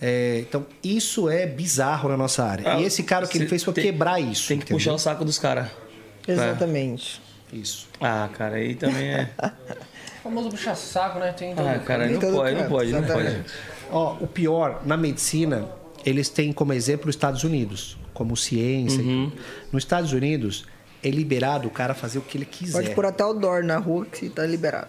[0.00, 2.74] É, então, isso é bizarro na nossa área.
[2.74, 4.48] Ah, e esse cara que ele fez foi tem- quebrar isso.
[4.48, 4.78] Tem que entendeu?
[4.78, 5.68] puxar o saco dos caras.
[6.26, 7.20] Exatamente.
[7.52, 7.86] Isso.
[8.00, 9.30] Ah, cara, aí também é.
[10.22, 11.32] O famoso puxa-saco, né?
[11.32, 13.44] Tem todo Ah, cara, aí Em não todo pode, não pode, não pode.
[13.90, 15.68] Ó, o pior, na medicina,
[16.04, 19.02] eles têm como exemplo os Estados Unidos, como ciência.
[19.02, 19.32] Uhum.
[19.72, 20.64] Nos Estados Unidos,
[21.02, 22.72] é liberado o cara fazer o que ele quiser.
[22.72, 24.88] Pode pôr até o door na rua que tá liberado.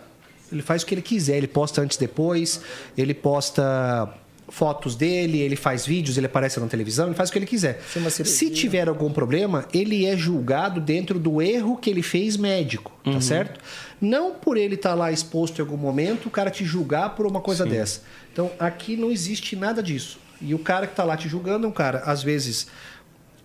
[0.51, 2.61] Ele faz o que ele quiser, ele posta antes e depois,
[2.95, 4.13] ele posta
[4.53, 7.81] fotos dele, ele faz vídeos, ele aparece na televisão, ele faz o que ele quiser.
[7.91, 8.23] Sim.
[8.23, 13.19] Se tiver algum problema, ele é julgado dentro do erro que ele fez médico, tá
[13.19, 13.59] certo?
[13.99, 17.41] Não por ele estar lá exposto em algum momento, o cara te julgar por uma
[17.41, 18.01] coisa dessa.
[18.31, 20.19] Então, aqui não existe nada disso.
[20.39, 22.67] E o cara que está lá te julgando é um cara, às vezes,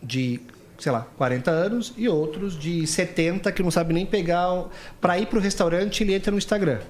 [0.02, 0.40] de,
[0.78, 4.66] sei lá, 40 anos e outros de 70 que não sabe nem pegar.
[5.00, 6.80] Para ir para o restaurante, ele entra no Instagram.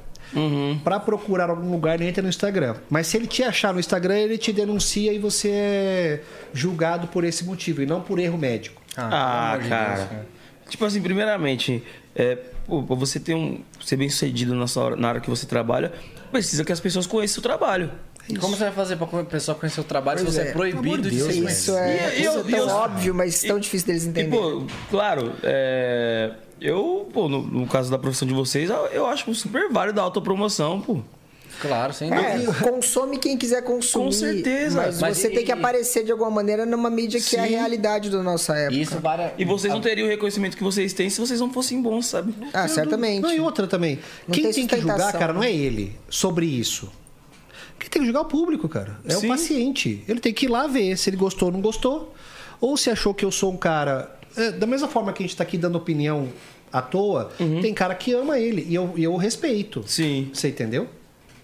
[0.84, 2.76] Para procurar algum lugar, ele entra no Instagram.
[2.90, 6.20] Mas se ele te achar no Instagram, ele te denuncia e você é
[6.52, 8.80] julgado por esse motivo e não por erro médico.
[8.96, 9.94] Ah, de cara.
[9.96, 10.26] Deus, cara.
[10.68, 11.82] Tipo assim, primeiramente,
[12.14, 15.30] é, pô, pra você ter um, ser bem sucedido na, sua, hora- na área que
[15.30, 15.92] você trabalha,
[16.30, 17.90] precisa que as pessoas conheçam o trabalho.
[18.38, 20.50] Como você vai fazer pra a pessoa conhecer o trabalho Pois se você é.
[20.50, 21.44] é proibido de Deus, ser.
[21.44, 24.08] Isso é, E- isso eu- é tão eu- óbvio, mas tão e- difícil deles E,
[24.10, 24.38] entenderem.
[24.38, 29.32] pô, claro, é, eu, pô, no, no caso da profissão de vocês, eu, eu acho
[29.34, 30.98] super válido a autopromoção, pô.
[31.60, 32.70] Claro, sem É, dúvida.
[32.70, 34.04] consome quem quiser consumir.
[34.04, 34.80] Com certeza.
[34.80, 37.44] Mas, Mas você e- tem que aparecer de alguma maneira numa mídia que é a
[37.46, 37.50] Sim.
[37.50, 38.80] realidade da nossa época.
[38.80, 39.34] Isso para...
[39.36, 42.32] E vocês não teriam o reconhecimento que vocês têm se vocês não fossem bons, sabe?
[42.52, 43.22] Ah, certamente.
[43.22, 43.98] Não, e outra também.
[44.28, 46.92] Não Quem tem tem que julgar, cara, não é ele sobre isso.
[47.76, 48.96] Quem tem que julgar é o público, cara.
[49.04, 49.26] É Sim.
[49.26, 50.04] o paciente.
[50.06, 52.14] Ele tem que ir lá ver se ele gostou ou não gostou.
[52.60, 54.16] Ou se achou que eu sou um cara.
[54.36, 56.28] É, da mesma forma que a gente tá aqui dando opinião
[56.72, 57.30] à toa,
[57.62, 58.66] tem cara que ama ele.
[58.68, 59.82] E eu, e eu respeito.
[59.86, 60.30] Sim.
[60.32, 60.88] Você entendeu?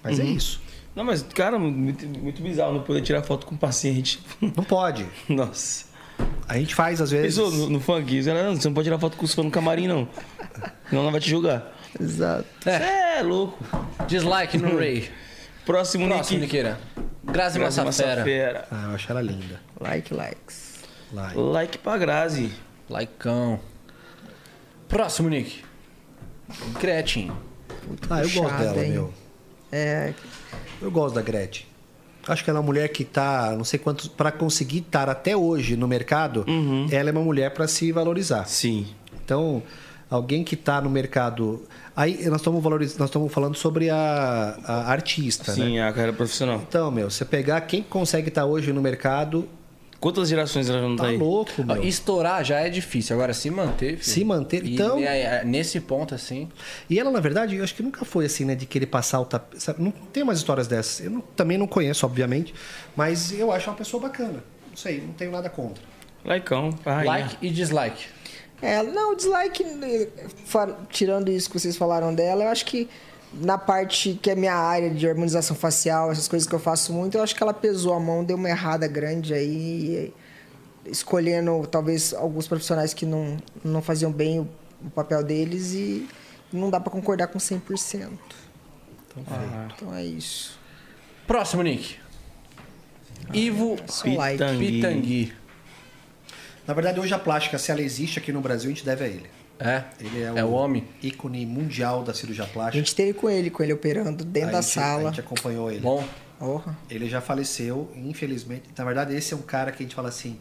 [0.02, 0.60] Mas é isso.
[0.94, 4.20] Não, mas, cara, muito, muito bizarro não poder tirar foto com o paciente.
[4.40, 5.04] Não pode.
[5.28, 5.86] Nossa.
[6.46, 7.36] A gente faz às vezes.
[7.36, 8.22] Pensou no, no funk?
[8.22, 10.06] Não, você não pode tirar foto com os fãs no camarim, não.
[10.88, 11.72] Senão ela vai te julgar.
[12.00, 12.46] Exato.
[12.60, 13.58] Você é louco.
[14.06, 15.10] Dislike no Ray.
[15.66, 16.46] Próximo, Próximo, Nick.
[16.46, 16.78] Niqueira.
[17.24, 18.10] Grazi Grazi Massafera.
[18.16, 18.68] Massafera.
[18.70, 19.60] Ah, eu acho ela linda.
[19.80, 20.74] Like, likes.
[21.12, 21.32] Lá.
[21.34, 22.52] Like pra Grazi.
[22.88, 23.58] Likeão.
[24.88, 25.64] Próximo, Nick.
[26.80, 27.32] Gretchen.
[28.08, 28.92] Ah, eu gosto dela, hein?
[28.92, 29.12] meu.
[29.72, 30.12] É,
[30.80, 31.66] Eu gosto da Gretchen.
[32.26, 35.36] Acho que ela é uma mulher que tá, não sei quantos, para conseguir estar até
[35.36, 36.44] hoje no mercado,
[36.90, 38.46] ela é uma mulher para se valorizar.
[38.46, 38.86] Sim.
[39.22, 39.62] Então,
[40.08, 41.64] alguém que está no mercado,
[41.94, 45.64] aí nós estamos valorizando, nós estamos falando sobre a, a artista, né?
[45.64, 46.62] Sim, a carreira profissional.
[46.66, 49.46] Então, meu, você pegar quem consegue estar hoje no mercado
[50.04, 51.16] Quantas gerações ela já não tá, Tá aí?
[51.16, 51.82] louco, meu.
[51.82, 53.16] Estourar já é difícil.
[53.16, 53.92] Agora, se manter.
[53.96, 54.02] filho.
[54.04, 56.48] Se manter, E, então- é, é, nesse ponto, assim.
[56.90, 58.54] E ela, na verdade, eu acho que nunca foi assim, né?
[58.54, 59.64] De querer passar o tapete.
[59.78, 61.06] Não tem umas histórias dessas.
[61.06, 62.54] Eu não- também não conheço, obviamente.
[62.94, 64.44] Mas eu acho uma pessoa bacana.
[64.68, 65.82] Não sei, não tenho nada contra.
[66.84, 67.04] Rainha.
[67.10, 68.04] Like e dislike.
[68.60, 70.08] É, não, dislike, eh,
[70.90, 72.88] tirando isso que vocês falaram dela, eu acho que
[73.40, 77.16] na parte que é minha área de harmonização facial, essas coisas que eu faço muito,
[77.16, 80.12] eu acho que ela pesou a mão, deu uma errada grande aí,
[80.86, 84.48] escolhendo talvez alguns profissionais que não, não faziam bem o,
[84.82, 86.08] o papel deles e
[86.52, 88.08] não dá pra concordar com 100%.
[89.74, 90.58] Então é isso.
[91.26, 91.96] Próximo, Nick.
[93.32, 94.38] Ivo Só like.
[94.38, 94.66] Pitangui.
[94.72, 95.32] Pitangui.
[96.66, 99.08] Na verdade, hoje a plástica, se ela existe aqui no Brasil, a gente deve a
[99.08, 99.30] ele.
[99.58, 99.84] É?
[100.00, 100.86] Ele é, É o homem?
[101.02, 102.78] ícone mundial da cirurgia A plástica.
[102.78, 105.02] gente teve com ele, com ele operando dentro A da gente- sala.
[105.08, 105.80] A gente acompanhou ele.
[105.80, 106.04] Bom.
[106.38, 106.76] Porra.
[106.90, 108.64] Ele já faleceu, infelizmente.
[108.76, 110.36] Na verdade, esse é um cara que a gente fala assim: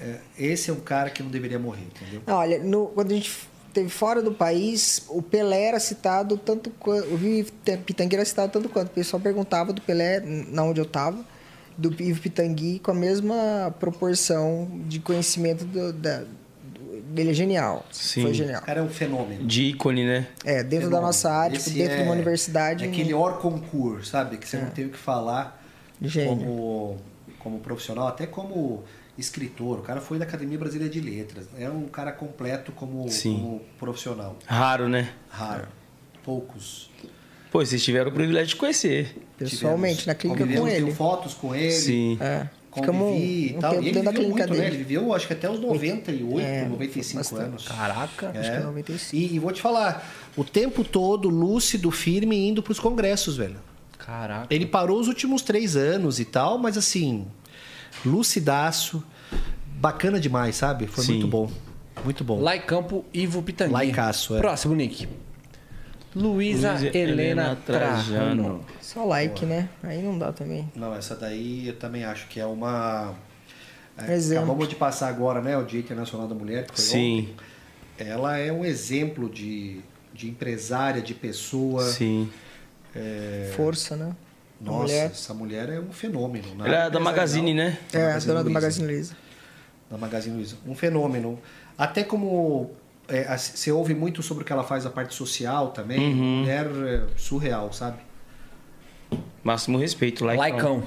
[0.00, 2.22] é, esse é um cara que não deveria morrer, entendeu?
[2.26, 3.32] Não, olha, no- quando a gente
[3.72, 7.06] teve fora do país, o Pelé era citado tanto quanto.
[7.14, 8.88] O Pitangui era citado tanto quanto.
[8.88, 11.24] O pessoal perguntava do Pelé, na onde eu tava,
[11.78, 16.24] do Ivo Pitangui, com a mesma proporção de conhecimento do, da,
[17.12, 17.84] dele é genial.
[17.90, 18.22] Sim.
[18.22, 18.62] Foi genial.
[18.62, 19.44] O cara é um fenômeno.
[19.44, 20.26] De ícone, né?
[20.44, 21.02] É, dentro da Fenômeno.
[21.06, 22.84] nossa área, tipo, dentro de uma é- universidade.
[22.84, 24.36] É aquele hors concours, sabe?
[24.38, 25.62] Que você não tem o que falar
[26.00, 26.36] Gênio.
[26.36, 26.96] como,
[27.38, 28.82] como profissional, até como
[29.18, 29.78] escritor.
[29.78, 31.46] O cara foi da Academia Brasileira de Letras.
[31.58, 33.34] É um cara completo como, Sim.
[33.34, 34.36] como profissional.
[34.46, 35.10] Raro, né?
[35.28, 35.68] Raro.
[36.24, 36.90] Poucos.
[37.50, 39.14] Pô, vocês tiveram o privilégio de conhecer.
[39.36, 40.92] pessoalmente, Tivemos- na clínica com ele.
[40.92, 41.70] Fotos com ele.
[41.72, 42.16] Sim.
[42.20, 42.46] É.
[42.74, 43.70] Ficamos Convivi um e tal.
[43.72, 44.64] tempo E ele dentro da viveu clínica muito, né?
[44.64, 44.76] dele.
[44.76, 47.42] Ele viveu, acho que até os 98, É, 95 bastante.
[47.42, 47.68] anos.
[47.68, 48.28] Caraca.
[48.30, 49.16] Acho que é 95.
[49.16, 53.56] E, e vou te falar, o tempo todo lúcido, firme, indo pros congressos, velho.
[53.98, 54.46] Caraca.
[54.52, 57.26] Ele parou os últimos três anos e tal, mas assim,
[58.04, 59.02] lucidaço,
[59.78, 60.86] bacana demais, sabe?
[60.86, 61.12] Foi Sim.
[61.12, 61.50] muito bom.
[62.04, 62.40] Muito bom.
[62.40, 63.72] Laicampo, Ivo Pitangui.
[63.72, 64.38] Laicaço, é.
[64.38, 65.06] Próximo, Nick.
[66.14, 68.04] Luísa Helena, Helena Trajano.
[68.06, 68.64] Trajano.
[68.80, 69.68] Só like, né?
[69.82, 70.70] Aí não dá também.
[70.76, 73.14] Não, essa daí eu também acho que é uma.
[73.96, 74.44] é, Exemplo.
[74.44, 75.56] acabamos de passar agora, né?
[75.56, 77.18] O Dia Internacional da Mulher, que foi Sim.
[77.20, 77.36] ontem.
[78.10, 79.80] Ela é um exemplo de,
[80.12, 81.82] de empresária, de pessoa.
[81.84, 82.28] Sim.
[83.56, 84.14] Força, né?
[84.60, 85.06] Nossa, mulher.
[85.06, 86.54] essa mulher é um fenômeno.
[86.54, 86.68] né?
[86.68, 87.78] Ela é da Magazine, né?
[87.92, 88.50] É, a Magazine dona do.
[88.50, 89.16] Magazine Luiza.
[89.90, 90.56] da Magazine Luiza.
[90.66, 91.38] Um fenômeno.
[91.76, 92.70] Até como
[93.08, 95.98] é, você ouve muito sobre o que ela faz a parte social também.
[95.98, 96.40] Uhum.
[96.40, 97.98] Mulher é, surreal, sabe?
[99.42, 100.48] Máximo respeito, Laicão.
[100.50, 100.82] Laicão.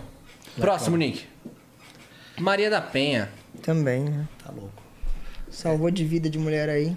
[0.58, 1.26] Próximo, Nick.
[2.40, 3.30] Maria da Penha.
[3.62, 4.28] Também, né?
[4.44, 4.82] Tá louco.
[5.50, 6.96] Salvou de vida de mulher aí.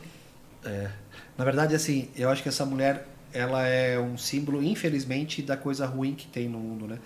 [0.64, 0.90] É.
[1.36, 5.86] Na verdade, assim, eu acho que essa mulher, ela é um símbolo, infelizmente, da coisa
[5.86, 6.98] ruim que tem no mundo, né?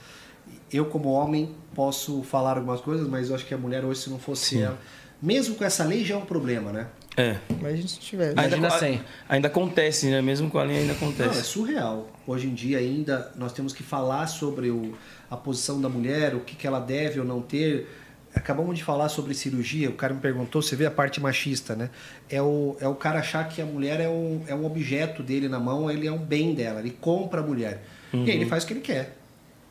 [0.73, 4.11] Eu, como homem, posso falar algumas coisas, mas eu acho que a mulher hoje, se
[4.11, 4.79] não fosse ela...
[5.21, 6.89] Mesmo com essa lei, já é um problema, né?
[7.17, 7.37] É.
[7.51, 8.31] Imagina se tivesse.
[8.31, 9.01] Ainda, Imagina co- sem.
[9.29, 10.23] ainda acontece, né?
[10.23, 11.43] Mesmo com a linha ainda Não, é acontece.
[11.45, 12.11] surreal.
[12.27, 14.95] Hoje em dia ainda nós temos que falar sobre o,
[15.31, 17.87] a posição da mulher, o que, que ela deve ou não ter.
[18.35, 21.91] Acabamos de falar sobre cirurgia, o cara me perguntou, você vê a parte machista, né?
[22.31, 25.49] É o, é o cara achar que a mulher é um, é um objeto dele
[25.51, 27.83] na mão, ele é um bem dela, ele compra a mulher.
[28.11, 29.19] E aí ele faz o que ele quer.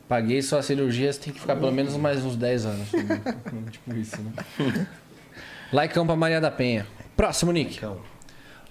[0.08, 2.88] Paguei sua cirurgia, você tem que ficar pelo menos mais uns 10 anos.
[3.72, 4.88] tipo isso, né?
[5.74, 6.86] Laicão pra Maria da Penha.
[7.22, 7.77] Próximo, Nick.
[7.77, 8.00] Então,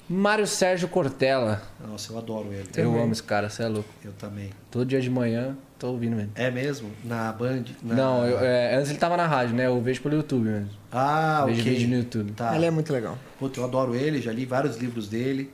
[0.09, 1.63] Mário Sérgio Cortella.
[1.87, 2.69] nossa, eu adoro ele.
[2.77, 3.89] Eu amo esse cara, você é louco.
[4.05, 4.51] Eu também.
[4.73, 6.33] Todo dia de manhã, tô ouvindo ele.
[6.35, 6.91] É mesmo?
[7.05, 7.63] Na Band?
[7.81, 7.95] Na...
[7.95, 9.69] Não, eu- é, antes ele tava na rádio, né?
[9.69, 10.69] Eu vejo pelo YouTube mesmo.
[10.91, 11.73] Ah, vejo ok.
[11.73, 12.33] vídeo no YouTube.
[12.33, 12.57] Tá.
[12.57, 13.17] Ele é muito legal.
[13.39, 15.49] Puta, eu adoro ele, já li vários livros dele.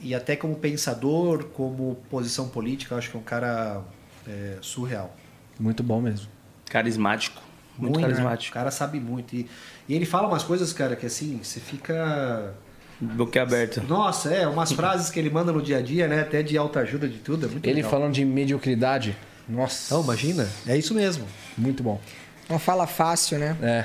[0.00, 3.82] E até como pensador, como posição política, eu acho que é um cara
[4.26, 5.14] é, surreal.
[5.58, 6.26] Muito bom mesmo.
[6.70, 7.50] Carismático.
[7.76, 8.06] Muito, né?
[8.06, 8.54] O carismático.
[8.54, 9.34] cara sabe muito.
[9.34, 9.46] E,
[9.90, 12.54] e ele fala umas coisas, cara, que assim, você fica.
[13.00, 13.82] Boca aberta.
[13.82, 16.20] Nossa, é, umas frases que ele manda no dia a dia, né?
[16.20, 17.46] Até de alta ajuda de tudo.
[17.46, 17.90] É muito Ele legal.
[17.90, 19.16] falando de mediocridade.
[19.48, 19.92] Nossa.
[19.92, 20.48] Não, imagina.
[20.64, 21.26] É isso mesmo.
[21.58, 22.00] Muito bom.
[22.48, 23.56] Uma fala fácil, né?
[23.60, 23.84] É.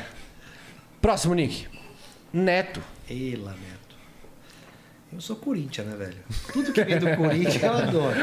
[1.02, 1.66] Próximo, Nick.
[2.32, 2.82] Neto.
[3.10, 3.96] Ela, Neto.
[5.12, 6.18] Eu sou Corinthians, né, velho?
[6.54, 8.20] Tudo que vem do Corinthians eu adoro.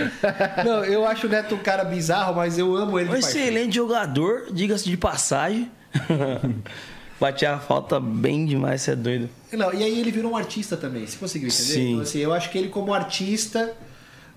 [0.64, 4.52] Não, eu acho o Neto um cara bizarro, mas eu amo ele Um excelente jogador,
[4.52, 5.68] diga-se de passagem.
[7.22, 9.28] Batia a falta bem demais, você é doido.
[9.52, 11.62] Não, e aí ele virou um artista também, você conseguiu entender?
[11.62, 11.90] Sim.
[11.92, 13.72] Então, assim, eu acho que ele como artista,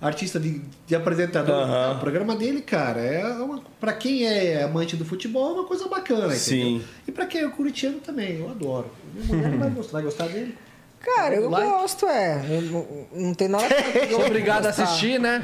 [0.00, 1.96] artista de, de apresentador, Aham.
[1.96, 5.88] o programa dele, cara, é uma, pra quem é amante do futebol, é uma coisa
[5.88, 6.38] bacana, entendeu?
[6.38, 6.84] Sim.
[7.08, 8.88] E pra quem é corintiano também, eu adoro.
[9.12, 10.56] Minha mulher não vai gostar, vai gostar dele?
[11.00, 11.68] Cara, eu Like.
[11.68, 12.44] gosto, é.
[12.48, 13.66] Eu não, não tem nada
[14.10, 15.42] Sou obrigado a assistir, né?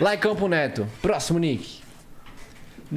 [0.00, 0.84] Laicão pro Neto.
[1.00, 1.83] Próximo, Nick.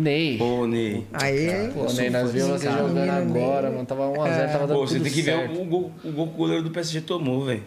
[0.01, 0.41] Ney.
[0.41, 1.05] Ô, Ney.
[1.13, 3.43] Aí, Pô, Ney, nós vimos você jogando Menino Ney.
[3.43, 3.85] agora, mano.
[3.85, 5.53] Tava 1x0, tava dando Pô, você tem que certo.
[5.53, 7.63] ver o gol, o gol que o goleiro do PSG tomou, velho.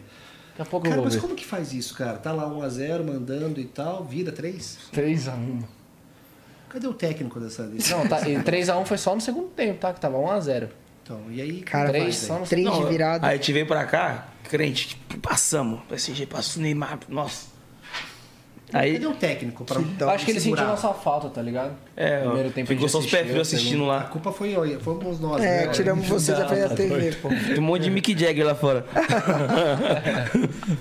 [0.50, 1.20] Daqui a pouco eu Cara, vou mas ver.
[1.20, 2.18] como que faz isso, cara?
[2.18, 4.78] Tá lá 1x0 mandando e tal, vira 3?
[4.94, 5.62] 3x1.
[6.68, 7.90] Cadê o técnico dessa desse?
[7.90, 9.92] Não, tá, e 3x1 foi só no segundo tempo, tá?
[9.92, 10.68] Que tava 1x0.
[11.02, 12.40] Então, e aí, Cara, como três faz, só aí?
[12.40, 13.26] no três de Não, virada.
[13.26, 15.80] Aí a gente veio pra cá, crente, passamos.
[15.88, 17.46] PSG passou o Neymar, nossa.
[18.72, 21.72] Aí, Cadê o técnico pra Eu acho que ele sentiu nossa falta, tá ligado?
[21.96, 24.02] é, Primeiro tempo a ficou só os pés frios assistindo A lá.
[24.04, 25.72] culpa foi, fomos nós, É, né?
[25.72, 27.28] tiramos você da frente da TV, pô.
[27.28, 28.84] Tem um monte de Mick Jagger lá fora.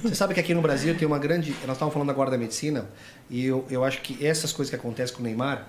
[0.04, 1.52] Você sabe que aqui no Brasil tem uma grande.
[1.66, 2.86] Nós estávamos falando agora da medicina,
[3.30, 5.68] e eu, eu acho que essas coisas que acontecem com o Neymar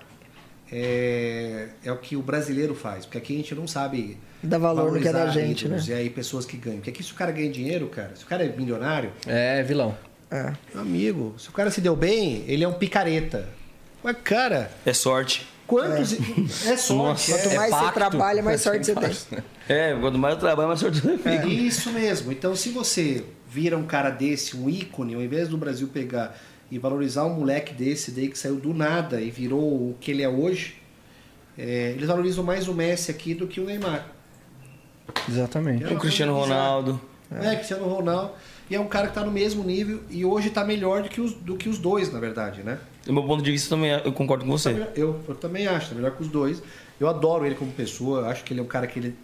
[0.71, 3.05] é, é o que o brasileiro faz.
[3.05, 4.17] Porque aqui a gente não sabe.
[4.43, 5.95] Dá valor no que é da gente, ídolos, né?
[5.95, 6.77] E aí pessoas que ganham.
[6.77, 9.95] Porque aqui se o cara ganha dinheiro, cara, se o cara é milionário, É, vilão.
[10.31, 10.53] É.
[10.73, 13.49] meu amigo, se o cara se deu bem, ele é um picareta.
[14.03, 15.45] Mas, cara, É sorte.
[15.67, 16.13] quantos.
[16.65, 17.31] É, sorte.
[17.31, 17.93] Quanto é- mais você pacto.
[17.93, 19.43] trabalha, mais sorte você tem.
[19.67, 21.47] É, quanto mais eu trabalho, mais sorte eu É fico.
[21.49, 22.31] isso mesmo.
[22.31, 26.37] Então, se você vira um cara desse, um ícone, ao invés do Brasil pegar
[26.71, 30.23] e valorizar um moleque desse daí que saiu do nada e virou o que ele
[30.23, 30.75] é hoje,
[31.57, 34.07] é, eles valorizam mais o Messi aqui do que o Neymar.
[35.29, 35.83] Exatamente.
[35.83, 36.33] É O Cristiano.
[36.33, 36.99] Ronaldo.
[37.31, 38.33] É, Cristiano Ronaldo.
[38.69, 41.19] E é um cara que tá no mesmo nível e hoje tá melhor do que
[41.19, 42.79] os, do que os dois, na verdade, né?
[43.05, 44.87] Do meu ponto de vista, também eu concordo com você.
[44.95, 46.61] eu, eu também acho, tá melhor que os dois.
[46.99, 49.15] Eu adoro ele como pessoa, eu acho que ele é um cara que ele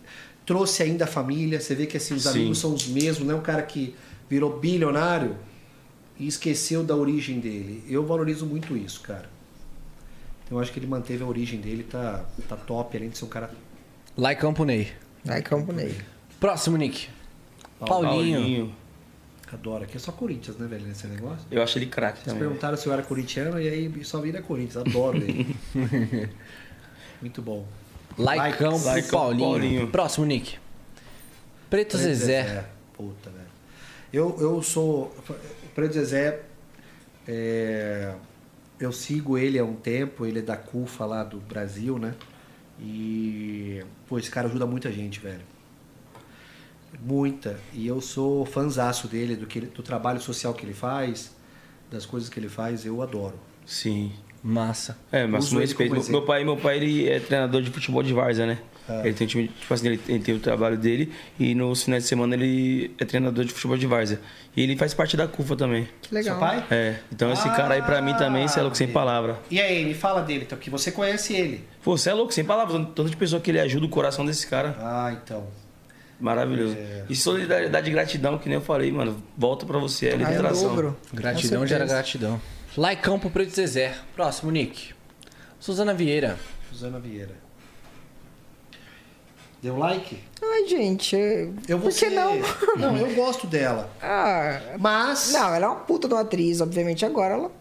[0.45, 1.59] trouxe ainda a família.
[1.59, 2.29] Você vê que assim, os Sim.
[2.29, 3.95] amigos são os mesmos, não é um cara que
[4.29, 5.37] virou bilionário
[6.19, 7.83] e esqueceu da origem dele.
[7.87, 9.29] Eu valorizo muito isso, cara.
[10.45, 13.25] Então, eu acho que ele manteve a origem dele, tá, tá top, além de ser
[13.25, 13.51] um cara.
[14.17, 14.91] Lá em Campo Ney.
[15.27, 15.95] Aí, Campo Ney.
[16.39, 17.09] Próximo, Nick.
[17.79, 18.73] Paulinho.
[19.51, 19.83] Adoro.
[19.85, 21.45] Aqui é só Corinthians, né, velho, nesse negócio?
[21.49, 22.39] Eu acho ele craque Vocês também.
[22.47, 24.77] perguntaram se eu era corintiano e aí só vira Corinthians.
[24.77, 25.55] Adoro ele.
[27.21, 27.65] muito bom.
[28.17, 28.79] Like Campo
[29.11, 29.47] Paulinho.
[29.47, 29.87] Paulinho.
[29.87, 30.57] Próximo, Nick.
[31.69, 32.65] Preto Zezé.
[32.93, 33.47] Puta, velho.
[34.11, 35.15] Eu, eu sou.
[35.29, 36.41] O Preto Zezé.
[37.27, 38.15] é,
[38.79, 42.15] eu sigo ele há um tempo, ele é da CUFA lá do Brasil, né?
[42.79, 43.83] E.
[44.07, 45.41] Pô, esse cara ajuda muita gente, velho.
[47.01, 47.59] Muita.
[47.73, 51.35] E eu sou fanzaço dele, do, que ele- do trabalho social que ele faz,
[51.91, 53.39] das coisas que ele faz, eu adoro.
[53.65, 54.11] Sim.
[54.43, 54.97] Massa.
[55.11, 55.93] É, mas ele respeito.
[55.93, 58.59] Meu, meu pai, meu pai ele é treinador de futebol de várzea, né?
[58.87, 59.01] Ah.
[59.03, 62.03] Ele tem um time, tipo assim, ele, ele tem o trabalho dele e nos finais
[62.03, 64.21] de semana ele é treinador de futebol de várzea.
[64.55, 65.89] E ele faz parte da CUFA também.
[66.01, 66.37] Que legal.
[66.37, 66.65] Seu pai?
[66.71, 69.39] É, então esse cara aí pra mim também, você é louco sem Ah, palavra.
[69.51, 71.65] E aí, me fala dele, então, que você conhece ele.
[71.83, 72.77] Pô, você é louco sem palavras.
[72.95, 74.77] Tanto de pessoa que ele ajuda o coração desse cara.
[74.79, 75.47] Ah, então.
[76.19, 76.75] Maravilhoso.
[76.75, 77.05] É.
[77.09, 79.21] E solidariedade e gratidão, que nem eu falei, mano.
[79.37, 80.69] Volta pra você, é Aí é liberação.
[80.69, 80.97] dobro.
[81.13, 82.41] Gratidão gera gratidão.
[82.75, 83.95] Lá em Campo Preto Zezé.
[84.15, 84.93] Próximo, Nick.
[85.59, 86.37] Suzana Vieira.
[86.71, 87.35] Suzana Vieira.
[89.61, 90.19] Deu like?
[90.43, 91.15] Ai, gente.
[91.15, 92.35] eu- Eu vou Por que ser- não?
[92.77, 93.89] Não, eu gosto dela.
[94.01, 95.31] Ah, Mas.
[95.33, 97.03] não, ela é uma puta de uma atriz, obviamente.
[97.05, 97.51] Agora ela.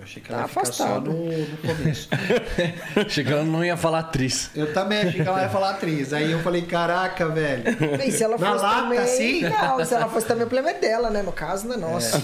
[0.00, 1.10] Eu achei que Tá ela ia ficar só afastada.
[1.10, 2.08] no, no começo.
[3.10, 4.50] Chegando, não ia falar atriz.
[4.54, 6.12] Eu também achei que ela ia falar atriz.
[6.14, 7.64] Aí eu falei, caraca, velho.
[8.02, 8.98] E se ela Na fosse lata, também.
[8.98, 9.40] assim?
[9.42, 11.20] Não, se ela fosse também, o problema é dela, né?
[11.22, 12.16] No caso, não é nosso.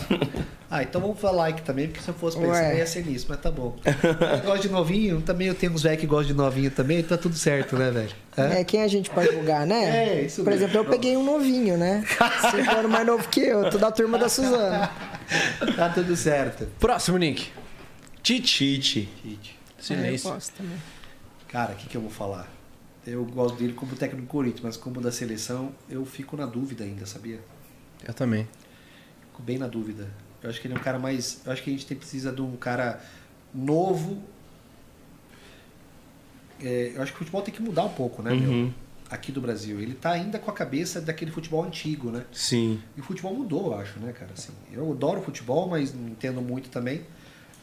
[0.70, 2.72] Ah, então vamos falar like também, porque se eu fosse pensar, Ué.
[2.72, 3.76] eu ia ser nisso, mas tá bom.
[3.84, 7.16] Eu gosto de novinho, também eu tenho uns velhos que gostam de novinho também, tá
[7.16, 8.10] tudo certo, né, velho?
[8.36, 10.08] É, quem a gente pode julgar, né?
[10.18, 10.64] É, isso Por mesmo.
[10.66, 12.04] exemplo, eu peguei um novinho, né?
[12.50, 14.90] Cinco anos mais novo que eu, tô da turma da Suzana.
[15.76, 16.66] Tá tudo certo.
[16.80, 17.48] Próximo, Nick.
[18.26, 19.08] Tite.
[19.22, 19.56] Tite.
[19.78, 20.36] Silêncio.
[20.56, 20.76] Também.
[21.46, 22.52] cara, o que, que eu vou falar?
[23.06, 26.82] Eu gosto dele como técnico do Corinthians, mas como da seleção, eu fico na dúvida
[26.82, 27.40] ainda, sabia?
[28.04, 28.48] Eu também.
[29.28, 30.10] Fico bem na dúvida.
[30.42, 31.40] Eu acho que ele é um cara mais.
[31.46, 33.00] Eu acho que a gente tem- precisa de um cara
[33.54, 34.20] novo.
[36.60, 38.50] É, eu acho que o futebol tem que mudar um pouco, né, meu?
[38.50, 38.72] Uhum.
[39.08, 39.78] Aqui do Brasil.
[39.80, 42.24] Ele tá ainda com a cabeça daquele futebol antigo, né?
[42.32, 42.82] Sim.
[42.96, 44.32] E o futebol mudou, eu acho, né, cara?
[44.36, 47.02] Assim, eu adoro futebol, mas não entendo muito também.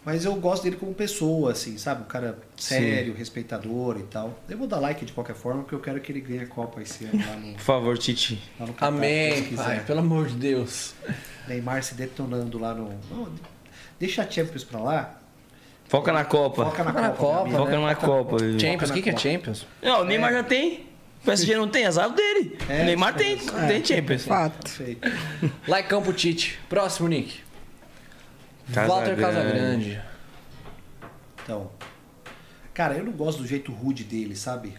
[0.05, 2.01] Mas eu gosto dele como pessoa, assim, sabe?
[2.01, 4.37] Um cara sério, respeitador e tal.
[4.49, 6.81] Eu vou dar like de qualquer forma, porque eu quero que ele ganhe a Copa
[6.81, 8.41] esse ano lá no, Por favor, Tite.
[8.59, 9.83] lá no Catar, se Amém, pai.
[9.85, 10.93] Pelo amor de Deus.
[11.47, 12.89] Neymar se detonando lá no.
[13.09, 13.29] Não,
[13.97, 15.17] deixa a Champions pra lá.
[15.87, 16.65] Foca na Copa.
[16.65, 17.23] Foca na Foca na Copa.
[17.23, 17.57] Copa, amigo.
[17.57, 18.37] Foca na Copa.
[18.59, 19.17] Champions, o que, que é.
[19.17, 19.67] Champions?
[19.81, 20.87] Não, o Neymar já tem.
[21.21, 22.57] O PSG não tem, azar dele.
[22.67, 23.67] É, o Neymar tem, é.
[23.67, 24.25] tem Champions.
[24.25, 24.63] Fato.
[24.63, 25.09] Perfeito.
[25.65, 26.59] Lá em Campo Tite.
[26.67, 27.39] Próximo, Nick.
[28.67, 30.01] Walter Casagrande.
[31.43, 31.71] Então.
[32.73, 34.73] Cara, eu não gosto do jeito rude dele, sabe?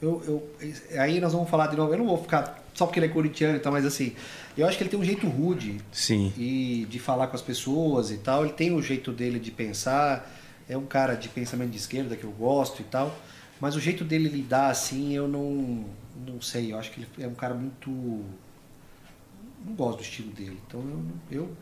[0.00, 1.92] Eu, eu, aí nós vamos falar de novo.
[1.92, 4.14] Eu não vou ficar só porque ele é corintiano e tal, mas assim,
[4.56, 6.32] eu acho que ele tem um jeito rude Sim.
[6.36, 8.44] e de falar com as pessoas e tal.
[8.44, 10.30] Ele tem o jeito dele de pensar.
[10.68, 13.16] é um cara de pensamento de esquerda que eu gosto e tal,
[13.60, 15.84] mas o jeito dele lidar assim, eu não,
[16.26, 17.90] não sei, eu acho que ele é um cara muito.
[17.90, 20.58] Não gosto do estilo dele.
[20.66, 20.82] Então
[21.30, 21.40] eu.
[21.40, 21.56] eu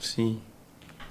[0.00, 0.40] Sim.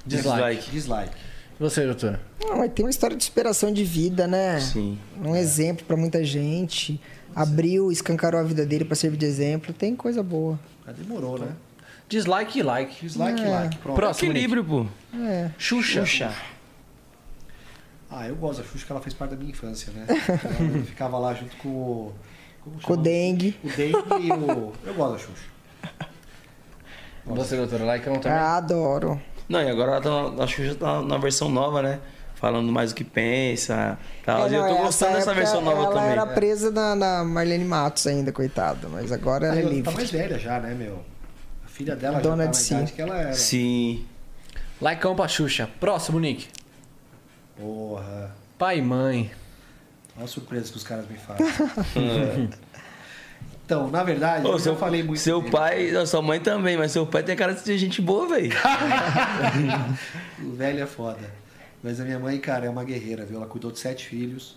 [0.06, 0.72] Dislike.
[0.72, 1.16] dislike.
[1.59, 2.19] E você, doutor?
[2.43, 4.59] Não, mas tem uma história de superação de vida, né?
[4.59, 4.98] Sim.
[5.24, 6.99] Um exemplo pra muita gente.
[7.35, 9.74] Abriu, escancarou a vida dele pra servir de exemplo.
[9.74, 10.59] Tem coisa boa.
[10.85, 11.49] Ah, demorou, né?
[12.07, 13.06] Dislike e like.
[13.06, 13.49] Dislike, É.
[13.49, 13.77] like.
[13.80, 13.95] Pronto.
[13.95, 14.32] Próximo.
[14.32, 14.85] Equilíbrio, pô.
[15.16, 15.51] É.
[15.57, 16.32] Xuxa.
[18.09, 20.06] Ah, eu gosto da Xuxa, que ela fez parte da minha infância, né?
[20.88, 22.14] Ficava lá junto com o.
[22.64, 23.57] como Com o dengue.
[23.64, 24.74] O dengue e o.
[24.85, 25.43] Eu gosto da Xuxa.
[27.27, 28.38] Você, doutor, like não também?
[28.38, 29.22] Ah, adoro.
[29.49, 31.99] Não, e agora ela tá, na- a Xuxa tá na versão nova, né?
[32.35, 33.97] Falando mais o que pensa.
[34.25, 34.45] Tal.
[34.47, 36.09] É, E eu não, tô gostando dessa versão nova ela também.
[36.11, 38.88] era presa na, na Marlene Matos ainda, coitada.
[38.89, 39.83] Mas agora ela é ela livre.
[39.83, 41.03] tá mais velha já, né, meu?
[41.65, 42.93] A filha dela Dona já tá de si.
[42.95, 43.33] que ela era.
[43.33, 44.06] Sim.
[44.81, 45.67] Likeão pra Xuxa.
[45.80, 46.47] Próximo, Nick.
[47.59, 48.31] Porra.
[48.57, 49.31] Pai e mãe.
[50.15, 51.45] Olha as surpresas que os caras me fazem.
[53.67, 55.51] então, na verdade, Ô, eu seu, já falei muito seu dele.
[55.51, 58.49] pai, não, sua mãe também, mas seu pai tem cara de ser gente boa, velho.
[60.41, 61.29] O velho é foda.
[61.83, 63.35] Mas a minha mãe, cara, é uma guerreira, viu?
[63.35, 64.55] Ela cuidou de sete filhos.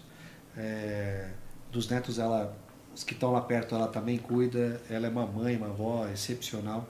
[0.56, 1.26] É,
[1.72, 2.56] Dos netos, ela,
[2.94, 4.80] os que estão lá perto, ela também cuida.
[4.88, 6.88] Ela é uma mãe, uma avó excepcional.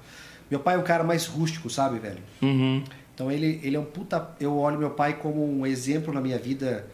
[0.51, 2.21] Meu pai é o cara mais rústico, sabe, velho?
[2.43, 2.85] Uhum.
[3.15, 4.29] Então ele, ele é um puta.
[4.39, 6.85] Eu olho meu pai como um exemplo na minha vida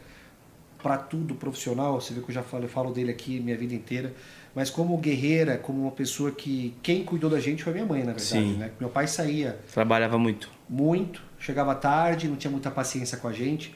[0.81, 2.01] para tudo profissional.
[2.01, 4.15] Você vê que eu já falo, eu falo dele aqui minha vida inteira.
[4.57, 6.75] Mas como guerreira, como uma pessoa que.
[6.83, 8.23] Quem cuidou da gente foi minha mãe, na verdade.
[8.25, 8.55] Sim.
[8.57, 8.71] Né?
[8.81, 10.51] Meu pai saía Trabalhava muito.
[10.69, 13.75] muito, chegava tarde, não tinha muita paciência com a gente.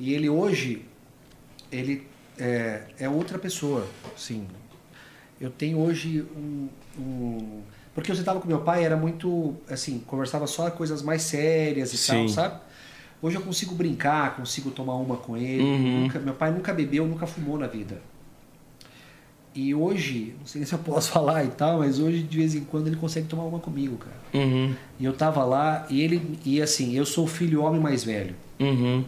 [0.00, 0.86] E ele hoje,
[1.70, 2.06] ele
[2.38, 3.86] é, é outra pessoa,
[4.16, 4.46] sim.
[5.38, 7.60] Eu tenho hoje um, um-
[7.94, 11.98] porque eu sentava com meu pai era muito assim, conversava só coisas mais sérias e
[11.98, 12.12] Sim.
[12.12, 12.60] tal, sabe?
[13.20, 15.62] Hoje eu consigo brincar, consigo tomar uma com ele.
[15.62, 16.00] Uhum.
[16.04, 18.00] Nunca- meu pai nunca bebeu, nunca fumou na vida.
[19.54, 22.64] E hoje, não sei se eu posso falar e tal, mas hoje de vez em
[22.64, 24.16] quando ele consegue tomar uma comigo, cara.
[24.44, 24.74] Uhum.
[24.98, 28.34] E eu tava lá e ele e assim, eu sou o filho homem mais velho.
[28.58, 29.04] Uhum.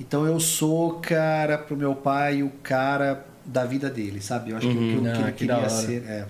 [0.00, 4.50] Então eu sou, cara, pro meu pai o cara da vida dele, sabe?
[4.50, 4.88] Eu acho que Uhum.
[4.88, 6.02] aquilo que Ah, ele que queria ser.
[6.06, 6.26] é.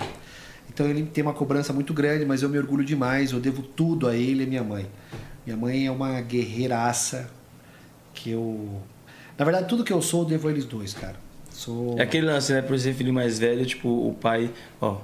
[0.68, 3.30] Então ele tem uma cobrança muito grande, mas eu me orgulho demais.
[3.32, 4.86] Eu devo tudo a ele e minha mãe.
[5.46, 7.28] Minha mãe é uma guerreiraça
[8.14, 8.80] que eu.
[9.38, 11.16] Na verdade, tudo que eu sou, eu devo a eles dois, cara.
[11.62, 11.96] Sou.
[11.96, 12.60] É aquele lance, né?
[12.60, 14.50] Por ser filho mais velho, tipo, o pai,
[14.80, 14.96] ó,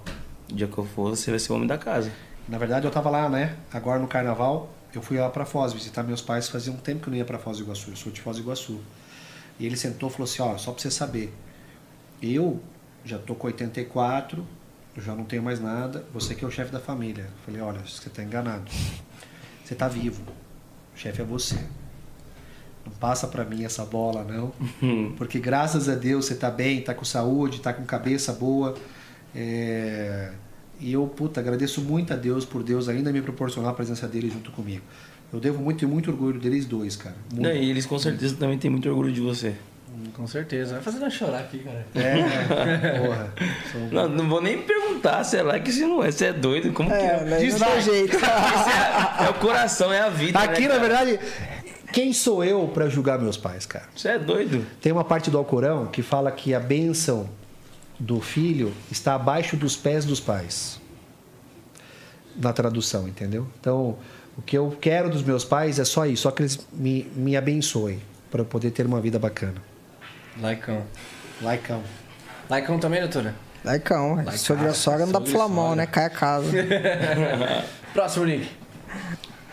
[0.50, 2.10] o dia que eu for, você vai ser o homem da casa.
[2.48, 3.56] Na verdade, eu tava lá, né?
[3.72, 6.48] Agora no carnaval, eu fui lá pra Foz visitar meus pais.
[6.48, 7.90] Fazia um tempo que eu não ia pra Foz do Iguaçu.
[7.90, 8.80] Eu sou de Foz do Iguaçu.
[9.60, 11.32] E ele sentou e falou assim: Ó, só pra você saber,
[12.20, 12.60] eu
[13.04, 14.44] já tô com 84,
[14.96, 16.04] eu já não tenho mais nada.
[16.12, 17.22] Você que é o chefe da família.
[17.22, 18.68] Eu falei: Olha, você tá enganado.
[19.64, 20.24] Você tá vivo.
[20.92, 21.56] O chefe é você.
[22.88, 24.52] Não passa pra mim essa bola, não.
[25.16, 28.74] Porque graças a Deus você tá bem, tá com saúde, tá com cabeça boa.
[29.34, 30.30] É,
[30.80, 34.30] E eu, puta, agradeço muito a Deus por Deus ainda me proporcionar a presença dele
[34.30, 34.82] junto comigo.
[35.32, 37.16] Eu devo muito e muito orgulho deles dois, cara.
[37.32, 37.42] Muito.
[37.46, 39.54] Não, e eles com certeza também têm muito orgulho de você.
[40.14, 40.74] Com certeza.
[40.74, 41.84] Vai fazendo eu chorar aqui, cara.
[41.94, 43.34] É, porra.
[43.72, 46.10] Sou- Não, não vou nem perguntar se é like se não é.
[46.12, 46.72] Você é doido?
[46.72, 47.24] Como que É, é?
[47.24, 47.58] né?
[47.58, 48.16] dá jeito.
[48.16, 50.38] É, é o coração, é a vida.
[50.38, 51.18] Aqui, né, na verdade,
[51.92, 53.86] quem sou eu pra julgar meus pais, cara?
[53.94, 54.64] Você é doido.
[54.80, 57.28] Tem uma parte do Alcorão que fala que a bênção
[57.98, 60.80] do filho está abaixo dos pés dos pais.
[62.36, 63.48] Na tradução, entendeu?
[63.60, 63.96] Então,
[64.36, 67.36] o que eu quero dos meus pais é só isso, só que eles me, me
[67.36, 68.00] abençoem
[68.30, 69.56] para eu poder ter uma vida bacana.
[70.36, 70.84] Likeão.
[71.42, 71.82] Laicão.
[72.48, 73.34] Likeão também, doutora?
[73.64, 74.16] Laicão, ué.
[74.22, 75.76] Laicaço, Sogra sogra não dá pra sogra falar mal, sogra.
[75.82, 75.86] né?
[75.86, 76.50] Cai a casa.
[77.92, 78.48] Próximo, Nick.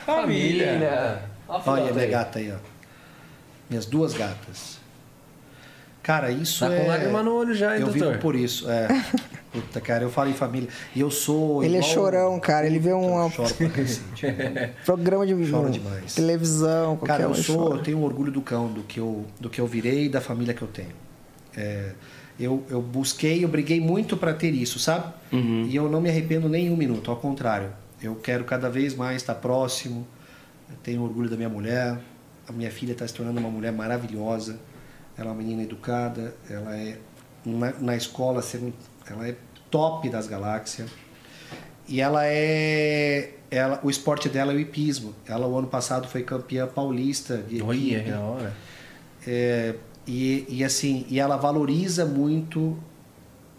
[0.05, 1.23] Família.
[1.23, 2.09] Ó a Olha foto minha aí.
[2.11, 2.57] gata aí, ó.
[3.69, 4.77] Minhas duas gatas.
[6.03, 6.81] Cara, isso Tá é.
[6.81, 8.09] com lágrima no olho já, hein, Eu doutor?
[8.11, 8.87] vivo por isso, é.
[9.51, 10.69] Puta, cara, eu falo em família.
[10.95, 11.63] E eu sou.
[11.63, 12.67] Ele é igual- chorão, cara.
[12.67, 14.01] Ele vê um Eu choro pra cacete.
[14.85, 16.13] programa de Choro um, demais.
[16.13, 17.81] televisão, qualquer Cara, eu sou, eu chora.
[17.83, 20.53] tenho um orgulho do cão, do que eu, do que eu virei e da família
[20.53, 20.91] que eu tenho.
[21.57, 21.93] É,
[22.39, 25.11] eu, eu busquei, eu briguei muito para ter isso, sabe?
[25.31, 25.65] Uhum.
[25.69, 27.69] E eu não me arrependo nem um minuto, ao contrário.
[28.03, 30.05] Eu quero cada vez mais estar próximo.
[30.75, 31.97] Eu tenho orgulho da minha mulher.
[32.47, 34.59] A minha filha está se tornando uma mulher maravilhosa.
[35.17, 36.35] Ela é uma menina educada.
[36.49, 36.97] Ela é
[37.45, 38.43] na, na escola,
[39.07, 39.35] ela é
[39.71, 40.89] top das galáxias.
[41.87, 43.31] E ela é.
[43.49, 45.15] Ela, o esporte dela é o hipismo.
[45.25, 48.03] Ela, o ano passado, foi campeã paulista de Olha, equipe.
[48.03, 48.53] que da hora.
[49.25, 52.77] É, e, e assim, e ela valoriza muito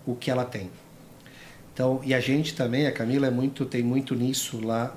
[0.04, 0.70] o que ela tem.
[1.72, 4.94] Então, e a gente também, a Camila é muito, tem muito nisso lá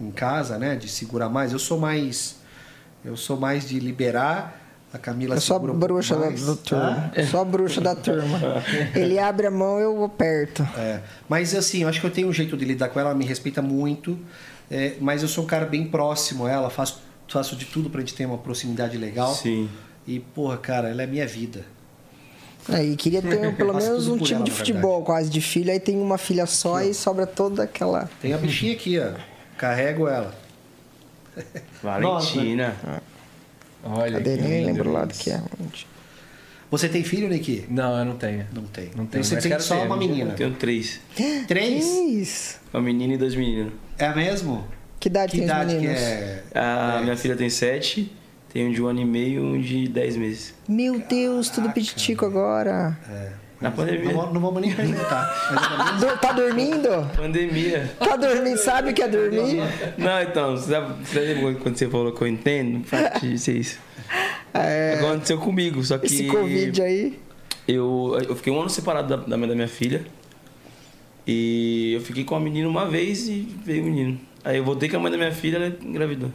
[0.00, 0.76] em casa, né?
[0.76, 1.52] De segurar mais.
[1.52, 2.36] Eu sou mais.
[3.04, 4.60] Eu sou mais de liberar.
[4.92, 7.12] A Camila um pouco bruxa da, mais, da turma.
[7.32, 7.40] tá?
[7.40, 8.38] A bruxa da turma.
[8.94, 10.62] Ele abre a mão, eu aperto.
[10.76, 13.18] É, mas assim, eu acho que eu tenho um jeito de lidar com ela, ela
[13.18, 14.16] me respeita muito,
[14.70, 18.02] é, mas eu sou um cara bem próximo a ela, faço, faço de tudo pra
[18.02, 19.34] gente ter uma proximidade legal.
[19.34, 19.68] Sim.
[20.06, 21.64] E, porra, cara, ela é minha vida.
[22.68, 26.00] Aí queria ter pelo menos um time ela, de futebol quase de filho, aí tem
[26.00, 28.08] uma filha só e sobra toda aquela.
[28.22, 29.33] Tem a bichinha aqui, ó.
[29.56, 30.34] Carrego ela.
[31.82, 32.74] Valentina.
[33.82, 34.36] Olha Cadê?
[34.36, 35.40] que Nem lindo lembro o lado que é.
[36.70, 37.66] Você tem filho, Niki?
[37.68, 38.46] Não, eu não tenho.
[38.52, 38.90] Não tem.
[38.96, 40.30] Não tenho, Você mas tem só ter, uma um menina.
[40.32, 41.00] Eu tenho três.
[41.46, 42.58] Três?
[42.72, 43.72] Uma menina e dois meninos.
[43.98, 44.66] É mesmo?
[44.98, 46.00] Que idade Que tem os idade que meninos?
[46.00, 46.42] é?
[46.54, 47.02] A É.
[47.02, 48.10] minha filha tem sete,
[48.52, 50.54] tem um de um ano e meio e um de dez meses.
[50.66, 52.98] Meu Deus, tudo pititico agora.
[53.64, 54.12] Na pandemia.
[54.12, 55.26] Não, não vamos nem perguntar.
[56.00, 57.10] Mas Tá dormindo?
[57.16, 57.90] Pandemia.
[57.98, 58.58] Tá dormindo?
[58.58, 59.62] Sabe o que é dormir?
[59.96, 62.86] Não, então, você sabe, lembra quando você falou que eu entendo?
[62.86, 63.78] Pra te dizer isso.
[64.52, 66.06] É, Aconteceu comigo, só que.
[66.06, 67.18] esse Covid aí.
[67.66, 70.04] Eu, eu fiquei um ano separado da, da, minha, da minha filha.
[71.26, 74.20] E eu fiquei com a menina uma vez e veio o menino.
[74.44, 76.30] Aí eu voltei com a mãe da minha filha, ela engravidou.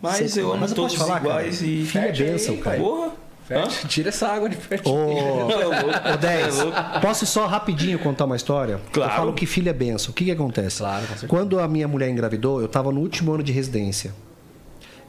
[0.00, 1.24] Mas eu amo Mas eu todos falar, cara?
[1.24, 1.84] iguais e.
[1.84, 2.78] Filho é bênção, cara.
[2.78, 3.12] Porra!
[3.48, 4.90] Ferte, Tira essa água de perto.
[4.90, 5.46] Ô.
[5.48, 6.78] Ô, 10, É louco.
[7.00, 8.78] posso só rapidinho contar uma história?
[8.92, 9.10] Claro.
[9.10, 10.10] Eu falo que filho é benção.
[10.10, 10.78] O que, que acontece?
[10.78, 11.06] Claro.
[11.26, 14.14] Quando a minha mulher engravidou, eu tava no último ano de residência.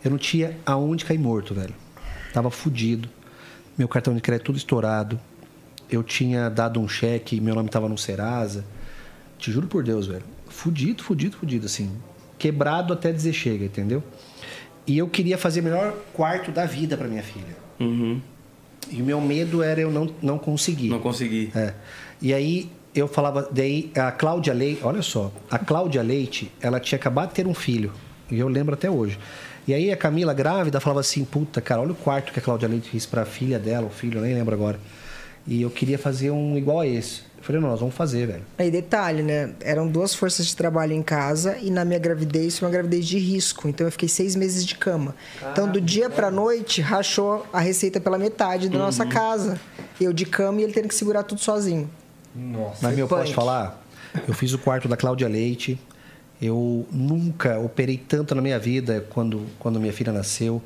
[0.04, 1.76] Eu não tinha aonde cair morto, velho.
[2.34, 3.10] Tava fudido.
[3.78, 5.20] Meu cartão de crédito tudo estourado.
[5.92, 8.64] Eu tinha dado um cheque, meu nome tava no Serasa.
[9.38, 10.24] Te juro por Deus, velho.
[10.48, 11.92] Fudido, fudido, fudido, assim.
[12.38, 14.02] Quebrado até dizer chega, entendeu?
[14.88, 17.69] E eu queria fazer o melhor quarto da vida pra minha filha.
[17.80, 18.22] Uhum.
[18.90, 20.90] E o meu medo era eu não, não conseguir.
[20.90, 21.52] Não consegui.
[21.56, 21.74] É.
[22.22, 26.98] E aí eu falava, daí a Cláudia Leite, olha só, a Cláudia Leite, ela tinha
[26.98, 27.92] acabado de ter um filho,
[28.32, 29.20] e eu lembro até hoje.
[29.68, 32.68] E aí a Camila grávida falava assim, puta, cara, olha o quarto que a Cláudia
[32.68, 34.80] Leite fez pra filha dela, o filho, eu nem lembro agora.
[35.46, 37.22] E eu queria fazer um igual a esse.
[37.40, 38.42] Eu falei, não, nós vamos fazer, velho.
[38.58, 39.52] Aí, detalhe, né?
[39.62, 43.18] Eram duas forças de trabalho em casa e na minha gravidez foi uma gravidez de
[43.18, 43.70] risco.
[43.70, 45.16] Então eu fiquei seis meses de cama.
[45.50, 49.58] Então, do dia pra noite, rachou a receita pela metade da nossa casa.
[50.00, 51.90] Eu de cama e ele tendo que segurar tudo sozinho.
[52.36, 52.80] Nossa.
[52.82, 53.22] Mas, meu, punk.
[53.22, 53.82] posso falar?
[54.28, 55.80] Eu fiz o quarto da Cláudia Leite.
[56.42, 60.62] Eu nunca operei tanto na minha vida quando, quando minha filha nasceu.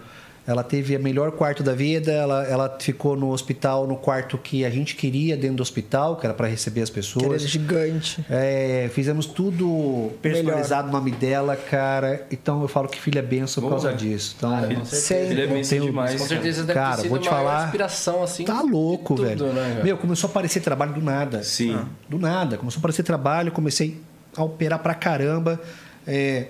[0.45, 2.11] Ela teve o melhor quarto da vida.
[2.11, 6.25] Ela, ela ficou no hospital, no quarto que a gente queria dentro do hospital, que
[6.25, 7.41] era para receber as Que era pessoas.
[7.43, 8.25] gigante.
[8.29, 12.27] É, fizemos tudo personalizado no nome dela, cara.
[12.29, 14.35] Então eu falo que filha é benção por causa disso.
[14.37, 15.29] Então, Cara, com Filho, certeza.
[15.65, 16.11] filho é demais.
[16.11, 16.29] Com cara.
[16.29, 18.43] certeza deve Cara, ter sido vou te a maior falar- inspiração, assim.
[18.43, 19.45] Tá louco, tudo, velho.
[19.53, 21.41] né, Meu, começou a aparecer trabalho do nada.
[21.43, 21.73] Sim.
[21.75, 22.57] Ah, Do nada.
[22.57, 23.97] Começou a aparecer trabalho, comecei
[24.35, 25.57] a operar pra caramba.
[26.05, 26.47] É,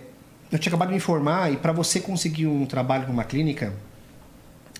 [0.53, 3.73] eu tinha acabado de me formar e pra você conseguir um trabalho numa clínica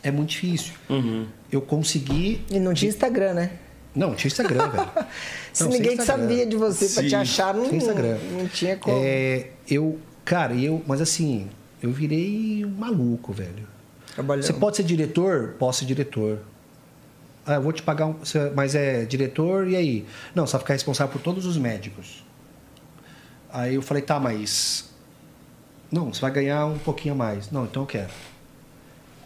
[0.03, 0.73] é muito difícil.
[0.87, 1.25] Uhum.
[1.51, 2.41] Eu consegui.
[2.51, 3.51] E não tinha Instagram, né?
[3.95, 4.89] Não, tinha Instagram, velho.
[5.51, 6.23] Se Não, sem ninguém Instagram.
[6.23, 8.17] sabia de você pra te achar, não, sem Instagram.
[8.31, 8.95] não tinha como.
[9.03, 11.49] É, eu, cara, eu, mas assim,
[11.81, 13.67] eu virei um maluco, velho.
[14.13, 14.45] Trabalhando.
[14.45, 15.55] Você pode ser diretor?
[15.57, 16.39] Posso ser diretor.
[17.45, 18.15] Ah, eu vou te pagar um.
[18.55, 20.05] Mas é diretor, e aí?
[20.35, 22.23] Não, você vai ficar responsável por todos os médicos.
[23.51, 24.92] Aí eu falei, tá, mas.
[25.93, 27.51] Não, você vai ganhar um pouquinho a mais.
[27.51, 28.09] Não, então eu quero.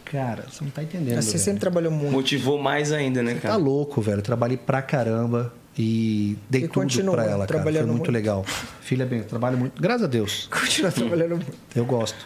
[0.04, 1.20] Cara, você não tá entendendo.
[1.20, 1.38] Você velho.
[1.44, 2.12] sempre trabalhou muito.
[2.12, 3.56] Motivou mais ainda, né, Tá cara?
[3.56, 4.18] louco, velho.
[4.18, 7.38] Eu trabalhei pra caramba e dei E tudo pra ela, cara.
[7.38, 8.10] Foi trabalhando muito, muito.
[8.10, 8.44] legal.
[8.80, 9.80] Filha bem, eu trabalho muito.
[9.80, 10.46] Graças a Deus.
[10.52, 11.52] Continua trabalhando muito.
[11.74, 12.18] Eu gosto.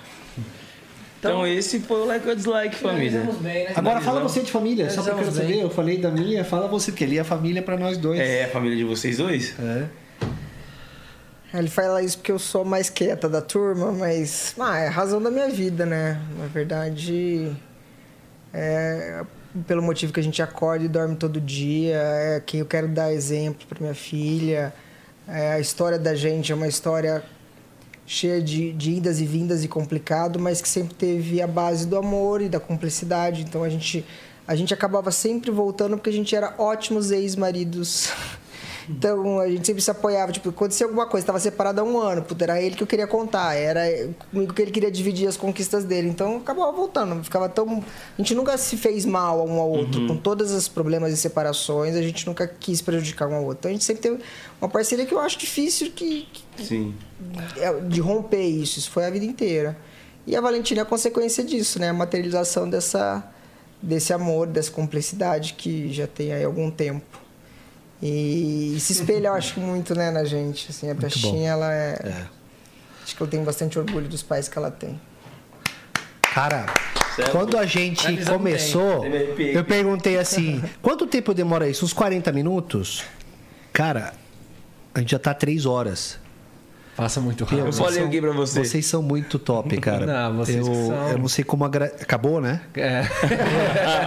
[1.18, 3.20] Então, esse foi o like ou dislike, família.
[3.40, 3.72] Bem, né?
[3.76, 5.60] Agora fala você de família, só porque eu saber.
[5.60, 8.18] Eu falei da minha, fala você, porque ali é a família pra nós dois.
[8.18, 9.54] É a família de vocês dois?
[9.60, 9.86] É.
[11.54, 15.20] Ele fala isso porque eu sou mais quieta da turma, mas ah, é a razão
[15.20, 16.20] da minha vida, né?
[16.38, 17.54] Na verdade,
[18.54, 19.22] é
[19.66, 23.12] pelo motivo que a gente acorda e dorme todo dia, é que eu quero dar
[23.12, 24.72] exemplo para minha filha.
[25.28, 27.22] É, a história da gente é uma história
[28.06, 31.96] cheia de, de idas e vindas e complicado, mas que sempre teve a base do
[31.96, 33.42] amor e da cumplicidade.
[33.42, 34.04] Então a gente
[34.46, 38.10] a gente acabava sempre voltando porque a gente era ótimos ex-maridos.
[38.88, 42.22] Então a gente sempre se apoiava, tipo, acontecia alguma coisa, estava separado há um ano,
[42.22, 43.80] puta, era ele que eu queria contar, era
[44.30, 46.08] comigo que ele queria dividir as conquistas dele.
[46.08, 47.82] Então acabava voltando, ficava tão.
[48.18, 51.94] A gente nunca se fez mal um ao outro, com todos os problemas e separações,
[51.94, 53.60] a gente nunca quis prejudicar um ao outro.
[53.60, 54.22] Então a gente sempre teve
[54.60, 56.94] uma parceria que eu acho difícil que, que Sim.
[57.56, 58.78] é, de romper isso.
[58.78, 59.76] Isso foi a vida inteira.
[60.26, 61.88] E a Valentina é a consequência disso, né?
[61.88, 63.24] A materialização dessa,
[63.80, 67.21] desse amor, dessa cumplicidade que já tem aí algum tempo.
[68.02, 70.66] E, se espelha, eu acho, muito né, na gente.
[70.70, 72.26] Assim, a Muito Peixinha, ela é, É.
[73.04, 75.00] Acho que eu tenho bastante orgulho dos pais que ela tem.
[76.34, 76.66] Cara,
[77.14, 81.84] Cê é quando a gente começou, eu perguntei assim: quanto tempo demora isso?
[81.84, 83.04] Uns 40 minutos?
[83.72, 84.14] Cara,
[84.94, 86.18] a gente já tá três horas.
[86.96, 87.72] Passa muito Eu rápido.
[87.72, 88.64] falei aqui pra você.
[88.64, 90.04] Vocês são muito top, cara.
[90.04, 91.08] Não, vocês eu, são.
[91.08, 91.86] eu não sei como agra...
[91.86, 92.60] Acabou, né?
[92.74, 93.02] É.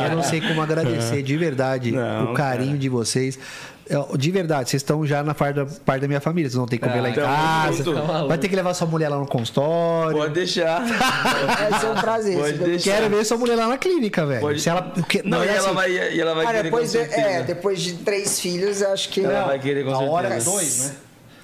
[0.07, 3.39] Eu não sei como agradecer de verdade Não, o carinho de vocês.
[3.89, 6.49] Eu- De verdade, vocês estão já na parte da, parte da minha família.
[6.49, 7.83] Vocês vão ter que comer Ah, lá em tamo casa.
[7.83, 8.27] junto.
[8.27, 10.17] Vai ter que levar sua mulher lá no consultório.
[10.17, 10.81] Pode deixar.
[11.69, 12.37] Vai ser um prazer.
[12.37, 12.91] Pode deixar.
[12.93, 14.41] Quero ver sua mulher lá na clínica, velho.
[14.41, 16.63] Pode- Se ela, porque- Não, é e ela assim, vai, e ela vai Ah, querer
[16.63, 19.23] depois, com de, é, depois de três filhos, eu acho que.
[19.23, 19.47] Ela não.
[19.47, 20.11] vai querer com certeza.
[20.11, 20.95] hora é dois, né?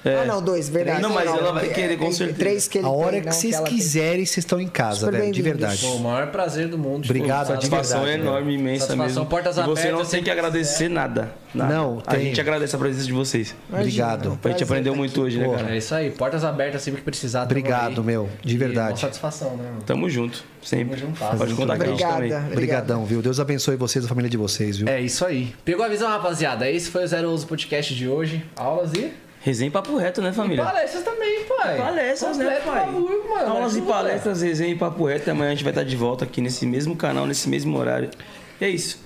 [0.03, 0.21] É.
[0.21, 1.01] Ah, não, dois, verdade.
[1.01, 2.39] Não, mas ela vai querer, com tem certeza.
[2.39, 5.31] Três que ele A hora tem, que vocês quiserem, vocês estão em casa, Super velho.
[5.31, 5.85] De verdade.
[5.85, 7.05] Pô, o maior prazer do mundo.
[7.05, 9.25] Obrigado, Pô, de Satisfação verdade, é enorme, imensa Satisfação, mesmo.
[9.27, 11.31] portas e você não abertas, tem que agradecer nada.
[11.53, 11.73] nada.
[11.73, 12.21] Não, A tem.
[12.25, 13.55] gente agradece a presença de vocês.
[13.71, 14.29] Obrigado.
[14.29, 15.19] é um A gente aprendeu muito aqui.
[15.21, 15.71] hoje, né, cara?
[15.73, 17.43] É isso aí, portas abertas sempre que precisar.
[17.43, 18.07] Obrigado, aí.
[18.07, 18.27] meu.
[18.43, 18.93] De verdade.
[18.93, 19.83] Uma satisfação, né, mano?
[19.85, 20.99] Tamo junto, sempre.
[20.99, 21.37] Tamo juntasso.
[21.37, 22.33] Pode contar com a gente também.
[22.51, 23.21] Obrigadão, viu?
[23.21, 24.87] Deus abençoe vocês, a família de vocês, viu?
[24.87, 25.53] É isso aí.
[25.63, 26.67] Pegou a visão, rapaziada?
[26.69, 28.43] Esse foi o Zero Uso Podcast de hoje.
[28.55, 29.11] Aulas e.
[29.43, 30.63] Resenha e papo reto, né, família?
[30.63, 31.77] Palestras também, pai.
[31.77, 32.85] Palestras, né, pai?
[32.85, 33.51] bagulho, mano.
[33.53, 35.29] Aulas e palestras, resenha e papo reto.
[35.29, 38.11] E amanhã a gente vai estar de volta aqui nesse mesmo canal, nesse mesmo horário.
[38.59, 38.99] E é isso.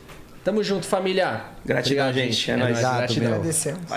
[0.44, 1.42] Tamo junto, família.
[1.66, 2.52] Gratidão, Obrigado, gente.
[2.52, 2.72] É É nóis.
[2.72, 3.28] Obrigado, Gratidão.
[3.30, 3.92] Agradecemos.